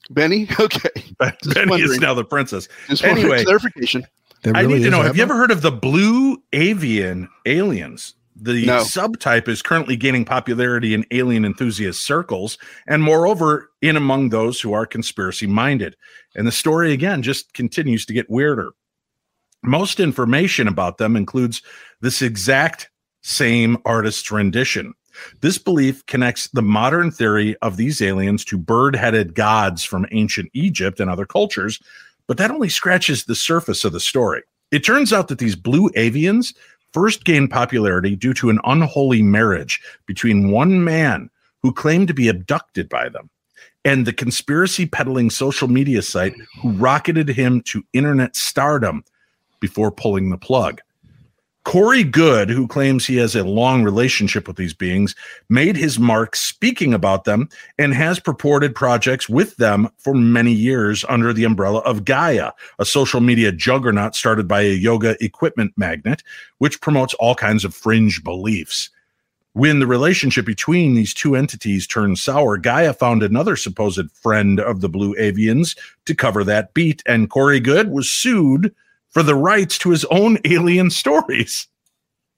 Benny. 0.09 0.47
Okay. 0.59 0.89
Benny 1.53 1.81
is 1.81 1.99
now 1.99 2.13
the 2.13 2.25
princess. 2.25 2.67
Just 2.89 3.03
Anyway. 3.03 3.43
clarification. 3.43 4.05
That 4.43 4.55
I 4.57 4.63
need 4.63 4.79
to 4.79 4.85
is 4.85 4.91
know 4.91 5.01
have 5.01 5.15
you 5.17 5.23
ever 5.23 5.35
heard 5.35 5.51
of 5.51 5.61
the 5.61 5.71
blue 5.71 6.41
avian 6.53 7.29
aliens? 7.45 8.15
The 8.41 8.65
No. 8.65 8.77
subtype 8.79 9.47
is 9.49 9.61
currently 9.61 9.95
gaining 9.97 10.23
popularity 10.23 10.93
in 10.93 11.05
alien 11.11 11.43
enthusiast 11.45 12.05
circles, 12.05 12.57
and 12.87 13.03
moreover, 13.03 13.69
in 13.81 13.97
among 13.97 14.29
those 14.29 14.61
who 14.61 14.71
are 14.73 14.85
conspiracy 14.85 15.45
minded. 15.45 15.95
And 16.35 16.47
the 16.47 16.51
story, 16.53 16.93
again, 16.93 17.21
just 17.21 17.53
continues 17.53 18.05
to 18.05 18.13
get 18.13 18.29
weirder. 18.29 18.69
Most 19.63 19.99
information 19.99 20.67
about 20.67 20.97
them 20.97 21.15
includes 21.15 21.61
this 22.01 22.21
exact 22.21 22.89
same 23.21 23.77
artist's 23.85 24.31
rendition. 24.31 24.93
This 25.41 25.57
belief 25.57 26.05
connects 26.05 26.47
the 26.47 26.61
modern 26.61 27.11
theory 27.11 27.57
of 27.57 27.75
these 27.75 28.01
aliens 28.01 28.45
to 28.45 28.57
bird 28.57 28.95
headed 28.95 29.35
gods 29.35 29.83
from 29.83 30.05
ancient 30.11 30.49
Egypt 30.53 30.99
and 30.99 31.09
other 31.09 31.25
cultures, 31.25 31.79
but 32.27 32.37
that 32.37 32.51
only 32.51 32.69
scratches 32.69 33.25
the 33.25 33.35
surface 33.35 33.83
of 33.83 33.91
the 33.91 33.99
story. 33.99 34.43
It 34.71 34.85
turns 34.85 35.11
out 35.11 35.27
that 35.27 35.39
these 35.39 35.55
blue 35.55 35.89
avians 35.91 36.55
first 36.93 37.25
gained 37.25 37.51
popularity 37.51 38.15
due 38.15 38.33
to 38.35 38.49
an 38.49 38.59
unholy 38.63 39.21
marriage 39.21 39.81
between 40.05 40.51
one 40.51 40.83
man 40.83 41.29
who 41.61 41.73
claimed 41.73 42.07
to 42.07 42.13
be 42.13 42.29
abducted 42.29 42.87
by 42.87 43.09
them 43.09 43.29
and 43.85 44.05
the 44.05 44.13
conspiracy 44.13 44.85
peddling 44.85 45.29
social 45.29 45.67
media 45.67 46.01
site 46.01 46.35
who 46.61 46.71
rocketed 46.71 47.29
him 47.29 47.61
to 47.61 47.83
internet 47.93 48.35
stardom 48.35 49.03
before 49.59 49.91
pulling 49.91 50.29
the 50.29 50.37
plug. 50.37 50.81
Corey 51.65 52.03
Goode, 52.03 52.49
who 52.49 52.67
claims 52.67 53.05
he 53.05 53.17
has 53.17 53.35
a 53.35 53.43
long 53.43 53.83
relationship 53.83 54.47
with 54.47 54.57
these 54.57 54.73
beings, 54.73 55.13
made 55.49 55.75
his 55.75 55.99
mark 55.99 56.35
speaking 56.35 56.93
about 56.95 57.25
them 57.25 57.47
and 57.77 57.93
has 57.93 58.19
purported 58.19 58.73
projects 58.73 59.29
with 59.29 59.55
them 59.57 59.87
for 59.97 60.15
many 60.15 60.51
years 60.51 61.05
under 61.09 61.31
the 61.31 61.43
umbrella 61.43 61.81
of 61.81 62.05
Gaia, 62.05 62.53
a 62.79 62.85
social 62.85 63.19
media 63.19 63.51
juggernaut 63.51 64.15
started 64.15 64.47
by 64.47 64.61
a 64.61 64.73
yoga 64.73 65.15
equipment 65.23 65.73
magnate, 65.77 66.23
which 66.57 66.81
promotes 66.81 67.13
all 67.15 67.35
kinds 67.35 67.63
of 67.63 67.75
fringe 67.75 68.23
beliefs. 68.23 68.89
When 69.53 69.79
the 69.79 69.87
relationship 69.87 70.45
between 70.45 70.95
these 70.95 71.13
two 71.13 71.35
entities 71.35 71.85
turned 71.85 72.17
sour, 72.17 72.57
Gaia 72.57 72.93
found 72.93 73.21
another 73.21 73.55
supposed 73.55 74.09
friend 74.11 74.59
of 74.59 74.81
the 74.81 74.89
Blue 74.89 75.13
Avians 75.15 75.77
to 76.05 76.15
cover 76.15 76.43
that 76.45 76.73
beat, 76.73 77.03
and 77.05 77.29
Corey 77.29 77.59
Goode 77.59 77.91
was 77.91 78.09
sued 78.09 78.73
for 79.11 79.23
the 79.23 79.35
rights 79.35 79.77
to 79.79 79.89
his 79.89 80.05
own 80.05 80.37
alien 80.45 80.89
stories. 80.89 81.67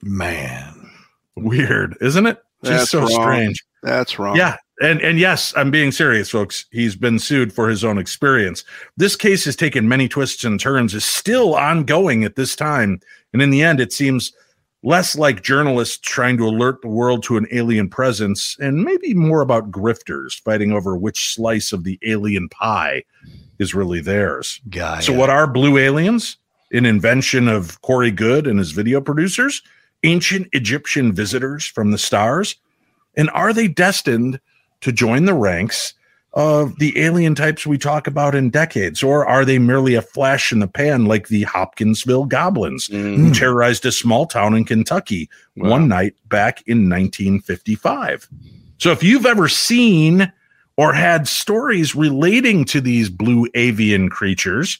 Man. 0.01 0.89
Weird, 1.35 1.97
isn't 2.01 2.25
it? 2.27 2.41
Just 2.63 2.91
That's 2.91 2.91
so 2.91 2.99
wrong. 2.99 3.09
strange. 3.09 3.63
That's 3.83 4.19
wrong. 4.19 4.35
Yeah. 4.35 4.57
And 4.81 4.99
and 5.01 5.19
yes, 5.19 5.53
I'm 5.55 5.69
being 5.69 5.91
serious, 5.91 6.29
folks. 6.29 6.65
He's 6.71 6.95
been 6.95 7.19
sued 7.19 7.53
for 7.53 7.69
his 7.69 7.83
own 7.83 7.97
experience. 7.97 8.63
This 8.97 9.15
case 9.15 9.45
has 9.45 9.55
taken 9.55 9.87
many 9.87 10.07
twists 10.07 10.43
and 10.43 10.59
turns, 10.59 10.95
is 10.95 11.05
still 11.05 11.55
ongoing 11.55 12.23
at 12.23 12.35
this 12.35 12.55
time. 12.55 12.99
And 13.31 13.41
in 13.41 13.51
the 13.51 13.61
end, 13.61 13.79
it 13.79 13.93
seems 13.93 14.33
less 14.83 15.15
like 15.15 15.43
journalists 15.43 15.99
trying 15.99 16.37
to 16.37 16.47
alert 16.47 16.81
the 16.81 16.87
world 16.87 17.21
to 17.23 17.37
an 17.37 17.45
alien 17.51 17.89
presence 17.89 18.57
and 18.59 18.83
maybe 18.83 19.13
more 19.13 19.41
about 19.41 19.69
grifters 19.69 20.41
fighting 20.41 20.71
over 20.71 20.97
which 20.97 21.35
slice 21.35 21.71
of 21.71 21.83
the 21.83 21.99
alien 22.03 22.49
pie 22.49 23.03
is 23.59 23.75
really 23.75 24.01
theirs. 24.01 24.59
Guy. 24.69 24.99
So, 25.01 25.13
what 25.13 25.29
are 25.29 25.45
blue 25.45 25.77
aliens? 25.77 26.37
An 26.73 26.85
invention 26.85 27.47
of 27.47 27.81
Corey 27.81 28.11
Goode 28.11 28.47
and 28.47 28.59
his 28.59 28.71
video 28.71 29.01
producers? 29.01 29.61
Ancient 30.03 30.47
Egyptian 30.53 31.11
visitors 31.13 31.65
from 31.65 31.91
the 31.91 31.97
stars? 31.97 32.55
And 33.15 33.29
are 33.31 33.53
they 33.53 33.67
destined 33.67 34.39
to 34.81 34.91
join 34.91 35.25
the 35.25 35.33
ranks 35.33 35.93
of 36.33 36.79
the 36.79 36.97
alien 36.97 37.35
types 37.35 37.67
we 37.67 37.77
talk 37.77 38.07
about 38.07 38.33
in 38.35 38.49
decades? 38.49 39.03
Or 39.03 39.25
are 39.27 39.43
they 39.43 39.59
merely 39.59 39.95
a 39.95 40.01
flash 40.01 40.51
in 40.53 40.59
the 40.59 40.67
pan 40.67 41.05
like 41.05 41.27
the 41.27 41.43
Hopkinsville 41.43 42.25
goblins 42.25 42.87
Mhm. 42.87 43.17
who 43.17 43.33
terrorized 43.33 43.85
a 43.85 43.91
small 43.91 44.25
town 44.25 44.55
in 44.55 44.63
Kentucky 44.63 45.29
one 45.55 45.89
night 45.89 46.15
back 46.29 46.63
in 46.65 46.87
1955? 46.87 48.29
So 48.77 48.91
if 48.91 49.03
you've 49.03 49.25
ever 49.25 49.49
seen 49.49 50.31
or 50.77 50.93
had 50.93 51.27
stories 51.27 51.93
relating 51.95 52.63
to 52.65 52.79
these 52.79 53.09
blue 53.09 53.45
avian 53.53 54.07
creatures, 54.09 54.79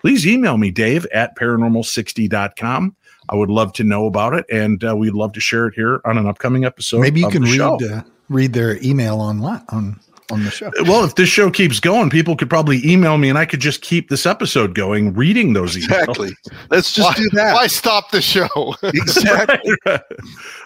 please 0.00 0.26
email 0.26 0.56
me, 0.58 0.70
Dave 0.70 1.06
at 1.12 1.36
paranormal60.com. 1.36 2.96
I 3.28 3.34
would 3.36 3.50
love 3.50 3.72
to 3.74 3.84
know 3.84 4.06
about 4.06 4.34
it, 4.34 4.44
and 4.50 4.82
uh, 4.82 4.96
we'd 4.96 5.14
love 5.14 5.32
to 5.34 5.40
share 5.40 5.68
it 5.68 5.74
here 5.74 6.00
on 6.04 6.18
an 6.18 6.26
upcoming 6.26 6.64
episode. 6.64 7.00
Maybe 7.00 7.20
you 7.20 7.26
of 7.26 7.32
can 7.32 7.42
the 7.42 7.50
read 7.50 7.56
show. 7.56 7.94
uh, 7.94 8.02
read 8.28 8.52
their 8.52 8.82
email 8.82 9.20
online 9.20 9.62
on 9.68 10.00
on 10.30 10.44
the 10.44 10.50
show. 10.50 10.70
Well, 10.82 11.04
if 11.04 11.14
this 11.14 11.28
show 11.28 11.50
keeps 11.50 11.80
going, 11.80 12.10
people 12.10 12.36
could 12.36 12.48
probably 12.48 12.80
email 12.88 13.18
me, 13.18 13.28
and 13.28 13.38
I 13.38 13.44
could 13.44 13.60
just 13.60 13.82
keep 13.82 14.08
this 14.08 14.26
episode 14.26 14.74
going, 14.74 15.14
reading 15.14 15.52
those 15.52 15.76
emails. 15.76 15.84
Exactly. 15.84 16.30
Let's 16.70 16.92
just 16.92 17.08
why, 17.08 17.14
do 17.14 17.30
that. 17.34 17.54
Why 17.54 17.66
stop 17.66 18.10
the 18.10 18.20
show? 18.20 18.48
Exactly. 18.82 19.74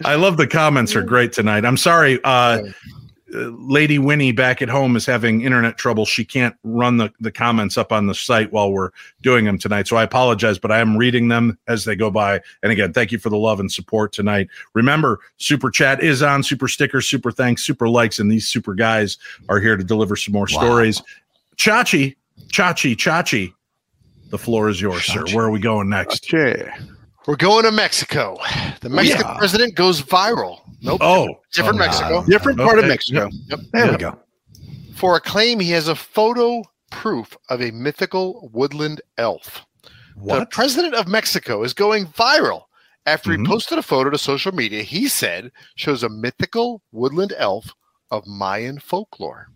I 0.04 0.14
love 0.14 0.36
the 0.36 0.46
comments 0.46 0.94
are 0.96 1.02
great 1.02 1.32
tonight. 1.32 1.64
I'm 1.64 1.76
sorry, 1.76 2.20
uh, 2.24 2.62
uh, 3.34 3.50
Lady 3.58 3.98
Winnie 3.98 4.32
back 4.32 4.62
at 4.62 4.68
home 4.68 4.96
is 4.96 5.04
having 5.04 5.42
internet 5.42 5.76
trouble. 5.76 6.06
She 6.06 6.24
can't 6.24 6.54
run 6.62 6.96
the, 6.98 7.12
the 7.20 7.32
comments 7.32 7.76
up 7.76 7.92
on 7.92 8.06
the 8.06 8.14
site 8.14 8.52
while 8.52 8.70
we're 8.72 8.90
doing 9.22 9.44
them 9.44 9.58
tonight. 9.58 9.88
So 9.88 9.96
I 9.96 10.02
apologize, 10.02 10.58
but 10.58 10.70
I 10.70 10.78
am 10.78 10.96
reading 10.96 11.28
them 11.28 11.58
as 11.66 11.84
they 11.84 11.96
go 11.96 12.10
by. 12.10 12.40
And 12.62 12.70
again, 12.72 12.92
thank 12.92 13.12
you 13.12 13.18
for 13.18 13.30
the 13.30 13.36
love 13.36 13.60
and 13.60 13.70
support 13.70 14.12
tonight. 14.12 14.48
Remember, 14.74 15.20
super 15.38 15.70
chat 15.70 16.02
is 16.02 16.22
on, 16.22 16.42
super 16.42 16.68
stickers, 16.68 17.08
super 17.08 17.30
thanks, 17.30 17.64
super 17.64 17.88
likes, 17.88 18.18
and 18.18 18.30
these 18.30 18.46
super 18.48 18.74
guys 18.74 19.18
are 19.48 19.60
here 19.60 19.76
to 19.76 19.84
deliver 19.84 20.16
some 20.16 20.32
more 20.32 20.46
Wow. 20.52 20.60
stories. 20.60 21.02
Chachi, 21.56 22.16
Chachi, 22.48 22.94
Chachi, 22.96 23.52
the 24.30 24.38
floor 24.38 24.68
is 24.68 24.80
yours, 24.80 25.04
sir. 25.04 25.24
Where 25.32 25.44
are 25.44 25.50
we 25.50 25.60
going 25.60 25.88
next? 25.88 26.32
Okay. 26.32 26.70
We're 27.26 27.36
going 27.36 27.64
to 27.64 27.72
Mexico. 27.72 28.36
The 28.80 28.88
Mexican 28.90 29.26
Yeah. 29.26 29.38
president 29.38 29.74
goes 29.74 30.02
viral. 30.02 30.60
Nope. 30.82 30.98
Oh, 31.02 31.26
different 31.54 31.76
Oh, 31.80 31.84
Mexico. 31.84 32.24
Different 32.26 32.58
part 32.58 32.78
of 32.78 32.84
Mexico. 32.86 33.30
Yep. 33.48 33.60
There 33.72 33.86
Yeah. 33.86 33.90
we 33.92 33.96
go. 33.96 34.18
For 34.94 35.16
a 35.16 35.20
claim 35.20 35.58
he 35.60 35.70
has 35.70 35.88
a 35.88 35.94
photo 35.96 36.62
proof 36.90 37.36
of 37.48 37.62
a 37.62 37.70
mythical 37.70 38.50
woodland 38.52 39.00
elf. 39.18 39.64
What? 40.16 40.38
The 40.40 40.46
president 40.46 40.94
of 40.94 41.08
Mexico 41.08 41.64
is 41.64 41.72
going 41.72 42.06
viral 42.06 42.64
after 43.06 43.30
Mhm. 43.30 43.38
he 43.40 43.46
posted 43.46 43.78
a 43.78 43.82
photo 43.82 44.10
to 44.10 44.18
social 44.18 44.52
media 44.52 44.82
he 44.82 45.08
said 45.08 45.50
shows 45.76 46.02
a 46.02 46.08
mythical 46.08 46.82
woodland 46.92 47.32
elf 47.38 47.72
of 48.10 48.26
Mayan 48.26 48.78
folklore. 48.78 49.48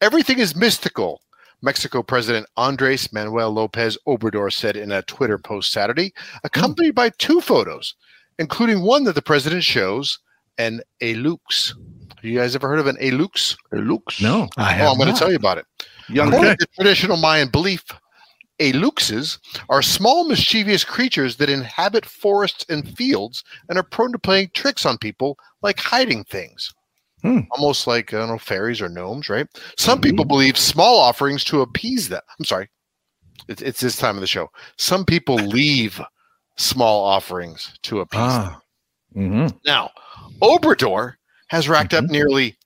Everything 0.00 0.38
is 0.38 0.54
mystical, 0.56 1.20
Mexico 1.64 2.02
President 2.02 2.46
Andres 2.58 3.10
Manuel 3.12 3.50
Lopez 3.50 3.96
Obrador 4.06 4.52
said 4.52 4.76
in 4.76 4.92
a 4.92 5.02
Twitter 5.02 5.38
post 5.38 5.72
Saturday, 5.72 6.12
accompanied 6.44 6.94
by 6.94 7.08
two 7.18 7.40
photos, 7.40 7.94
including 8.38 8.82
one 8.82 9.04
that 9.04 9.14
the 9.14 9.22
president 9.22 9.64
shows 9.64 10.18
an 10.58 10.82
alux. 11.00 11.72
Have 12.16 12.24
you 12.24 12.38
guys 12.38 12.54
ever 12.54 12.68
heard 12.68 12.78
of 12.78 12.86
an 12.86 12.96
alux? 12.96 13.56
It 13.72 13.78
looks 13.78 14.20
No. 14.20 14.48
I 14.58 14.72
Oh, 14.74 14.76
have 14.76 14.88
I'm 14.92 14.98
going 14.98 15.12
to 15.12 15.18
tell 15.18 15.30
you 15.30 15.36
about 15.36 15.56
it. 15.58 15.64
young. 16.08 16.28
According 16.28 16.56
to 16.58 16.66
traditional 16.76 17.16
Mayan 17.16 17.48
belief, 17.48 17.82
aluxes 18.60 19.38
are 19.70 19.82
small, 19.82 20.24
mischievous 20.28 20.84
creatures 20.84 21.36
that 21.36 21.48
inhabit 21.50 22.04
forests 22.04 22.64
and 22.68 22.86
fields 22.96 23.42
and 23.68 23.78
are 23.78 23.82
prone 23.82 24.12
to 24.12 24.18
playing 24.18 24.50
tricks 24.54 24.84
on 24.86 24.98
people, 24.98 25.38
like 25.62 25.80
hiding 25.80 26.24
things. 26.24 26.72
Hmm. 27.24 27.40
Almost 27.52 27.86
like, 27.86 28.12
I 28.12 28.18
don't 28.18 28.28
know, 28.28 28.38
fairies 28.38 28.82
or 28.82 28.90
gnomes, 28.90 29.30
right? 29.30 29.46
Some 29.78 29.98
people 30.00 30.26
believe 30.26 30.58
small 30.58 30.98
offerings 30.98 31.42
to 31.44 31.62
appease 31.62 32.10
them. 32.10 32.20
I'm 32.38 32.44
sorry. 32.44 32.68
It's, 33.48 33.62
it's 33.62 33.80
this 33.80 33.96
time 33.96 34.16
of 34.16 34.20
the 34.20 34.26
show. 34.26 34.50
Some 34.76 35.06
people 35.06 35.36
leave 35.36 36.00
small 36.58 37.02
offerings 37.02 37.72
to 37.84 38.00
appease 38.00 38.20
them. 38.20 38.30
Ah. 38.54 38.60
Mhm. 39.16 39.58
Now, 39.64 39.90
Obrador 40.42 41.14
has 41.48 41.66
racked 41.68 41.94
up 41.94 42.04
nearly 42.06 42.56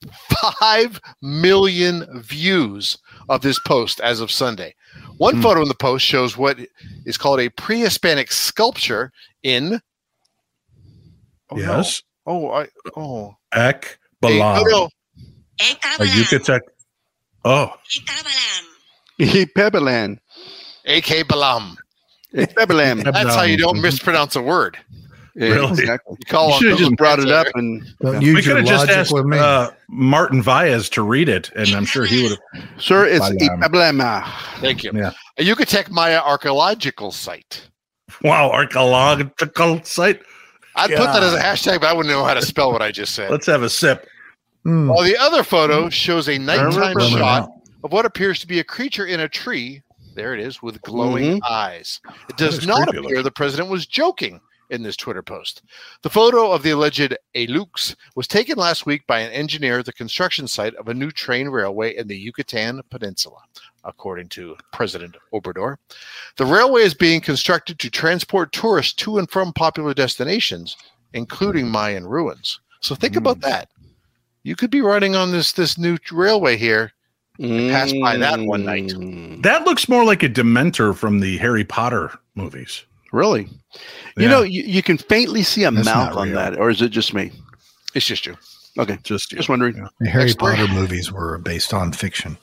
5 0.59 0.99
million 1.21 2.21
views 2.21 2.97
of 3.29 3.41
this 3.41 3.59
post 3.59 4.01
as 4.01 4.19
of 4.19 4.29
Sunday. 4.31 4.73
One 5.17 5.35
Hmm. 5.35 5.41
photo 5.41 5.61
in 5.61 5.67
the 5.69 5.75
post 5.75 6.05
shows 6.05 6.35
what 6.37 6.57
is 7.05 7.17
called 7.17 7.39
a 7.39 7.49
pre 7.49 7.79
Hispanic 7.79 8.31
sculpture 8.31 9.11
in. 9.43 9.79
Oh, 11.49 11.55
no. 11.55 11.61
yes. 11.77 12.01
Oh, 12.25 12.49
I, 12.51 12.67
oh. 12.97 13.35
Ek 13.53 13.98
A, 14.23 14.27
Balam. 14.27 14.57
oh, 14.59 14.63
no. 14.69 14.89
A 15.61 16.07
Yucatec. 16.07 16.61
Oh, 17.45 17.73
Pebelan. 19.19 20.19
AK 20.85 21.27
Balam. 21.27 21.75
Pebelan. 22.33 23.03
That's 23.03 23.35
how 23.35 23.43
you 23.43 23.57
don't 23.57 23.81
mispronounce 23.81 24.35
a 24.35 24.41
word. 24.41 24.77
Yeah, 25.35 25.49
Really? 25.53 25.69
exactly. 25.69 26.17
You 26.19 26.25
call 26.25 26.49
You 26.49 26.53
should 26.59 26.69
have 26.71 26.79
just 26.79 26.95
brought 26.97 27.19
it 27.19 27.29
up 27.29 27.47
and 27.55 27.81
Don't 28.01 28.19
we 28.19 28.41
could 28.41 28.57
have 28.57 28.65
just 28.65 28.87
logic 28.87 28.97
asked 28.97 29.13
uh, 29.13 29.71
Martin 29.87 30.41
Valles 30.41 30.89
to 30.89 31.01
read 31.01 31.29
it, 31.29 31.49
and 31.55 31.69
I'm 31.69 31.85
sure 31.85 32.05
he 32.05 32.23
would 32.23 32.31
have. 32.53 32.69
sir, 32.77 33.05
it's 33.05 33.23
Balam. 33.29 33.61
Pebelan. 33.61 34.31
Thank 34.59 34.83
you. 34.83 34.91
Yeah. 34.93 35.11
A 35.37 35.43
Yucatec 35.43 35.89
Maya 35.91 36.19
archaeological 36.19 37.11
site. 37.11 37.69
Wow, 38.23 38.51
archaeological 38.51 39.81
site. 39.83 40.21
I'd 40.79 40.97
put 40.97 41.05
that 41.05 41.23
as 41.23 41.33
a 41.33 41.39
hashtag, 41.39 41.81
but 41.81 41.89
I 41.89 41.93
wouldn't 41.93 42.13
know 42.13 42.23
how 42.23 42.33
to 42.33 42.41
spell 42.41 42.71
what 42.71 42.81
I 42.81 42.91
just 42.91 43.15
said. 43.15 43.29
Let's 43.31 43.45
have 43.47 43.63
a 43.63 43.69
sip. 43.69 44.07
Mm. 44.65 44.87
While 44.87 45.03
the 45.03 45.17
other 45.17 45.43
photo 45.43 45.89
shows 45.89 46.27
a 46.27 46.37
nighttime 46.37 46.93
Remember 46.93 47.17
shot 47.17 47.49
of 47.83 47.91
what 47.91 48.05
appears 48.05 48.39
to 48.41 48.47
be 48.47 48.59
a 48.59 48.63
creature 48.63 49.05
in 49.05 49.19
a 49.21 49.29
tree. 49.29 49.81
There 50.15 50.33
it 50.33 50.39
is, 50.39 50.61
with 50.61 50.81
glowing 50.81 51.39
eyes. 51.49 52.01
It 52.27 52.35
does 52.35 52.67
not 52.67 52.89
appear 52.89 53.01
looking. 53.01 53.23
the 53.23 53.31
president 53.31 53.69
was 53.69 53.85
joking 53.85 54.41
in 54.69 54.83
this 54.83 54.95
Twitter 54.95 55.21
post. 55.21 55.63
The 56.01 56.09
photo 56.09 56.51
of 56.51 56.63
the 56.63 56.71
alleged 56.71 57.15
Alux 57.35 57.95
was 58.15 58.27
taken 58.27 58.57
last 58.57 58.85
week 58.85 59.05
by 59.07 59.19
an 59.19 59.31
engineer 59.31 59.79
at 59.79 59.85
the 59.85 59.93
construction 59.93 60.47
site 60.47 60.75
of 60.75 60.87
a 60.87 60.93
new 60.93 61.11
train 61.11 61.49
railway 61.49 61.95
in 61.95 62.07
the 62.07 62.17
Yucatan 62.17 62.81
Peninsula, 62.89 63.39
according 63.83 64.29
to 64.29 64.55
President 64.71 65.15
Obrador. 65.33 65.77
The 66.37 66.45
railway 66.45 66.81
is 66.81 66.93
being 66.93 67.21
constructed 67.21 67.79
to 67.79 67.89
transport 67.89 68.51
tourists 68.51 68.93
to 69.03 69.17
and 69.17 69.29
from 69.29 69.53
popular 69.53 69.93
destinations, 69.93 70.77
including 71.13 71.69
Mayan 71.69 72.05
ruins. 72.05 72.59
So 72.81 72.95
think 72.95 73.15
about 73.15 73.41
that. 73.41 73.69
You 74.43 74.55
could 74.55 74.71
be 74.71 74.81
riding 74.81 75.15
on 75.15 75.31
this 75.31 75.51
this 75.51 75.77
new 75.77 75.97
railway 76.11 76.55
here. 76.55 76.93
Pass 77.39 77.93
by 78.01 78.17
that 78.17 78.39
one 78.41 78.65
night. 78.65 78.87
Mm, 78.87 79.41
That 79.43 79.63
looks 79.63 79.87
more 79.87 80.03
like 80.03 80.23
a 80.23 80.29
Dementor 80.29 80.93
from 80.95 81.19
the 81.21 81.37
Harry 81.37 81.63
Potter 81.63 82.11
movies. 82.35 82.83
Really? 83.11 83.49
You 84.17 84.27
know, 84.27 84.41
you, 84.41 84.63
you 84.63 84.83
can 84.83 84.97
faintly 84.97 85.43
see 85.43 85.63
a 85.63 85.71
That's 85.71 85.85
mouth 85.85 86.15
on 86.15 86.27
real. 86.29 86.35
that, 86.37 86.57
or 86.57 86.69
is 86.69 86.81
it 86.81 86.89
just 86.89 87.13
me? 87.13 87.31
It's 87.95 88.05
just 88.05 88.25
you. 88.25 88.35
Okay, 88.77 88.97
Just, 89.03 89.31
just 89.31 89.49
wondering. 89.49 89.75
Yeah. 89.77 89.87
The 89.99 90.09
Harry 90.09 90.25
Explain. 90.25 90.55
Potter 90.57 90.73
movies 90.73 91.11
were 91.11 91.37
based 91.39 91.73
on 91.73 91.91
fiction. 91.91 92.37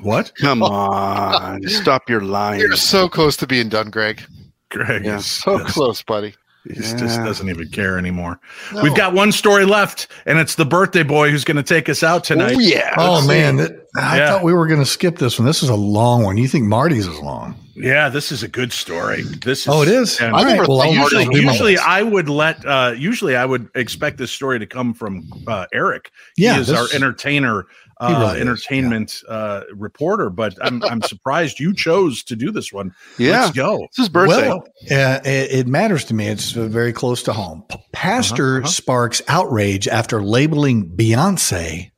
What? 0.00 0.32
Come 0.40 0.62
on, 0.64 1.62
stop 1.68 2.08
your 2.08 2.20
lying. 2.20 2.60
You're 2.60 2.76
so 2.76 3.08
close 3.08 3.36
to 3.38 3.46
being 3.46 3.68
done, 3.68 3.90
Greg. 3.90 4.22
Greg 4.70 5.04
Yeah. 5.04 5.16
is 5.16 5.26
So 5.26 5.58
just, 5.58 5.74
close, 5.74 6.02
buddy. 6.02 6.34
he's 6.64 6.92
just 6.94 7.18
doesn't 7.20 7.48
even 7.48 7.68
care 7.68 7.98
anymore. 7.98 8.38
No. 8.74 8.82
We've 8.82 8.94
got 8.94 9.14
one 9.14 9.32
story 9.32 9.64
left, 9.64 10.08
and 10.26 10.38
it's 10.38 10.54
the 10.54 10.66
birthday 10.66 11.02
boy 11.02 11.30
who's 11.30 11.44
going 11.44 11.56
to 11.56 11.62
take 11.62 11.88
us 11.88 12.02
out 12.02 12.24
tonight. 12.24 12.54
Oh 12.56 12.60
yeah. 12.60 12.94
Oh 12.96 13.14
Let's 13.14 13.26
man, 13.28 13.58
see. 13.58 13.62
that, 13.64 13.86
I 13.98 14.16
Yeah. 14.18 14.28
thought 14.30 14.44
we 14.44 14.52
were 14.52 14.66
going 14.66 14.80
to 14.80 14.86
skip 14.86 15.18
this 15.18 15.38
one. 15.38 15.46
This 15.46 15.62
is 15.62 15.68
a 15.68 15.74
long 15.74 16.22
one. 16.22 16.36
You 16.36 16.48
think 16.48 16.64
Marty's 16.66 17.06
is 17.06 17.18
long? 17.20 17.54
Yeah, 17.74 18.08
this 18.08 18.32
is 18.32 18.42
a 18.42 18.48
good 18.48 18.72
story. 18.72 19.22
This 19.22 19.60
is, 19.60 19.68
Oh, 19.68 19.82
it 19.82 19.88
is. 19.88 20.18
and 20.20 20.34
All 20.34 20.44
right. 20.44 20.56
never 20.56 20.66
Well, 20.68 20.92
usually, 20.92 21.24
I'll 21.26 21.32
usually. 21.32 21.78
I 21.78 22.02
would 22.02 22.28
let. 22.28 22.64
Uh, 22.66 22.92
usually, 22.96 23.36
I 23.36 23.44
would 23.44 23.68
expect 23.76 24.18
this 24.18 24.32
story 24.32 24.58
to 24.58 24.66
come 24.66 24.94
from 24.94 25.30
uh, 25.46 25.66
Eric. 25.72 26.10
Yeah, 26.36 26.54
he 26.54 26.60
is 26.62 26.66
this- 26.68 26.76
our 26.78 26.86
entertainer, 26.92 27.66
uh, 28.00 28.16
really 28.18 28.34
is, 28.36 28.40
entertainment 28.40 29.22
uh, 29.28 29.60
reporter. 29.72 30.28
But 30.28 30.56
I'm 30.60 30.82
I'm 30.84 31.02
surprised 31.02 31.60
you 31.60 31.72
chose 31.72 32.24
to 32.24 32.34
do 32.34 32.50
this 32.50 32.72
one. 32.72 32.92
yeah. 33.16 33.42
Let's 33.44 33.56
go. 33.56 33.84
It's 33.84 33.96
his 33.98 34.08
birthday. 34.08 34.48
Well, 34.48 34.64
uh, 34.90 35.20
it, 35.24 35.52
it 35.52 35.66
matters 35.68 36.04
to 36.06 36.14
me. 36.14 36.26
It's 36.26 36.56
uh, 36.56 36.66
very 36.66 36.92
close 36.92 37.22
to 37.24 37.32
home. 37.32 37.62
P- 37.68 37.78
Pastor 37.92 38.56
Uh-huh, 38.56 38.58
uh-huh. 38.64 38.68
sparks 38.72 39.22
outrage 39.28 39.86
after 39.86 40.20
labeling 40.20 40.88
Beyonce 40.96 41.92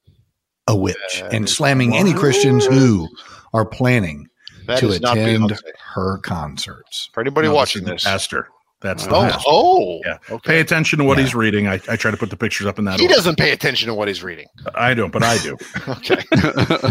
a 0.70 0.76
witch 0.76 0.96
That 1.20 1.32
and 1.34 1.48
slamming 1.48 1.94
any 1.96 2.12
Christians 2.14 2.64
who 2.66 3.08
are 3.52 3.64
planning 3.66 4.28
That 4.66 4.78
to 4.78 4.90
attend 4.92 5.52
her 5.94 6.18
concerts. 6.18 7.10
For 7.12 7.20
anybody 7.20 7.48
No, 7.48 7.54
watching 7.54 7.84
this. 7.84 8.04
pastor. 8.04 8.48
That's 8.82 9.04
the 9.06 9.14
Oh, 9.14 9.22
pastor. 9.22 9.42
oh, 9.46 10.00
Yeah. 10.06 10.16
Okay. 10.30 10.52
Pay 10.54 10.60
attention 10.60 11.00
to 11.00 11.04
what 11.04 11.18
Yeah. 11.18 11.24
he's 11.24 11.34
reading. 11.34 11.68
I, 11.68 11.74
I 11.88 11.96
try 11.96 12.10
to 12.10 12.16
put 12.16 12.30
the 12.30 12.36
pictures 12.36 12.66
up 12.66 12.78
in 12.78 12.86
that. 12.86 12.98
He 12.98 13.04
order. 13.06 13.14
doesn't 13.16 13.36
pay 13.36 13.50
attention 13.50 13.88
to 13.88 13.94
what 13.94 14.08
he's 14.08 14.22
reading. 14.22 14.46
I 14.74 14.94
don't, 14.94 15.12
but 15.12 15.22
I 15.22 15.36
do. 15.38 15.56
Okay. 15.88 16.22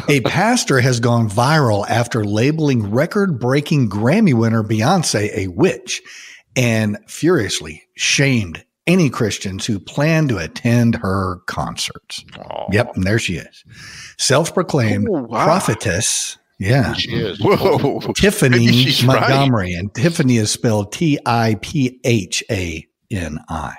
A 0.07 0.22
pastor 0.22 0.80
has 0.81 0.99
gone 0.99 1.27
viral 1.30 1.88
after 1.89 2.23
labeling 2.23 2.91
record 2.91 3.39
breaking 3.39 3.89
Grammy 3.89 4.34
winner 4.35 4.61
Beyonce 4.64 5.35
a 5.35 5.47
witch 5.47 6.01
and 6.56 6.97
furiously 7.07 7.84
shamed 7.95 8.64
any 8.89 9.09
Christians 9.09 9.65
who 9.65 9.79
plan 9.79 10.27
to 10.27 10.37
attend 10.37 10.95
her 10.95 11.37
concerts. 11.45 12.25
Oh, 12.37 12.65
Yep, 12.71 12.95
and 12.95 13.03
there 13.05 13.19
she 13.19 13.35
is. 13.37 13.63
Self 14.17 14.53
proclaimed 14.53 15.07
Oh, 15.09 15.21
wow. 15.23 15.45
prophetess. 15.45 16.37
Yeah. 16.59 16.93
She 16.93 17.11
is. 17.11 17.39
Whoa. 17.39 17.99
Tiphani 18.01 18.49
Maybe 18.51 18.67
she's 18.73 19.05
right. 19.05 19.21
Montgomery. 19.21 19.73
And 19.73 19.93
Tiphani 19.93 20.37
is 20.39 20.51
spelled 20.51 20.91
T 20.91 21.17
I 21.25 21.55
P 21.61 21.99
H 22.03 22.43
A 22.51 22.85
N 23.11 23.39
I. 23.47 23.75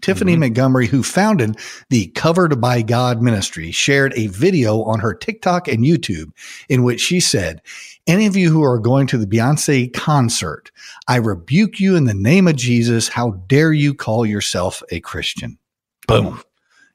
Tiphani 0.00 0.30
Mm-hmm. 0.32 0.40
Montgomery, 0.40 0.86
who 0.86 1.02
founded 1.02 1.58
the 1.90 2.06
Covered 2.14 2.58
by 2.60 2.80
God 2.82 3.20
ministry, 3.20 3.70
shared 3.70 4.14
a 4.16 4.28
video 4.28 4.82
on 4.84 5.00
her 5.00 5.12
TikTok 5.12 5.68
and 5.68 5.80
YouTube 5.84 6.30
in 6.70 6.84
which 6.84 7.00
she 7.00 7.18
said, 7.20 7.60
Any 8.06 8.26
of 8.26 8.36
you 8.36 8.50
who 8.50 8.62
are 8.64 8.78
going 8.78 9.06
to 9.08 9.18
the 9.18 9.26
Beyonce 9.26 9.92
concert, 9.92 10.70
I 11.06 11.16
rebuke 11.16 11.78
you 11.78 11.96
in 11.96 12.04
the 12.04 12.14
name 12.14 12.48
of 12.48 12.56
Jesus. 12.56 13.08
How 13.08 13.32
dare 13.46 13.72
you 13.72 13.94
call 13.94 14.26
yourself 14.26 14.82
a 14.90 15.00
Christian? 15.00 15.58
Boom. 16.06 16.42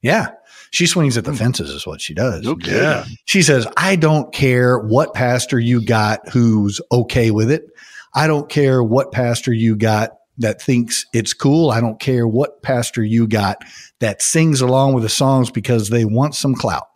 Yeah. 0.02 0.32
She 0.72 0.88
swings 0.88 1.18
at 1.18 1.24
the 1.24 1.32
hmm. 1.32 1.38
fences, 1.38 1.70
is 1.70 1.88
what 1.88 2.02
she 2.02 2.14
does. 2.14 2.46
Okay. 2.46 2.76
Yeah. 2.76 3.06
She 3.26 3.42
says, 3.42 3.66
I 3.78 3.96
don't 3.96 4.34
care 4.34 4.78
what 4.78 5.14
pastor 5.14 5.60
you 5.60 5.84
got 5.84 6.28
who's 6.30 6.82
okay 6.92 7.32
with 7.32 7.50
it. 7.50 7.66
I 8.14 8.28
don't 8.28 8.50
care 8.50 8.84
what 8.84 9.12
pastor 9.12 9.54
you 9.54 9.76
got 9.76 10.12
that 10.38 10.62
thinks 10.62 11.06
it's 11.14 11.34
cool. 11.34 11.70
I 11.70 11.82
don't 11.82 12.00
care 12.00 12.28
what 12.28 12.62
pastor 12.62 13.04
you 13.04 13.28
got 13.28 13.64
that 14.00 14.22
sings 14.22 14.62
along 14.62 14.94
with 14.94 15.04
the 15.04 15.10
songs 15.10 15.50
because 15.50 15.90
they 15.90 16.06
want 16.06 16.36
some 16.36 16.56
clout. 16.56 16.88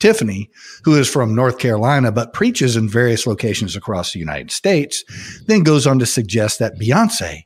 Tiphani, 0.00 0.48
who 0.84 0.94
is 0.94 1.08
from 1.08 1.34
North 1.34 1.58
Carolina 1.58 2.12
but 2.12 2.32
preaches 2.32 2.76
in 2.76 2.88
various 2.88 3.26
locations 3.26 3.74
across 3.76 4.12
the 4.12 4.18
United 4.18 4.50
States, 4.50 5.04
then 5.46 5.62
goes 5.62 5.86
on 5.86 5.98
to 5.98 6.06
suggest 6.06 6.58
that 6.58 6.78
Beyonce 6.78 7.44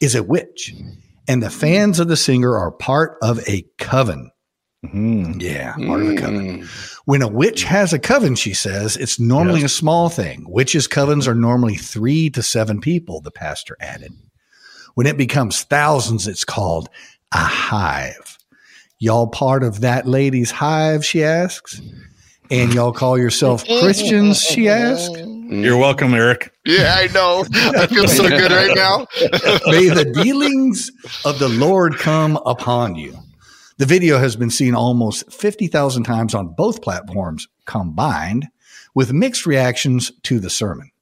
is 0.00 0.14
a 0.14 0.22
witch 0.22 0.74
and 1.28 1.42
the 1.42 1.50
fans 1.50 2.00
of 2.00 2.08
the 2.08 2.16
singer 2.16 2.56
are 2.56 2.72
part 2.72 3.18
of 3.22 3.46
a 3.48 3.64
coven. 3.78 4.30
Mhm. 4.84 5.40
Yeah, 5.40 5.74
part 5.74 6.02
of 6.02 6.08
a 6.08 6.16
coven. 6.16 6.62
Mm. 6.62 6.66
When 7.04 7.22
a 7.22 7.28
witch 7.28 7.62
has 7.64 7.92
a 7.92 8.00
coven, 8.00 8.34
she 8.34 8.52
says, 8.52 8.96
it's 8.96 9.20
normally 9.20 9.62
a 9.62 9.68
small 9.68 10.08
thing. 10.08 10.44
Witches' 10.48 10.88
covens 10.88 11.28
are 11.28 11.36
normally 11.36 11.76
three 11.76 12.30
to 12.30 12.42
seven 12.42 12.80
people, 12.80 13.20
the 13.20 13.30
pastor 13.30 13.76
added. 13.80 14.12
When 14.94 15.06
it 15.06 15.16
becomes 15.16 15.62
thousands, 15.62 16.26
it's 16.26 16.44
called 16.44 16.88
a 17.32 17.38
hive. 17.38 18.31
Y'all 19.02 19.26
part 19.26 19.64
of 19.64 19.80
that 19.80 20.06
lady's 20.06 20.52
hive, 20.52 21.04
she 21.04 21.24
asks. 21.24 21.80
And 22.52 22.72
y'all 22.72 22.92
call 22.92 23.18
yourself 23.18 23.64
Christians, 23.80 24.40
she 24.40 24.68
asks. 24.68 25.12
You're 25.18 25.76
welcome, 25.76 26.14
Eric. 26.14 26.54
Yeah, 26.64 26.94
I 26.96 27.08
know. 27.08 27.44
I 27.52 27.88
feel 27.88 28.06
so 28.06 28.28
good 28.28 28.52
right 28.52 28.76
now. 28.76 29.08
May 29.66 29.88
the 29.88 30.08
dealings 30.22 30.92
of 31.24 31.40
the 31.40 31.48
Lord 31.48 31.96
come 31.98 32.36
upon 32.46 32.94
you. 32.94 33.18
The 33.78 33.86
video 33.86 34.20
has 34.20 34.36
been 34.36 34.50
seen 34.50 34.72
almost 34.72 35.32
50,000 35.32 36.04
times 36.04 36.32
on 36.32 36.54
both 36.56 36.80
platforms 36.80 37.48
combined, 37.64 38.46
with 38.94 39.12
mixed 39.12 39.46
reactions 39.46 40.12
to 40.22 40.38
the 40.38 40.48
sermon. 40.48 40.92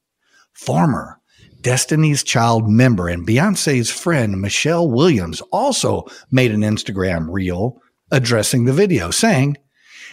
Former 0.54 1.20
Destiny's 1.60 2.22
Child 2.22 2.66
member 2.66 3.08
and 3.08 3.26
Beyonce's 3.26 3.90
friend 3.90 4.40
Michelle 4.40 4.88
Williams 4.88 5.42
also 5.52 6.06
made 6.30 6.50
an 6.50 6.62
Instagram 6.62 7.26
reel 7.30 7.78
addressing 8.10 8.64
the 8.64 8.72
video, 8.72 9.10
saying, 9.10 9.56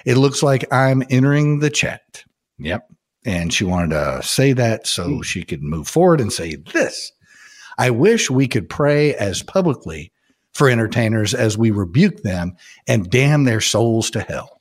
It 0.06 0.16
looks 0.16 0.44
like 0.44 0.72
I'm 0.72 1.04
entering 1.10 1.60
the 1.60 1.70
chat. 1.70 2.24
Yep. 2.60 2.90
And 3.26 3.54
she 3.54 3.66
wanted 3.66 3.90
to 3.90 4.22
say 4.24 4.54
that 4.54 4.88
so 4.88 5.08
hmm. 5.08 5.22
she 5.22 5.44
could 5.44 5.64
move 5.64 5.88
forward 5.88 6.22
and 6.22 6.32
say 6.32 6.56
this. 6.56 7.12
I 7.78 7.92
wish 7.92 8.30
we 8.30 8.48
could 8.48 8.70
pray 8.70 9.14
as 9.14 9.44
publicly 9.44 10.12
for 10.54 10.70
entertainers 10.70 11.34
as 11.34 11.58
we 11.58 11.70
rebuke 11.70 12.24
them 12.24 12.56
and 12.88 13.10
damn 13.10 13.44
their 13.44 13.62
souls 13.62 14.10
to 14.12 14.22
hell. 14.22 14.58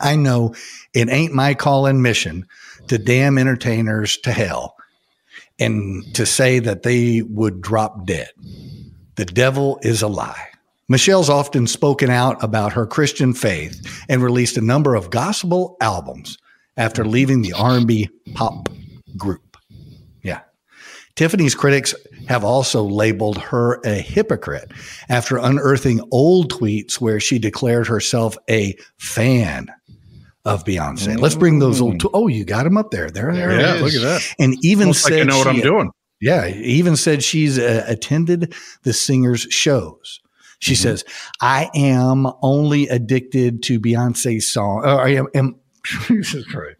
I 0.00 0.16
know 0.16 0.54
it 0.94 1.08
ain't 1.08 1.34
my 1.34 1.54
call 1.54 1.86
and 1.86 2.02
mission 2.02 2.46
to 2.88 2.98
damn 2.98 3.38
entertainers 3.38 4.16
to 4.18 4.32
hell 4.32 4.74
and 5.58 6.02
to 6.14 6.26
say 6.26 6.58
that 6.58 6.82
they 6.82 7.22
would 7.22 7.60
drop 7.60 8.06
dead. 8.06 8.30
The 9.14 9.26
devil 9.26 9.78
is 9.82 10.02
a 10.02 10.08
lie. 10.08 10.48
Michelle's 10.88 11.30
often 11.30 11.66
spoken 11.66 12.10
out 12.10 12.42
about 12.42 12.72
her 12.72 12.86
Christian 12.86 13.32
faith 13.32 14.04
and 14.08 14.22
released 14.22 14.56
a 14.56 14.60
number 14.60 14.94
of 14.94 15.10
gospel 15.10 15.76
albums 15.80 16.38
after 16.76 17.04
leaving 17.04 17.42
the 17.42 17.52
R&B 17.52 18.08
pop 18.34 18.68
group. 19.16 19.56
Yeah. 20.22 20.40
Tiphani's 21.16 21.54
critics 21.54 21.94
have 22.28 22.44
also 22.44 22.82
labeled 22.82 23.38
her 23.38 23.80
a 23.84 23.94
hypocrite 23.94 24.70
after 25.08 25.36
unearthing 25.38 26.00
old 26.10 26.52
tweets 26.52 27.00
where 27.00 27.20
she 27.20 27.38
declared 27.38 27.86
herself 27.86 28.36
a 28.48 28.76
fan 28.98 29.68
of 30.44 30.64
Beyonce. 30.64 31.18
Let's 31.18 31.34
bring 31.36 31.58
those 31.58 31.80
old. 31.80 32.00
Tw- 32.00 32.06
oh, 32.14 32.26
you 32.28 32.44
got 32.44 32.64
them 32.64 32.76
up 32.76 32.90
there. 32.90 33.10
There, 33.10 33.32
there. 33.32 33.60
Yeah, 33.60 33.74
look 33.74 33.94
at 33.94 34.02
that. 34.02 34.34
And 34.38 34.56
even 34.64 34.86
Almost 34.88 35.04
said 35.04 35.12
like 35.12 35.22
I 35.22 35.24
know 35.24 35.38
what 35.38 35.46
I'm 35.46 35.60
doing. 35.60 35.90
yeah, 36.20 36.48
even 36.48 36.96
said 36.96 37.22
she's 37.22 37.58
uh, 37.58 37.84
attended 37.86 38.54
the 38.82 38.92
singer's 38.92 39.42
shows. 39.50 40.20
She 40.62 40.74
Mm-hmm. 40.74 40.82
says, 40.82 41.04
"I 41.40 41.68
am 41.74 42.26
only 42.40 42.86
addicted 42.88 43.64
to 43.64 43.80
Beyonce's 43.80 44.50
song. 44.52 44.84
I 44.84 45.08
am, 45.16 45.26
am 45.34 45.56
Jesus 46.06 46.44
Christ. 46.46 46.78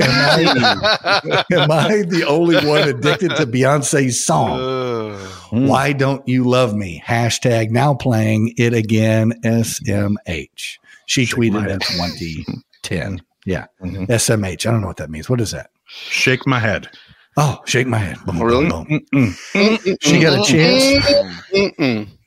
Am 0.00 0.10
I, 0.10 1.44
am 1.52 1.70
I 1.70 2.02
the 2.02 2.24
only 2.28 2.56
one 2.66 2.86
addicted 2.86 3.30
to 3.36 3.46
Beyonce's 3.46 4.22
song? 4.22 4.60
Uh. 4.60 5.28
Why 5.50 5.94
don't 5.94 6.26
you 6.28 6.44
love 6.44 6.74
me? 6.74 7.02
Hashtag 7.06 7.70
now 7.70 7.94
playing 7.94 8.52
it 8.58 8.74
again. 8.74 9.32
SMH. 9.44 10.76
She 11.06 11.24
tweeted 11.24 11.70
in 11.70 11.78
2010. 12.82 13.22
Yeah. 13.46 13.64
Mhm. 13.82 14.08
SMH. 14.08 14.66
I 14.66 14.70
don't 14.72 14.82
know 14.82 14.88
what 14.88 14.98
that 14.98 15.08
means. 15.10 15.30
What 15.30 15.40
is 15.40 15.52
that? 15.52 15.70
Shake 15.86 16.46
my 16.46 16.58
head. 16.58 16.90
Oh, 17.38 17.60
shake 17.64 17.86
my 17.86 17.96
head. 17.96 18.18
Boom, 18.26 18.36
boom, 18.38 18.46
Really? 18.46 18.68
boom. 18.68 19.00
Mm-mm. 19.14 19.96
She 20.02 20.20
got 20.20 20.38
a 20.38 20.42
chance. 20.44 22.18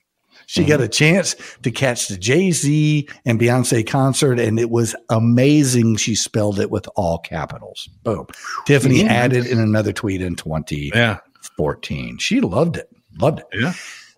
She 0.48 0.64
got 0.64 0.82
a 0.82 0.88
chance 0.88 1.36
to 1.64 1.72
catch 1.72 2.08
the 2.08 2.18
Jay 2.18 2.52
Z 2.52 3.08
and 3.26 3.40
Beyonce 3.40 3.86
concert, 3.88 4.40
and 4.40 4.60
it 4.60 4.70
was 4.70 4.96
amazing. 5.10 5.96
She 5.98 6.16
spelled 6.16 6.60
it 6.60 6.70
with 6.72 6.88
all 6.96 7.18
capitals. 7.20 7.90
Boom. 8.04 8.28
Tiphani 8.68 9.04
Yeah. 9.04 9.14
added 9.14 9.46
in 9.46 9.60
another 9.60 9.92
tweet 9.94 10.22
in 10.22 10.36
2014. 10.36 10.92
Yeah. 10.94 12.18
She 12.20 12.42
loved 12.42 12.78
it. 12.78 12.90
Loved 13.20 13.40
it. 13.40 13.46
Yeah. 13.54 13.74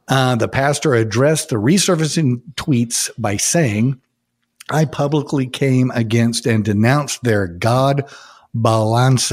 Uh, 0.08 0.36
the 0.36 0.48
pastor 0.48 0.96
addressed 0.96 1.50
the 1.50 1.58
resurfacing 1.58 2.42
tweets 2.56 3.10
by 3.18 3.38
saying, 3.38 4.00
I 4.70 4.86
publicly 4.86 5.48
came 5.48 5.92
against 5.92 6.46
and 6.46 6.64
denounced 6.64 7.24
their 7.24 7.48
God 7.48 8.04
balance, 8.54 9.32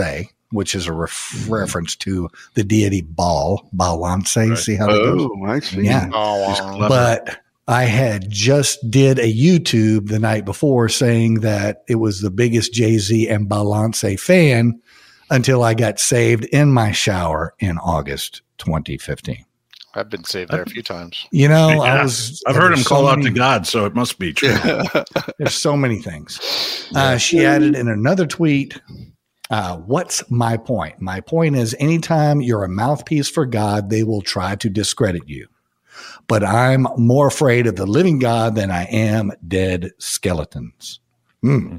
which 0.55 0.75
is 0.75 0.87
a 0.87 0.93
ref- 0.93 1.47
reference 1.49 1.95
to 1.97 2.29
the 2.55 2.65
deity 2.65 3.03
Baal. 3.03 3.69
Balance. 3.73 4.37
Right. 4.37 4.57
See 4.57 4.77
how 4.77 4.87
that 4.87 5.03
goes? 5.03 5.29
Oh, 5.31 5.45
I 5.45 5.61
see. 5.61 5.83
Yeah. 5.83 6.09
Oh, 6.13 6.89
But 6.89 7.39
I 7.69 7.85
had 7.85 8.31
just 8.31 8.91
did 8.91 9.19
a 9.19 9.33
YouTube 9.33 10.09
the 10.09 10.19
night 10.19 10.45
before 10.45 10.89
saying 10.89 11.41
that 11.41 11.83
it 11.89 11.97
was 11.97 12.21
the 12.21 12.31
biggest 12.31 12.73
Jay 12.73 12.99
Z 12.99 13.29
and 13.29 13.49
Balance 13.49 14.05
fan 14.19 14.81
until 15.31 15.63
I 15.63 15.75
got 15.75 15.99
saved 15.99 16.45
in 16.47 16.73
my 16.73 16.93
shower 16.93 17.55
in 17.59 17.79
August 17.79 18.43
2015. 18.59 19.45
I've 19.97 20.11
been 20.11 20.25
saved 20.25 20.51
there 20.51 20.63
a 20.63 20.69
few 20.69 20.83
times. 20.83 21.25
You 21.31 21.47
know, 21.49 21.69
Yeah. 21.71 21.79
I 21.81 22.03
was. 22.03 22.43
I've 22.47 22.57
heard 22.57 22.73
him 22.73 22.75
there's 22.75 22.87
call 22.89 23.03
so 23.05 23.09
out 23.09 23.23
to 23.23 23.31
God, 23.31 23.65
so 23.67 23.87
it 23.87 23.95
must 23.95 24.19
be 24.19 24.33
true. 24.33 24.53
There's 25.39 25.55
so 25.55 25.77
many 25.77 26.01
things. 26.01 26.89
Uh, 26.97 27.17
she 27.17 27.45
added 27.47 27.77
in 27.77 27.87
another 27.89 28.27
tweet, 28.27 28.79
uh, 29.55 29.77
What's 29.77 30.29
my 30.33 30.57
point? 30.57 31.01
My 31.01 31.21
point 31.21 31.55
is 31.55 31.77
anytime 31.79 32.41
you're 32.41 32.65
a 32.65 32.69
mouthpiece 32.69 33.31
for 33.31 33.47
God, 33.47 33.89
they 33.89 34.03
will 34.03 34.21
try 34.21 34.57
to 34.57 34.69
discredit 34.69 35.29
you. 35.29 35.47
But 36.27 36.43
I'm 36.43 36.89
more 36.97 37.29
afraid 37.29 37.69
of 37.69 37.77
the 37.77 37.87
living 37.87 38.19
God 38.19 38.57
than 38.57 38.73
I 38.73 38.83
am 38.87 39.31
dead 39.47 39.93
skeletons. 39.99 40.99
Hmm. 41.43 41.77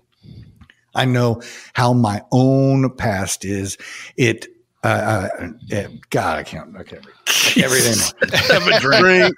I 0.94 1.04
know 1.04 1.42
how 1.74 1.92
my 1.92 2.22
own 2.32 2.96
past 2.96 3.44
is. 3.44 3.78
It, 4.16 4.48
uh, 4.86 5.30
uh, 5.40 5.50
it- 5.70 6.10
God, 6.10 6.40
I 6.40 6.44
can't, 6.44 6.76
I 6.78 6.84
can't, 6.84 7.06
I 7.06 7.32
can't 7.32 7.72
read 7.72 7.86
anymore. 7.86 8.14
Have 8.50 8.68
a 8.68 8.80
drink. 8.80 9.36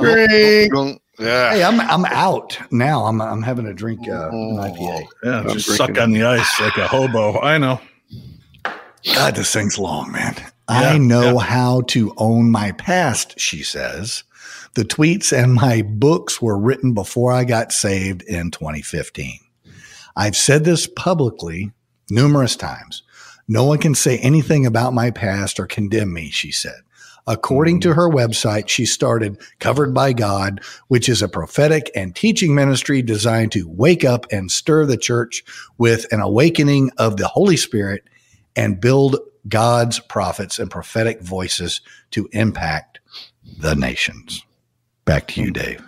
Drink. 0.00 1.02
Yeah. 1.18 1.52
Hey, 1.54 1.64
I'm 1.64 1.80
I'm 1.80 2.04
out 2.04 2.58
now. 2.70 3.06
I'm 3.06 3.22
I'm 3.22 3.40
having 3.40 3.64
a 3.64 3.72
drink 3.72 4.06
uh, 4.06 4.28
an 4.28 4.56
IPA. 4.58 5.06
Yeah, 5.24 5.40
I'm 5.40 5.48
just 5.48 5.74
suck 5.74 5.98
on 5.98 6.12
the 6.12 6.24
ice 6.24 6.60
like 6.60 6.76
a 6.76 6.86
hobo. 6.86 7.40
I 7.40 7.56
know. 7.56 7.80
God, 9.14 9.34
this 9.34 9.50
thing's 9.50 9.78
long, 9.78 10.12
man. 10.12 10.34
Yeah, 10.38 10.50
I 10.68 10.98
know 10.98 11.34
yeah. 11.38 11.46
how 11.46 11.80
to 11.88 12.12
own 12.18 12.50
my 12.50 12.72
past, 12.72 13.40
she 13.40 13.62
says. 13.62 14.24
The 14.74 14.84
tweets 14.84 15.32
and 15.32 15.54
my 15.54 15.80
books 15.80 16.42
were 16.42 16.58
written 16.58 16.92
before 16.92 17.32
I 17.32 17.44
got 17.44 17.72
saved 17.72 18.22
in 18.24 18.50
2015. 18.50 19.40
I've 20.16 20.36
said 20.36 20.64
this 20.64 20.86
publicly 20.86 21.72
numerous 22.10 22.56
times. 22.56 23.02
No 23.48 23.64
one 23.64 23.78
can 23.78 23.94
say 23.94 24.18
anything 24.18 24.66
about 24.66 24.92
my 24.92 25.10
past 25.10 25.60
or 25.60 25.66
condemn 25.66 26.12
me, 26.12 26.30
she 26.30 26.50
said. 26.50 26.80
According 27.28 27.80
to 27.80 27.88
mm. 27.88 27.94
her 27.94 28.08
website, 28.08 28.68
she 28.68 28.86
started 28.86 29.40
Covered 29.58 29.92
by 29.92 30.12
God, 30.12 30.60
which 30.88 31.08
is 31.08 31.22
a 31.22 31.28
prophetic 31.28 31.90
and 31.94 32.14
teaching 32.14 32.54
ministry 32.54 33.02
designed 33.02 33.52
to 33.52 33.68
wake 33.68 34.04
up 34.04 34.26
and 34.30 34.50
stir 34.50 34.86
the 34.86 34.96
church 34.96 35.44
with 35.78 36.10
an 36.12 36.20
awakening 36.20 36.90
of 36.98 37.16
the 37.16 37.28
Holy 37.28 37.56
Spirit 37.56 38.04
and 38.54 38.80
build 38.80 39.16
God's 39.48 39.98
prophets 39.98 40.58
and 40.58 40.70
prophetic 40.70 41.20
voices 41.20 41.80
to 42.12 42.28
impact 42.32 43.00
the 43.58 43.74
nations. 43.74 44.44
Back 45.04 45.28
to 45.28 45.42
you, 45.42 45.50
Dave. 45.50 45.82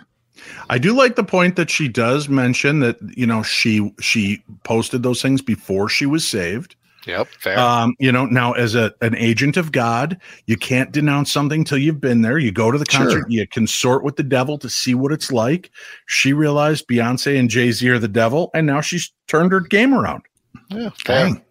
I 0.69 0.77
do 0.77 0.95
like 0.95 1.15
the 1.15 1.23
point 1.23 1.55
that 1.55 1.69
she 1.69 1.87
does 1.87 2.29
mention 2.29 2.79
that 2.79 2.97
you 3.17 3.25
know 3.25 3.43
she 3.43 3.93
she 3.99 4.43
posted 4.63 5.03
those 5.03 5.21
things 5.21 5.41
before 5.41 5.89
she 5.89 6.05
was 6.05 6.27
saved. 6.27 6.75
Yep. 7.07 7.27
Fair. 7.39 7.57
Um, 7.57 7.95
you 7.99 8.11
know, 8.11 8.25
now 8.25 8.51
as 8.53 8.75
a 8.75 8.93
an 9.01 9.15
agent 9.15 9.57
of 9.57 9.71
God, 9.71 10.19
you 10.45 10.57
can't 10.57 10.91
denounce 10.91 11.31
something 11.31 11.63
till 11.63 11.77
you've 11.77 12.01
been 12.01 12.21
there. 12.21 12.37
You 12.37 12.51
go 12.51 12.71
to 12.71 12.77
the 12.77 12.85
concert, 12.85 13.11
Sure. 13.21 13.25
you 13.29 13.47
consort 13.47 14.03
with 14.03 14.15
the 14.17 14.23
devil 14.23 14.57
to 14.59 14.69
see 14.69 14.93
what 14.93 15.11
it's 15.11 15.31
like. 15.31 15.71
She 16.07 16.33
realized 16.33 16.87
Beyonce 16.87 17.39
and 17.39 17.49
Jay 17.49 17.71
Z 17.71 17.87
are 17.89 17.99
the 17.99 18.07
devil, 18.07 18.51
and 18.53 18.67
now 18.67 18.81
she's 18.81 19.11
turned 19.27 19.51
her 19.51 19.61
game 19.61 19.93
around. 19.93 20.23
yeah. 20.69 20.89
Fair. 21.05 21.25
Dang. 21.25 21.41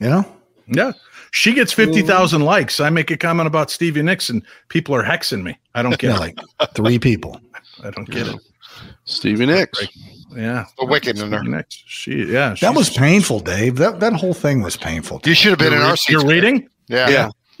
You 0.00 0.08
know? 0.10 0.24
Yeah. 0.66 0.92
She 1.30 1.52
gets 1.52 1.72
50,000 1.72 2.40
likes. 2.42 2.80
I 2.80 2.88
make 2.90 3.10
a 3.10 3.16
comment 3.16 3.46
about 3.46 3.70
Stevie 3.70 4.02
Nicks 4.02 4.30
and 4.30 4.42
people 4.68 4.94
are 4.94 5.02
hexing 5.04 5.42
me. 5.42 5.58
I 5.74 5.82
don't 5.82 5.98
get 5.98 6.18
Yeah, 6.18 6.26
it. 6.26 6.38
like 6.60 6.74
three 6.74 6.98
people. 6.98 7.40
I 7.84 7.90
don't 7.90 8.08
get 8.08 8.26
it. 8.28 8.36
Stevie 9.04 9.46
Nicks. 9.46 9.86
Yeah. 10.36 10.66
The 10.78 10.84
wicked 10.86 11.18
in 11.18 11.32
her. 11.32 11.38
Stevie 11.38 11.56
Nicks. 11.56 11.82
She, 11.86 12.24
yeah. 12.24 12.54
That 12.60 12.74
was 12.74 12.90
painful, 12.90 13.40
Dave. 13.40 13.76
That 13.76 14.00
that 14.00 14.12
whole 14.12 14.34
thing 14.34 14.62
was 14.62 14.76
painful. 14.76 15.20
You 15.24 15.34
should 15.34 15.50
have 15.50 15.58
been 15.58 15.72
You're, 15.72 15.80
in 15.80 15.84
our 15.86 15.92
re- 15.92 15.96
seats. 15.96 16.10
you're 16.10 16.20
Greg. 16.22 16.30
reading? 16.44 16.68
Yeah. 16.88 17.30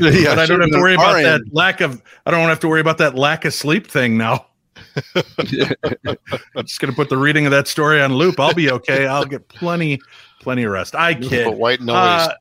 Yeah. 0.00 0.26
but 0.26 0.38
I 0.38 0.46
don't 0.46 0.60
have 0.60 0.70
to 0.70 0.78
worry 0.78 0.94
about 0.94 1.16
our 1.16 1.22
that 1.22 1.40
end. 1.40 1.50
lack 1.52 1.80
of, 1.80 2.00
I 2.24 2.30
don't 2.30 2.48
have 2.48 2.60
to 2.60 2.68
worry 2.68 2.80
about 2.80 2.98
that 2.98 3.16
lack 3.16 3.44
of 3.44 3.52
sleep 3.52 3.88
thing 3.88 4.16
now. 4.16 4.46
I'm 5.16 6.64
just 6.64 6.80
going 6.80 6.92
to 6.92 6.94
put 6.94 7.08
the 7.08 7.16
reading 7.16 7.44
of 7.46 7.50
that 7.50 7.66
story 7.66 8.00
on 8.00 8.14
loop. 8.14 8.38
I'll 8.38 8.54
be 8.54 8.70
okay. 8.70 9.06
I'll 9.06 9.24
get 9.24 9.48
plenty, 9.48 9.98
plenty 10.40 10.62
of 10.64 10.70
rest. 10.72 10.94
I 10.94 11.14
kid. 11.14 11.46
But 11.46 11.56
white 11.58 11.80
noise. 11.80 11.96
Uh, 11.96 12.32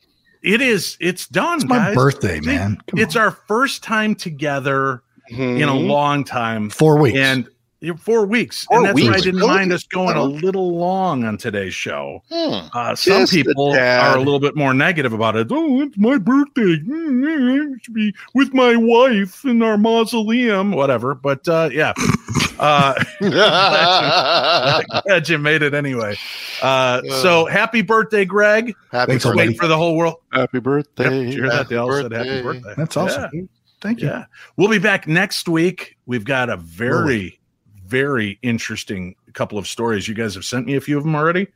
it 0.43 0.61
is, 0.61 0.97
it's 0.99 1.27
done. 1.27 1.55
It's 1.57 1.65
my 1.65 1.77
guys. 1.77 1.95
birthday, 1.95 2.39
man. 2.41 2.77
Come 2.87 2.99
It's 2.99 3.15
on. 3.15 3.23
our 3.23 3.31
first 3.31 3.81
time 3.83 4.13
together 4.13 5.01
in 5.29 5.63
a 5.63 5.67
Mhm. 5.71 5.87
long 5.87 6.23
time. 6.23 6.69
four 6.69 6.99
weeks. 6.99 7.17
And 7.17 7.39
you 7.39 7.43
know, 7.43 7.56
four 7.99 8.25
weeks. 8.25 8.65
Four 8.65 8.77
and 8.77 8.85
that's 8.87 9.01
why 9.01 9.13
I 9.13 9.17
didn't 9.19 9.35
Really? 9.41 9.47
mind 9.55 9.71
us 9.73 9.83
going 9.83 10.17
a 10.17 10.23
little 10.23 10.75
long 10.77 11.23
on 11.23 11.37
today's 11.37 11.73
show. 11.73 12.23
Hmm. 12.31 12.67
Uh, 12.73 12.95
some 12.95 13.19
Just 13.21 13.33
people 13.33 13.73
tad. 13.73 14.05
are 14.05 14.15
a 14.17 14.19
little 14.19 14.39
bit 14.39 14.55
more 14.55 14.73
negative 14.73 15.13
about 15.13 15.35
it. 15.35 15.47
Oh, 15.51 15.81
it's 15.81 15.97
my 15.97 16.17
birthday. 16.17 16.77
Mm, 16.77 17.75
I 17.75 17.79
should 17.81 17.93
be 17.93 18.13
with 18.33 18.53
my 18.53 18.75
wife 18.75 19.45
in 19.45 19.61
our 19.61 19.77
mausoleum, 19.77 20.71
whatever. 20.71 21.13
But 21.15 21.47
uh, 21.47 21.69
yeah, 21.71 21.93
uh, 22.59 22.93
glad 25.05 25.29
you 25.29 25.37
made 25.37 25.61
it 25.61 25.73
anyway. 25.73 26.15
Uh, 26.61 27.01
so 27.21 27.45
happy 27.45 27.81
birthday, 27.81 28.25
Greg. 28.25 28.75
Happy 28.91 29.11
Thanks, 29.13 29.25
birthday. 29.25 29.45
buddy. 29.47 29.57
For 29.57 29.67
the 29.67 29.77
whole 29.77 29.95
world. 29.95 30.15
Happy 30.33 30.57
Yep, 30.57 30.63
birthday. 30.63 31.09
did 31.09 31.33
you 31.33 31.41
hear 31.41 31.49
that? 31.49 31.55
Happy 31.57 31.69
They 31.69 31.75
all 31.77 31.91
said 31.91 32.11
happy 32.11 32.41
birthday. 32.41 32.41
birthday. 32.61 32.73
That's 32.77 32.97
awesome. 32.97 33.29
Yeah. 33.33 33.41
Thank 33.81 34.01
you. 34.01 34.07
Yeah. 34.07 34.25
We'll 34.55 34.69
be 34.69 34.79
back 34.79 35.07
next 35.07 35.47
week. 35.47 35.97
We've 36.07 36.25
got 36.25 36.49
a 36.49 36.57
very, 36.57 37.39
very 37.87 38.37
interesting 38.41 39.15
couple 39.33 39.57
of 39.57 39.67
stories. 39.67 40.07
You 40.07 40.13
guys 40.15 40.35
have 40.35 40.45
sent 40.45 40.65
me 40.65 40.75
a 40.75 40.81
few 40.81 40.97
of 40.97 41.03
them 41.03 41.15
already. 41.15 41.47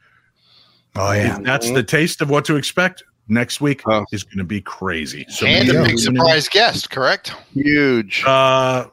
Oh 0.95 1.11
yeah. 1.11 1.37
If 1.37 1.43
that's 1.43 1.71
the 1.71 1.83
taste 1.83 2.21
of 2.21 2.29
what 2.29 2.45
to 2.45 2.55
expect. 2.55 3.03
Next 3.27 3.61
week 3.61 3.81
Oh. 3.87 4.03
is 4.11 4.23
going 4.23 4.39
to 4.39 4.43
be 4.43 4.59
crazy. 4.61 5.25
So 5.29 5.45
and 5.45 5.69
a 5.69 5.83
big 5.83 5.97
surprise 5.99 6.49
guest, 6.49 6.89
correct? 6.89 7.33
Huge. 7.53 8.23
Uh, 8.25 8.87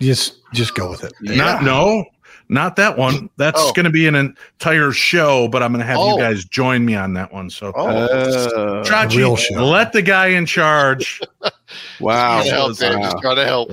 Just 0.00 0.40
just 0.52 0.74
go 0.74 0.90
with 0.90 1.02
it. 1.04 1.12
not 1.22 1.62
no, 1.62 2.04
not 2.54 2.76
that 2.76 2.96
one. 2.96 3.28
That's 3.36 3.60
Oh. 3.60 3.72
going 3.72 3.84
to 3.84 3.90
be 3.90 4.06
an 4.06 4.14
entire 4.14 4.92
show, 4.92 5.48
but 5.48 5.62
I'm 5.62 5.72
going 5.72 5.80
to 5.80 5.86
have 5.86 5.98
Oh. 5.98 6.16
you 6.16 6.18
guys 6.22 6.44
join 6.44 6.84
me 6.84 6.94
on 6.94 7.12
that 7.14 7.32
one. 7.32 7.50
So, 7.50 7.72
Oh, 7.76 7.86
Uh, 7.88 8.84
Chachi, 8.84 9.16
real 9.16 9.36
show. 9.36 9.64
let 9.66 9.92
the 9.92 10.00
guy 10.02 10.28
in 10.28 10.46
charge. 10.46 11.20
wow. 12.00 12.36
trying 12.40 12.44
to 12.44 12.50
help, 12.54 12.78
Dave. 12.78 12.92
Just 13.00 13.14
Wow. 13.16 13.20
trying 13.20 13.36
to 13.36 13.44
help. 13.44 13.70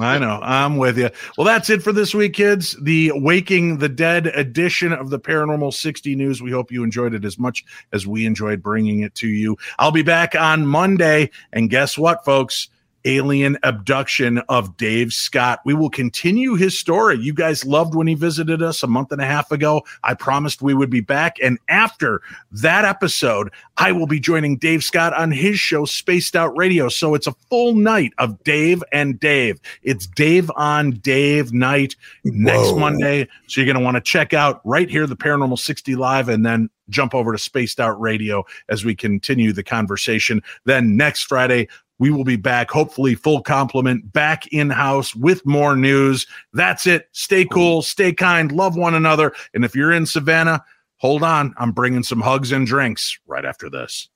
I 0.00 0.18
know. 0.18 0.40
I'm 0.42 0.76
with 0.78 0.98
you. 0.98 1.10
Well, 1.36 1.44
that's 1.46 1.70
it 1.70 1.82
for 1.82 1.92
this 1.92 2.14
week, 2.14 2.32
kids. 2.34 2.76
The 2.82 3.12
Waking 3.14 3.78
the 3.78 3.88
Dead 3.88 4.28
edition 4.28 4.92
of 4.92 5.10
the 5.10 5.18
Paranormal 5.20 5.72
60 5.74 6.14
News. 6.16 6.42
We 6.42 6.50
hope 6.50 6.72
you 6.72 6.82
enjoyed 6.82 7.14
it 7.14 7.24
as 7.24 7.38
much 7.38 7.64
as 7.92 8.06
we 8.06 8.26
enjoyed 8.26 8.62
bringing 8.62 9.00
it 9.00 9.14
to 9.16 9.28
you. 9.28 9.56
I'll 9.78 9.92
be 9.92 10.02
back 10.02 10.34
on 10.34 10.66
Monday. 10.66 11.30
And 11.52 11.68
guess 11.70 11.96
what, 11.98 12.24
folks? 12.24 12.68
Alien 13.04 13.58
abduction 13.62 14.38
of 14.48 14.76
Dave 14.76 15.12
Scott. 15.12 15.60
We 15.64 15.74
will 15.74 15.90
continue 15.90 16.54
his 16.54 16.78
story. 16.78 17.18
You 17.18 17.34
guys 17.34 17.64
loved 17.64 17.94
when 17.94 18.06
he 18.06 18.14
visited 18.14 18.62
us 18.62 18.82
a 18.82 18.86
month 18.86 19.12
and 19.12 19.20
a 19.20 19.26
half 19.26 19.50
ago. 19.50 19.82
I 20.02 20.14
promised 20.14 20.62
we 20.62 20.74
would 20.74 20.90
be 20.90 21.00
back. 21.00 21.36
And 21.42 21.58
after 21.68 22.22
that 22.52 22.84
episode, 22.84 23.52
I 23.76 23.92
will 23.92 24.06
be 24.06 24.20
joining 24.20 24.56
Dave 24.56 24.84
Scott 24.84 25.12
on 25.14 25.30
his 25.30 25.58
show, 25.58 25.84
Spaced 25.84 26.36
Out 26.36 26.56
Radio. 26.56 26.88
So 26.88 27.14
it's 27.14 27.26
a 27.26 27.34
full 27.50 27.74
night 27.74 28.12
of 28.18 28.42
Dave 28.44 28.82
and 28.92 29.18
Dave. 29.18 29.60
It's 29.82 30.06
Dave 30.06 30.50
on 30.56 30.92
Dave 30.92 31.52
night 31.52 31.96
next 32.24 32.72
Whoa. 32.72 32.78
Monday. 32.78 33.28
So 33.46 33.60
you're 33.60 33.66
going 33.66 33.78
to 33.78 33.84
want 33.84 33.96
to 33.96 34.00
check 34.00 34.32
out 34.34 34.60
right 34.64 34.88
here, 34.88 35.06
the 35.06 35.16
Paranormal 35.16 35.58
60 35.58 35.96
Live, 35.96 36.28
and 36.28 36.44
then 36.44 36.70
jump 36.88 37.14
over 37.14 37.32
to 37.32 37.38
Spaced 37.38 37.80
Out 37.80 38.00
Radio 38.00 38.44
as 38.68 38.84
we 38.84 38.94
continue 38.94 39.52
the 39.52 39.64
conversation. 39.64 40.42
Then 40.64 40.96
next 40.96 41.24
Friday, 41.24 41.68
we 42.02 42.10
will 42.10 42.24
be 42.24 42.34
back, 42.34 42.68
hopefully 42.68 43.14
full 43.14 43.40
complement, 43.42 44.12
back 44.12 44.48
in 44.48 44.70
house 44.70 45.14
with 45.14 45.46
more 45.46 45.76
news. 45.76 46.26
That's 46.52 46.84
it. 46.84 47.08
Stay 47.12 47.44
cool, 47.44 47.80
stay 47.80 48.12
kind, 48.12 48.50
love 48.50 48.76
one 48.76 48.94
another. 48.94 49.32
And 49.54 49.64
if 49.64 49.76
you're 49.76 49.92
in 49.92 50.04
Savannah, 50.04 50.64
hold 50.96 51.22
on. 51.22 51.54
I'm 51.58 51.70
bringing 51.70 52.02
some 52.02 52.20
hugs 52.20 52.50
and 52.50 52.66
drinks 52.66 53.16
right 53.28 53.44
after 53.44 53.70
this. 53.70 54.08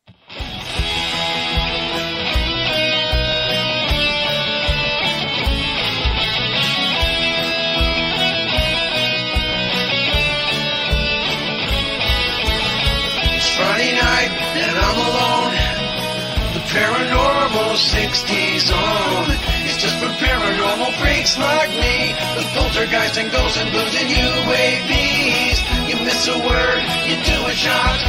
60s 17.76 18.72
on. 18.72 19.28
It's 19.68 19.76
just 19.76 20.00
for 20.00 20.08
paranormal 20.16 20.92
freaks 20.96 21.36
like 21.36 21.70
me. 21.76 22.16
With 22.36 22.48
poltergeist 22.56 23.20
and 23.20 23.28
ghosts 23.30 23.60
and 23.60 23.68
booze 23.68 23.96
and 24.00 24.08
UAPs. 24.08 25.58
You 25.84 25.96
miss 26.00 26.24
a 26.28 26.38
word, 26.40 26.82
you 27.04 27.16
do 27.20 27.38
a 27.44 27.52
shot. 27.52 28.00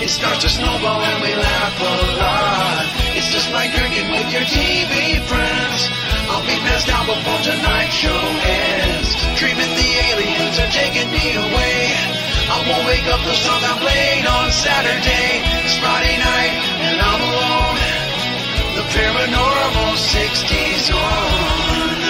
It 0.00 0.08
starts 0.08 0.40
to 0.42 0.48
snowball 0.48 1.04
and 1.04 1.20
we 1.20 1.28
laugh 1.36 1.76
a 1.76 1.94
lot. 2.24 2.84
It's 3.20 3.28
just 3.28 3.52
like 3.52 3.68
drinking 3.76 4.08
with 4.16 4.32
your 4.32 4.48
TV 4.48 5.20
friends. 5.28 5.80
I'll 6.32 6.46
be 6.48 6.56
passed 6.64 6.88
out 6.88 7.04
before 7.04 7.40
tonight's 7.44 7.92
show 7.92 8.16
ends. 8.16 9.12
Dreaming 9.36 9.72
the 9.76 9.90
aliens 10.08 10.56
are 10.56 10.72
taking 10.72 11.08
me 11.12 11.36
away. 11.36 11.76
I 12.48 12.56
won't 12.64 12.86
wake 12.88 13.04
up 13.12 13.20
the 13.28 13.36
song 13.36 13.60
I 13.60 13.76
played 13.76 14.24
on 14.24 14.48
Saturday. 14.50 15.44
It's 15.68 15.76
Friday 15.76 16.16
night 16.16 16.52
and 16.80 16.96
I'm 16.96 17.20
alone. 17.20 17.59
The 18.80 18.86
paranormal 18.96 19.92
60s 19.92 20.88
on. 20.88 22.00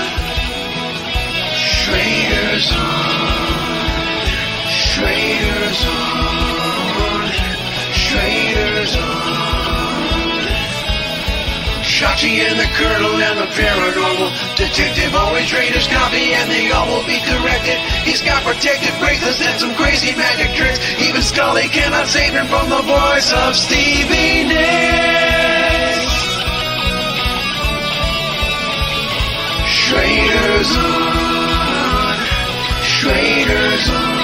Schrader's 1.51 2.71
on. 2.71 3.51
Schrader's 4.71 5.83
on. 5.91 7.27
Schrader's 7.91 8.95
on. 8.95 9.51
Chachi 11.83 12.39
and 12.39 12.61
the 12.61 12.71
Colonel 12.79 13.19
and 13.19 13.39
the 13.41 13.51
paranormal 13.59 14.31
detective 14.55 15.13
always 15.17 15.49
trade 15.49 15.75
his 15.75 15.89
copy 15.89 16.35
and 16.35 16.49
they 16.49 16.71
all 16.71 16.87
will 16.87 17.05
be 17.05 17.19
corrected. 17.27 17.79
He's 18.07 18.23
got 18.23 18.45
protective 18.45 18.97
bracelets 19.01 19.43
and 19.43 19.59
some 19.59 19.75
crazy 19.75 20.15
magic 20.15 20.55
tricks. 20.55 20.79
Even 21.03 21.21
Scully 21.21 21.67
cannot 21.67 22.07
save 22.07 22.33
him 22.33 22.47
from 22.47 22.71
the 22.71 22.83
voice 22.83 23.33
of 23.33 23.57
Stevie 23.57 24.47
Nicks. 24.47 25.50
Schrader's 29.91 30.77
on. 30.77 32.17
Schrader's 32.85 33.91
on. 33.91 34.21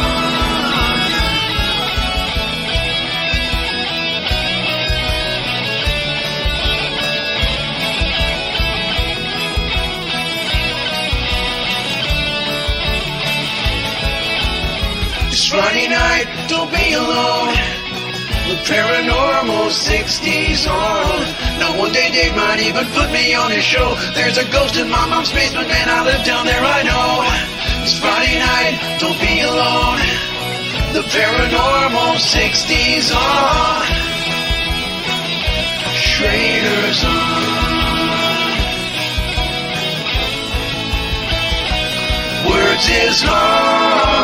It's 15.27 15.47
Friday 15.47 15.89
night, 15.89 16.47
don't 16.49 16.71
be 16.71 16.93
alone. 16.93 17.76
The 18.47 18.55
paranormal 18.63 19.75
60s 19.75 20.71
on. 20.71 21.59
No 21.59 21.81
one 21.81 21.91
day 21.91 22.11
Dave 22.13 22.37
might 22.37 22.61
even 22.61 22.87
put 22.95 23.11
me 23.11 23.35
on 23.35 23.51
his 23.51 23.65
show. 23.65 23.97
There's 24.15 24.39
a 24.39 24.45
ghost 24.53 24.77
in 24.77 24.89
my 24.89 25.05
mom's 25.09 25.33
basement, 25.33 25.69
and 25.69 25.91
I 25.91 26.05
live 26.05 26.25
down 26.25 26.47
there, 26.47 26.63
I 26.63 26.83
know. 26.87 27.27
It's 27.83 27.99
Friday 27.99 28.39
night, 28.39 28.99
don't 29.01 29.19
be 29.19 29.41
alone. 29.41 29.99
The 30.95 31.03
paranormal 31.11 32.23
60s 32.23 33.11
on. 33.11 33.83
Schrader's 35.99 37.05
on. 37.05 37.67
Words 42.47 42.89
is 42.89 43.23
hard. 43.23 44.16